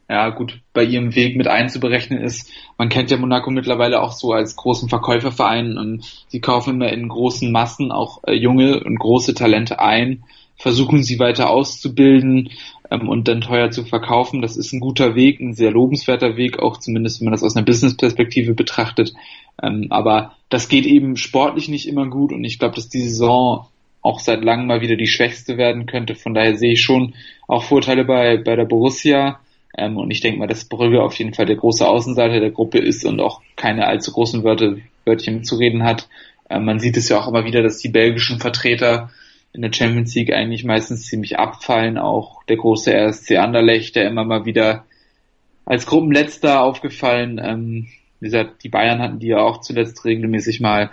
ja 0.08 0.30
gut 0.30 0.60
bei 0.72 0.82
ihrem 0.82 1.14
Weg 1.14 1.36
mit 1.36 1.46
einzuberechnen 1.46 2.20
ist. 2.20 2.50
Man 2.76 2.88
kennt 2.88 3.12
ja 3.12 3.18
Monaco 3.18 3.52
mittlerweile 3.52 4.02
auch 4.02 4.10
so 4.10 4.32
als 4.32 4.56
großen 4.56 4.88
Verkäuferverein 4.88 5.78
und 5.78 6.04
sie 6.26 6.40
kaufen 6.40 6.74
immer 6.74 6.92
in 6.92 7.08
großen 7.08 7.52
Massen 7.52 7.92
auch 7.92 8.24
äh, 8.26 8.32
junge 8.32 8.82
und 8.82 8.98
große 8.98 9.34
Talente 9.34 9.78
ein, 9.78 10.24
versuchen 10.56 11.04
sie 11.04 11.20
weiter 11.20 11.50
auszubilden, 11.50 12.50
ähm, 12.90 13.08
und 13.08 13.28
dann 13.28 13.40
teuer 13.40 13.70
zu 13.70 13.84
verkaufen. 13.84 14.42
Das 14.42 14.56
ist 14.56 14.72
ein 14.72 14.80
guter 14.80 15.14
Weg, 15.14 15.40
ein 15.40 15.54
sehr 15.54 15.70
lobenswerter 15.70 16.36
Weg, 16.36 16.58
auch 16.58 16.78
zumindest 16.78 17.20
wenn 17.20 17.26
man 17.26 17.32
das 17.32 17.42
aus 17.42 17.56
einer 17.56 17.64
Business-Perspektive 17.64 18.54
betrachtet. 18.54 19.12
Ähm, 19.62 19.86
aber 19.90 20.32
das 20.48 20.68
geht 20.68 20.86
eben 20.86 21.16
sportlich 21.16 21.68
nicht 21.68 21.88
immer 21.88 22.08
gut 22.08 22.32
und 22.32 22.44
ich 22.44 22.58
glaube, 22.58 22.76
dass 22.76 22.88
die 22.88 23.02
Saison 23.02 23.66
auch 24.02 24.20
seit 24.20 24.42
langem 24.42 24.66
mal 24.66 24.80
wieder 24.80 24.96
die 24.96 25.06
schwächste 25.06 25.58
werden 25.58 25.86
könnte. 25.86 26.14
Von 26.14 26.34
daher 26.34 26.56
sehe 26.56 26.72
ich 26.72 26.82
schon 26.82 27.14
auch 27.46 27.62
Vorteile 27.62 28.04
bei, 28.04 28.38
bei 28.38 28.56
der 28.56 28.64
Borussia. 28.64 29.40
Ähm, 29.76 29.96
und 29.96 30.10
ich 30.10 30.20
denke 30.20 30.38
mal, 30.38 30.46
dass 30.46 30.64
Brügge 30.64 31.02
auf 31.02 31.14
jeden 31.14 31.34
Fall 31.34 31.46
der 31.46 31.56
große 31.56 31.86
Außenseiter 31.86 32.40
der 32.40 32.50
Gruppe 32.50 32.78
ist 32.78 33.04
und 33.04 33.20
auch 33.20 33.40
keine 33.56 33.86
allzu 33.86 34.12
großen 34.12 34.42
Wörter, 34.42 34.76
Wörtchen 35.04 35.36
mitzureden 35.36 35.84
hat. 35.84 36.08
Ähm, 36.48 36.64
man 36.64 36.80
sieht 36.80 36.96
es 36.96 37.08
ja 37.08 37.20
auch 37.20 37.28
immer 37.28 37.44
wieder, 37.44 37.62
dass 37.62 37.78
die 37.78 37.88
belgischen 37.88 38.40
Vertreter 38.40 39.10
in 39.52 39.62
der 39.62 39.72
Champions 39.72 40.14
League 40.14 40.32
eigentlich 40.32 40.64
meistens 40.64 41.06
ziemlich 41.06 41.38
abfallen. 41.38 41.98
Auch 41.98 42.44
der 42.44 42.56
große 42.56 42.92
RSC 42.92 43.38
Anderlecht, 43.38 43.96
der 43.96 44.08
immer 44.08 44.24
mal 44.24 44.44
wieder 44.44 44.84
als 45.64 45.86
Gruppenletzter 45.86 46.62
aufgefallen. 46.62 47.40
Ähm, 47.42 47.88
wie 48.20 48.26
gesagt, 48.26 48.62
die 48.64 48.68
Bayern 48.68 49.00
hatten 49.00 49.18
die 49.18 49.28
ja 49.28 49.38
auch 49.38 49.60
zuletzt 49.60 50.04
regelmäßig 50.04 50.60
mal. 50.60 50.90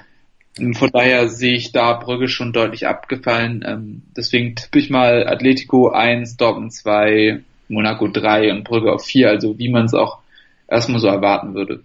Ähm, 0.57 0.73
von 0.73 0.89
daher 0.91 1.27
sehe 1.27 1.55
ich 1.55 1.71
da 1.71 1.93
Brügge 1.93 2.27
schon 2.27 2.53
deutlich 2.53 2.87
abgefallen. 2.87 3.63
Ähm, 3.65 4.01
deswegen 4.15 4.55
tippe 4.55 4.79
ich 4.79 4.89
mal 4.89 5.27
Atletico 5.27 5.89
1, 5.89 6.37
Dortmund 6.37 6.73
2, 6.73 7.41
Monaco 7.69 8.07
3 8.07 8.51
und 8.51 8.63
Brügge 8.63 8.91
auf 8.91 9.05
4, 9.05 9.29
also 9.29 9.57
wie 9.59 9.69
man 9.69 9.85
es 9.85 9.93
auch 9.93 10.19
erstmal 10.67 10.99
so 10.99 11.07
erwarten 11.07 11.53
würde. 11.53 11.83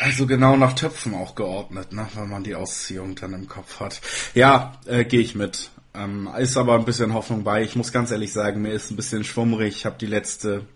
Also 0.00 0.26
genau 0.26 0.56
nach 0.56 0.74
Töpfen 0.74 1.14
auch 1.14 1.34
geordnet, 1.34 1.92
ne, 1.92 2.06
wenn 2.14 2.28
man 2.28 2.44
die 2.44 2.54
Ausziehung 2.54 3.14
dann 3.14 3.32
im 3.32 3.48
Kopf 3.48 3.80
hat. 3.80 4.00
Ja, 4.34 4.78
äh, 4.86 5.04
gehe 5.04 5.20
ich 5.20 5.34
mit. 5.34 5.70
Ähm, 5.94 6.28
ist 6.38 6.56
aber 6.56 6.74
ein 6.74 6.84
bisschen 6.84 7.14
Hoffnung 7.14 7.44
bei. 7.44 7.62
Ich 7.62 7.76
muss 7.76 7.92
ganz 7.92 8.10
ehrlich 8.10 8.32
sagen, 8.32 8.62
mir 8.62 8.72
ist 8.72 8.90
ein 8.90 8.96
bisschen 8.96 9.24
schwummrig. 9.24 9.76
Ich 9.76 9.86
habe 9.86 9.96
die 9.98 10.06
letzte 10.06 10.66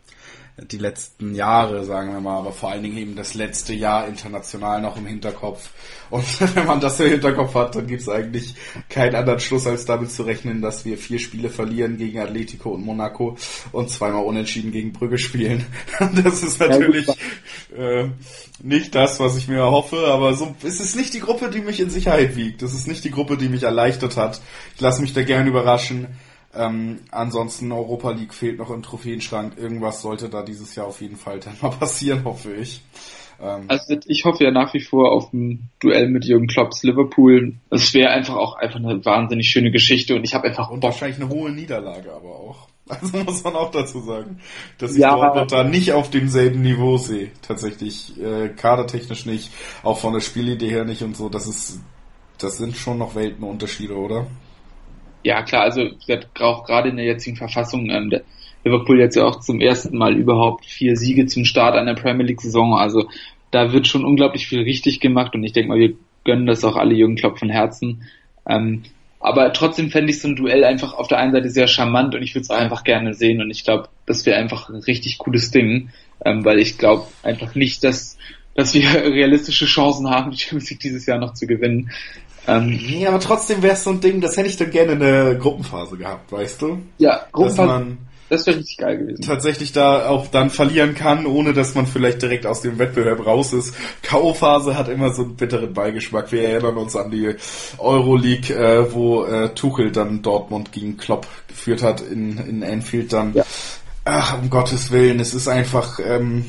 die 0.69 0.79
letzten 0.79 1.35
Jahre, 1.35 1.85
sagen 1.85 2.13
wir 2.13 2.21
mal, 2.21 2.39
aber 2.39 2.53
vor 2.53 2.71
allen 2.71 2.83
Dingen 2.83 2.99
eben 2.99 3.17
das 3.17 3.35
letzte 3.35 3.73
Jahr 3.73 4.07
international 4.07 4.81
noch 4.81 4.97
im 4.97 5.07
Hinterkopf. 5.07 5.71
Und 6.11 6.25
wenn 6.55 6.67
man 6.67 6.81
das 6.81 7.01
im 7.01 7.11
Hinterkopf 7.11 7.55
hat, 7.55 7.77
dann 7.77 7.87
gibt 7.87 8.03
es 8.03 8.09
eigentlich 8.09 8.55
keinen 8.89 9.15
anderen 9.15 9.41
Schluss, 9.41 9.67
als 9.67 9.85
damit 9.85 10.11
zu 10.11 10.25
rechnen, 10.25 10.61
dass 10.61 10.85
wir 10.85 10.99
vier 10.99 11.19
Spiele 11.19 11.51
verlieren 11.51 11.97
gegen 11.97 12.19
Atletico 12.19 12.71
und 12.71 12.85
Monaco 12.85 13.37
und 13.73 13.91
zweimal 13.91 14.25
unentschieden 14.25 14.73
gegen 14.73 14.93
Brügge 14.93 15.19
spielen. 15.19 15.67
Das 16.23 16.43
ist 16.43 16.59
natürlich 16.59 17.07
äh, 17.77 18.09
nicht 18.63 18.95
das, 18.95 19.21
was 19.21 19.37
ich 19.37 19.49
mir 19.49 19.59
erhoffe, 19.59 20.09
aber 20.09 20.35
so 20.35 20.55
es 20.63 20.81
ist 20.81 20.97
nicht 20.97 21.15
die 21.15 21.21
Gruppe, 21.21 21.51
die 21.51 21.61
mich 21.61 21.81
in 21.81 21.91
Sicherheit 21.91 22.37
wiegt. 22.37 22.63
Das 22.63 22.75
ist 22.75 22.87
nicht 22.87 23.05
die 23.05 23.11
Gruppe, 23.11 23.37
die 23.37 23.49
mich 23.49 23.63
erleichtert 23.63 24.17
hat. 24.17 24.41
Ich 24.75 24.81
lasse 24.81 25.01
mich 25.01 25.13
da 25.13 25.23
gern 25.23 25.47
überraschen. 25.47 26.09
Ähm, 26.55 27.01
ansonsten 27.11 27.71
Europa 27.71 28.11
League 28.11 28.35
fehlt 28.35 28.59
noch 28.59 28.71
im 28.71 28.83
Trophäenschrank. 28.83 29.57
Irgendwas 29.57 30.03
sollte 30.03 30.29
da 30.29 30.43
dieses 30.43 30.75
Jahr 30.75 30.87
auf 30.87 31.01
jeden 31.01 31.17
Fall 31.17 31.39
dann 31.41 31.57
mal 31.61 31.71
passieren, 31.79 32.25
hoffe 32.25 32.55
ich. 32.55 32.83
Ähm, 33.41 33.65
also 33.69 33.97
ich 34.07 34.25
hoffe 34.25 34.45
ja 34.45 34.51
nach 34.51 34.75
wie 34.75 34.81
vor 34.81 35.13
auf 35.13 35.33
ein 35.33 35.71
Duell 35.81 36.09
mit 36.09 36.25
Jürgen 36.25 36.47
Klopps 36.47 36.83
Liverpool. 36.83 37.55
Es 37.71 37.95
wäre 37.95 38.11
einfach 38.11 38.37
auch 38.37 38.57
einfach 38.57 38.81
eine 38.81 39.05
wahnsinnig 39.05 39.49
schöne 39.49 39.71
Geschichte 39.71 40.15
und 40.15 40.25
ich 40.25 40.35
habe 40.35 40.49
einfach 40.49 40.71
und 40.71 40.83
wahrscheinlich 40.83 41.21
eine 41.21 41.31
hohe 41.31 41.51
Niederlage 41.51 42.13
aber 42.13 42.29
auch. 42.29 42.69
Also 42.91 43.19
muss 43.19 43.45
man 43.45 43.55
auch 43.55 43.71
dazu 43.71 44.01
sagen, 44.01 44.41
dass 44.79 44.95
ich 44.95 44.99
ja, 44.99 45.15
Dortmund 45.15 45.53
da 45.53 45.63
nicht 45.63 45.93
auf 45.93 46.11
demselben 46.11 46.63
Niveau 46.63 46.97
sehe. 46.97 47.31
Tatsächlich 47.41 48.21
äh, 48.21 48.49
kadertechnisch 48.49 49.27
nicht, 49.27 49.53
auch 49.85 49.99
von 49.99 50.13
der 50.13 50.21
Spielidee 50.21 50.71
her 50.71 50.85
nicht 50.85 51.03
und 51.03 51.17
so. 51.17 51.29
Das 51.29 51.47
ist, 51.47 51.79
das 52.39 52.59
sind 52.59 52.77
schon 52.77 52.99
noch 52.99 53.15
Weltenunterschiede, 53.15 53.95
oder? 53.97 54.27
Ja, 55.23 55.43
klar, 55.43 55.63
also 55.63 55.91
auch 56.39 56.65
gerade 56.65 56.89
in 56.89 56.97
der 56.97 57.05
jetzigen 57.05 57.37
Verfassung, 57.37 57.91
ähm, 57.91 58.11
der 58.11 58.23
Liverpool 58.65 58.99
jetzt 58.99 59.17
ja 59.17 59.25
auch 59.25 59.41
zum 59.41 59.61
ersten 59.61 59.97
Mal 59.97 60.17
überhaupt 60.17 60.67
vier 60.67 60.97
Siege 60.97 61.27
zum 61.27 61.45
Start 61.45 61.77
einer 61.77 61.95
Premier 61.95 62.27
League-Saison. 62.27 62.75
Also 62.75 63.09
da 63.51 63.73
wird 63.73 63.87
schon 63.87 64.05
unglaublich 64.05 64.47
viel 64.47 64.63
richtig 64.63 65.01
gemacht 65.01 65.35
und 65.35 65.45
ich 65.45 65.53
denke 65.53 65.71
mal, 65.71 65.79
wir 65.79 65.95
gönnen 66.25 66.47
das 66.47 66.65
auch 66.65 66.77
alle 66.77 66.95
Jürgen 66.95 67.17
Klopp 67.17 67.39
von 67.39 67.51
Herzen. 67.51 68.03
Ähm, 68.47 68.83
aber 69.19 69.53
trotzdem 69.53 69.91
fände 69.91 70.11
ich 70.11 70.21
so 70.21 70.29
ein 70.29 70.37
Duell 70.37 70.65
einfach 70.65 70.95
auf 70.95 71.09
der 71.09 71.19
einen 71.19 71.33
Seite 71.33 71.51
sehr 71.51 71.67
charmant 71.67 72.15
und 72.15 72.23
ich 72.23 72.35
würde 72.35 72.43
es 72.43 72.51
einfach 72.51 72.85
gerne 72.85 73.13
sehen 73.13 73.43
und 73.43 73.51
ich 73.51 73.65
glaube, 73.65 73.89
das 74.07 74.25
wäre 74.25 74.39
einfach 74.39 74.71
ein 74.71 74.77
richtig 74.77 75.19
cooles 75.19 75.51
Ding, 75.51 75.91
ähm, 76.25 76.45
weil 76.45 76.59
ich 76.59 76.79
glaube 76.79 77.07
einfach 77.23 77.55
nicht, 77.55 77.85
dass, 77.85 78.17
dass 78.55 78.73
wir 78.73 78.89
realistische 78.95 79.67
Chancen 79.67 80.09
haben, 80.09 80.31
die 80.31 80.39
Champions 80.39 80.71
League 80.71 80.81
dieses 80.81 81.05
Jahr 81.05 81.19
noch 81.19 81.35
zu 81.35 81.47
gewinnen. 81.47 81.91
Ähm, 82.51 82.67
nee, 82.67 83.07
aber 83.07 83.21
trotzdem 83.21 83.63
wäre 83.63 83.75
es 83.75 83.85
so 83.85 83.91
ein 83.91 84.01
Ding, 84.01 84.21
das 84.21 84.37
hätte 84.37 84.49
ich 84.49 84.57
dann 84.57 84.71
gerne 84.71 84.93
in 84.93 85.01
der 85.01 85.35
Gruppenphase 85.37 85.97
gehabt, 85.97 86.33
weißt 86.33 86.63
du? 86.63 86.79
Ja, 86.99 87.27
Gruppenphase. 87.33 87.97
Das 88.31 88.47
wäre 88.47 88.59
richtig 88.59 88.77
geil 88.77 88.97
gewesen. 88.97 89.23
Tatsächlich 89.23 89.73
da 89.73 90.09
auch 90.09 90.29
dann 90.29 90.51
verlieren 90.51 90.95
kann, 90.95 91.27
ohne 91.27 91.53
dass 91.53 91.75
man 91.75 91.87
vielleicht 91.87 92.23
direkt 92.23 92.47
aus 92.47 92.61
dem 92.61 92.79
Wettbewerb 92.79 93.27
raus 93.27 93.53
ist. 93.53 93.75
K.O.-Phase 94.03 94.77
hat 94.77 94.89
immer 94.89 95.13
so 95.13 95.23
einen 95.23 95.35
bitteren 95.35 95.75
Beigeschmack. 95.75 96.31
Wir 96.31 96.49
erinnern 96.49 96.77
uns 96.77 96.95
an 96.95 97.11
die 97.11 97.35
Euroleague, 97.79 98.55
äh, 98.55 98.93
wo 98.95 99.25
äh, 99.25 99.49
Tuchel 99.55 99.91
dann 99.91 100.23
Dortmund 100.23 100.71
gegen 100.71 100.97
Klopp 100.97 101.27
geführt 101.49 101.83
hat 101.83 102.03
in, 102.03 102.39
in 102.39 102.63
Anfield 102.63 103.13
dann. 103.13 103.35
Ja. 103.35 103.45
Ach, 104.05 104.41
um 104.41 104.49
Gottes 104.49 104.93
Willen, 104.93 105.19
es 105.19 105.35
ist 105.35 105.49
einfach 105.49 105.99
ähm, 105.99 106.45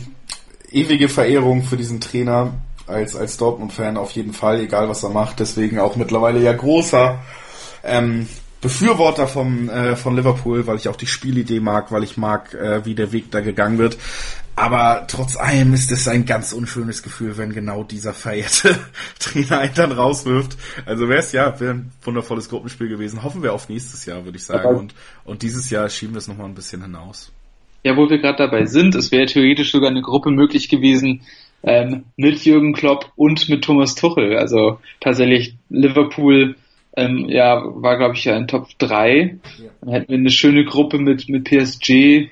ewige 0.71 1.09
Verehrung 1.09 1.63
für 1.63 1.77
diesen 1.77 1.99
Trainer 1.99 2.53
als, 2.91 3.15
als 3.15 3.37
Dortmund-Fan 3.37 3.97
auf 3.97 4.11
jeden 4.11 4.33
Fall, 4.33 4.59
egal 4.59 4.89
was 4.89 5.03
er 5.03 5.09
macht. 5.09 5.39
Deswegen 5.39 5.79
auch 5.79 5.95
mittlerweile 5.95 6.39
ja 6.39 6.53
großer 6.53 7.19
ähm, 7.83 8.27
Befürworter 8.61 9.27
vom, 9.27 9.69
äh, 9.69 9.95
von 9.95 10.15
Liverpool, 10.15 10.67
weil 10.67 10.77
ich 10.77 10.87
auch 10.87 10.95
die 10.95 11.07
Spielidee 11.07 11.59
mag, 11.59 11.91
weil 11.91 12.03
ich 12.03 12.15
mag, 12.17 12.53
äh, 12.53 12.85
wie 12.85 12.93
der 12.93 13.11
Weg 13.11 13.31
da 13.31 13.41
gegangen 13.41 13.79
wird. 13.79 13.97
Aber 14.55 15.05
trotz 15.07 15.37
allem 15.37 15.73
ist 15.73 15.91
es 15.91 16.07
ein 16.07 16.25
ganz 16.25 16.53
unschönes 16.53 17.01
Gefühl, 17.01 17.37
wenn 17.37 17.53
genau 17.53 17.83
dieser 17.83 18.13
verehrte 18.13 18.77
Trainer 19.19 19.59
einen 19.59 19.73
dann 19.73 19.91
rauswirft. 19.91 20.57
Also 20.85 21.09
wäre 21.09 21.19
es 21.19 21.31
ja, 21.31 21.59
wäre 21.59 21.73
ein 21.73 21.91
wundervolles 22.03 22.49
Gruppenspiel 22.49 22.87
gewesen. 22.89 23.23
Hoffen 23.23 23.41
wir 23.41 23.53
auf 23.53 23.69
nächstes 23.69 24.05
Jahr, 24.05 24.23
würde 24.25 24.37
ich 24.37 24.43
sagen. 24.43 24.75
Und, 24.75 24.93
und 25.23 25.41
dieses 25.41 25.69
Jahr 25.71 25.89
schieben 25.89 26.13
wir 26.13 26.19
es 26.19 26.27
nochmal 26.27 26.47
ein 26.47 26.53
bisschen 26.53 26.83
hinaus. 26.83 27.31
Ja, 27.83 27.97
wo 27.97 28.07
wir 28.07 28.19
gerade 28.19 28.37
dabei 28.37 28.65
sind, 28.65 28.93
es 28.93 29.11
wäre 29.11 29.25
theoretisch 29.25 29.71
sogar 29.71 29.89
eine 29.89 30.03
Gruppe 30.03 30.29
möglich 30.29 30.69
gewesen 30.69 31.21
ähm, 31.63 32.05
mit 32.15 32.43
Jürgen 32.43 32.73
Klopp 32.73 33.11
und 33.15 33.49
mit 33.49 33.63
Thomas 33.63 33.95
Tuchel. 33.95 34.37
Also 34.37 34.79
tatsächlich 34.99 35.55
Liverpool, 35.69 36.55
ähm, 36.95 37.29
ja, 37.29 37.61
war 37.63 37.97
glaube 37.97 38.15
ich 38.15 38.25
ja 38.25 38.35
in 38.35 38.47
Top 38.47 38.67
3. 38.79 39.39
Ja. 39.59 39.69
Dann 39.81 39.93
hätten 39.93 40.09
wir 40.09 40.17
eine 40.17 40.29
schöne 40.29 40.65
Gruppe 40.65 40.97
mit, 40.97 41.29
mit 41.29 41.45
PSG, 41.45 42.29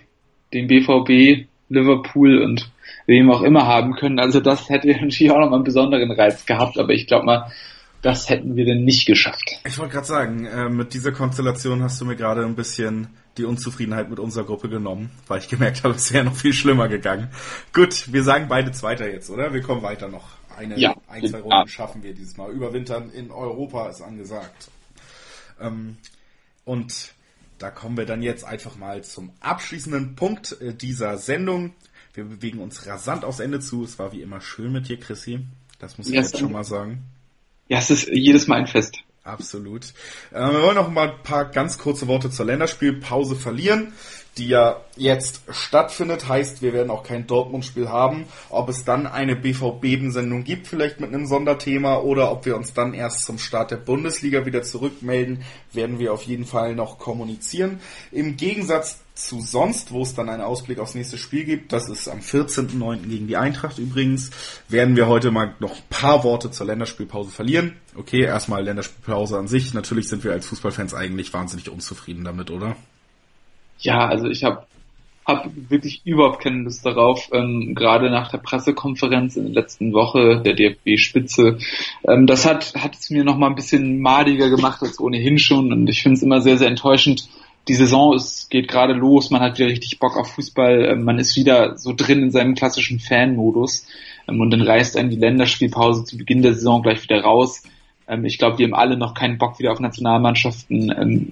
dem 0.53 0.67
BVB, 0.67 1.47
Liverpool 1.69 2.41
und 2.41 2.71
wem 3.05 3.31
auch 3.31 3.41
immer 3.41 3.65
haben 3.65 3.95
können. 3.95 4.19
Also 4.19 4.39
das 4.39 4.69
hätte 4.69 4.87
natürlich 5.01 5.31
auch 5.31 5.39
nochmal 5.39 5.55
einen 5.55 5.63
besonderen 5.63 6.11
Reiz 6.11 6.45
gehabt, 6.45 6.77
aber 6.77 6.93
ich 6.93 7.07
glaube 7.07 7.25
mal, 7.25 7.51
das 8.01 8.29
hätten 8.29 8.55
wir 8.55 8.65
denn 8.65 8.83
nicht 8.83 9.05
geschafft. 9.05 9.59
Ich 9.65 9.77
wollte 9.77 9.93
gerade 9.93 10.07
sagen, 10.07 10.45
äh, 10.45 10.69
mit 10.69 10.93
dieser 10.93 11.11
Konstellation 11.11 11.83
hast 11.83 11.99
du 11.99 12.05
mir 12.05 12.15
gerade 12.15 12.45
ein 12.45 12.55
bisschen 12.55 13.07
die 13.37 13.45
Unzufriedenheit 13.45 14.09
mit 14.09 14.19
unserer 14.19 14.45
Gruppe 14.45 14.69
genommen, 14.69 15.11
weil 15.27 15.39
ich 15.39 15.49
gemerkt 15.49 15.83
habe, 15.83 15.95
es 15.95 16.13
wäre 16.13 16.25
noch 16.25 16.35
viel 16.35 16.53
schlimmer 16.53 16.87
gegangen. 16.87 17.29
Gut, 17.73 18.11
wir 18.11 18.23
sagen 18.23 18.47
beide 18.47 18.71
Zweiter 18.71 19.11
jetzt, 19.11 19.29
oder? 19.29 19.53
Wir 19.53 19.61
kommen 19.61 19.81
weiter 19.81 20.07
noch 20.07 20.39
eine, 20.55 20.77
ja, 20.77 20.95
ein, 21.07 21.25
zwei 21.25 21.39
Runden 21.39 21.51
ja. 21.51 21.67
schaffen 21.67 22.03
wir 22.03 22.13
dieses 22.13 22.37
Mal. 22.37 22.51
Überwintern 22.51 23.11
in 23.11 23.31
Europa 23.31 23.89
ist 23.89 24.01
angesagt. 24.01 24.69
Ähm, 25.59 25.97
und 26.65 27.13
da 27.57 27.71
kommen 27.71 27.97
wir 27.97 28.05
dann 28.05 28.21
jetzt 28.21 28.43
einfach 28.43 28.75
mal 28.77 29.03
zum 29.03 29.31
abschließenden 29.39 30.15
Punkt 30.15 30.59
äh, 30.61 30.73
dieser 30.73 31.17
Sendung. 31.17 31.73
Wir 32.13 32.25
bewegen 32.25 32.59
uns 32.59 32.87
rasant 32.87 33.23
aufs 33.23 33.39
Ende 33.39 33.59
zu. 33.59 33.83
Es 33.83 33.99
war 33.99 34.11
wie 34.11 34.21
immer 34.21 34.41
schön 34.41 34.71
mit 34.71 34.89
dir, 34.89 34.99
Chrissy. 34.99 35.45
Das 35.79 35.97
muss 35.97 36.07
ich 36.07 36.13
yes, 36.13 36.31
jetzt 36.31 36.39
schon 36.39 36.51
mal 36.51 36.63
sagen. 36.63 37.03
Ja, 37.69 37.77
es 37.77 37.89
ist 37.91 38.09
jedes 38.09 38.47
Mal 38.47 38.57
ein 38.57 38.67
Fest. 38.67 38.97
Absolut. 39.23 39.93
Äh, 40.31 40.39
wir 40.39 40.61
wollen 40.61 40.75
noch 40.75 40.89
mal 40.89 41.09
ein 41.09 41.23
paar 41.23 41.45
ganz 41.45 41.77
kurze 41.77 42.07
Worte 42.07 42.31
zur 42.31 42.47
Länderspielpause 42.47 43.35
verlieren 43.35 43.93
die 44.37 44.47
ja 44.47 44.77
jetzt 44.95 45.41
stattfindet, 45.49 46.27
heißt, 46.27 46.61
wir 46.61 46.73
werden 46.73 46.89
auch 46.89 47.03
kein 47.03 47.27
Dortmund-Spiel 47.27 47.89
haben. 47.89 48.25
Ob 48.49 48.69
es 48.69 48.85
dann 48.85 49.07
eine 49.07 49.35
BVB-Sendung 49.35 50.43
gibt, 50.43 50.67
vielleicht 50.67 50.99
mit 50.99 51.13
einem 51.13 51.25
Sonderthema, 51.25 51.97
oder 51.97 52.31
ob 52.31 52.45
wir 52.45 52.55
uns 52.55 52.73
dann 52.73 52.93
erst 52.93 53.25
zum 53.25 53.37
Start 53.37 53.71
der 53.71 53.77
Bundesliga 53.77 54.45
wieder 54.45 54.61
zurückmelden, 54.61 55.43
werden 55.73 55.99
wir 55.99 56.13
auf 56.13 56.23
jeden 56.23 56.45
Fall 56.45 56.75
noch 56.75 56.99
kommunizieren. 56.99 57.79
Im 58.11 58.37
Gegensatz 58.37 58.99
zu 59.19 59.41
sonst, 59.41 59.91
wo 59.91 60.01
es 60.03 60.15
dann 60.15 60.29
einen 60.29 60.41
Ausblick 60.41 60.79
aufs 60.79 60.95
nächste 60.95 61.17
Spiel 61.17 61.43
gibt, 61.43 61.73
das 61.73 61.89
ist 61.89 62.07
am 62.07 62.19
14.09. 62.19 63.07
gegen 63.09 63.27
die 63.27 63.35
Eintracht 63.35 63.77
übrigens, 63.77 64.31
werden 64.69 64.95
wir 64.95 65.07
heute 65.07 65.31
mal 65.31 65.55
noch 65.59 65.75
ein 65.75 65.83
paar 65.89 66.23
Worte 66.23 66.51
zur 66.51 66.67
Länderspielpause 66.67 67.29
verlieren. 67.29 67.75
Okay, 67.95 68.21
erstmal 68.21 68.63
Länderspielpause 68.63 69.37
an 69.37 69.49
sich. 69.49 69.73
Natürlich 69.73 70.07
sind 70.07 70.23
wir 70.23 70.31
als 70.31 70.47
Fußballfans 70.47 70.93
eigentlich 70.93 71.33
wahnsinnig 71.33 71.69
unzufrieden 71.69 72.23
damit, 72.23 72.49
oder? 72.49 72.77
Ja, 73.79 74.07
also 74.07 74.27
ich 74.27 74.43
habe 74.43 74.65
hab 75.25 75.49
wirklich 75.69 76.01
überhaupt 76.05 76.41
keine 76.41 76.63
Lust 76.63 76.85
darauf, 76.85 77.29
ähm, 77.31 77.75
gerade 77.75 78.09
nach 78.09 78.31
der 78.31 78.39
Pressekonferenz 78.39 79.37
in 79.37 79.43
der 79.45 79.53
letzten 79.53 79.93
Woche 79.93 80.41
der 80.41 80.53
DFB-Spitze. 80.53 81.59
Ähm, 82.07 82.27
das 82.27 82.45
hat, 82.45 82.73
hat 82.75 82.95
es 82.95 83.09
mir 83.09 83.23
nochmal 83.23 83.49
ein 83.49 83.55
bisschen 83.55 84.01
madiger 84.01 84.49
gemacht 84.49 84.81
als 84.81 84.99
ohnehin 84.99 85.39
schon. 85.39 85.71
Und 85.71 85.87
ich 85.87 86.01
finde 86.01 86.17
es 86.17 86.23
immer 86.23 86.41
sehr, 86.41 86.57
sehr 86.57 86.67
enttäuschend. 86.67 87.29
Die 87.67 87.75
Saison 87.75 88.15
ist, 88.15 88.49
geht 88.49 88.67
gerade 88.67 88.93
los, 88.93 89.29
man 89.29 89.41
hat 89.41 89.59
wieder 89.59 89.69
richtig 89.69 89.99
Bock 89.99 90.17
auf 90.17 90.33
Fußball, 90.33 90.85
ähm, 90.85 91.03
man 91.03 91.19
ist 91.19 91.35
wieder 91.35 91.77
so 91.77 91.93
drin 91.95 92.23
in 92.23 92.31
seinem 92.31 92.55
klassischen 92.55 92.99
Fan-Modus. 92.99 93.85
Ähm, 94.27 94.41
und 94.41 94.49
dann 94.51 94.61
reißt 94.61 94.97
einen 94.97 95.11
die 95.11 95.17
Länderspielpause 95.17 96.03
zu 96.03 96.17
Beginn 96.17 96.41
der 96.41 96.55
Saison 96.55 96.81
gleich 96.81 97.03
wieder 97.03 97.21
raus 97.21 97.63
ähm, 98.09 98.25
ich 98.25 98.37
glaube, 98.37 98.57
die 98.57 98.63
haben 98.63 98.73
alle 98.73 98.97
noch 98.97 99.13
keinen 99.13 99.37
Bock 99.37 99.59
wieder 99.59 99.71
auf 99.71 99.79
Nationalmannschaften. 99.79 100.93
Ähm, 100.97 101.31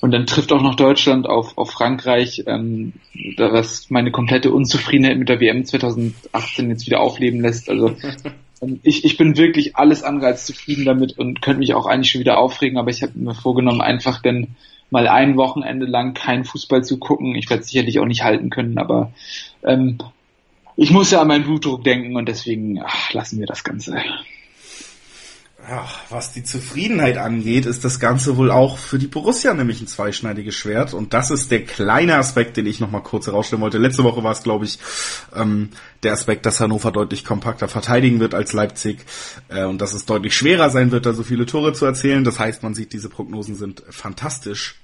und 0.00 0.12
dann 0.12 0.26
trifft 0.26 0.52
auch 0.52 0.62
noch 0.62 0.76
Deutschland 0.76 1.28
auf, 1.28 1.58
auf 1.58 1.70
Frankreich, 1.70 2.44
ähm, 2.46 2.94
was 3.36 3.90
meine 3.90 4.10
komplette 4.10 4.52
Unzufriedenheit 4.52 5.18
mit 5.18 5.28
der 5.28 5.40
WM 5.40 5.64
2018 5.64 6.70
jetzt 6.70 6.86
wieder 6.86 7.00
aufleben 7.00 7.40
lässt. 7.40 7.68
Also 7.68 7.96
ähm, 8.62 8.80
ich, 8.82 9.04
ich 9.04 9.16
bin 9.16 9.36
wirklich 9.36 9.76
alles 9.76 10.02
andere 10.02 10.28
als 10.28 10.46
zufrieden 10.46 10.84
damit 10.84 11.18
und 11.18 11.42
könnte 11.42 11.58
mich 11.58 11.74
auch 11.74 11.86
eigentlich 11.86 12.10
schon 12.10 12.20
wieder 12.20 12.38
aufregen, 12.38 12.78
aber 12.78 12.90
ich 12.90 13.02
habe 13.02 13.12
mir 13.16 13.34
vorgenommen, 13.34 13.80
einfach 13.80 14.22
denn 14.22 14.54
mal 14.90 15.08
ein 15.08 15.36
Wochenende 15.36 15.86
lang 15.86 16.14
keinen 16.14 16.44
Fußball 16.44 16.84
zu 16.84 16.98
gucken. 16.98 17.34
Ich 17.34 17.48
werde 17.48 17.62
sicherlich 17.62 17.98
auch 17.98 18.04
nicht 18.04 18.22
halten 18.22 18.50
können, 18.50 18.78
aber 18.78 19.12
ähm, 19.64 19.98
ich 20.76 20.90
muss 20.90 21.10
ja 21.10 21.20
an 21.20 21.28
meinen 21.28 21.44
Blutdruck 21.44 21.82
denken 21.82 22.16
und 22.16 22.28
deswegen 22.28 22.80
ach, 22.84 23.12
lassen 23.12 23.40
wir 23.40 23.46
das 23.46 23.64
Ganze 23.64 23.96
ja, 25.68 25.88
was 26.08 26.32
die 26.32 26.42
Zufriedenheit 26.42 27.18
angeht, 27.18 27.66
ist 27.66 27.84
das 27.84 28.00
Ganze 28.00 28.36
wohl 28.36 28.50
auch 28.50 28.78
für 28.78 28.98
die 28.98 29.06
Borussia 29.06 29.54
nämlich 29.54 29.80
ein 29.80 29.86
zweischneidiges 29.86 30.54
Schwert. 30.54 30.92
Und 30.92 31.14
das 31.14 31.30
ist 31.30 31.50
der 31.50 31.64
kleine 31.64 32.16
Aspekt, 32.16 32.56
den 32.56 32.66
ich 32.66 32.80
nochmal 32.80 33.02
kurz 33.02 33.26
herausstellen 33.26 33.62
wollte. 33.62 33.78
Letzte 33.78 34.02
Woche 34.02 34.24
war 34.24 34.32
es, 34.32 34.42
glaube 34.42 34.64
ich, 34.64 34.78
ähm, 35.34 35.70
der 36.02 36.14
Aspekt, 36.14 36.46
dass 36.46 36.60
Hannover 36.60 36.90
deutlich 36.90 37.24
kompakter 37.24 37.68
verteidigen 37.68 38.18
wird 38.18 38.34
als 38.34 38.52
Leipzig 38.52 39.04
äh, 39.48 39.64
und 39.64 39.80
dass 39.80 39.94
es 39.94 40.04
deutlich 40.04 40.36
schwerer 40.36 40.68
sein 40.68 40.90
wird, 40.90 41.06
da 41.06 41.12
so 41.12 41.22
viele 41.22 41.46
Tore 41.46 41.72
zu 41.72 41.86
erzielen. 41.86 42.24
Das 42.24 42.40
heißt, 42.40 42.62
man 42.64 42.74
sieht, 42.74 42.92
diese 42.92 43.08
Prognosen 43.08 43.54
sind 43.54 43.84
fantastisch 43.88 44.80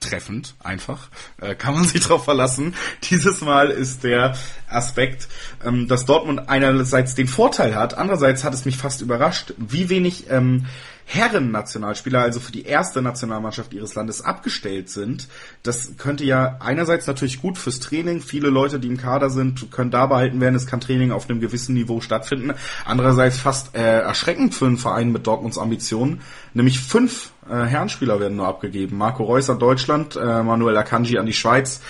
treffend, 0.00 0.54
einfach. 0.62 1.08
Äh, 1.40 1.54
kann 1.54 1.74
man 1.74 1.84
sich 1.84 2.02
drauf 2.02 2.24
verlassen. 2.24 2.74
Dieses 3.10 3.40
Mal 3.40 3.70
ist 3.70 4.04
der 4.04 4.36
Aspekt, 4.68 5.28
ähm, 5.64 5.88
dass 5.88 6.04
Dortmund 6.04 6.48
einerseits 6.48 7.14
den 7.14 7.28
Vorteil 7.28 7.74
hat, 7.74 7.94
andererseits 7.94 8.44
hat 8.44 8.54
es 8.54 8.64
mich 8.64 8.76
fast 8.76 9.00
überrascht, 9.00 9.54
wie 9.56 9.88
wenig 9.88 10.30
ähm, 10.30 10.66
Herren-Nationalspieler, 11.08 12.20
also 12.20 12.40
für 12.40 12.50
die 12.50 12.64
erste 12.64 13.00
Nationalmannschaft 13.00 13.72
ihres 13.72 13.94
Landes 13.94 14.22
abgestellt 14.22 14.90
sind. 14.90 15.28
Das 15.62 15.96
könnte 15.98 16.24
ja 16.24 16.56
einerseits 16.58 17.06
natürlich 17.06 17.40
gut 17.40 17.58
fürs 17.58 17.78
Training. 17.78 18.20
Viele 18.20 18.50
Leute, 18.50 18.80
die 18.80 18.88
im 18.88 18.96
Kader 18.96 19.30
sind, 19.30 19.70
können 19.70 19.92
da 19.92 20.06
behalten 20.06 20.40
werden. 20.40 20.56
Es 20.56 20.66
kann 20.66 20.80
Training 20.80 21.12
auf 21.12 21.30
einem 21.30 21.40
gewissen 21.40 21.74
Niveau 21.74 22.00
stattfinden. 22.00 22.54
Andererseits 22.84 23.38
fast 23.38 23.76
äh, 23.76 24.00
erschreckend 24.00 24.56
für 24.56 24.66
einen 24.66 24.78
Verein 24.78 25.12
mit 25.12 25.28
Dortmunds 25.28 25.58
Ambitionen. 25.58 26.22
Nämlich 26.54 26.80
fünf 26.80 27.30
äh, 27.50 27.64
Herrenspieler 27.64 28.20
werden 28.20 28.36
nur 28.36 28.46
abgegeben. 28.46 28.96
Marco 28.96 29.24
Reus 29.24 29.50
an 29.50 29.58
Deutschland, 29.58 30.16
äh, 30.16 30.42
Manuel 30.42 30.76
Akanji 30.76 31.18
an 31.18 31.26
die 31.26 31.32
Schweiz, 31.32 31.80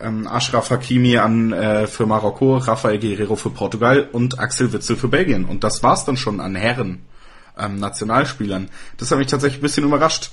ähm, 0.00 0.26
Ashraf 0.26 0.70
Hakimi 0.70 1.18
an 1.18 1.52
äh, 1.52 1.86
für 1.86 2.06
Marokko, 2.06 2.56
Rafael 2.58 2.98
Guerrero 2.98 3.36
für 3.36 3.50
Portugal 3.50 4.08
und 4.12 4.38
Axel 4.38 4.72
Witzel 4.72 4.96
für 4.96 5.08
Belgien. 5.08 5.44
Und 5.44 5.64
das 5.64 5.82
war's 5.82 6.04
dann 6.04 6.16
schon 6.16 6.40
an 6.40 6.54
Herren 6.54 7.02
ähm, 7.58 7.78
Nationalspielern. 7.78 8.68
Das 8.96 9.10
hat 9.10 9.18
mich 9.18 9.28
tatsächlich 9.28 9.60
ein 9.60 9.62
bisschen 9.62 9.84
überrascht. 9.84 10.30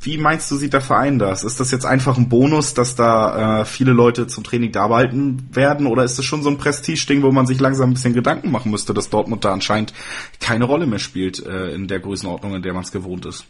Wie 0.00 0.18
meinst 0.18 0.50
du, 0.50 0.56
sieht 0.56 0.74
der 0.74 0.82
Verein 0.82 1.18
das? 1.18 1.44
Ist 1.44 1.60
das 1.60 1.70
jetzt 1.70 1.86
einfach 1.86 2.18
ein 2.18 2.28
Bonus, 2.28 2.74
dass 2.74 2.94
da 2.94 3.62
äh, 3.62 3.64
viele 3.64 3.92
Leute 3.92 4.26
zum 4.26 4.44
Training 4.44 4.70
da 4.70 4.88
behalten 4.88 5.48
werden? 5.52 5.86
Oder 5.86 6.04
ist 6.04 6.18
das 6.18 6.26
schon 6.26 6.42
so 6.42 6.50
ein 6.50 6.58
Prestige-Ding, 6.58 7.22
wo 7.22 7.32
man 7.32 7.46
sich 7.46 7.58
langsam 7.58 7.90
ein 7.90 7.94
bisschen 7.94 8.12
Gedanken 8.12 8.50
machen 8.50 8.70
müsste, 8.70 8.92
dass 8.92 9.08
Dortmund 9.08 9.46
da 9.46 9.52
anscheinend 9.54 9.94
keine 10.40 10.66
Rolle 10.66 10.86
mehr 10.86 10.98
spielt 10.98 11.44
äh, 11.46 11.70
in 11.70 11.88
der 11.88 12.00
Größenordnung, 12.00 12.54
in 12.54 12.62
der 12.62 12.74
man 12.74 12.82
es 12.82 12.92
gewohnt 12.92 13.24
ist? 13.24 13.46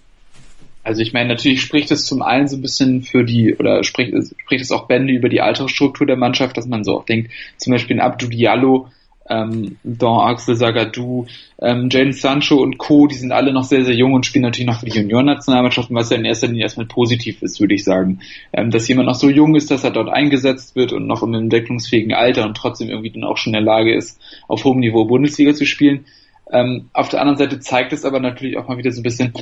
Also 0.84 1.00
ich 1.00 1.12
meine, 1.12 1.30
natürlich 1.30 1.62
spricht 1.62 1.90
es 1.90 2.04
zum 2.04 2.22
einen 2.22 2.46
so 2.46 2.56
ein 2.56 2.62
bisschen 2.62 3.02
für 3.02 3.24
die, 3.24 3.56
oder 3.56 3.82
spricht, 3.82 4.12
spricht 4.38 4.62
es 4.62 4.70
auch 4.70 4.86
Bände 4.86 5.14
über 5.14 5.30
die 5.30 5.40
Altersstruktur 5.40 6.06
der 6.06 6.16
Mannschaft, 6.16 6.56
dass 6.56 6.66
man 6.66 6.84
so 6.84 6.98
auch 6.98 7.06
denkt, 7.06 7.32
zum 7.56 7.72
Beispiel 7.72 7.96
in 7.96 8.02
Abdou 8.02 8.28
Diallo, 8.28 8.88
ähm, 9.28 9.76
Don 9.82 10.20
Axel 10.20 10.56
Sagadou, 10.56 11.26
ähm, 11.60 11.88
Jaden 11.90 12.12
Sancho 12.12 12.56
und 12.56 12.76
Co., 12.76 13.06
die 13.06 13.14
sind 13.14 13.32
alle 13.32 13.52
noch 13.52 13.64
sehr, 13.64 13.84
sehr 13.84 13.94
jung 13.94 14.12
und 14.12 14.26
spielen 14.26 14.42
natürlich 14.42 14.66
noch 14.66 14.80
für 14.80 14.86
die 14.86 14.98
Juniorennationalmannschaften, 14.98 15.96
was 15.96 16.10
ja 16.10 16.18
in 16.18 16.26
erster 16.26 16.48
Linie 16.48 16.64
erstmal 16.64 16.86
positiv 16.86 17.40
ist, 17.40 17.60
würde 17.60 17.74
ich 17.74 17.84
sagen. 17.84 18.20
Ähm, 18.52 18.70
dass 18.70 18.86
jemand 18.86 19.08
noch 19.08 19.14
so 19.14 19.30
jung 19.30 19.54
ist, 19.54 19.70
dass 19.70 19.84
er 19.84 19.90
dort 19.90 20.10
eingesetzt 20.10 20.76
wird 20.76 20.92
und 20.92 21.06
noch 21.06 21.22
im 21.22 21.32
entwicklungsfähigen 21.32 22.12
Alter 22.12 22.44
und 22.44 22.56
trotzdem 22.56 22.90
irgendwie 22.90 23.10
dann 23.10 23.24
auch 23.24 23.38
schon 23.38 23.54
in 23.54 23.64
der 23.64 23.74
Lage 23.74 23.94
ist, 23.94 24.20
auf 24.46 24.64
hohem 24.64 24.80
Niveau 24.80 25.06
Bundesliga 25.06 25.54
zu 25.54 25.64
spielen. 25.64 26.04
Ähm, 26.52 26.90
auf 26.92 27.08
der 27.08 27.20
anderen 27.20 27.38
Seite 27.38 27.60
zeigt 27.60 27.94
es 27.94 28.04
aber 28.04 28.20
natürlich 28.20 28.58
auch 28.58 28.68
mal 28.68 28.76
wieder 28.76 28.92
so 28.92 29.00
ein 29.00 29.04
bisschen, 29.04 29.32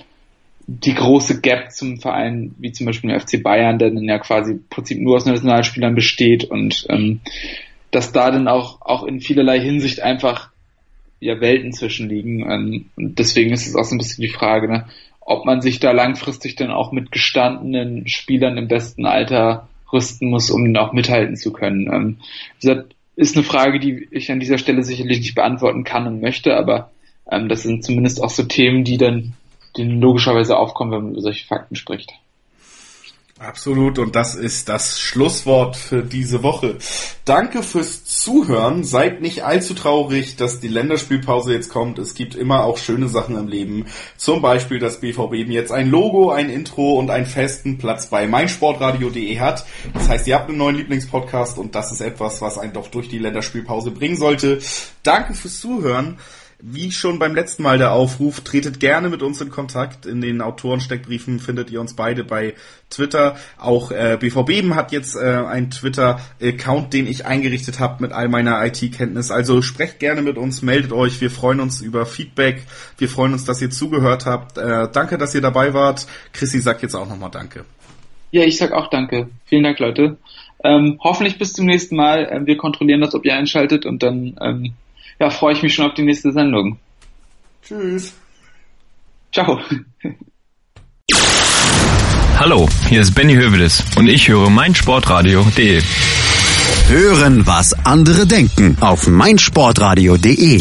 die 0.66 0.94
große 0.94 1.40
Gap 1.40 1.72
zum 1.72 2.00
Verein, 2.00 2.54
wie 2.58 2.72
zum 2.72 2.86
Beispiel 2.86 3.10
der 3.10 3.20
FC 3.20 3.42
Bayern, 3.42 3.78
der 3.78 3.90
dann 3.90 4.04
ja 4.04 4.18
quasi 4.18 4.52
im 4.52 4.64
Prinzip 4.68 5.00
nur 5.00 5.16
aus 5.16 5.26
Nationalspielern 5.26 5.94
besteht 5.94 6.44
und 6.44 6.86
ähm, 6.88 7.20
dass 7.90 8.12
da 8.12 8.30
dann 8.30 8.48
auch, 8.48 8.80
auch 8.80 9.04
in 9.04 9.20
vielerlei 9.20 9.60
Hinsicht 9.60 10.00
einfach 10.00 10.50
ja 11.20 11.40
Welten 11.40 11.72
zwischenliegen. 11.72 12.40
Ähm, 12.50 12.86
und 12.96 13.18
deswegen 13.18 13.52
ist 13.52 13.66
es 13.66 13.76
auch 13.76 13.84
so 13.84 13.94
ein 13.94 13.98
bisschen 13.98 14.22
die 14.22 14.32
Frage, 14.32 14.68
ne, 14.68 14.86
ob 15.20 15.44
man 15.44 15.60
sich 15.60 15.78
da 15.78 15.92
langfristig 15.92 16.56
dann 16.56 16.70
auch 16.70 16.92
mit 16.92 17.12
gestandenen 17.12 18.08
Spielern 18.08 18.56
im 18.56 18.68
besten 18.68 19.06
Alter 19.06 19.68
rüsten 19.92 20.30
muss, 20.30 20.50
um 20.50 20.64
dann 20.64 20.82
auch 20.82 20.92
mithalten 20.92 21.36
zu 21.36 21.52
können. 21.52 21.92
Ähm, 21.92 22.16
wie 22.60 22.82
ist 23.14 23.36
eine 23.36 23.44
Frage, 23.44 23.78
die 23.78 24.08
ich 24.10 24.32
an 24.32 24.40
dieser 24.40 24.58
Stelle 24.58 24.82
sicherlich 24.82 25.18
nicht 25.18 25.34
beantworten 25.34 25.84
kann 25.84 26.06
und 26.06 26.20
möchte, 26.20 26.56
aber 26.56 26.90
ähm, 27.30 27.48
das 27.48 27.62
sind 27.62 27.84
zumindest 27.84 28.22
auch 28.22 28.30
so 28.30 28.44
Themen, 28.44 28.84
die 28.84 28.96
dann 28.96 29.34
die 29.76 29.84
logischerweise 29.84 30.56
aufkommen, 30.56 30.92
wenn 30.92 31.02
man 31.02 31.12
über 31.12 31.22
solche 31.22 31.46
Fakten 31.46 31.76
spricht. 31.76 32.12
Absolut, 33.42 33.98
und 33.98 34.14
das 34.14 34.36
ist 34.36 34.68
das 34.68 35.00
Schlusswort 35.00 35.74
für 35.74 36.04
diese 36.04 36.44
Woche. 36.44 36.76
Danke 37.24 37.64
fürs 37.64 38.04
Zuhören. 38.04 38.84
Seid 38.84 39.20
nicht 39.20 39.42
allzu 39.42 39.74
traurig, 39.74 40.36
dass 40.36 40.60
die 40.60 40.68
Länderspielpause 40.68 41.52
jetzt 41.52 41.68
kommt. 41.68 41.98
Es 41.98 42.14
gibt 42.14 42.36
immer 42.36 42.62
auch 42.62 42.78
schöne 42.78 43.08
Sachen 43.08 43.36
im 43.36 43.48
Leben. 43.48 43.86
Zum 44.16 44.42
Beispiel, 44.42 44.78
dass 44.78 45.00
BVB 45.00 45.34
jetzt 45.48 45.72
ein 45.72 45.90
Logo, 45.90 46.30
ein 46.30 46.50
Intro 46.50 46.92
und 46.92 47.10
einen 47.10 47.26
festen 47.26 47.78
Platz 47.78 48.06
bei 48.06 48.28
meinsportradio.de 48.28 49.40
hat. 49.40 49.66
Das 49.92 50.08
heißt, 50.08 50.28
ihr 50.28 50.36
habt 50.36 50.48
einen 50.48 50.58
neuen 50.58 50.76
Lieblingspodcast 50.76 51.58
und 51.58 51.74
das 51.74 51.90
ist 51.90 52.00
etwas, 52.00 52.40
was 52.42 52.58
einen 52.58 52.74
doch 52.74 52.86
durch 52.88 53.08
die 53.08 53.18
Länderspielpause 53.18 53.90
bringen 53.90 54.16
sollte. 54.16 54.60
Danke 55.02 55.34
fürs 55.34 55.58
Zuhören. 55.58 56.18
Wie 56.64 56.92
schon 56.92 57.18
beim 57.18 57.34
letzten 57.34 57.64
Mal 57.64 57.78
der 57.78 57.90
Aufruf, 57.90 58.40
tretet 58.40 58.78
gerne 58.78 59.08
mit 59.08 59.20
uns 59.20 59.40
in 59.40 59.50
Kontakt. 59.50 60.06
In 60.06 60.20
den 60.20 60.40
Autorensteckbriefen 60.40 61.40
findet 61.40 61.72
ihr 61.72 61.80
uns 61.80 61.96
beide 61.96 62.22
bei 62.22 62.54
Twitter. 62.88 63.36
Auch 63.58 63.90
äh, 63.90 64.16
BVB 64.20 64.72
hat 64.72 64.92
jetzt 64.92 65.16
äh, 65.16 65.42
einen 65.44 65.72
Twitter-Account, 65.72 66.92
den 66.92 67.08
ich 67.08 67.26
eingerichtet 67.26 67.80
habe 67.80 68.00
mit 68.00 68.12
all 68.12 68.28
meiner 68.28 68.64
IT-Kenntnis. 68.64 69.32
Also 69.32 69.60
sprecht 69.60 69.98
gerne 69.98 70.22
mit 70.22 70.38
uns, 70.38 70.62
meldet 70.62 70.92
euch. 70.92 71.20
Wir 71.20 71.32
freuen 71.32 71.58
uns 71.58 71.80
über 71.80 72.06
Feedback. 72.06 72.62
Wir 72.96 73.08
freuen 73.08 73.32
uns, 73.32 73.44
dass 73.44 73.60
ihr 73.60 73.70
zugehört 73.70 74.24
habt. 74.26 74.56
Äh, 74.56 74.86
danke, 74.92 75.18
dass 75.18 75.34
ihr 75.34 75.40
dabei 75.40 75.74
wart. 75.74 76.06
Chrissy 76.32 76.60
sagt 76.60 76.82
jetzt 76.82 76.94
auch 76.94 77.08
nochmal 77.08 77.32
Danke. 77.32 77.64
Ja, 78.30 78.44
ich 78.44 78.56
sag 78.56 78.70
auch 78.70 78.88
Danke. 78.88 79.30
Vielen 79.46 79.64
Dank, 79.64 79.80
Leute. 79.80 80.16
Ähm, 80.62 81.00
hoffentlich 81.02 81.38
bis 81.38 81.54
zum 81.54 81.66
nächsten 81.66 81.96
Mal. 81.96 82.28
Ähm, 82.30 82.46
wir 82.46 82.56
kontrollieren 82.56 83.00
das, 83.00 83.16
ob 83.16 83.24
ihr 83.24 83.34
einschaltet 83.34 83.84
und 83.84 84.04
dann 84.04 84.36
ähm, 84.40 84.74
ja, 85.18 85.30
freue 85.30 85.54
ich 85.54 85.62
mich 85.62 85.74
schon 85.74 85.86
auf 85.86 85.94
die 85.94 86.02
nächste 86.02 86.32
Sendung. 86.32 86.78
Tschüss. 87.62 88.12
Ciao. 89.32 89.60
Hallo, 92.38 92.68
hier 92.88 93.00
ist 93.02 93.14
Benny 93.14 93.34
Hövedes 93.34 93.84
und 93.96 94.08
ich 94.08 94.28
höre 94.28 94.50
meinsportradio.de. 94.50 95.80
Hören, 96.88 97.46
was 97.46 97.72
andere 97.84 98.26
denken 98.26 98.76
auf 98.80 99.06
meinsportradio.de. 99.06 100.60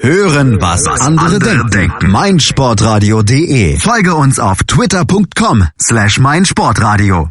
Hören, 0.00 0.60
was 0.60 0.86
andere 1.00 1.64
denken. 1.70 2.10
meinsportradio.de. 2.10 3.78
Folge 3.78 4.14
uns 4.14 4.38
auf 4.38 4.58
twitter.com 4.64 5.66
slash 5.80 6.18
meinsportradio. 6.18 7.30